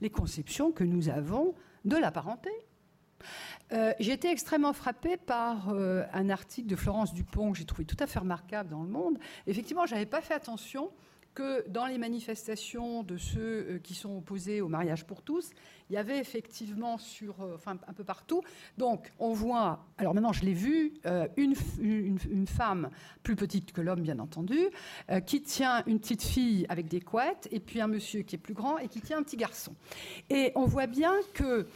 les 0.00 0.10
conceptions 0.10 0.72
que 0.72 0.82
nous 0.82 1.08
avons 1.08 1.54
de 1.86 1.96
la 1.96 2.10
parenté. 2.10 2.50
Euh, 3.72 3.92
j'ai 3.98 4.12
été 4.12 4.30
extrêmement 4.30 4.72
frappée 4.72 5.16
par 5.16 5.70
euh, 5.70 6.04
un 6.12 6.30
article 6.30 6.68
de 6.68 6.76
Florence 6.76 7.14
Dupont 7.14 7.52
que 7.52 7.58
j'ai 7.58 7.64
trouvé 7.64 7.84
tout 7.84 7.96
à 7.98 8.06
fait 8.06 8.18
remarquable 8.18 8.68
dans 8.68 8.82
Le 8.82 8.88
Monde. 8.88 9.18
Effectivement, 9.46 9.86
je 9.86 9.94
n'avais 9.94 10.06
pas 10.06 10.20
fait 10.20 10.34
attention 10.34 10.90
que 11.36 11.68
dans 11.68 11.86
les 11.86 11.98
manifestations 11.98 13.04
de 13.04 13.16
ceux 13.16 13.40
euh, 13.40 13.78
qui 13.78 13.94
sont 13.94 14.16
opposés 14.16 14.60
au 14.60 14.68
mariage 14.68 15.06
pour 15.06 15.22
tous, 15.22 15.50
il 15.88 15.92
y 15.92 15.96
avait 15.96 16.18
effectivement 16.18 16.98
sur, 16.98 17.36
enfin, 17.54 17.78
un 17.86 17.92
peu 17.92 18.02
partout. 18.02 18.42
Donc, 18.76 19.12
on 19.20 19.32
voit, 19.32 19.86
alors 19.98 20.14
maintenant 20.14 20.32
je 20.32 20.44
l'ai 20.44 20.52
vu, 20.52 20.94
une, 21.36 21.54
une, 21.80 22.46
femme 22.48 22.90
plus 23.22 23.36
petite 23.36 23.70
que 23.70 23.80
l'homme, 23.80 24.00
bien 24.00 24.18
entendu, 24.18 24.58
qui 25.26 25.42
tient 25.42 25.84
une 25.86 26.00
petite 26.00 26.24
fille 26.24 26.66
avec 26.68 26.88
des 26.88 27.00
couettes, 27.00 27.46
et 27.52 27.60
puis 27.60 27.80
un 27.80 27.86
monsieur 27.86 28.22
qui 28.22 28.34
est 28.34 28.38
plus 28.38 28.52
grand 28.52 28.78
et 28.78 28.88
qui 28.88 29.00
tient 29.00 29.18
un 29.18 29.22
petit 29.22 29.36
garçon. 29.36 29.76
Et 30.28 30.50
on 30.56 30.64
voit 30.64 30.88
bien 30.88 31.14
que 31.34 31.68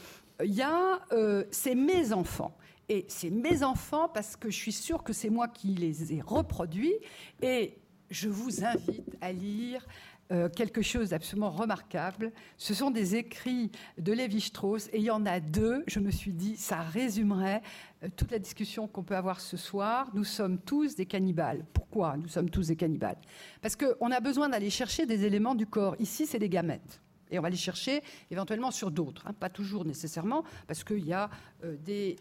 il 0.44 0.54
y 0.54 0.62
a 0.62 1.00
euh, 1.12 1.44
c'est 1.50 1.74
mes 1.74 2.12
enfants. 2.12 2.56
Et 2.88 3.04
c'est 3.08 3.30
mes 3.30 3.62
enfants 3.62 4.08
parce 4.08 4.34
que 4.34 4.50
je 4.50 4.56
suis 4.56 4.72
sûre 4.72 5.04
que 5.04 5.12
c'est 5.12 5.30
moi 5.30 5.46
qui 5.46 5.68
les 5.68 6.12
ai 6.12 6.20
reproduits. 6.20 6.94
Et 7.40 7.78
je 8.10 8.28
vous 8.28 8.64
invite 8.64 9.16
à 9.20 9.32
lire 9.32 9.86
euh, 10.32 10.48
quelque 10.48 10.82
chose 10.82 11.10
d'absolument 11.10 11.50
remarquable. 11.50 12.32
Ce 12.56 12.72
sont 12.72 12.90
des 12.90 13.16
écrits 13.16 13.72
de 13.98 14.12
Lévi-Strauss 14.12 14.88
et 14.92 14.98
il 14.98 15.02
y 15.02 15.10
en 15.10 15.26
a 15.26 15.40
deux. 15.40 15.82
Je 15.88 15.98
me 15.98 16.12
suis 16.12 16.32
dit, 16.32 16.56
ça 16.56 16.82
résumerait 16.82 17.62
euh, 18.04 18.08
toute 18.14 18.30
la 18.30 18.38
discussion 18.38 18.86
qu'on 18.86 19.02
peut 19.02 19.16
avoir 19.16 19.40
ce 19.40 19.56
soir. 19.56 20.08
Nous 20.14 20.22
sommes 20.24 20.58
tous 20.58 20.94
des 20.94 21.06
cannibales. 21.06 21.64
Pourquoi 21.72 22.16
nous 22.16 22.28
sommes 22.28 22.48
tous 22.48 22.68
des 22.68 22.76
cannibales? 22.76 23.18
Parce 23.60 23.74
qu'on 23.74 24.10
a 24.12 24.20
besoin 24.20 24.48
d'aller 24.48 24.70
chercher 24.70 25.04
des 25.04 25.24
éléments 25.24 25.56
du 25.56 25.66
corps. 25.66 25.96
Ici, 25.98 26.26
c'est 26.26 26.38
des 26.38 26.48
gamètes. 26.48 27.00
Et 27.30 27.38
on 27.38 27.42
va 27.42 27.50
les 27.50 27.56
chercher 27.56 28.02
éventuellement 28.30 28.70
sur 28.70 28.90
d'autres, 28.90 29.26
hein. 29.26 29.32
pas 29.32 29.48
toujours 29.48 29.84
nécessairement, 29.84 30.44
parce 30.66 30.84
qu'il 30.84 31.04
y 31.06 31.12
a 31.12 31.30
euh, 31.64 31.76
des, 31.76 32.16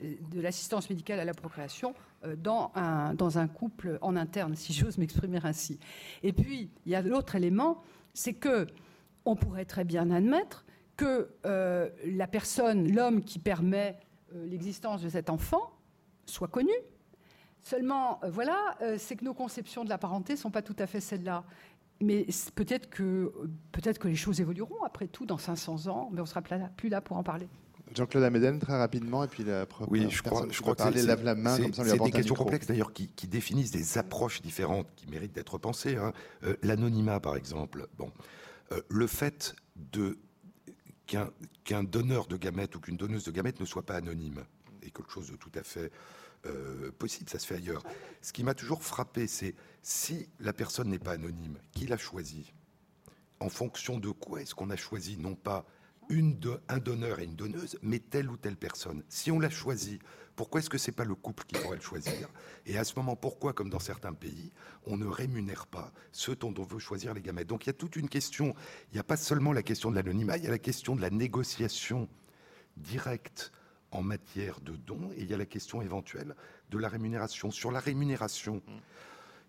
de 0.00 0.40
l'assistance 0.40 0.90
médicale 0.90 1.20
à 1.20 1.24
la 1.24 1.34
procréation 1.34 1.94
euh, 2.24 2.36
dans 2.36 3.38
un, 3.38 3.48
couple 3.48 3.98
en 4.00 4.16
interne, 4.16 4.54
si 4.54 4.72
j'ose 4.72 4.98
m'exprimer 4.98 5.38
ainsi. 5.44 5.78
Et 6.22 6.32
puis, 6.32 6.70
il 6.84 6.92
y 6.92 6.94
a 6.94 7.02
l'autre 7.02 7.34
élément, 7.34 7.82
c'est 8.14 8.34
que 8.34 8.66
on 9.24 9.36
pourrait 9.36 9.64
très 9.64 9.84
bien 9.84 10.10
admettre 10.10 10.64
que 10.96 11.28
euh, 11.44 11.90
la 12.04 12.26
personne, 12.26 12.92
l'homme 12.92 13.22
qui 13.22 13.38
permet 13.38 13.98
euh, 14.34 14.46
l'existence 14.46 15.02
de 15.02 15.08
cet 15.08 15.30
enfant, 15.30 15.72
soit 16.26 16.48
connu. 16.48 16.72
Seulement, 17.62 18.20
voilà, 18.28 18.76
c'est 18.96 19.16
que 19.16 19.24
nos 19.24 19.34
conceptions 19.34 19.82
de 19.82 19.88
la 19.88 19.98
parenté 19.98 20.34
ne 20.34 20.38
sont 20.38 20.52
pas 20.52 20.62
tout 20.62 20.76
à 20.78 20.86
fait 20.86 21.00
celles-là. 21.00 21.42
Mais 22.00 22.26
peut-être 22.54 22.90
que, 22.90 23.32
peut-être 23.72 23.98
que 23.98 24.08
les 24.08 24.16
choses 24.16 24.40
évolueront 24.40 24.82
après 24.84 25.08
tout 25.08 25.24
dans 25.24 25.38
500 25.38 25.86
ans, 25.86 26.10
mais 26.12 26.20
on 26.20 26.24
ne 26.24 26.28
sera 26.28 26.42
plus 26.42 26.88
là 26.88 27.00
pour 27.00 27.16
en 27.16 27.22
parler. 27.22 27.48
Jean-Claude 27.94 28.24
Améden, 28.24 28.58
très 28.58 28.76
rapidement, 28.76 29.24
et 29.24 29.28
puis 29.28 29.44
la 29.44 29.66
Oui, 29.88 30.08
je 30.10 30.22
crois, 30.22 30.46
je 30.50 30.60
crois 30.60 30.74
que 30.74 31.06
lave 31.06 31.22
la 31.22 31.34
main, 31.34 31.56
comme 31.56 31.72
ça 31.72 31.84
C'est 31.84 31.98
des 31.98 32.10
questions 32.10 32.34
complexes 32.34 32.66
d'ailleurs 32.66 32.92
qui, 32.92 33.26
définissent 33.28 33.70
des 33.70 33.98
approches 33.98 34.42
différentes 34.42 34.88
qui 34.96 35.08
méritent 35.08 35.34
d'être 35.34 35.58
pensées. 35.58 35.96
Hein. 35.96 36.12
Euh, 36.44 36.56
l'anonymat, 36.62 37.20
par 37.20 37.36
exemple. 37.36 37.86
Bon, 37.96 38.10
euh, 38.72 38.80
le 38.88 39.06
fait 39.06 39.54
de 39.76 40.18
qu'un 41.06 41.84
donneur 41.84 42.26
de 42.26 42.36
gamètes 42.36 42.74
ou 42.74 42.80
qu'une 42.80 42.96
donneuse 42.96 43.24
de 43.24 43.30
gamètes 43.30 43.60
ne 43.60 43.64
soit 43.64 43.86
pas 43.86 43.94
anonyme 43.94 44.42
est 44.82 44.90
quelque 44.90 45.12
chose 45.12 45.30
de 45.30 45.36
tout 45.36 45.52
à 45.54 45.62
fait 45.62 45.92
euh, 46.46 46.90
possible, 46.92 47.28
ça 47.30 47.38
se 47.38 47.46
fait 47.46 47.56
ailleurs. 47.56 47.82
Ce 48.22 48.32
qui 48.32 48.44
m'a 48.44 48.54
toujours 48.54 48.82
frappé, 48.82 49.26
c'est 49.26 49.54
si 49.82 50.28
la 50.40 50.52
personne 50.52 50.88
n'est 50.88 50.98
pas 50.98 51.12
anonyme, 51.12 51.58
qui 51.72 51.86
l'a 51.86 51.96
choisi? 51.96 52.52
En 53.40 53.48
fonction 53.48 53.98
de 53.98 54.10
quoi 54.10 54.40
est-ce 54.40 54.54
qu'on 54.54 54.70
a 54.70 54.76
choisi 54.76 55.16
Non 55.18 55.34
pas 55.34 55.66
un 56.68 56.78
donneur 56.78 57.18
et 57.18 57.24
une 57.24 57.34
donneuse, 57.34 57.78
mais 57.82 57.98
telle 57.98 58.30
ou 58.30 58.36
telle 58.36 58.56
personne? 58.56 59.02
Si 59.08 59.30
on 59.30 59.40
l'a 59.40 59.50
choisi, 59.50 59.98
pourquoi 60.36 60.60
est-ce 60.60 60.70
que 60.70 60.78
c'est 60.78 60.92
pas 60.92 61.04
le 61.04 61.14
couple 61.14 61.44
qui 61.44 61.58
pourrait 61.58 61.76
le 61.76 61.82
choisir? 61.82 62.28
Et 62.66 62.78
à 62.78 62.84
ce 62.84 62.94
moment, 62.96 63.16
pourquoi, 63.16 63.52
comme 63.52 63.70
dans 63.70 63.80
certains 63.80 64.12
pays, 64.12 64.52
on 64.84 64.96
ne 64.96 65.06
rémunère 65.06 65.66
pas 65.66 65.92
ceux 66.12 66.36
dont 66.36 66.54
on 66.58 66.62
veut 66.62 66.78
choisir 66.78 67.14
les 67.14 67.22
gamètes? 67.22 67.48
Donc 67.48 67.64
il 67.64 67.68
y 67.68 67.70
a 67.70 67.74
toute 67.74 67.96
une 67.96 68.08
question. 68.08 68.54
Il 68.90 68.94
n'y 68.94 69.00
a 69.00 69.04
pas 69.04 69.16
seulement 69.16 69.52
la 69.52 69.62
question 69.62 69.90
de 69.90 69.96
l'anonymat, 69.96 70.36
il 70.36 70.44
y 70.44 70.46
a 70.46 70.50
la 70.50 70.58
question 70.58 70.94
de 70.94 71.00
la 71.00 71.10
négociation 71.10 72.08
directe 72.76 73.52
en 73.96 74.02
matière 74.02 74.60
de 74.60 74.76
dons, 74.76 75.10
et 75.16 75.22
il 75.22 75.30
y 75.30 75.34
a 75.34 75.38
la 75.38 75.46
question 75.46 75.80
éventuelle 75.80 76.34
de 76.70 76.78
la 76.78 76.88
rémunération. 76.88 77.50
Sur 77.50 77.72
la 77.72 77.80
rémunération, 77.80 78.62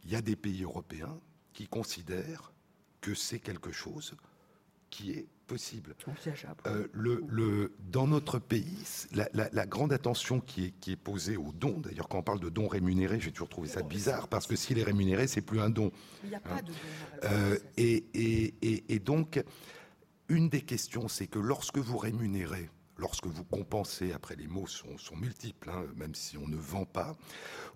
il 0.04 0.12
y 0.12 0.16
a 0.16 0.22
des 0.22 0.36
pays 0.36 0.64
européens 0.64 1.20
qui 1.54 1.68
considèrent 1.68 2.54
que 3.02 3.14
c'est 3.14 3.40
quelque 3.40 3.72
chose 3.72 4.16
qui 4.90 5.12
est 5.12 5.28
possible. 5.48 5.96
Euh, 6.66 6.88
le, 6.94 7.24
le, 7.28 7.74
dans 7.90 8.08
notre 8.08 8.40
pays, 8.40 8.84
la, 9.34 9.66
grande 9.66 9.94
attention 9.94 10.40
qui 10.40 10.66
est, 10.66 10.72
qui 10.80 10.92
est 10.92 10.98
posée 10.98 11.38
aux 11.38 11.52
dons, 11.54 11.80
d'ailleurs 11.80 12.08
quand 12.08 12.20
on 12.20 12.24
parle 12.24 12.40
de 12.40 12.50
dons 12.50 12.68
rémunérés, 12.68 13.20
j'ai 13.20 13.32
toujours 13.32 13.50
trouvé 13.50 13.68
ça 13.68 13.82
bizarre, 13.82 14.28
parce 14.28 14.48
que 14.48 14.56
s'il 14.56 14.78
est 14.78 14.84
rémunéré, 14.84 15.28
c'est 15.28 15.42
plus 15.42 15.60
un 15.60 15.70
don. 15.70 15.92
Il 16.24 16.30
n'y 16.30 16.36
a 16.36 16.40
pas 16.40 16.62
de 16.62 16.68
don. 16.68 16.74
Euh, 17.24 17.58
et, 17.78 18.06
et, 18.14 18.54
et, 18.62 18.94
et 18.94 19.00
donc, 19.00 19.42
une 20.30 20.50
des 20.50 20.62
questions, 20.62 21.08
c'est 21.08 21.28
que 21.28 21.40
lorsque 21.40 21.78
vous 21.78 21.98
rémunérez, 21.98 22.70
lorsque 22.98 23.28
vous 23.28 23.44
compensez, 23.44 24.12
après 24.12 24.36
les 24.36 24.48
mots 24.48 24.68
sont, 24.68 24.98
sont 24.98 25.16
multiples, 25.16 25.70
hein, 25.70 25.86
même 25.96 26.16
si 26.16 26.38
on 26.38 26.48
ne 26.48 26.56
vend 26.56 26.86
pas, 26.86 27.16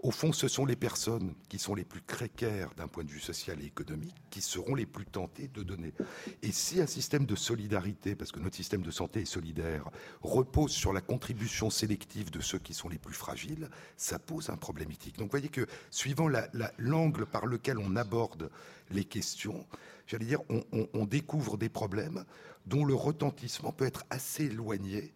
au 0.01 0.11
fond, 0.11 0.34
ce 0.34 0.47
sont 0.47 0.65
les 0.65 0.76
personnes 0.76 1.34
qui 1.47 1.59
sont 1.59 1.76
les 1.76 1.86
plus 1.86 2.01
précaires 2.01 2.74
d'un 2.76 2.88
point 2.88 3.03
de 3.03 3.09
vue 3.09 3.19
social 3.19 3.61
et 3.61 3.65
économique 3.65 4.15
qui 4.30 4.41
seront 4.41 4.76
les 4.76 4.86
plus 4.86 5.05
tentées 5.05 5.47
de 5.47 5.63
donner. 5.63 5.93
Et 6.41 6.51
si 6.51 6.82
un 6.82 6.88
système 6.88 7.26
de 7.26 7.36
solidarité, 7.36 8.15
parce 8.15 8.32
que 8.32 8.39
notre 8.39 8.55
système 8.55 8.82
de 8.82 8.91
santé 8.91 9.22
est 9.22 9.26
solidaire, 9.26 9.89
repose 10.22 10.72
sur 10.72 10.93
la 10.93 11.01
contribution 11.01 11.69
sélective 11.69 12.32
de 12.32 12.39
ceux 12.39 12.59
qui 12.59 12.74
sont 12.74 12.89
les 12.89 12.97
plus 12.97 13.13
fragiles, 13.13 13.69
ça 13.97 14.19
pose 14.19 14.49
un 14.49 14.57
problème 14.57 14.91
éthique. 14.91 15.17
Donc 15.17 15.28
vous 15.28 15.38
voyez 15.38 15.49
que 15.49 15.67
suivant 15.91 16.30
l'angle 16.78 17.26
par 17.26 17.45
lequel 17.45 17.78
on 17.78 17.95
aborde 17.95 18.49
les 18.89 19.05
questions, 19.05 19.65
j'allais 20.07 20.26
dire, 20.26 20.41
on, 20.49 20.63
on 20.93 21.05
découvre 21.05 21.57
des 21.57 21.69
problèmes 21.69 22.26
dont 22.66 22.86
le 22.86 22.93
retentissement 22.93 23.72
peut 23.72 23.86
être 23.86 24.03
assez 24.09 24.45
éloigné 24.45 25.14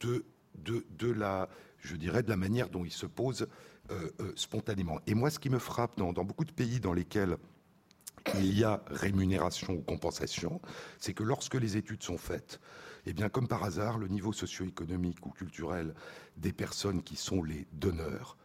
de, 0.00 0.24
de, 0.56 0.84
de, 0.98 1.10
la, 1.10 1.48
je 1.80 1.96
dirais, 1.96 2.22
de 2.22 2.28
la 2.28 2.36
manière 2.36 2.68
dont 2.68 2.84
il 2.84 2.92
se 2.92 3.06
pose 3.06 3.48
euh, 3.90 4.10
euh, 4.20 4.32
spontanément. 4.36 5.00
Et 5.06 5.14
moi, 5.14 5.30
ce 5.30 5.38
qui 5.38 5.50
me 5.50 5.58
frappe 5.58 5.96
dans, 5.96 6.12
dans, 6.12 6.24
beaucoup 6.24 6.44
de 6.44 6.52
pays 6.52 6.80
dans 6.80 6.92
lesquels 6.92 7.36
il 8.34 8.58
y 8.58 8.64
a 8.64 8.82
rémunération 8.88 9.74
ou 9.74 9.80
compensation, 9.80 10.60
c'est 10.98 11.14
que 11.14 11.22
lorsque 11.22 11.54
les 11.54 11.76
études 11.76 12.02
sont 12.02 12.18
faites, 12.18 12.60
eh 13.06 13.12
bien, 13.12 13.28
comme 13.28 13.48
par 13.48 13.64
hasard, 13.64 13.98
le 13.98 14.08
niveau 14.08 14.32
socio-économique 14.32 15.24
ou 15.24 15.30
culturel 15.30 15.94
des 16.36 16.52
personnes 16.52 17.02
qui 17.02 17.16
sont 17.16 17.42
les 17.42 17.66
donneurs 17.72 18.36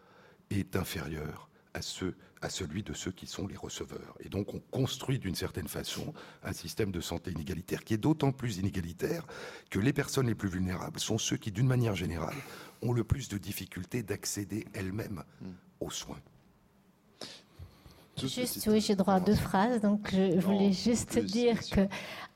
est 0.49 0.75
inférieur 0.75 1.49
à, 1.73 1.81
ceux, 1.81 2.15
à 2.41 2.49
celui 2.49 2.83
de 2.83 2.93
ceux 2.93 3.11
qui 3.11 3.27
sont 3.27 3.47
les 3.47 3.55
receveurs. 3.55 4.15
Et 4.19 4.29
donc 4.29 4.53
on 4.53 4.59
construit 4.59 5.19
d'une 5.19 5.35
certaine 5.35 5.67
façon 5.67 6.13
un 6.43 6.53
système 6.53 6.91
de 6.91 7.01
santé 7.01 7.31
inégalitaire 7.31 7.83
qui 7.83 7.93
est 7.93 7.97
d'autant 7.97 8.31
plus 8.31 8.57
inégalitaire 8.57 9.25
que 9.69 9.79
les 9.79 9.93
personnes 9.93 10.27
les 10.27 10.35
plus 10.35 10.49
vulnérables 10.49 10.99
sont 10.99 11.17
ceux 11.17 11.37
qui, 11.37 11.51
d'une 11.51 11.67
manière 11.67 11.95
générale, 11.95 12.35
ont 12.81 12.93
le 12.93 13.03
plus 13.03 13.29
de 13.29 13.37
difficultés 13.37 14.03
d'accéder 14.03 14.67
elles-mêmes 14.73 15.23
aux 15.79 15.91
soins. 15.91 16.19
Juste, 18.15 18.67
oui, 18.71 18.79
j'ai 18.79 18.95
droit 18.95 19.15
à 19.15 19.19
deux 19.19 19.35
phrases. 19.35 19.81
Donc, 19.81 20.11
je 20.11 20.39
voulais 20.39 20.71
juste 20.71 21.17
dire 21.17 21.59
que, 21.69 21.81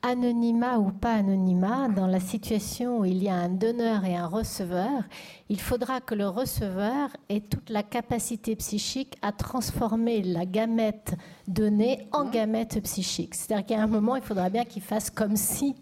anonymat 0.01 0.79
ou 0.79 0.91
pas 0.91 1.13
anonymat, 1.13 1.87
dans 1.89 2.07
la 2.07 2.19
situation 2.19 2.99
où 2.99 3.05
il 3.05 3.21
y 3.21 3.29
a 3.29 3.35
un 3.35 3.49
donneur 3.49 4.03
et 4.03 4.15
un 4.15 4.25
receveur, 4.25 5.03
il 5.49 5.61
faudra 5.61 6.01
que 6.01 6.15
le 6.15 6.27
receveur 6.27 7.09
ait 7.29 7.41
toute 7.41 7.69
la 7.69 7.83
capacité 7.83 8.55
psychique 8.55 9.15
à 9.21 9.31
transformer 9.31 10.23
la 10.23 10.45
gamète 10.45 11.15
donnée 11.47 12.07
en 12.11 12.25
gamète 12.25 12.81
psychique. 12.83 13.35
C'est-à-dire 13.35 13.65
qu'à 13.65 13.81
un 13.81 13.87
moment, 13.87 14.15
il 14.15 14.23
faudra 14.23 14.49
bien 14.49 14.65
qu'il 14.65 14.81
fasse 14.81 15.11
comme 15.11 15.35
si 15.35 15.75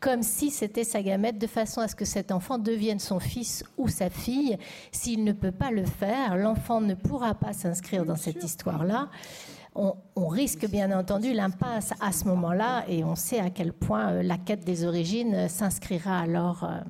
comme 0.00 0.22
si 0.22 0.50
c'était 0.50 0.84
sa 0.84 1.02
gamète, 1.02 1.38
de 1.38 1.46
façon 1.46 1.80
à 1.80 1.88
ce 1.88 1.94
que 1.94 2.04
cet 2.04 2.32
enfant 2.32 2.58
devienne 2.58 2.98
son 2.98 3.20
fils 3.20 3.64
ou 3.76 3.88
sa 3.88 4.10
fille. 4.10 4.58
S'il 4.92 5.24
ne 5.24 5.32
peut 5.32 5.52
pas 5.52 5.70
le 5.70 5.84
faire, 5.84 6.36
l'enfant 6.36 6.80
ne 6.80 6.94
pourra 6.94 7.34
pas 7.34 7.52
s'inscrire 7.52 8.04
dans 8.04 8.16
cette 8.16 8.42
histoire-là. 8.42 9.08
On, 9.74 10.28
risque 10.28 10.66
bien 10.68 10.90
entendu 10.98 11.34
l'impasse 11.34 11.92
à 12.00 12.10
ce 12.10 12.24
moment-là 12.24 12.84
et 12.88 13.04
on 13.04 13.14
sait 13.14 13.40
à 13.40 13.50
quel 13.50 13.74
point 13.74 14.10
euh, 14.10 14.22
la 14.22 14.38
quête 14.38 14.64
des 14.64 14.84
origines 14.84 15.48
s'inscrira 15.50 16.18
alors. 16.18 16.64
Euh, 16.64 16.80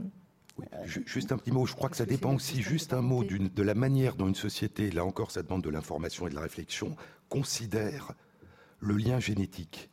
juste 0.85 1.33
un 1.33 1.37
petit 1.37 1.51
mot, 1.51 1.67
je 1.67 1.75
crois 1.75 1.89
que 1.89 1.97
ça 1.97 2.07
dépend 2.07 2.33
aussi, 2.35 2.63
juste 2.63 2.93
un 2.93 3.03
mot 3.03 3.25
de 3.25 3.63
la 3.63 3.75
manière 3.75 4.15
dont 4.15 4.29
une 4.29 4.37
société, 4.37 4.93
là 4.93 5.05
encore 5.05 5.33
ça 5.33 5.43
demande 5.43 5.63
de 5.63 5.71
l'information 5.71 6.29
et 6.29 6.31
de 6.31 6.37
la 6.37 6.43
réflexion, 6.43 6.95
considère 7.29 8.13
le 8.79 8.97
lien 8.97 9.19
génétique. 9.19 9.91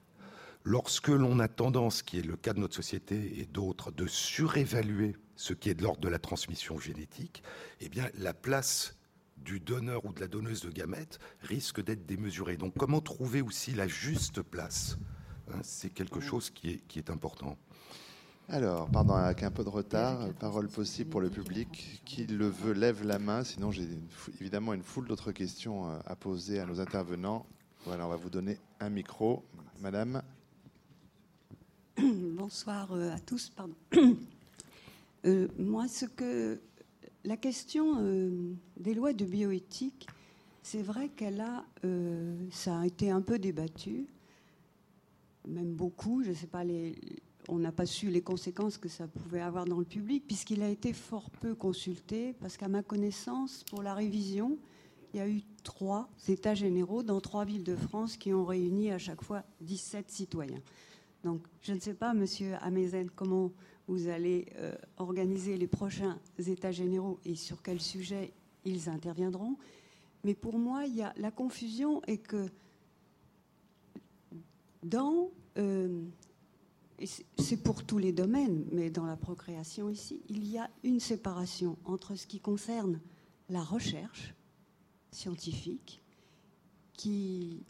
Lorsque 0.66 1.09
l'on 1.09 1.39
a 1.39 1.49
tendance, 1.49 2.03
qui 2.03 2.20
est 2.20 2.26
le 2.26 2.38
cas 2.38 2.53
de 2.53 2.59
notre 2.59 2.76
société 2.76 3.39
et 3.39 3.45
d'autres, 3.45 3.91
de 3.91 4.07
surévaluer 4.07 5.16
ce 5.36 5.53
qui 5.53 5.70
est 5.70 5.74
de 5.74 5.84
l'ordre 5.84 5.99
de 5.99 6.07
la 6.07 6.20
transmission 6.20 6.80
génétique, 6.80 7.43
eh 7.82 7.89
bien, 7.89 8.09
la 8.18 8.34
place 8.34 8.95
du 9.38 9.60
donneur 9.60 10.06
ou 10.06 10.14
de 10.14 10.22
la 10.22 10.27
donneuse 10.27 10.61
de 10.61 10.69
gamètes 10.69 11.19
risque 11.41 11.84
d'être 11.84 12.06
démesurée. 12.06 12.56
Donc, 12.56 12.73
comment 12.77 13.02
trouver 13.02 13.41
aussi 13.41 13.72
la 13.72 13.90
juste 13.90 14.41
place 14.41 14.98
hein, 15.52 15.60
C'est 15.64 15.90
quelque 15.90 16.22
chose 16.22 16.49
qui 16.49 16.72
est, 16.72 16.88
qui 16.88 16.98
est 16.98 17.10
important. 17.10 17.57
Alors, 18.48 18.90
pardon, 18.90 19.15
avec 19.15 19.44
un 19.44 19.52
peu 19.52 19.65
de 19.65 19.69
retard, 19.69 20.34
parole 20.35 20.69
possible 20.69 21.10
pour 21.10 21.22
le 21.22 21.30
public. 21.30 22.02
Qui 22.06 22.26
le 22.26 22.48
veut, 22.48 22.73
lève 22.73 23.03
la 23.03 23.19
main. 23.19 23.44
Sinon, 23.44 23.72
j'ai 23.72 23.88
évidemment 24.40 24.73
une 24.73 24.84
foule 24.84 25.07
d'autres 25.07 25.31
questions 25.31 25.90
euh, 25.90 25.99
à 26.06 26.15
poser 26.15 26.60
à 26.60 26.65
nos 26.65 26.80
intervenants. 26.80 27.45
Voilà, 27.85 28.06
on 28.06 28.10
va 28.10 28.15
vous 28.15 28.30
donner 28.30 28.60
un 28.80 28.90
micro. 28.90 29.44
Madame 29.81 30.22
Bonsoir 32.02 32.91
euh, 32.94 33.14
à 33.14 33.20
tous. 33.20 33.49
Pardon. 33.49 33.76
Euh, 35.26 35.48
moi, 35.57 35.88
ce 35.88 36.06
que 36.06 36.60
la 37.24 37.38
question 37.38 37.95
euh, 38.02 38.52
des 38.76 38.94
lois 38.94 39.14
de 39.14 39.24
bioéthique, 39.24 40.06
c'est 40.61 40.82
vrai 40.82 41.07
qu'elle 41.07 41.40
a, 41.40 41.64
ça 42.52 42.86
été 42.86 43.10
un 43.10 43.22
peu 43.22 43.40
débattu, 43.40 44.06
même 45.48 45.76
beaucoup. 45.76 46.24
Je 46.24 46.32
ne 46.32 46.34
sais 46.34 46.48
pas, 46.48 46.65
les, 46.65 46.98
on 47.48 47.57
n'a 47.57 47.72
pas 47.72 47.86
su 47.86 48.10
les 48.10 48.22
conséquences 48.22 48.78
que 48.78 48.90
ça 48.90 49.07
pouvait 49.07 49.40
avoir 49.40 49.64
dans 49.64 49.80
le 49.80 49.86
public, 49.86 50.26
puisqu'il 50.28 50.61
a 50.61 50.68
été 50.68 50.91
fort 50.91 51.30
peu 51.30 51.56
consulté, 51.56 52.34
parce 52.41 52.57
qu'à 52.57 52.68
ma 52.68 52.84
connaissance, 52.84 53.64
pour 53.70 53.82
la 53.82 53.94
révision, 53.94 54.57
il 55.14 55.20
y 55.20 55.22
a 55.22 55.30
eu 55.30 55.41
trois 55.64 56.10
États 56.28 56.53
généraux 56.53 57.02
dans 57.02 57.22
trois 57.22 57.45
villes 57.45 57.64
de 57.64 57.78
France 57.78 58.18
qui 58.18 58.34
ont 58.34 58.44
réuni 58.44 58.91
à 58.91 58.98
chaque 58.98 59.24
fois 59.24 59.44
17 59.61 60.11
citoyens. 60.11 60.60
Donc, 61.24 61.41
je 61.62 61.74
ne 61.74 61.80
sais 61.80 61.94
pas, 61.94 62.14
Monsieur 62.14 62.56
Amezen, 62.62 63.10
comment 63.10 63.52
vous 63.88 64.08
allez 64.08 64.48
euh, 64.58 64.76
organiser 64.98 65.58
les 65.58 65.68
prochains 65.68 66.20
États 66.38 66.72
généraux 66.72 67.20
et 67.26 67.36
sur 67.36 67.62
quel 67.62 67.82
sujet 67.82 68.34
ils 68.66 68.90
interviendront. 68.90 69.58
Mais 70.24 70.34
pour 70.34 70.58
moi, 70.58 70.86
il 70.86 70.95
y 70.95 71.02
a 71.02 71.14
la 71.18 71.32
confusion 71.32 72.02
est 72.04 72.18
que 72.18 72.48
dans 74.84 75.32
euh, 75.58 76.04
c'est 77.38 77.62
pour 77.62 77.84
tous 77.84 77.98
les 77.98 78.12
domaines, 78.12 78.66
mais 78.72 78.90
dans 78.90 79.06
la 79.06 79.18
procréation 79.18 79.90
ici, 79.90 80.22
il 80.30 80.48
y 80.50 80.58
a 80.58 80.70
une 80.84 81.00
séparation 81.00 81.78
entre 81.86 82.16
ce 82.16 82.28
qui 82.28 82.40
concerne 82.40 83.00
la 83.50 83.62
recherche 83.62 84.34
scientifique, 85.12 86.02
qui 86.94 87.64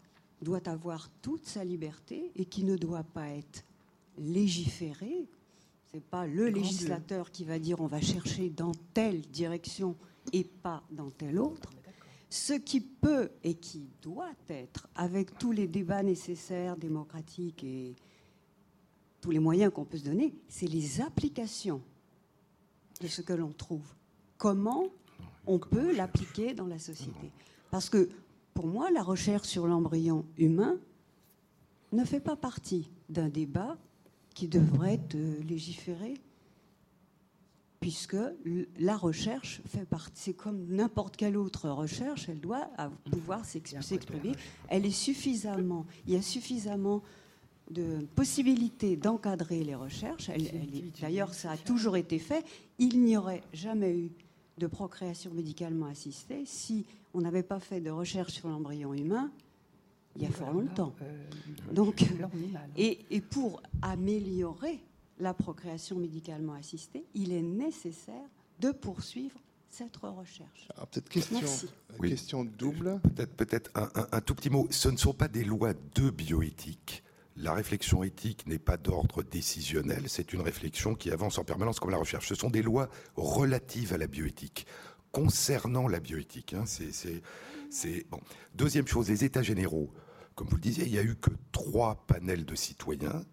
doit 0.44 0.68
avoir 0.68 1.08
toute 1.22 1.46
sa 1.46 1.64
liberté 1.64 2.30
et 2.36 2.44
qui 2.44 2.62
ne 2.62 2.76
doit 2.76 3.02
pas 3.02 3.28
être 3.30 3.64
légiférée. 4.18 5.26
Ce 5.90 5.96
n'est 5.96 6.02
pas 6.02 6.26
le 6.26 6.48
législateur 6.48 7.32
qui 7.32 7.44
va 7.44 7.58
dire 7.58 7.80
on 7.80 7.86
va 7.86 8.00
chercher 8.00 8.50
dans 8.50 8.72
telle 8.92 9.22
direction 9.22 9.96
et 10.32 10.44
pas 10.44 10.84
dans 10.90 11.10
telle 11.10 11.40
autre. 11.40 11.70
Ce 12.30 12.52
qui 12.52 12.80
peut 12.80 13.30
et 13.42 13.54
qui 13.54 13.88
doit 14.02 14.34
être, 14.48 14.88
avec 14.94 15.38
tous 15.38 15.52
les 15.52 15.68
débats 15.68 16.02
nécessaires, 16.02 16.76
démocratiques 16.76 17.62
et 17.62 17.94
tous 19.20 19.30
les 19.30 19.38
moyens 19.38 19.72
qu'on 19.72 19.84
peut 19.84 19.98
se 19.98 20.04
donner, 20.04 20.34
c'est 20.48 20.66
les 20.66 21.00
applications 21.00 21.80
de 23.00 23.06
ce 23.06 23.22
que 23.22 23.32
l'on 23.32 23.52
trouve. 23.52 23.86
Comment 24.36 24.84
on 25.46 25.58
peut 25.58 25.94
l'appliquer 25.94 26.54
dans 26.54 26.66
la 26.66 26.78
société? 26.78 27.30
Parce 27.70 27.88
que 27.88 28.08
pour 28.54 28.66
moi, 28.66 28.90
la 28.90 29.02
recherche 29.02 29.48
sur 29.48 29.66
l'embryon 29.66 30.24
humain 30.38 30.78
ne 31.92 32.04
fait 32.04 32.20
pas 32.20 32.36
partie 32.36 32.88
d'un 33.08 33.28
débat 33.28 33.76
qui 34.34 34.48
devrait 34.48 34.94
être 34.94 35.16
légiféré, 35.46 36.14
puisque 37.80 38.16
la 38.78 38.96
recherche 38.96 39.60
fait 39.66 39.84
partie, 39.84 40.12
c'est 40.14 40.32
comme 40.32 40.66
n'importe 40.68 41.16
quelle 41.16 41.36
autre 41.36 41.68
recherche, 41.68 42.28
elle 42.28 42.40
doit 42.40 42.70
pouvoir 43.10 43.44
s'exprimer. 43.44 44.32
Elle 44.68 44.86
est 44.86 44.90
suffisamment, 44.90 45.84
il 46.06 46.14
y 46.14 46.16
a 46.16 46.22
suffisamment 46.22 47.02
de 47.70 48.06
possibilité 48.14 48.96
d'encadrer 48.96 49.64
les 49.64 49.74
recherches. 49.74 50.30
D'ailleurs, 51.00 51.32
ça 51.32 51.52
a 51.52 51.56
toujours 51.56 51.96
été 51.96 52.18
fait. 52.18 52.44
Il 52.78 53.02
n'y 53.02 53.16
aurait 53.16 53.42
jamais 53.52 53.96
eu 53.96 54.10
de 54.58 54.66
procréation 54.66 55.32
médicalement 55.32 55.86
assistée 55.86 56.44
si 56.46 56.86
on 57.12 57.20
n'avait 57.20 57.42
pas 57.42 57.60
fait 57.60 57.80
de 57.80 57.90
recherche 57.90 58.32
sur 58.32 58.48
l'embryon 58.48 58.94
humain 58.94 59.30
il 60.16 60.22
y 60.22 60.26
a 60.26 60.30
fort 60.30 60.52
longtemps. 60.52 60.94
Euh, 61.02 61.72
Donc, 61.72 62.04
et, 62.76 63.00
et, 63.10 63.20
pour 63.20 63.62
améliorer 63.82 64.80
la 65.18 65.34
procréation 65.34 65.98
médicalement 65.98 66.54
assistée, 66.54 67.04
il 67.14 67.32
est 67.32 67.42
nécessaire 67.42 68.28
de 68.60 68.70
poursuivre 68.70 69.40
cette 69.70 69.96
recherche. 69.96 70.68
peut-être 70.92 71.08
question, 71.08 71.40
question 72.00 72.44
double. 72.44 73.00
Peut-être 73.02 73.34
peut-être 73.34 73.70
un, 73.74 73.88
un, 74.12 74.20
tout 74.20 74.36
petit 74.36 74.50
mot. 74.50 74.68
Ce 74.70 74.88
ne 74.88 74.96
sont 74.96 75.14
pas 75.14 75.26
des 75.26 75.42
lois 75.42 75.74
de 75.94 76.10
bioéthique 76.10 77.02
la 77.36 77.52
réflexion 77.52 78.04
éthique 78.04 78.46
n'est 78.46 78.58
pas 78.58 78.76
d'ordre 78.76 79.22
décisionnel, 79.22 80.04
c'est 80.06 80.32
une 80.32 80.40
réflexion 80.40 80.94
qui 80.94 81.10
avance 81.10 81.38
en 81.38 81.44
permanence 81.44 81.80
comme 81.80 81.90
la 81.90 81.96
recherche. 81.96 82.28
Ce 82.28 82.34
sont 82.34 82.50
des 82.50 82.62
lois 82.62 82.88
relatives 83.16 83.92
à 83.92 83.98
la 83.98 84.06
bioéthique, 84.06 84.66
concernant 85.10 85.88
la 85.88 86.00
bioéthique. 86.00 86.54
Hein. 86.54 86.64
c'est. 86.66 87.22
Deuxième 88.54 88.86
chose, 88.86 89.08
les 89.08 89.24
États 89.24 89.42
généraux. 89.42 89.92
Comme 90.36 90.48
vous 90.48 90.56
le 90.56 90.62
disiez, 90.62 90.84
il 90.84 90.92
n'y 90.92 90.98
a 90.98 91.02
eu 91.02 91.16
que 91.16 91.30
trois 91.50 92.06
panels 92.06 92.44
de 92.44 92.54
citoyens, 92.54 93.24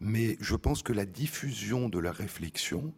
mais 0.00 0.36
je 0.40 0.56
pense 0.56 0.82
que 0.82 0.92
la 0.92 1.06
diffusion 1.06 1.88
de 1.88 1.98
la 1.98 2.12
réflexion 2.12 2.92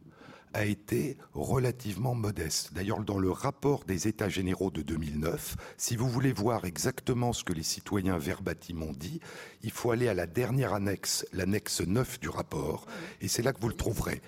a 0.57 0.65
été 0.65 1.19
relativement 1.35 2.15
modeste. 2.15 2.73
D'ailleurs, 2.73 3.05
dans 3.05 3.19
le 3.19 3.31
rapport 3.31 3.85
des 3.85 4.09
États 4.09 4.31
généraux 4.31 4.71
de 4.71 4.81
2009, 4.81 5.57
si 5.77 5.97
vous 5.97 6.09
voulez 6.09 6.33
voir 6.33 6.65
exactement 6.65 7.35
ce 7.35 7.45
que 7.45 7.53
les 7.53 7.63
citoyens 7.63 8.17
verbatim 8.17 8.83
ont 8.83 8.95
dit, 8.95 9.21
il 9.63 9.71
faut 9.71 9.91
aller 9.91 10.09
à 10.09 10.15
la 10.15 10.27
dernière 10.27 10.73
annexe, 10.73 11.27
l'annexe 11.35 11.83
9 11.83 12.21
du 12.21 12.31
rapport, 12.31 12.87
et 13.21 13.29
c'est 13.29 13.43
là 13.43 13.53
que 13.53 13.61
vous 13.61 13.69
le 13.69 13.75
trouverez. 13.75 14.23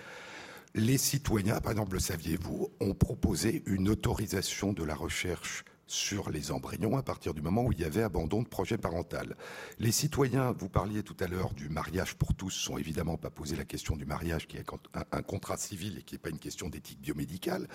Les 0.74 0.98
citoyens, 0.98 1.60
par 1.60 1.72
exemple, 1.72 1.94
le 1.94 2.00
saviez-vous, 2.00 2.70
ont 2.80 2.94
proposé 2.94 3.62
une 3.64 3.88
autorisation 3.88 4.74
de 4.74 4.84
la 4.84 4.94
recherche 4.94 5.64
sur 5.88 6.30
les 6.30 6.52
embryons 6.52 6.96
à 6.96 7.02
partir 7.02 7.34
du 7.34 7.40
moment 7.42 7.64
où 7.64 7.72
il 7.72 7.80
y 7.80 7.84
avait 7.84 8.02
abandon 8.02 8.42
de 8.42 8.48
projet 8.48 8.78
parental. 8.78 9.36
Les 9.78 9.90
citoyens, 9.90 10.52
vous 10.52 10.68
parliez 10.68 11.02
tout 11.02 11.16
à 11.18 11.26
l'heure 11.26 11.54
du 11.54 11.70
mariage 11.70 12.14
pour 12.14 12.34
tous, 12.34 12.50
sont 12.50 12.78
évidemment 12.78 13.16
pas 13.16 13.30
posé 13.30 13.56
la 13.56 13.64
question 13.64 13.96
du 13.96 14.04
mariage 14.04 14.46
qui 14.46 14.58
est 14.58 14.66
un, 15.12 15.22
contrat 15.22 15.56
civil 15.56 15.98
et 15.98 16.02
qui 16.02 16.14
n'est 16.14 16.20
pas 16.20 16.28
une 16.28 16.38
question 16.38 16.68
d'éthique 16.68 17.00
biomédicale, 17.00 17.66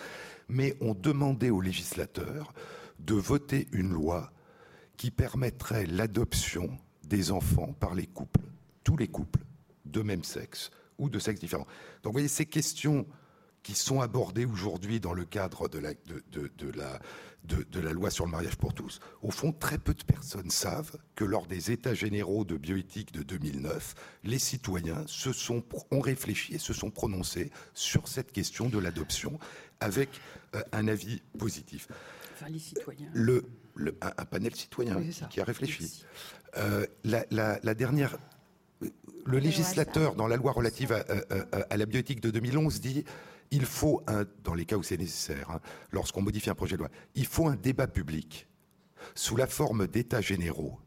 mais 0.48 0.77
ont 0.80 0.94
demandé 0.94 1.49
aux 1.49 1.61
législateurs 1.61 2.53
de 2.99 3.15
voter 3.15 3.68
une 3.72 3.91
loi 3.91 4.31
qui 4.95 5.10
permettrait 5.10 5.88
l'adoption 5.88 6.69
des 7.03 7.31
enfants 7.31 7.73
par 7.80 7.95
les 7.95 8.06
couples, 8.06 8.41
tous 8.84 8.95
les 8.95 9.07
couples 9.07 9.44
de 9.85 10.03
même 10.03 10.23
sexe 10.23 10.69
ou 10.99 11.10
de 11.10 11.18
sexe 11.18 11.40
différent. 11.40 11.65
Donc 12.03 12.11
vous 12.11 12.19
voyez, 12.19 12.27
ces 12.27 12.45
questions 12.45 13.07
qui 13.64 13.73
sont 13.73 14.02
abordées 14.02 14.45
aujourd'hui 14.45 14.99
dans 14.99 15.14
le 15.14 15.26
cadre 15.26 15.68
de 15.68 15.80
la, 15.80 15.94
de 15.94 16.72
la 16.76 16.99
de, 17.44 17.80
la 17.80 17.91
loi 17.91 18.10
sur 18.10 18.26
le 18.26 18.31
mariage 18.31 18.56
pour 18.56 18.73
tous, 18.73 18.99
au 19.22 19.31
fond, 19.31 19.52
très 19.52 19.77
peu 19.77 19.94
de 19.94 20.03
personnes 20.03 20.49
savent 20.49 20.98
que 21.15 21.26
lors 21.26 21.45
des 21.45 21.72
États 21.72 21.94
généraux 21.94 22.45
de 22.45 22.57
bioéthique 22.57 23.11
de 23.11 23.23
2009, 23.23 23.95
les 24.23 24.40
citoyens 24.40 25.03
se 25.07 25.34
sont, 25.34 25.64
ont 25.91 25.99
réfléchi 25.99 26.56
et 26.56 26.57
se 26.57 26.73
sont 26.73 26.90
prononcés 26.90 27.52
sur 27.73 28.07
cette 28.07 28.31
question 28.31 28.69
de 28.69 28.80
l'adoption 28.80 29.40
avec 29.80 30.10
euh, 30.56 30.61
un 30.72 30.88
avis 30.88 31.22
positif. 31.38 31.88
Enfin, 32.35 32.49
les 32.49 32.60
citoyens. 32.60 33.10
Le, 33.14 33.45
un, 34.02 34.26
panel 34.26 34.56
citoyen 34.56 35.02
qui 35.30 35.41
a 35.41 35.44
réfléchi. 35.44 36.06
Euh, 36.57 36.85
la, 37.03 37.73
dernière 37.73 38.18
le 39.26 39.40
législateur, 39.40 40.15
dans 40.15 40.27
la 40.27 40.35
loi 40.35 40.52
relative 40.52 40.91
à, 40.91 41.06
à, 41.69 41.77
la 41.77 41.85
bioéthique 41.85 42.19
de 42.19 42.30
2011, 42.30 42.81
dit 42.81 43.06
il 43.53 43.65
faut, 43.65 44.01
un, 44.07 44.25
dans 44.43 44.55
les 44.55 44.65
cas 44.65 44.77
où 44.77 44.84
c'est 44.84 44.97
nécessaire, 44.97 45.51
hein, 45.51 45.59
lorsqu'on 45.91 46.23
modifie 46.23 46.49
un 46.49 46.55
projet 46.55 46.75
de 46.75 46.80
loi, 46.80 46.89
il 47.13 47.27
faut 47.27 47.47
un 47.47 47.55
débat 47.55 47.88
public 47.88 48.47
sous 49.13 49.35
la 49.35 49.45
forme 49.45 49.85
d'états 49.85 50.21
généraux 50.21 50.80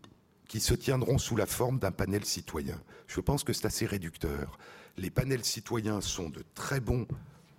qui 0.49 0.59
se 0.59 0.75
tiendront 0.75 1.19
sous 1.19 1.37
la 1.37 1.47
forme 1.47 1.79
d'un 1.79 1.93
panel 1.93 2.25
citoyen. 2.25 2.81
Je 3.07 3.21
pense 3.21 3.45
que 3.45 3.53
c'est 3.53 3.67
assez 3.67 3.87
réducteur. 3.87 4.59
Les 4.97 5.11
panels 5.11 5.45
citoyens 5.45 6.01
sont 6.01 6.29
de 6.29 6.43
très 6.55 6.81
bons 6.81 7.07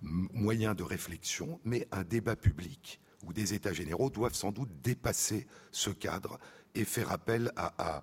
moyens 0.02 0.76
de 0.76 0.82
réflexion, 0.82 1.58
mais 1.64 1.88
un 1.90 2.04
débat 2.04 2.36
public 2.36 3.00
ou 3.24 3.32
des 3.32 3.54
états 3.54 3.72
généraux 3.72 4.10
doivent 4.10 4.34
sans 4.34 4.52
doute 4.52 4.70
dépasser 4.82 5.46
ce 5.70 5.90
cadre 5.90 6.38
et 6.74 6.84
faire 6.84 7.10
appel 7.10 7.52
à, 7.56 8.02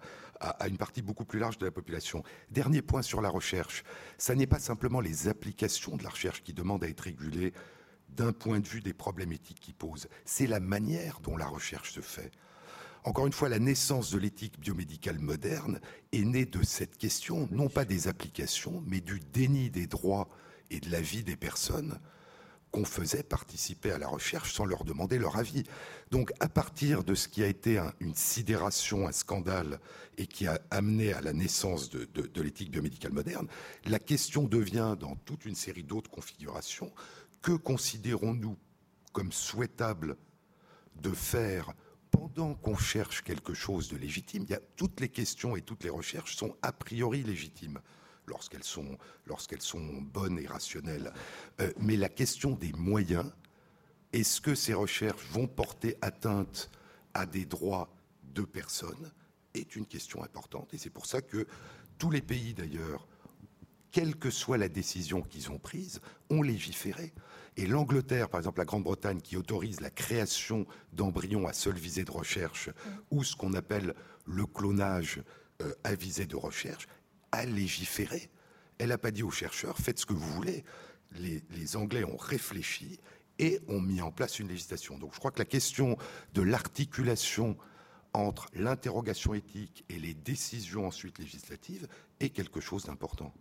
une 0.68 0.78
partie 0.78 1.02
beaucoup 1.02 1.26
plus 1.26 1.40
large 1.40 1.58
de 1.58 1.66
la 1.66 1.72
population. 1.72 2.24
Dernier 2.52 2.82
point 2.82 3.02
sur 3.02 3.22
la 3.22 3.30
recherche, 3.30 3.84
ça 4.18 4.36
n'est 4.36 4.48
pas 4.48 4.60
simplement 4.60 5.00
les 5.00 5.28
applications 5.28 5.96
de 5.96 6.04
la 6.04 6.10
recherche 6.10 6.44
qui 6.44 6.54
demandent 6.54 6.84
à 6.84 6.90
être 6.90 7.02
régulées 7.02 7.54
d'un 8.10 8.34
point 8.34 8.60
de 8.60 8.68
vue 8.68 8.82
des 8.82 8.94
problèmes 8.94 9.32
éthiques 9.32 9.60
qui 9.60 9.74
posent, 9.74 10.08
c'est 10.26 10.48
la 10.48 10.60
manière 10.60 11.20
dont 11.22 11.38
la 11.38 11.48
recherche 11.48 11.94
se 11.94 12.02
fait. 12.02 12.32
Encore 13.04 13.28
une 13.28 13.34
fois, 13.34 13.50
la 13.50 13.60
naissance 13.60 14.12
de 14.12 14.18
l'éthique 14.18 14.60
biomédicale 14.60 15.20
moderne 15.20 15.80
est 16.12 16.24
née 16.24 16.46
de 16.46 16.64
cette 16.64 16.98
question, 16.98 17.48
non 17.52 17.70
pas 17.70 17.86
des 17.86 18.08
applications, 18.08 18.84
mais 18.88 19.00
du 19.00 19.20
déni 19.20 19.70
des 19.70 19.86
droits 19.86 20.28
et 20.72 20.80
de 20.80 20.90
la 20.90 21.02
vie 21.02 21.24
des 21.24 21.36
personnes 21.36 22.00
qu'on 22.76 22.84
faisait 22.84 23.24
participer 23.24 23.92
à 23.92 23.98
la 23.98 24.10
recherche 24.10 24.54
sans 24.54 24.66
leur 24.66 24.84
demander 24.84 25.18
leur 25.18 25.38
avis. 25.38 25.64
Donc 26.12 26.34
à 26.42 26.50
partir 26.50 27.06
de 27.06 27.16
ce 27.16 27.30
qui 27.30 27.42
a 27.42 27.48
été 27.48 27.82
une 28.02 28.14
sidération, 28.14 29.08
un 29.08 29.14
scandale, 29.14 29.80
et 30.18 30.28
qui 30.28 30.46
a 30.46 30.60
amené 30.72 31.14
à 31.14 31.22
la 31.22 31.32
naissance 31.32 31.90
de, 31.90 32.42
l'éthique 32.42 32.72
biomédicale 32.72 33.14
moderne, 33.14 33.48
la 33.86 34.00
question 34.00 34.44
devient, 34.44 34.98
dans 35.00 35.16
toute 35.16 35.46
une 35.46 35.56
série 35.56 35.84
d'autres 35.84 36.12
configurations, 36.12 36.92
que 37.42 37.54
considérons-nous 37.54 38.58
comme 39.14 39.32
souhaitable 39.32 40.18
de 41.02 41.12
faire 41.12 41.74
pendant 42.12 42.56
qu'on 42.56 42.78
cherche 42.78 43.22
quelque 43.22 43.54
chose 43.54 43.88
de 43.88 43.96
légitime, 43.96 44.46
toutes 44.76 45.00
les 45.00 45.10
questions 45.10 45.56
et 45.56 45.62
toutes 45.62 45.86
les 45.86 45.90
recherches 45.90 46.36
sont 46.36 46.58
a 46.62 46.74
priori 46.74 47.24
légitimes 47.24 47.80
lorsqu'elles 48.28 48.64
sont, 48.64 48.98
lorsqu'elles 49.26 49.62
sont 49.62 50.02
bonnes 50.02 50.40
et 50.40 50.48
rationnelles. 50.48 51.14
Euh, 51.62 51.72
mais 51.80 51.98
la 51.98 52.10
question 52.10 52.52
des 52.52 52.72
moyens, 52.74 53.32
est-ce 54.14 54.42
que 54.42 54.56
ces 54.56 54.74
recherches 54.74 55.26
vont 55.32 55.48
porter 55.48 55.98
atteinte 56.02 56.70
à 57.14 57.26
des 57.26 57.46
droits 57.46 57.90
de 58.34 58.44
personnes 58.44 59.12
est 59.56 59.76
une 59.76 59.86
question 59.86 60.24
importante. 60.24 60.74
Et 60.74 60.78
c'est 60.78 60.90
pour 60.90 61.06
ça 61.06 61.22
que 61.22 61.48
tous 61.98 62.12
les 62.12 62.22
pays, 62.22 62.54
d'ailleurs, 62.54 63.08
quelle 63.92 64.18
que 64.18 64.30
soit 64.30 64.58
la 64.58 64.68
décision 64.68 65.22
qu'ils 65.22 65.52
ont 65.52 65.58
prise, 65.58 66.02
ont 66.30 66.42
légiféré. 66.42 67.14
Et 67.56 67.66
l'Angleterre, 67.66 68.28
par 68.28 68.42
exemple 68.42 68.60
la 68.60 68.66
Grande-Bretagne, 68.66 69.22
qui 69.22 69.38
autorise 69.38 69.80
la 69.80 69.90
création 69.90 70.68
d'embryons 70.92 71.48
à 71.48 71.54
seule 71.54 71.78
visée 71.78 72.04
de 72.04 72.12
recherche, 72.12 72.70
ou 73.12 73.24
ce 73.24 73.38
qu'on 73.38 73.54
appelle 73.54 73.96
le 74.26 74.46
clonage 74.46 75.24
euh, 75.62 75.74
à 75.86 75.96
visée 75.96 76.26
de 76.26 76.36
recherche, 76.36 76.88
a 77.32 77.46
légiféré. 77.46 78.30
Elle 78.78 78.90
n'a 78.90 78.98
pas 78.98 79.12
dit 79.12 79.24
aux 79.24 79.32
chercheurs, 79.32 79.78
faites 79.78 80.00
ce 80.00 80.06
que 80.06 80.14
vous 80.14 80.34
voulez. 80.34 80.64
Les, 81.12 81.42
les 81.52 81.76
Anglais 81.78 82.04
ont 82.04 82.18
réfléchi 82.18 83.00
et 83.40 83.60
ont 83.68 83.82
mis 83.82 84.02
en 84.02 84.12
place 84.12 84.40
une 84.40 84.48
législation. 84.48 84.98
Donc 84.98 85.14
je 85.14 85.20
crois 85.20 85.32
que 85.32 85.40
la 85.40 85.46
question 85.46 85.98
de 86.34 86.42
l'articulation 86.42 87.58
entre 88.14 88.48
l'interrogation 88.54 89.34
éthique 89.34 89.84
et 89.90 90.00
les 90.00 90.14
décisions 90.14 90.88
ensuite 90.88 91.20
législatives 91.20 91.88
est 92.20 92.30
quelque 92.30 92.62
chose 92.62 92.86
d'important. 92.86 93.34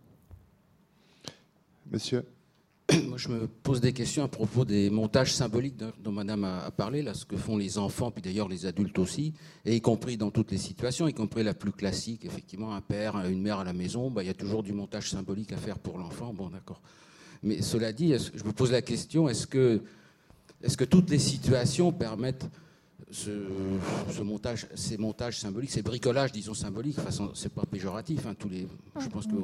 Monsieur 1.91 2.25
Moi, 3.07 3.17
je 3.17 3.29
me 3.29 3.47
pose 3.47 3.81
des 3.81 3.93
questions 3.93 4.23
à 4.23 4.27
propos 4.27 4.63
des 4.63 4.91
montages 4.91 5.33
symboliques 5.33 5.75
dont 6.03 6.11
Madame 6.11 6.43
a 6.43 6.69
parlé, 6.69 7.01
là, 7.01 7.15
ce 7.15 7.25
que 7.25 7.35
font 7.35 7.57
les 7.57 7.79
enfants, 7.79 8.11
puis 8.11 8.21
d'ailleurs 8.21 8.47
les 8.47 8.67
adultes 8.67 8.99
aussi, 8.99 9.33
et 9.65 9.75
y 9.75 9.81
compris 9.81 10.17
dans 10.17 10.29
toutes 10.29 10.51
les 10.51 10.59
situations, 10.59 11.07
y 11.07 11.13
compris 11.13 11.43
la 11.43 11.55
plus 11.55 11.71
classique, 11.71 12.25
effectivement, 12.25 12.75
un 12.75 12.81
père, 12.81 13.15
une 13.27 13.41
mère 13.41 13.59
à 13.59 13.63
la 13.63 13.73
maison, 13.73 14.11
bah, 14.11 14.21
il 14.21 14.27
y 14.27 14.29
a 14.29 14.35
toujours 14.35 14.61
du 14.61 14.71
montage 14.71 15.09
symbolique 15.09 15.51
à 15.51 15.57
faire 15.57 15.79
pour 15.79 15.97
l'enfant. 15.97 16.31
Bon, 16.31 16.49
d'accord. 16.49 16.81
Mais 17.41 17.61
cela 17.61 17.91
dit, 17.91 18.13
je 18.17 18.43
me 18.43 18.51
pose 18.51 18.71
la 18.71 18.83
question 18.83 19.29
est-ce 19.29 19.47
que, 19.47 19.81
est-ce 20.61 20.77
que 20.77 20.85
toutes 20.85 21.09
les 21.09 21.19
situations 21.19 21.91
permettent 21.91 22.47
ce, 23.15 24.21
montage, 24.21 24.67
ces 24.75 24.97
montages 24.97 25.39
symboliques, 25.39 25.71
ces 25.71 25.81
bricolages, 25.81 26.31
disons 26.31 26.53
symboliques, 26.53 26.99
façon, 26.99 27.31
c'est 27.33 27.51
pas 27.51 27.63
péjoratif. 27.65 28.25
Hein, 28.25 28.35
tous 28.37 28.49
les, 28.49 28.67
je 28.99 29.07
pense 29.07 29.25
que 29.25 29.35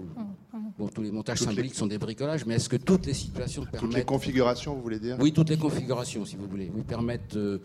bon, 0.77 0.87
tous 0.89 1.01
les 1.01 1.11
montages 1.11 1.39
symboliques 1.39 1.75
sont 1.75 1.87
des 1.87 1.97
bricolages, 1.97 2.45
mais 2.45 2.55
est-ce 2.55 2.69
que 2.69 2.75
toutes 2.75 3.05
les 3.05 3.13
situations 3.13 3.63
permettent 3.63 3.81
toutes 3.81 3.95
les 3.95 4.05
configurations, 4.05 4.75
vous 4.75 4.81
voulez 4.81 4.99
dire? 4.99 5.17
Oui, 5.19 5.31
toutes 5.31 5.49
les 5.49 5.57
configurations, 5.57 6.25
si 6.25 6.35
vous 6.35 6.47
voulez, 6.47 6.69
oui, 6.73 6.83
permettent 6.83 7.35
euh, 7.37 7.59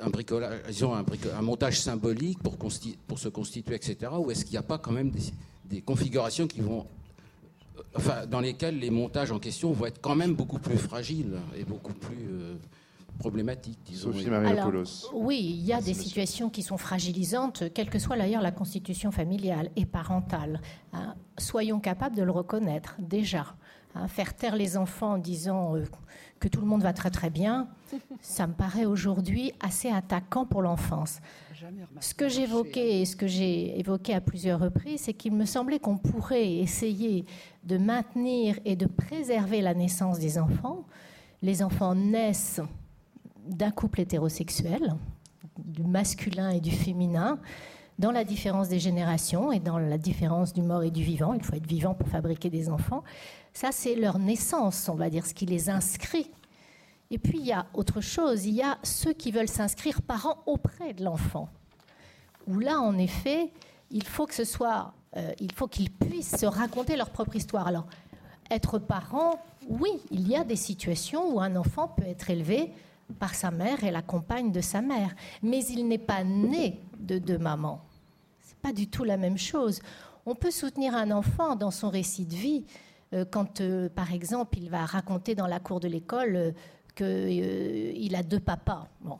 un 0.00 0.08
bricolage, 0.08 0.62
disons 0.66 0.94
un, 0.94 1.04
un, 1.36 1.42
montage 1.42 1.78
symbolique 1.78 2.38
pour, 2.42 2.56
pour 2.56 3.18
se 3.18 3.28
constituer, 3.28 3.74
etc. 3.74 4.10
Ou 4.18 4.30
est-ce 4.30 4.44
qu'il 4.44 4.52
n'y 4.52 4.58
a 4.58 4.62
pas 4.62 4.78
quand 4.78 4.92
même 4.92 5.12
des, 5.66 5.82
configurations 5.82 6.46
qui 6.46 6.60
vont 6.60 6.86
Enfin, 7.94 8.26
dans 8.26 8.40
lesquelles 8.40 8.78
les 8.78 8.90
montages 8.90 9.30
en 9.30 9.38
question 9.38 9.72
vont 9.72 9.86
être 9.86 10.00
quand 10.00 10.16
même 10.16 10.34
beaucoup 10.34 10.58
plus 10.58 10.76
fragiles 10.76 11.38
et 11.56 11.64
beaucoup 11.64 11.94
plus 11.94 12.26
euh, 12.28 12.54
problématique, 13.18 13.78
disons. 13.84 14.12
Alors, 14.46 14.72
oui, 15.12 15.38
il 15.58 15.64
y 15.64 15.72
a 15.72 15.80
des 15.80 15.94
situations 15.94 16.50
qui 16.50 16.62
sont 16.62 16.78
fragilisantes, 16.78 17.72
quelle 17.74 17.90
que 17.90 17.98
soit 17.98 18.16
d'ailleurs 18.16 18.42
la 18.42 18.52
constitution 18.52 19.10
familiale 19.10 19.70
et 19.76 19.84
parentale. 19.84 20.60
Hein. 20.92 21.14
Soyons 21.36 21.80
capables 21.80 22.16
de 22.16 22.22
le 22.22 22.30
reconnaître 22.30 22.96
déjà. 22.98 23.54
Hein. 23.94 24.06
faire 24.06 24.34
taire 24.34 24.54
les 24.54 24.76
enfants 24.76 25.14
en 25.14 25.18
disant 25.18 25.74
euh, 25.74 25.84
que 26.38 26.48
tout 26.48 26.60
le 26.60 26.66
monde 26.66 26.82
va 26.82 26.92
très 26.92 27.10
très 27.10 27.30
bien, 27.30 27.68
ça 28.20 28.46
me 28.46 28.52
paraît 28.52 28.84
aujourd'hui 28.84 29.52
assez 29.60 29.88
attaquant 29.88 30.44
pour 30.44 30.62
l'enfance. 30.62 31.20
Ce 32.00 32.14
que 32.14 32.28
j'évoquais 32.28 33.00
et 33.00 33.04
ce 33.04 33.16
que 33.16 33.26
j'ai 33.26 33.78
évoqué 33.78 34.14
à 34.14 34.20
plusieurs 34.20 34.60
reprises, 34.60 35.02
c'est 35.02 35.14
qu'il 35.14 35.32
me 35.32 35.44
semblait 35.44 35.80
qu'on 35.80 35.98
pourrait 35.98 36.54
essayer 36.56 37.24
de 37.64 37.78
maintenir 37.78 38.60
et 38.64 38.76
de 38.76 38.86
préserver 38.86 39.60
la 39.60 39.74
naissance 39.74 40.18
des 40.18 40.38
enfants. 40.38 40.86
Les 41.42 41.62
enfants 41.62 41.94
naissent 41.94 42.60
d'un 43.48 43.70
couple 43.70 44.00
hétérosexuel, 44.00 44.94
du 45.58 45.82
masculin 45.82 46.50
et 46.50 46.60
du 46.60 46.70
féminin, 46.70 47.38
dans 47.98 48.12
la 48.12 48.24
différence 48.24 48.68
des 48.68 48.78
générations 48.78 49.50
et 49.50 49.58
dans 49.58 49.78
la 49.78 49.98
différence 49.98 50.52
du 50.52 50.62
mort 50.62 50.84
et 50.84 50.90
du 50.90 51.02
vivant. 51.02 51.34
Il 51.34 51.42
faut 51.42 51.54
être 51.54 51.66
vivant 51.66 51.94
pour 51.94 52.08
fabriquer 52.08 52.48
des 52.48 52.68
enfants. 52.68 53.02
Ça, 53.52 53.70
c'est 53.72 53.96
leur 53.96 54.18
naissance, 54.18 54.88
on 54.88 54.94
va 54.94 55.10
dire, 55.10 55.26
ce 55.26 55.34
qui 55.34 55.46
les 55.46 55.68
inscrit. 55.68 56.30
Et 57.10 57.18
puis, 57.18 57.38
il 57.38 57.46
y 57.46 57.52
a 57.52 57.66
autre 57.74 58.00
chose. 58.00 58.46
Il 58.46 58.54
y 58.54 58.62
a 58.62 58.78
ceux 58.84 59.12
qui 59.12 59.32
veulent 59.32 59.48
s'inscrire 59.48 60.02
parents 60.02 60.38
auprès 60.46 60.92
de 60.92 61.02
l'enfant. 61.02 61.48
Où 62.46 62.60
là, 62.60 62.78
en 62.78 62.96
effet, 62.98 63.50
il 63.90 64.04
faut 64.04 64.26
que 64.26 64.34
ce 64.34 64.44
soit, 64.44 64.92
euh, 65.16 65.32
il 65.40 65.52
faut 65.52 65.66
qu'ils 65.66 65.90
puissent 65.90 66.36
se 66.36 66.46
raconter 66.46 66.96
leur 66.96 67.10
propre 67.10 67.34
histoire. 67.34 67.66
Alors, 67.66 67.86
être 68.50 68.78
parent, 68.78 69.40
oui, 69.68 69.90
il 70.10 70.28
y 70.28 70.36
a 70.36 70.44
des 70.44 70.56
situations 70.56 71.34
où 71.34 71.40
un 71.40 71.56
enfant 71.56 71.88
peut 71.88 72.06
être 72.06 72.30
élevé 72.30 72.72
par 73.18 73.34
sa 73.34 73.50
mère 73.50 73.84
et 73.84 73.90
la 73.90 74.02
compagne 74.02 74.52
de 74.52 74.60
sa 74.60 74.80
mère. 74.80 75.14
Mais 75.42 75.64
il 75.66 75.86
n'est 75.88 75.98
pas 75.98 76.24
né 76.24 76.80
de 76.98 77.18
deux 77.18 77.38
mamans. 77.38 77.84
Ce 78.40 78.50
n'est 78.50 78.60
pas 78.60 78.72
du 78.72 78.88
tout 78.88 79.04
la 79.04 79.16
même 79.16 79.38
chose. 79.38 79.80
On 80.26 80.34
peut 80.34 80.50
soutenir 80.50 80.94
un 80.94 81.10
enfant 81.10 81.56
dans 81.56 81.70
son 81.70 81.90
récit 81.90 82.26
de 82.26 82.34
vie 82.34 82.64
euh, 83.14 83.24
quand, 83.24 83.60
euh, 83.60 83.88
par 83.88 84.12
exemple, 84.12 84.58
il 84.58 84.68
va 84.68 84.84
raconter 84.84 85.34
dans 85.34 85.46
la 85.46 85.60
cour 85.60 85.80
de 85.80 85.88
l'école 85.88 86.36
euh, 86.36 86.52
qu'il 86.94 88.14
a 88.14 88.22
deux 88.22 88.40
papas. 88.40 88.88
Bon, 89.00 89.18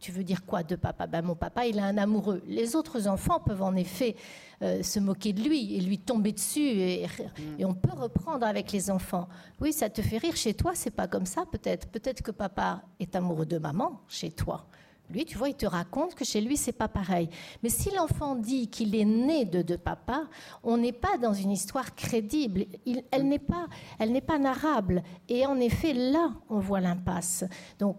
tu 0.00 0.12
veux 0.12 0.24
dire 0.24 0.44
quoi, 0.44 0.62
deux 0.62 0.76
papas 0.76 1.06
ben, 1.06 1.22
Mon 1.22 1.34
papa, 1.34 1.66
il 1.66 1.78
a 1.78 1.84
un 1.84 1.98
amoureux. 1.98 2.42
Les 2.46 2.76
autres 2.76 3.08
enfants 3.08 3.40
peuvent 3.40 3.62
en 3.62 3.74
effet 3.74 4.16
euh, 4.62 4.82
se 4.82 5.00
moquer 5.00 5.32
de 5.32 5.42
lui 5.42 5.74
et 5.74 5.80
lui 5.80 5.98
tomber 5.98 6.32
dessus 6.32 6.60
et, 6.60 7.06
mm. 7.06 7.60
et, 7.60 7.64
on 7.64 7.74
peut 7.74 7.94
reprendre 7.94 8.46
avec 8.46 8.72
les 8.72 8.90
enfants. 8.90 9.28
Oui, 9.60 9.72
ça 9.72 9.90
te 9.90 10.02
fait 10.02 10.18
rire 10.18 10.36
chez 10.36 10.54
toi, 10.54 10.72
c'est 10.74 10.90
pas 10.90 11.08
comme 11.08 11.26
ça 11.26 11.44
peut-être. 11.50 11.88
Peut-être 11.88 12.22
que 12.22 12.30
papa 12.30 12.82
est 13.00 13.16
amoureux 13.16 13.46
de 13.46 13.58
maman 13.58 14.00
chez 14.08 14.30
toi. 14.30 14.66
Lui, 15.10 15.26
tu 15.26 15.36
vois, 15.36 15.50
il 15.50 15.54
te 15.54 15.66
raconte 15.66 16.14
que 16.14 16.24
chez 16.24 16.40
lui, 16.40 16.56
c'est 16.56 16.72
pas 16.72 16.88
pareil. 16.88 17.28
Mais 17.62 17.68
si 17.68 17.90
l'enfant 17.90 18.36
dit 18.36 18.68
qu'il 18.68 18.94
est 18.94 19.04
né 19.04 19.44
de 19.44 19.60
deux 19.60 19.76
papas, 19.76 20.22
on 20.62 20.78
n'est 20.78 20.92
pas 20.92 21.18
dans 21.18 21.34
une 21.34 21.50
histoire 21.50 21.94
crédible. 21.94 22.64
elle 23.10 23.28
n'est 23.28 23.38
pas, 23.38 23.66
elle 23.98 24.12
n'est 24.12 24.22
pas 24.22 24.38
narrable. 24.38 25.02
Et 25.28 25.44
en 25.44 25.56
effet, 25.60 25.92
là, 25.92 26.32
on 26.48 26.58
voit 26.58 26.80
l'impasse. 26.80 27.44
Donc, 27.78 27.98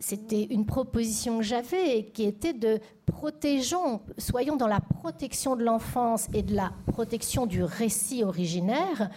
c'était 0.00 0.44
une 0.44 0.64
proposition 0.64 1.38
que 1.38 1.44
j'avais 1.44 2.06
qui 2.06 2.24
était 2.24 2.54
de 2.54 2.80
protégeons, 3.04 4.00
soyons 4.16 4.56
dans 4.56 4.66
la 4.66 4.80
protection 4.80 5.56
de 5.56 5.62
l'enfance 5.62 6.26
et 6.32 6.42
de 6.42 6.54
la 6.54 6.72
protection 6.86 7.46
du 7.46 7.62
récit 7.62 8.24
originaire. 8.24 9.10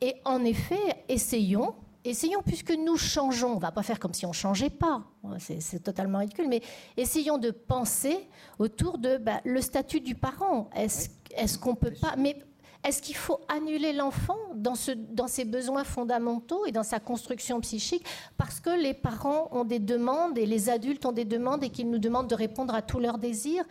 Et 0.00 0.14
en 0.24 0.44
effet, 0.44 1.04
essayons, 1.08 1.74
essayons 2.04 2.40
puisque 2.44 2.70
nous 2.70 2.96
changeons. 2.96 3.52
On 3.52 3.56
ne 3.56 3.60
va 3.60 3.72
pas 3.72 3.82
faire 3.82 3.98
comme 3.98 4.14
si 4.14 4.24
on 4.24 4.30
ne 4.30 4.34
changeait 4.34 4.70
pas. 4.70 5.02
C'est 5.38 5.82
totalement 5.82 6.18
ridicule, 6.18 6.48
mais 6.48 6.62
essayons 6.96 7.38
de 7.38 7.50
penser 7.50 8.28
autour 8.60 8.98
de 8.98 9.16
bah, 9.16 9.40
le 9.44 9.60
statut 9.60 10.00
du 10.00 10.14
parent. 10.14 10.70
Est-ce 10.74 11.08
est 11.36 11.58
qu'on 11.58 11.74
peut 11.74 11.94
pas 12.00 12.14
Mais 12.16 12.36
est-ce 12.84 13.00
qu'il 13.00 13.16
faut 13.16 13.40
annuler 13.48 13.92
l'enfant 13.92 14.38
dans, 14.56 14.74
ses 14.74 15.44
besoins 15.44 15.84
fondamentaux 15.84 16.66
et 16.66 16.72
dans 16.72 16.82
sa 16.82 16.98
construction 16.98 17.60
psychique 17.60 18.04
parce 18.36 18.58
que 18.58 18.70
les 18.70 18.94
parents 18.94 19.48
ont 19.52 19.64
des 19.64 19.78
demandes 19.78 20.36
et 20.36 20.46
les 20.46 20.68
adultes 20.68 21.06
ont 21.06 21.12
des 21.12 21.24
demandes 21.24 21.62
et 21.62 21.70
qu'ils 21.70 21.90
nous 21.90 21.98
demandent 21.98 22.28
de 22.28 22.34
répondre 22.34 22.74
à 22.74 22.82
tous 22.82 22.98
leurs 22.98 23.18
désirs? 23.18 23.64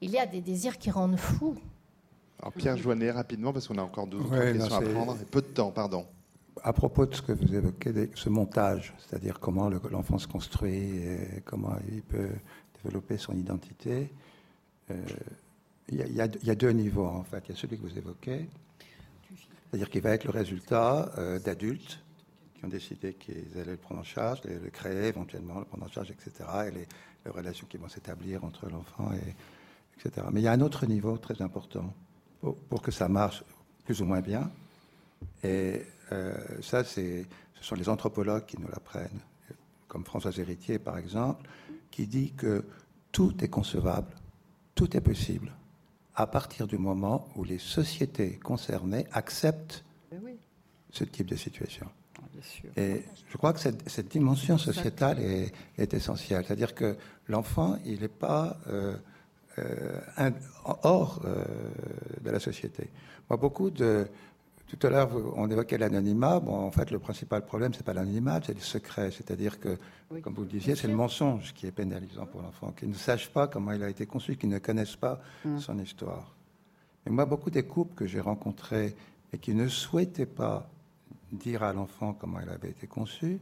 Il 0.00 0.10
y 0.10 0.18
a 0.18 0.26
des 0.26 0.40
désirs 0.40 0.78
qui 0.78 0.90
rendent 0.90 1.18
fous. 1.18 1.56
Alors 2.40 2.52
Pierre 2.52 2.76
Joannet, 2.76 3.10
rapidement, 3.10 3.52
parce 3.52 3.66
qu'on 3.66 3.78
a 3.78 3.82
encore 3.82 4.06
deux 4.06 4.22
questions 4.22 4.74
à 4.74 4.80
prendre. 4.80 5.16
Peu 5.30 5.42
de 5.42 5.46
temps, 5.46 5.70
pardon. 5.70 6.06
À 6.62 6.72
propos 6.72 7.06
de 7.06 7.14
ce 7.14 7.22
que 7.22 7.32
vous 7.32 7.54
évoquez, 7.54 8.10
ce 8.14 8.28
montage, 8.28 8.94
c'est-à-dire 8.98 9.38
comment 9.38 9.68
l'enfant 9.68 10.18
se 10.18 10.26
construit, 10.26 10.96
et 10.96 11.42
comment 11.44 11.76
il 11.90 12.02
peut 12.02 12.30
développer 12.82 13.18
son 13.18 13.34
identité, 13.34 14.10
euh, 14.90 14.94
il 15.88 16.16
y, 16.16 16.20
a, 16.20 16.54
deux 16.54 16.70
niveaux 16.70 17.06
en 17.06 17.22
fait. 17.22 17.44
Il 17.46 17.50
y 17.50 17.52
a 17.52 17.60
celui 17.60 17.76
que 17.76 17.82
vous 17.82 17.96
évoquez, 17.96 18.48
c'est-à-dire 19.30 19.88
qu'il 19.88 20.02
va 20.02 20.10
être 20.10 20.24
le 20.24 20.30
résultat 20.30 21.12
euh, 21.16 21.38
d'adultes 21.38 22.00
qui 22.54 22.64
ont 22.64 22.68
décidé 22.68 23.14
qu'ils 23.14 23.56
allaient 23.58 23.72
le 23.72 23.76
prendre 23.76 24.00
en 24.00 24.04
charge, 24.04 24.40
le, 24.44 24.70
créer 24.70 25.08
éventuellement, 25.08 25.60
le 25.60 25.64
prendre 25.64 25.84
en 25.84 25.88
charge, 25.88 26.10
etc. 26.10 26.48
Et 26.68 26.70
les, 26.72 26.86
relations 27.28 27.66
qui 27.68 27.76
vont 27.76 27.88
s'établir 27.88 28.44
entre 28.44 28.70
l'enfant 28.70 29.10
et 29.12 29.34
etc. 29.98 30.24
Mais 30.30 30.40
il 30.40 30.44
y 30.44 30.46
a 30.46 30.52
un 30.52 30.60
autre 30.60 30.86
niveau 30.86 31.18
très 31.18 31.42
important 31.42 31.92
pour, 32.40 32.80
que 32.80 32.92
ça 32.92 33.08
marche 33.08 33.42
plus 33.84 34.00
ou 34.00 34.04
moins 34.04 34.20
bien. 34.20 34.48
Et 35.42 35.82
euh, 36.12 36.36
ça, 36.62 36.84
ce 36.84 37.24
sont 37.60 37.74
les 37.74 37.88
anthropologues 37.88 38.46
qui 38.46 38.60
nous 38.60 38.68
l'apprennent, 38.68 39.18
comme 39.88 40.04
François 40.04 40.30
Héritier 40.38 40.78
par 40.78 40.98
exemple, 40.98 41.50
qui 41.90 42.06
dit 42.06 42.30
que 42.30 42.64
tout 43.10 43.34
est 43.42 43.48
concevable, 43.48 44.14
tout 44.76 44.96
est 44.96 45.00
possible 45.00 45.50
à 46.16 46.26
partir 46.26 46.66
du 46.66 46.78
moment 46.78 47.28
où 47.36 47.44
les 47.44 47.58
sociétés 47.58 48.38
concernées 48.42 49.06
acceptent 49.12 49.84
eh 50.12 50.16
ce 50.90 51.04
type 51.04 51.26
de 51.26 51.36
situation. 51.36 51.86
Ah, 52.18 52.80
Et 52.80 53.04
je 53.30 53.36
crois 53.36 53.52
que 53.52 53.60
cette, 53.60 54.08
dimension 54.08 54.56
sociétale 54.56 55.18
est, 55.20 55.94
essentielle. 55.94 56.44
C'est-à-dire 56.46 56.74
que 56.74 56.96
l'enfant, 57.28 57.78
il 57.84 58.00
n'est 58.00 58.08
pas 58.08 58.58
euh, 58.68 58.96
euh, 59.58 60.30
hors 60.64 61.20
euh, 61.24 61.44
de 62.22 62.30
la 62.30 62.40
société. 62.40 62.90
Moi, 63.28 63.36
beaucoup 63.36 63.70
de, 63.70 64.08
tout 64.66 64.84
à 64.84 64.90
l'heure, 64.90 65.10
on 65.36 65.48
évoquait 65.48 65.78
l'anonymat. 65.78 66.40
Bon, 66.40 66.54
en 66.54 66.70
fait, 66.72 66.90
le 66.90 66.98
principal 66.98 67.44
problème, 67.44 67.72
c'est 67.72 67.84
pas 67.84 67.94
l'anonymat, 67.94 68.40
c'est 68.44 68.54
le 68.54 68.60
secret. 68.60 69.12
C'est-à-dire 69.12 69.60
que, 69.60 69.78
comme 70.22 70.34
vous 70.34 70.42
le 70.42 70.48
disiez, 70.48 70.74
c'est 70.74 70.88
le 70.88 70.94
mensonge 70.94 71.54
qui 71.54 71.66
est 71.66 71.72
pénalisant 71.72 72.26
pour 72.26 72.42
l'enfant, 72.42 72.72
qu'il 72.72 72.88
ne 72.88 72.94
sache 72.94 73.30
pas 73.30 73.46
comment 73.46 73.72
il 73.72 73.82
a 73.82 73.88
été 73.88 74.06
conçu, 74.06 74.36
qu'il 74.36 74.48
ne 74.48 74.58
connaisse 74.58 74.96
pas 74.96 75.20
mm. 75.44 75.58
son 75.58 75.78
histoire. 75.78 76.34
Et 77.06 77.10
moi, 77.10 77.26
beaucoup 77.26 77.50
des 77.50 77.62
couples 77.62 77.94
que 77.94 78.06
j'ai 78.06 78.20
rencontrés 78.20 78.96
et 79.32 79.38
qui 79.38 79.54
ne 79.54 79.68
souhaitaient 79.68 80.26
pas 80.26 80.68
dire 81.30 81.62
à 81.62 81.72
l'enfant 81.72 82.14
comment 82.14 82.40
elle 82.40 82.48
avait 82.48 82.70
été 82.70 82.88
conçue, 82.88 83.38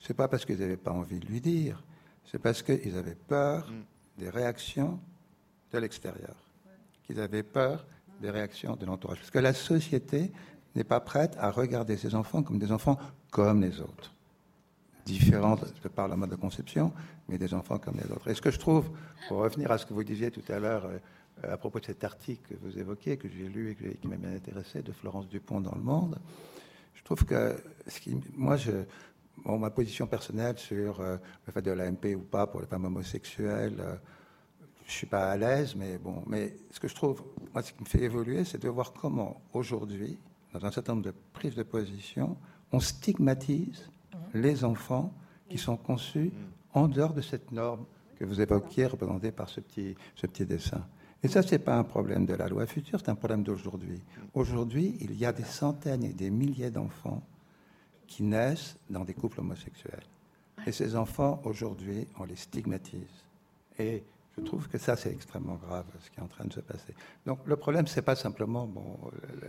c'est 0.00 0.14
pas 0.14 0.28
parce 0.28 0.44
qu'ils 0.44 0.60
n'avaient 0.60 0.76
pas 0.76 0.92
envie 0.92 1.18
de 1.18 1.26
lui 1.26 1.40
dire, 1.40 1.82
c'est 2.24 2.38
parce 2.38 2.62
qu'ils 2.62 2.96
avaient 2.96 3.16
peur 3.16 3.68
mm. 3.68 4.20
des 4.22 4.30
réactions 4.30 5.00
de 5.72 5.78
l'extérieur, 5.78 6.36
qu'ils 7.02 7.18
avaient 7.18 7.42
peur 7.42 7.84
des 8.20 8.30
réactions 8.30 8.76
de 8.76 8.86
l'entourage. 8.86 9.18
Parce 9.18 9.30
que 9.30 9.38
la 9.38 9.54
société 9.54 10.32
n'est 10.78 10.84
pas 10.84 11.00
prête 11.00 11.36
à 11.38 11.50
regarder 11.50 11.96
ses 11.96 12.14
enfants 12.14 12.42
comme 12.42 12.58
des 12.58 12.72
enfants 12.72 12.98
comme 13.30 13.60
les 13.60 13.80
autres. 13.80 14.14
Différents 15.04 15.56
par 15.94 16.08
la 16.08 16.16
mode 16.16 16.30
de 16.30 16.36
conception, 16.36 16.92
mais 17.28 17.38
des 17.38 17.54
enfants 17.54 17.78
comme 17.78 17.96
les 17.96 18.10
autres. 18.12 18.28
Et 18.28 18.34
ce 18.34 18.42
que 18.42 18.50
je 18.50 18.58
trouve, 18.58 18.90
pour 19.28 19.38
revenir 19.38 19.70
à 19.70 19.78
ce 19.78 19.86
que 19.86 19.94
vous 19.94 20.04
disiez 20.04 20.30
tout 20.30 20.44
à 20.52 20.58
l'heure 20.58 20.86
euh, 20.86 21.52
à 21.52 21.56
propos 21.56 21.80
de 21.80 21.86
cet 21.86 22.04
article 22.04 22.42
que 22.48 22.54
vous 22.62 22.78
évoquiez, 22.78 23.16
que 23.16 23.28
j'ai 23.28 23.48
lu 23.48 23.76
et 23.82 23.96
qui 23.96 24.08
m'a 24.08 24.16
bien 24.16 24.34
intéressé, 24.34 24.82
de 24.82 24.92
Florence 24.92 25.28
Dupont 25.28 25.60
dans 25.60 25.74
Le 25.74 25.82
Monde, 25.82 26.18
je 26.94 27.02
trouve 27.02 27.24
que 27.24 27.56
ce 27.86 28.00
qui, 28.00 28.16
moi, 28.36 28.56
je, 28.56 28.72
ma 29.44 29.70
position 29.70 30.06
personnelle 30.06 30.58
sur 30.58 31.00
euh, 31.00 31.16
le 31.46 31.52
fait 31.52 31.62
de 31.62 31.70
l'AMP 31.70 32.14
ou 32.16 32.20
pas 32.20 32.46
pour 32.46 32.60
les 32.60 32.66
femmes 32.66 32.84
homosexuelles, 32.84 33.76
euh, 33.80 33.94
je 34.86 34.92
suis 34.92 35.06
pas 35.06 35.30
à 35.30 35.36
l'aise, 35.36 35.74
mais 35.76 35.98
bon. 35.98 36.22
Mais 36.26 36.54
ce 36.70 36.80
que 36.80 36.88
je 36.88 36.94
trouve, 36.94 37.22
moi, 37.52 37.62
ce 37.62 37.72
qui 37.72 37.82
me 37.82 37.88
fait 37.88 38.02
évoluer, 38.02 38.44
c'est 38.44 38.60
de 38.60 38.68
voir 38.68 38.92
comment 38.92 39.40
aujourd'hui, 39.52 40.18
dans 40.52 40.64
un 40.64 40.70
certain 40.70 40.94
nombre 40.94 41.06
de 41.06 41.14
prises 41.32 41.54
de 41.54 41.62
position, 41.62 42.36
on 42.72 42.80
stigmatise 42.80 43.88
mmh. 44.12 44.16
les 44.38 44.64
enfants 44.64 45.12
qui 45.48 45.58
sont 45.58 45.76
conçus 45.76 46.32
mmh. 46.32 46.78
en 46.78 46.88
dehors 46.88 47.12
de 47.12 47.20
cette 47.20 47.52
norme 47.52 47.84
que 48.16 48.24
vous 48.24 48.40
évoquiez, 48.40 48.86
représentée 48.86 49.30
par 49.30 49.48
ce 49.48 49.60
petit, 49.60 49.94
ce 50.14 50.26
petit 50.26 50.44
dessin. 50.44 50.84
Et 51.22 51.28
ça, 51.28 51.42
ce 51.42 51.52
n'est 51.52 51.58
pas 51.58 51.76
un 51.76 51.84
problème 51.84 52.26
de 52.26 52.34
la 52.34 52.48
loi 52.48 52.66
future, 52.66 53.00
c'est 53.00 53.10
un 53.10 53.14
problème 53.14 53.42
d'aujourd'hui. 53.42 53.98
Mmh. 53.98 54.20
Aujourd'hui, 54.34 54.96
il 55.00 55.14
y 55.16 55.24
a 55.24 55.32
des 55.32 55.44
centaines 55.44 56.04
et 56.04 56.12
des 56.12 56.30
milliers 56.30 56.70
d'enfants 56.70 57.22
qui 58.06 58.22
naissent 58.22 58.76
dans 58.88 59.04
des 59.04 59.14
couples 59.14 59.40
homosexuels. 59.40 60.06
Et 60.66 60.72
ces 60.72 60.96
enfants, 60.96 61.40
aujourd'hui, 61.44 62.06
on 62.18 62.24
les 62.24 62.36
stigmatise. 62.36 63.24
Et 63.78 64.02
je 64.38 64.44
trouve 64.44 64.68
que 64.68 64.78
ça, 64.78 64.96
c'est 64.96 65.10
extrêmement 65.10 65.56
grave, 65.56 65.84
ce 66.00 66.10
qui 66.10 66.18
est 66.18 66.22
en 66.22 66.28
train 66.28 66.44
de 66.44 66.52
se 66.52 66.60
passer. 66.60 66.94
Donc 67.26 67.40
le 67.46 67.56
problème, 67.56 67.86
ce 67.86 67.96
n'est 67.96 68.02
pas 68.02 68.16
simplement 68.16 68.66
bon, 68.66 68.98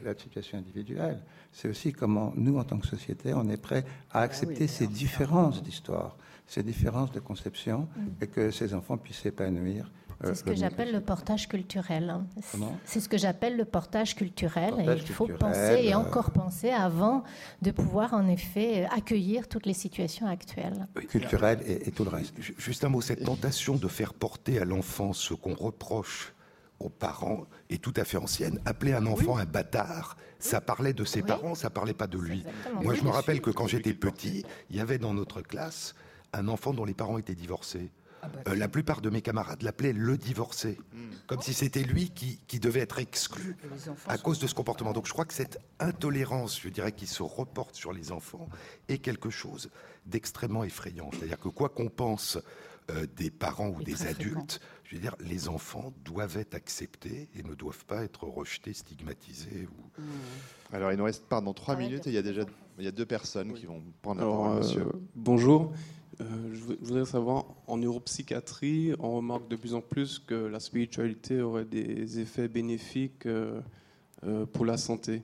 la, 0.04 0.16
situation 0.16 0.58
individuelle, 0.58 1.22
c'est 1.52 1.70
aussi 1.70 1.94
comment 1.94 2.34
nous, 2.36 2.58
en 2.58 2.64
tant 2.64 2.78
que 2.78 2.88
société, 2.88 3.34
on 3.34 3.50
est 3.50 3.62
prêt 3.62 3.86
à 4.12 4.20
ah 4.20 4.22
accepter 4.22 4.68
ces 4.68 4.88
différences 4.88 5.64
d'histoire, 5.64 6.18
ces 6.48 6.64
différences 6.64 7.12
de 7.12 7.20
conception, 7.20 7.88
mm. 7.96 8.24
et 8.24 8.28
que 8.28 8.52
ces 8.52 8.74
enfants 8.74 8.98
puissent 8.98 9.22
s'épanouir 9.22 9.92
c'est 10.24 10.36
ce 10.36 10.44
que 10.44 10.56
j'appelle 10.56 10.92
le 10.92 11.02
portage 11.02 11.48
culturel. 11.48 12.10
Hein. 12.10 12.26
C'est 12.86 13.00
ce 13.00 13.08
que 13.08 13.18
j'appelle 13.18 13.56
le 13.58 13.66
portage 13.66 14.16
culturel. 14.16 14.74
et 14.80 14.94
il 14.94 15.08
faut 15.08 15.28
penser 15.28 15.82
et 15.84 15.96
encore 15.96 16.32
penser 16.32 16.70
avant 16.70 17.24
de 17.62 17.72
pouvoir 17.72 18.14
en 18.14 18.28
effet 18.28 18.88
accueillir 18.92 19.48
toutes 19.48 19.66
les 19.66 19.74
situations 19.74 20.28
actuelles. 20.28 20.88
Culturel 21.08 21.62
et, 21.66 21.92
tout 21.92 22.04
le 22.04 22.10
reste. 22.10 22.34
Juste 22.40 22.84
un 22.84 22.90
mot, 22.90 23.02
cette 23.02 23.24
tentation 23.24 23.76
de 23.76 23.88
faire 23.88 24.14
porter 24.14 24.60
à 24.60 24.66
l'enfant 24.66 25.14
ce 25.14 25.34
qu'on 25.34 25.54
reproche 25.54 26.34
aux 26.80 26.90
parents 26.90 27.46
est 27.70 27.82
tout 27.82 27.94
à 27.98 28.04
fait 28.04 28.18
ancienne. 28.18 28.60
Appeler 28.66 28.94
un 28.94 29.06
enfant 29.06 29.38
un 29.38 29.46
bâtard, 29.46 30.18
ça 30.40 30.62
parlait 30.62 30.94
de 30.94 31.04
ses 31.04 31.22
parents, 31.22 31.56
ça 31.56 31.70
parlait 31.70 31.94
pas 31.94 32.08
de 32.08 32.18
lui. 32.18 32.44
Moi, 32.82 32.94
je 32.94 33.04
me 33.04 33.10
rappelle 33.10 33.42
que 33.42 33.52
quand 33.52 33.68
j'étais 33.68 33.94
petit, 33.94 34.46
il 34.70 34.78
y 34.78 34.80
avait 34.80 34.98
dans 34.98 35.14
notre 35.14 35.42
classe 35.42 35.94
un 36.34 36.48
enfant 36.48 36.74
dont 36.74 36.86
les 36.86 36.94
parents 36.94 37.18
étaient 37.18 37.36
divorcés. 37.36 37.92
Ah 38.22 38.28
bah, 38.28 38.40
euh, 38.48 38.56
la 38.56 38.68
plupart 38.68 39.02
de 39.02 39.10
mes 39.10 39.22
camarades 39.22 39.62
l'appelaient 39.62 39.94
le 39.94 40.18
divorcé, 40.18 40.78
hmm. 40.94 40.98
comme 41.28 41.42
si 41.42 41.54
c'était 41.54 41.84
lui 41.84 42.10
qui, 42.10 42.60
devait 42.60 42.82
être 42.82 43.00
exclu 43.00 43.56
à 44.08 44.18
cause 44.18 44.40
de 44.40 44.48
ce 44.48 44.54
comportement. 44.54 44.92
Donc 44.92 45.08
je 45.08 45.14
crois 45.14 45.26
que 45.26 45.34
cette 45.34 45.60
intolérance, 45.80 46.60
je 46.60 46.70
dirais, 46.70 46.92
qui 46.92 47.08
se 47.08 47.24
reporte 47.24 47.76
sur 47.76 47.94
les 47.94 48.12
enfants 48.12 48.50
est 48.90 48.98
quelque 48.98 49.30
chose 49.30 49.70
d'extrêmement 50.06 50.64
effrayant. 50.64 51.10
C'est-à-dire 51.14 51.40
que 51.40 51.48
quoi 51.48 51.70
qu'on 51.70 51.88
pense 51.88 52.38
euh, 52.92 53.06
des 53.16 53.30
parents 53.30 53.70
ou 53.70 53.84
des 53.84 54.08
adultes, 54.08 54.60
je 54.84 54.96
veux 54.96 55.02
dire, 55.02 55.16
les 55.20 55.48
enfants 55.48 55.94
doivent 56.04 56.38
être 56.38 56.56
acceptés 56.56 57.30
et 57.36 57.44
ne 57.44 57.54
doivent 57.54 57.86
pas 57.86 58.04
être 58.04 58.26
rejetés, 58.26 58.74
stigmatisés. 58.74 59.68
Ou... 59.72 60.02
Hmm. 60.02 60.74
Alors 60.74 60.92
il 60.92 60.98
nous 60.98 61.06
reste 61.06 61.26
pardon 61.28 61.54
trois 61.54 61.76
minutes 61.76 62.08
et 62.08 62.10
il 62.10 62.16
y 62.16 62.18
a 62.18 62.22
déjà 62.22 62.44
il 62.80 62.86
y 62.86 62.88
a 62.88 62.92
deux 62.92 63.06
personnes 63.06 63.54
qui 63.54 63.66
vont 63.66 63.84
prendre 64.02 64.22
la 64.22 64.28
parole. 64.28 64.58
Monsieur. 64.60 64.82
Euh, 64.82 65.02
bonjour. 65.14 65.74
Euh, 66.22 66.26
je 66.54 66.60
voudrais 66.86 67.06
savoir, 67.06 67.46
en 67.68 67.78
neuropsychiatrie, 67.78 68.94
on 69.00 69.16
remarque 69.16 69.48
de 69.48 69.56
plus 69.56 69.74
en 69.74 69.82
plus 69.82 70.20
que 70.20 70.36
la 70.36 70.60
spiritualité 70.60 71.42
aurait 71.42 71.64
des 71.64 72.20
effets 72.20 72.50
bénéfiques 72.50 73.26
euh, 73.26 73.62
euh, 74.26 74.46
pour 74.46 74.66
la 74.66 74.78
santé. 74.78 75.24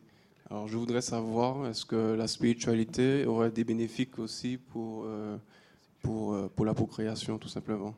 Alors 0.50 0.68
je 0.68 0.78
voudrais 0.78 1.02
savoir, 1.02 1.68
est-ce 1.68 1.86
que 1.86 2.14
la 2.14 2.28
spiritualité 2.28 3.26
aurait 3.26 3.52
des 3.52 3.64
bénéfiques 3.64 4.20
aussi 4.20 4.58
pour, 4.58 5.08
pour, 6.04 6.50
pour 6.52 6.66
la 6.66 6.74
procréation, 6.76 7.40
tout 7.40 7.48
simplement? 7.48 7.96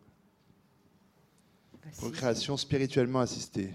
Procréation 1.98 2.56
spirituellement 2.56 3.20
assistée. 3.20 3.70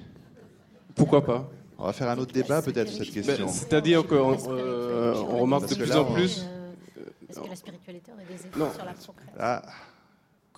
Pourquoi 0.94 1.22
pas? 1.22 1.50
On 1.78 1.84
va 1.84 1.92
faire 1.92 2.08
un 2.08 2.18
autre 2.18 2.32
débat 2.32 2.62
peut-être 2.62 2.88
sur 2.88 3.04
cette 3.04 3.12
question. 3.12 3.44
Ben, 3.44 3.52
c'est-à-dire 3.52 4.06
qu'on 4.06 4.38
on 4.38 5.38
remarque 5.42 5.68
de 5.68 5.74
plus 5.74 5.92
en 5.92 6.06
plus... 6.06 6.46
Est-ce 7.32 7.40
que 7.40 7.48
la 7.48 7.56
spiritualité 7.56 8.12
aurait 8.12 8.24
des 8.24 8.34
effets 8.34 8.50
sur 8.52 8.84
la 8.84 8.92
procréation 8.92 9.14
ah, 9.38 9.62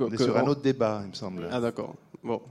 On 0.01 0.11
est 0.11 0.23
sur 0.23 0.37
un 0.37 0.47
autre 0.47 0.63
débat, 0.63 1.01
il 1.05 1.11
me 1.11 1.15
semble. 1.15 1.49
Ah 1.51 1.61
d'accord. 1.61 1.95
Bon. 2.23 2.43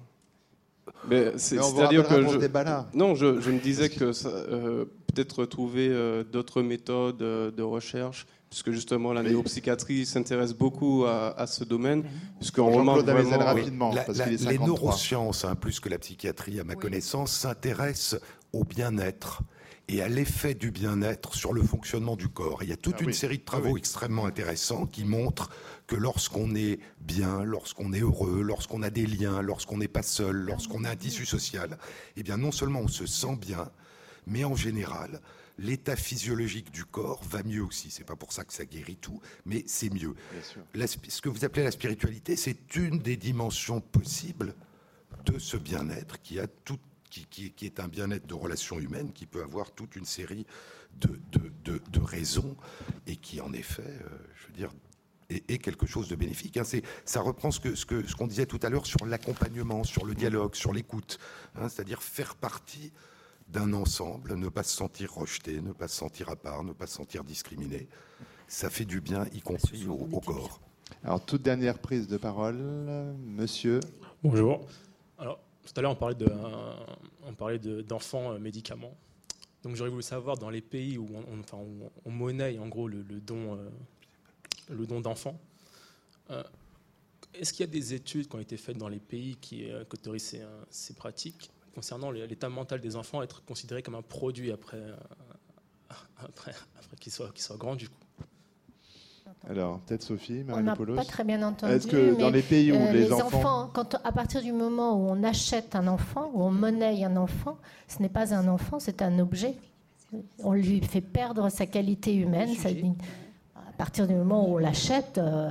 Mais 1.09 1.37
c'est-à-dire 1.37 2.07
que 2.07 2.27
je, 2.27 2.37
débat-là. 2.37 2.87
non, 2.93 3.15
je, 3.15 3.25
me 3.25 3.59
disais 3.59 3.89
que 3.89 4.11
euh, 4.25 4.85
peut-être 5.07 5.45
trouver 5.45 5.89
euh, 5.89 6.23
d'autres 6.23 6.61
méthodes 6.61 7.21
euh, 7.21 7.51
de 7.51 7.63
recherche, 7.63 8.25
puisque 8.49 8.71
justement 8.71 9.13
la 9.13 9.23
néopsychiatrie 9.23 10.05
s'intéresse 10.05 10.53
beaucoup 10.53 11.05
à, 11.05 11.45
ce 11.47 11.63
domaine, 11.63 12.03
puisqu'on 12.39 12.71
remarque 12.71 13.01
vraiment 13.01 13.37
rapidement, 13.37 13.93
les 14.17 14.59
neurosciences, 14.59 15.45
hein, 15.45 15.55
plus 15.55 15.79
que 15.79 15.89
la 15.89 15.97
psychiatrie, 15.97 16.59
à 16.59 16.63
ma 16.63 16.75
connaissance, 16.75 17.31
s'intéressent 17.31 18.19
au 18.53 18.63
bien-être 18.63 19.41
et 19.88 20.01
à 20.01 20.07
l'effet 20.07 20.53
du 20.53 20.72
bien-être 20.72 21.35
sur 21.35 21.53
le 21.53 21.61
fonctionnement 21.61 22.15
du 22.15 22.30
corps. 22.30 22.64
il 22.64 22.69
y 22.69 22.73
a 22.73 22.77
toute 22.77 22.95
ah 22.99 23.03
une 23.03 23.14
série 23.14 23.39
de 23.39 23.43
travaux 23.43 23.76
ah 23.76 23.77
extrêmement 23.77 24.26
intéressants 24.26 24.85
qui 24.85 25.03
montrent 25.03 25.49
que 25.88 25.95
lorsqu'on 25.95 26.55
est 26.55 26.80
bien, 27.01 27.43
lorsqu'on 27.43 27.91
est 27.91 27.99
heureux, 27.99 28.41
lorsqu'on 28.41 28.81
a 28.81 28.89
des 28.89 29.05
liens, 29.05 29.41
lorsqu'on 29.41 29.77
n'est 29.77 29.89
pas 29.89 30.03
seul, 30.03 30.35
lorsqu'on 30.35 30.85
a 30.85 30.91
un 30.91 30.95
tissu 30.95 31.26
social, 31.26 31.77
eh 32.15 32.23
bien 32.23 32.38
non 32.38 32.51
seulement 32.51 32.80
on 32.80 32.88
se 32.88 33.05
sent 33.05 33.35
bien, 33.35 33.69
mais 34.26 34.45
en 34.45 34.55
général, 34.55 35.19
l'état 35.57 35.95
physiologique 35.95 36.72
du 36.72 36.85
corps 36.85 37.22
va 37.23 37.43
mieux 37.43 37.64
aussi. 37.64 37.91
C'est 37.91 38.05
pas 38.05 38.15
pour 38.15 38.31
ça 38.31 38.45
que 38.45 38.53
ça 38.53 38.65
guérit 38.65 38.95
tout, 38.95 39.19
mais 39.45 39.64
c'est 39.68 39.93
mieux. 39.93 40.15
ce 40.76 41.22
que 41.22 41.30
vous 41.30 41.45
appelez 41.45 41.64
la 41.64 41.72
spiritualité, 41.72 42.35
c'est 42.35 42.76
une 42.76 42.99
des 42.99 43.18
dimensions 43.18 43.81
possibles 43.81 44.55
de 45.26 45.38
ce 45.39 45.57
bien-être 45.57 46.22
qui 46.22 46.39
a 46.39 46.47
toute 46.47 46.81
qui, 47.22 47.53
est 47.61 47.80
un 47.80 47.88
bien-être 47.88 48.27
de 48.27 48.34
relations 48.34 48.80
humaines 48.80 49.11
qui 49.14 49.26
peut 49.26 49.44
avoir 49.44 49.72
toute 49.72 49.95
une 49.95 50.06
série 50.06 50.45
de, 50.99 51.19
de, 51.64 51.99
raisons 52.02 52.56
et 53.07 53.15
qui, 53.15 53.41
en 53.41 53.53
effet, 53.53 53.84
euh, 53.84 54.10
je 54.35 54.48
veux 54.48 54.53
dire, 54.53 54.72
est, 55.30 55.57
quelque 55.57 55.85
chose 55.85 56.07
de 56.07 56.15
bénéfique. 56.15 56.57
Hein. 56.57 56.64
Ça 57.06 57.22
reprend 57.22 57.52
ce 57.52 57.60
qu'on 57.60 57.76
ce 57.76 57.85
que, 57.85 58.07
ce 58.07 58.15
qu'on 58.15 58.27
disait 58.27 58.45
tout 58.45 58.60
à 58.61 58.69
l'heure 58.69 58.85
sur 58.85 59.06
l'accompagnement, 59.06 59.84
sur 59.84 60.06
le 60.06 60.14
dialogue, 60.14 60.56
sur 60.56 60.73
l'écoute, 60.73 61.19
hein, 61.56 61.69
c'est-à-dire 61.69 62.03
faire 62.03 62.35
partie 62.35 62.91
d'un 63.48 63.73
ensemble, 63.73 64.35
ne 64.35 64.49
pas 64.49 64.64
se 64.64 64.76
sentir 64.76 65.14
rejeté, 65.14 65.61
ne 65.61 65.73
pas 65.73 65.88
se 65.88 65.95
sentir 65.95 66.30
à 66.30 66.35
part, 66.35 66.64
ne 66.64 66.73
pas 66.73 66.88
se 66.88 66.95
sentir 66.95 67.23
discriminé. 67.23 67.88
Ça 68.48 68.69
fait 68.69 68.85
du 68.85 69.02
bien, 69.02 69.26
y 69.34 69.41
compris 69.41 69.88
au, 69.88 70.07
au 70.11 70.19
corps. 70.19 70.61
Alors, 71.03 71.26
toute 71.26 71.41
dernière 71.41 71.80
prise 71.80 72.07
de 72.07 72.18
parole, 72.18 72.57
monsieur. 73.26 73.80
Bonjour. 74.23 74.65
Tout 75.65 75.73
à 75.77 75.81
l'heure, 75.81 75.91
on 75.91 75.95
parlait, 75.95 76.15
de, 76.15 76.30
on 77.26 77.34
parlait 77.34 77.60
d'enfants 77.60 78.34
euh, 78.34 78.40
médicaments. 78.40 78.95
Donc 79.64 79.76
j'aurais 79.76 79.90
voulu 79.90 80.03
savoir, 80.03 80.38
dans 80.38 80.49
les 80.49 80.61
pays 80.61 80.98
où 80.98 81.07
on, 81.14 81.40
enfin, 81.40 81.57
on, 82.06 82.11
monnaie 82.11 82.60
en 82.60 82.68
gros 82.68 82.90
le, 82.90 83.03
don, 83.03 83.56
euh, 83.56 83.69
le 84.69 84.85
don 84.85 84.99
d'enfants, 84.99 85.40
euh, 86.31 86.44
est-ce 87.34 87.53
qu'il 87.53 87.65
y 87.65 87.69
a 87.69 87.72
des 87.72 87.94
études 87.94 88.27
qui 88.27 88.35
ont 88.35 88.41
été 88.41 88.57
faites 88.57 88.77
dans 88.77 88.90
les 88.90 88.99
pays 88.99 89.38
qui, 89.38 89.72
autorisent 89.91 90.38
ces, 90.69 90.94
pratiques 90.94 91.49
concernant 91.73 92.11
l'état 92.11 92.49
mental 92.49 92.81
des 92.81 92.95
enfants 92.95 93.23
être 93.23 93.44
considéré 93.45 93.81
comme 93.81 93.95
un 93.95 94.03
produit 94.03 94.52
après, 94.52 94.84
après, 96.18 96.53
après 96.77 96.98
qu'ils 96.98 97.14
soient, 97.14 97.31
soient 97.35 97.57
grands 97.57 97.76
du 97.76 97.88
coup? 97.90 98.02
Alors, 99.49 99.79
peut-être 99.79 100.03
Sophie, 100.03 100.43
marie 100.43 100.61
On 100.61 100.63
n'a 100.63 100.75
pas 100.95 101.03
très 101.03 101.25
bien 101.25 101.43
entendu. 101.43 101.73
Est-ce 101.73 101.87
que 101.87 102.17
dans 102.17 102.29
les 102.29 102.41
pays 102.41 102.71
où 102.71 102.75
euh, 102.75 102.93
les, 102.93 103.11
enfants... 103.11 103.69
quand, 103.73 103.95
à 104.03 104.11
partir 104.13 104.41
du 104.41 104.53
moment 104.53 104.95
où 104.95 105.09
on 105.09 105.21
achète 105.23 105.75
un 105.75 105.87
enfant, 105.87 106.31
où 106.33 106.43
on 106.43 106.51
monnaie 106.51 107.03
un 107.03 107.17
enfant, 107.17 107.57
ce 107.89 108.01
n'est 108.01 108.09
pas 108.09 108.33
un 108.33 108.47
enfant, 108.47 108.79
c'est 108.79 109.01
un 109.01 109.19
objet. 109.19 109.55
On 110.39 110.53
lui 110.53 110.81
fait 110.81 111.01
perdre 111.01 111.49
sa 111.49 111.65
qualité 111.65 112.15
humaine. 112.15 112.51
à 113.55 113.71
partir 113.77 114.07
du 114.07 114.13
moment 114.13 114.47
où 114.47 114.55
on 114.55 114.57
l'achète, 114.59 115.17
euh, 115.17 115.49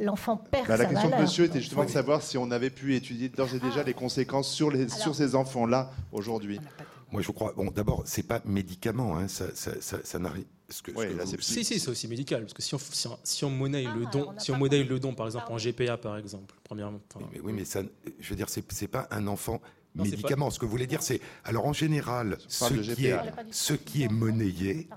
l'enfant 0.00 0.36
perd 0.36 0.68
bah, 0.68 0.76
sa 0.76 0.84
valeur. 0.84 0.92
La 0.92 1.00
question 1.00 1.16
de 1.16 1.22
monsieur 1.22 1.44
était 1.46 1.60
justement 1.60 1.84
de 1.84 1.90
savoir 1.90 2.22
si 2.22 2.38
on 2.38 2.52
avait 2.52 2.70
pu 2.70 2.94
étudier 2.94 3.28
d'ores 3.28 3.54
et 3.54 3.58
déjà 3.58 3.80
ah. 3.80 3.84
les 3.84 3.94
conséquences 3.94 4.48
sur, 4.48 4.70
les, 4.70 4.88
sur 4.88 5.16
ces 5.16 5.34
enfants-là 5.34 5.90
aujourd'hui. 6.12 6.60
Moi, 7.10 7.22
je 7.22 7.32
crois. 7.32 7.54
Bon, 7.56 7.72
d'abord, 7.74 8.02
c'est 8.04 8.22
pas 8.22 8.40
médicament, 8.44 9.16
hein, 9.16 9.26
ça, 9.26 9.46
ça, 9.54 9.72
ça, 9.80 9.96
ça 10.04 10.18
n'arrive. 10.20 10.44
Ce 10.70 10.82
que, 10.82 10.92
ce 10.92 10.96
Oui, 10.96 11.08
que 11.08 11.12
là, 11.14 11.24
vous- 11.24 11.30
c'est 11.30 11.42
Si, 11.42 11.64
si, 11.64 11.80
c'est 11.80 11.88
aussi 11.90 12.06
médical. 12.08 12.42
Parce 12.42 12.52
que 12.54 12.62
si 12.62 12.74
on, 12.74 12.78
si 12.78 13.06
on, 13.08 13.18
si 13.24 13.44
on 13.44 13.50
monnaie 13.50 13.84
Ah, 13.88 13.94
le 13.96 14.06
on 14.06 14.10
don, 14.10 14.32
si 14.38 14.50
on 14.52 14.56
monnaie 14.56 14.84
le 14.84 14.98
don, 15.00 15.14
par 15.14 15.26
exemple, 15.26 15.46
en. 15.52 15.58
GPA, 15.58 15.96
par 15.96 16.16
exemple, 16.16 16.54
premièrement. 16.64 17.00
enfin, 17.12 17.24
Oui, 17.24 17.30
mais, 17.34 17.40
oui, 17.40 17.52
mais 17.52 17.64
ça, 17.64 17.82
je 18.20 18.30
veux 18.30 18.36
dire, 18.36 18.48
c'est 18.48 18.64
c'est 18.72 18.86
pas 18.88 19.08
un 19.10 19.26
enfant 19.26 19.60
médicament. 19.94 20.50
Ce 20.50 20.58
que 20.58 20.64
vous 20.64 20.70
voulez 20.70 20.86
dire, 20.86 21.02
c'est. 21.02 21.20
Alors, 21.44 21.66
en 21.66 21.72
général, 21.72 22.38
ce 22.48 22.72
qui, 22.94 23.06
est, 23.06 23.16
ce 23.50 23.72
qui 23.74 24.04
est 24.04 24.08
monnayé, 24.08 24.88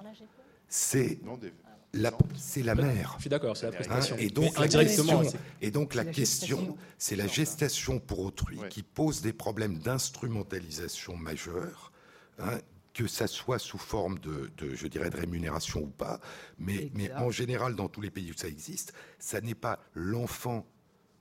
c'est 0.70 1.20
Non, 1.24 1.38
des- 1.38 1.54
la, 1.96 2.12
c'est 2.36 2.64
la 2.64 2.74
mère. 2.76 3.14
Je 3.18 3.22
suis 3.22 3.30
d'accord, 3.30 3.56
c'est 3.58 3.66
la 3.68 3.72
Hein, 3.72 3.76
prestation. 3.84 4.16
et 4.18 4.28
donc, 4.30 4.56
la 4.58 4.64
indirectement, 4.66 5.20
question, 5.22 5.40
c'est- 5.62 5.66
et 5.68 5.72
donc 5.72 5.94
la 5.96 6.04
la 6.04 6.12
question, 6.12 6.58
gestation. 6.58 6.78
c'est 6.98 7.16
la 7.16 7.28
gestation 7.28 8.00
pour 8.00 8.20
autrui 8.20 8.58
Ouais. 8.58 8.70
qui 8.70 8.82
pose 8.84 9.22
des 9.22 9.34
problèmes 9.34 9.78
d'instrumentalisation 9.80 11.16
majeurs, 11.16 11.92
hein, 12.40 12.60
que 12.94 13.08
ça 13.08 13.28
soit 13.28 13.60
sous 13.60 13.78
forme 13.80 14.20
de, 14.20 14.52
de, 14.58 14.76
je 14.76 14.88
dirais, 14.88 15.10
de 15.10 15.18
rémunération 15.18 15.82
ou 15.82 15.88
pas, 15.88 16.20
mais, 16.60 16.92
en 17.18 17.32
général, 17.32 17.76
dans 17.76 17.90
tous 17.90 18.02
les 18.02 18.12
pays 18.12 18.32
où 18.32 18.38
ça 18.38 18.48
existe, 18.48 18.94
ça 19.20 19.42
n'est 19.42 19.56
pas 19.56 19.80
l'enfant 19.94 20.66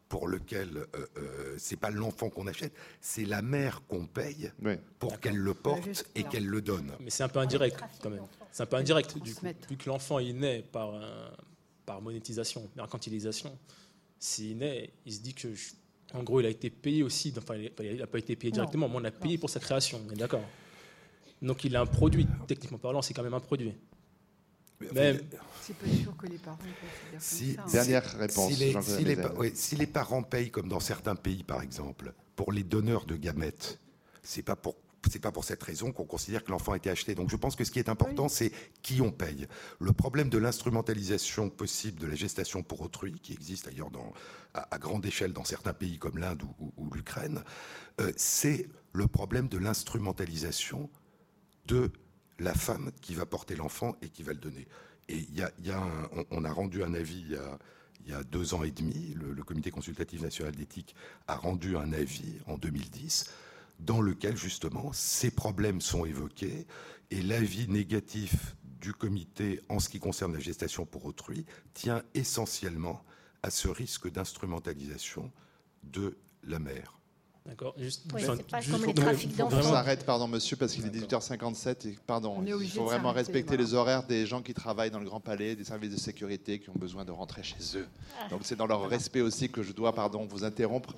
pour 0.08 0.28
lequel 0.28 0.76
euh, 0.76 1.06
euh, 1.16 1.54
c'est 1.56 1.76
pas 1.78 1.90
l'enfant 1.90 2.28
qu'on 2.28 2.46
achète, 2.46 2.74
c'est 3.00 3.24
la 3.24 3.40
mère 3.40 3.80
qu'on 3.88 4.06
paye 4.06 4.52
pour 4.98 5.18
qu'elle 5.20 5.38
le 5.38 5.54
porte 5.54 6.04
et 6.14 6.24
qu'elle 6.24 6.46
le 6.46 6.60
donne. 6.60 6.92
Mais 7.00 7.08
c'est 7.08 7.22
un 7.22 7.30
peu 7.30 7.38
indirect 7.38 7.80
quand 8.02 8.10
même. 8.10 8.26
C'est 8.50 8.62
un 8.64 8.66
peu 8.66 8.76
indirect 8.76 9.16
du 9.18 9.34
coup, 9.34 9.46
vu 9.70 9.76
que 9.78 9.88
l'enfant 9.88 10.18
il 10.18 10.36
naît 10.38 10.60
par, 10.70 10.94
euh, 10.94 11.30
par 11.86 12.02
monétisation, 12.02 12.68
mercantilisation. 12.76 13.58
S'il 14.18 14.58
naît, 14.58 14.92
il 15.06 15.14
se 15.14 15.20
dit 15.20 15.32
que, 15.32 15.54
je- 15.54 15.72
en 16.12 16.22
gros, 16.22 16.40
il 16.40 16.46
a 16.46 16.50
été 16.50 16.68
payé 16.68 17.02
aussi. 17.02 17.32
Enfin, 17.38 17.54
il 17.56 17.96
n'a 17.96 18.06
pas 18.06 18.18
été 18.18 18.36
payé 18.36 18.50
Non. 18.50 18.56
directement, 18.56 18.88
mais 18.90 18.96
on 18.98 19.04
a 19.04 19.10
payé 19.10 19.38
pour 19.38 19.48
sa 19.48 19.58
création. 19.60 20.02
On 20.06 20.12
est 20.12 20.16
d'accord. 20.16 20.44
Donc 21.42 21.64
il 21.64 21.76
a 21.76 21.80
un 21.80 21.86
produit. 21.86 22.26
Techniquement 22.46 22.78
parlant, 22.78 23.02
c'est 23.02 23.14
quand 23.14 23.22
même 23.22 23.34
un 23.34 23.40
produit. 23.40 23.74
Mais- 24.94 25.20
C'est 25.60 25.76
pas 25.76 25.86
sûr 25.88 26.16
que 26.16 26.26
les 26.26 26.38
parents 26.38 26.56
considèrent 26.58 27.22
Si- 27.22 27.54
comme 27.54 27.68
ça. 27.68 27.80
hein. 27.80 27.84
Dernière 27.84 28.18
réponse. 28.18 28.52
Si 28.52 28.58
les, 28.58 28.72
Jean-Claude 28.72 28.98
si 28.98 29.04
les 29.04 29.16
Mézard. 29.16 29.32
pa- 29.34 29.38
oui, 29.38 29.52
si 29.54 29.76
les 29.76 29.86
parents 29.86 30.22
payent, 30.24 30.50
comme 30.50 30.68
dans 30.68 30.80
certains 30.80 31.14
pays 31.14 31.44
par 31.44 31.62
exemple, 31.62 32.14
pour 32.34 32.50
les 32.52 32.64
donneurs 32.64 33.04
de 33.06 33.14
gamètes, 33.16 33.78
c'est 34.22 34.42
pas 34.42 34.56
pour 34.56 34.76
c'est 35.10 35.18
pas 35.18 35.32
pour 35.32 35.42
cette 35.44 35.62
raison 35.64 35.90
qu'on 35.90 36.04
considère 36.04 36.44
que 36.44 36.52
l'enfant 36.52 36.72
a 36.72 36.76
été 36.76 36.88
acheté. 36.88 37.16
Donc 37.16 37.28
je 37.28 37.34
pense 37.34 37.56
que 37.56 37.64
ce 37.64 37.72
qui 37.72 37.80
est 37.80 37.88
important, 37.88 38.28
c'est 38.28 38.52
qui 38.82 39.00
on 39.00 39.10
paye. 39.10 39.48
Le 39.80 39.92
problème 39.92 40.28
de 40.28 40.38
l'instrumentalisation 40.38 41.50
possible 41.50 41.98
de 42.00 42.06
la 42.06 42.14
gestation 42.14 42.62
pour 42.62 42.80
autrui, 42.82 43.18
qui 43.20 43.32
existe 43.32 43.64
d'ailleurs 43.66 43.90
à, 44.54 44.72
à 44.74 44.78
grande 44.78 45.04
échelle 45.04 45.32
dans 45.32 45.42
certains 45.44 45.72
pays 45.72 45.98
comme 45.98 46.18
l'Inde 46.18 46.42
ou, 46.44 46.54
ou- 46.60 46.72
ou 46.76 46.90
l'Ukraine, 46.94 47.42
euh, 48.00 48.12
c'est 48.16 48.68
le 48.92 49.08
problème 49.08 49.48
de 49.48 49.58
l'instrumentalisation 49.58 50.88
de 51.66 51.90
la 52.38 52.54
femme 52.54 52.90
qui 53.00 53.14
va 53.14 53.26
porter 53.26 53.56
l'enfant 53.56 53.96
et 54.02 54.08
qui 54.08 54.22
va 54.22 54.32
le 54.32 54.38
donner. 54.38 54.66
Et 55.08 55.18
y 55.32 55.42
a, 55.42 55.52
on, 56.30 56.44
a 56.44 56.52
rendu 56.52 56.82
un 56.82 56.94
avis 56.94 57.24
il 58.04 58.10
y 58.10 58.14
a, 58.14 58.22
deux 58.24 58.54
ans 58.54 58.62
et 58.62 58.70
demi, 58.70 59.14
le, 59.14 59.32
le 59.32 59.42
Comité 59.44 59.70
consultatif 59.70 60.22
national 60.22 60.54
d'éthique 60.54 60.94
a 61.28 61.36
rendu 61.36 61.76
un 61.76 61.92
avis 61.92 62.38
en 62.46 62.58
2010 62.58 63.30
dans 63.80 64.00
lequel 64.00 64.36
justement 64.36 64.92
ces 64.92 65.30
problèmes 65.30 65.80
sont 65.80 66.04
évoqués 66.04 66.66
et 67.10 67.22
l'avis 67.22 67.68
négatif 67.68 68.56
du 68.80 68.92
comité 68.92 69.60
en 69.68 69.78
ce 69.78 69.88
qui 69.88 70.00
concerne 70.00 70.32
la 70.32 70.40
gestation 70.40 70.84
pour 70.84 71.04
autrui 71.04 71.46
tient 71.74 72.02
essentiellement 72.14 73.04
à 73.42 73.50
ce 73.50 73.68
risque 73.68 74.10
d'instrumentalisation 74.10 75.30
de 75.84 76.16
la 76.44 76.58
mère. 76.58 76.98
D'accord 77.44 77.74
Juste, 77.76 78.02
Oui, 78.14 78.22
enfin, 78.22 78.34
c'est 78.36 78.46
pas 78.46 78.60
juste 78.60 78.76
comme 78.76 78.86
les 78.86 78.94
pour- 78.94 79.04
trafics 79.04 79.36
pour 79.36 79.48
d'enfants. 79.48 79.68
On 79.68 79.72
s'arrête, 79.72 80.06
pardon 80.06 80.28
monsieur, 80.28 80.56
parce 80.56 80.72
qu'il 80.74 80.86
est 80.86 80.90
18h57 80.90 81.88
et 81.88 81.98
pardon, 82.06 82.40
il 82.46 82.68
faut 82.70 82.84
vraiment 82.84 83.10
respecter 83.12 83.56
voilà. 83.56 83.62
les 83.64 83.74
horaires 83.74 84.02
des 84.04 84.26
gens 84.26 84.42
qui 84.42 84.54
travaillent 84.54 84.92
dans 84.92 85.00
le 85.00 85.06
Grand 85.06 85.18
Palais, 85.20 85.56
des 85.56 85.64
services 85.64 85.90
de 85.90 85.98
sécurité 85.98 86.60
qui 86.60 86.70
ont 86.70 86.76
besoin 86.78 87.04
de 87.04 87.10
rentrer 87.10 87.42
chez 87.42 87.56
eux. 87.76 87.86
Donc 88.30 88.40
c'est 88.44 88.54
dans 88.56 88.66
leur 88.68 88.88
respect 88.88 89.22
aussi 89.22 89.50
que 89.50 89.62
je 89.64 89.72
dois, 89.72 89.92
pardon, 89.92 90.24
vous 90.24 90.44
interrompre. 90.44 90.94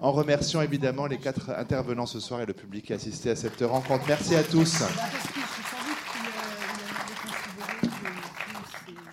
En 0.00 0.12
remerciant 0.12 0.60
évidemment 0.60 1.06
les 1.06 1.18
quatre 1.18 1.50
intervenants 1.50 2.04
ce 2.06 2.20
soir 2.20 2.40
et 2.42 2.46
le 2.46 2.52
public 2.52 2.84
qui 2.86 2.92
a 2.92 2.96
assisté 2.96 3.30
à 3.30 3.36
cette 3.36 3.60
rencontre. 3.62 4.04
Merci 4.08 4.34
à 4.34 4.42
tous. 4.42 4.82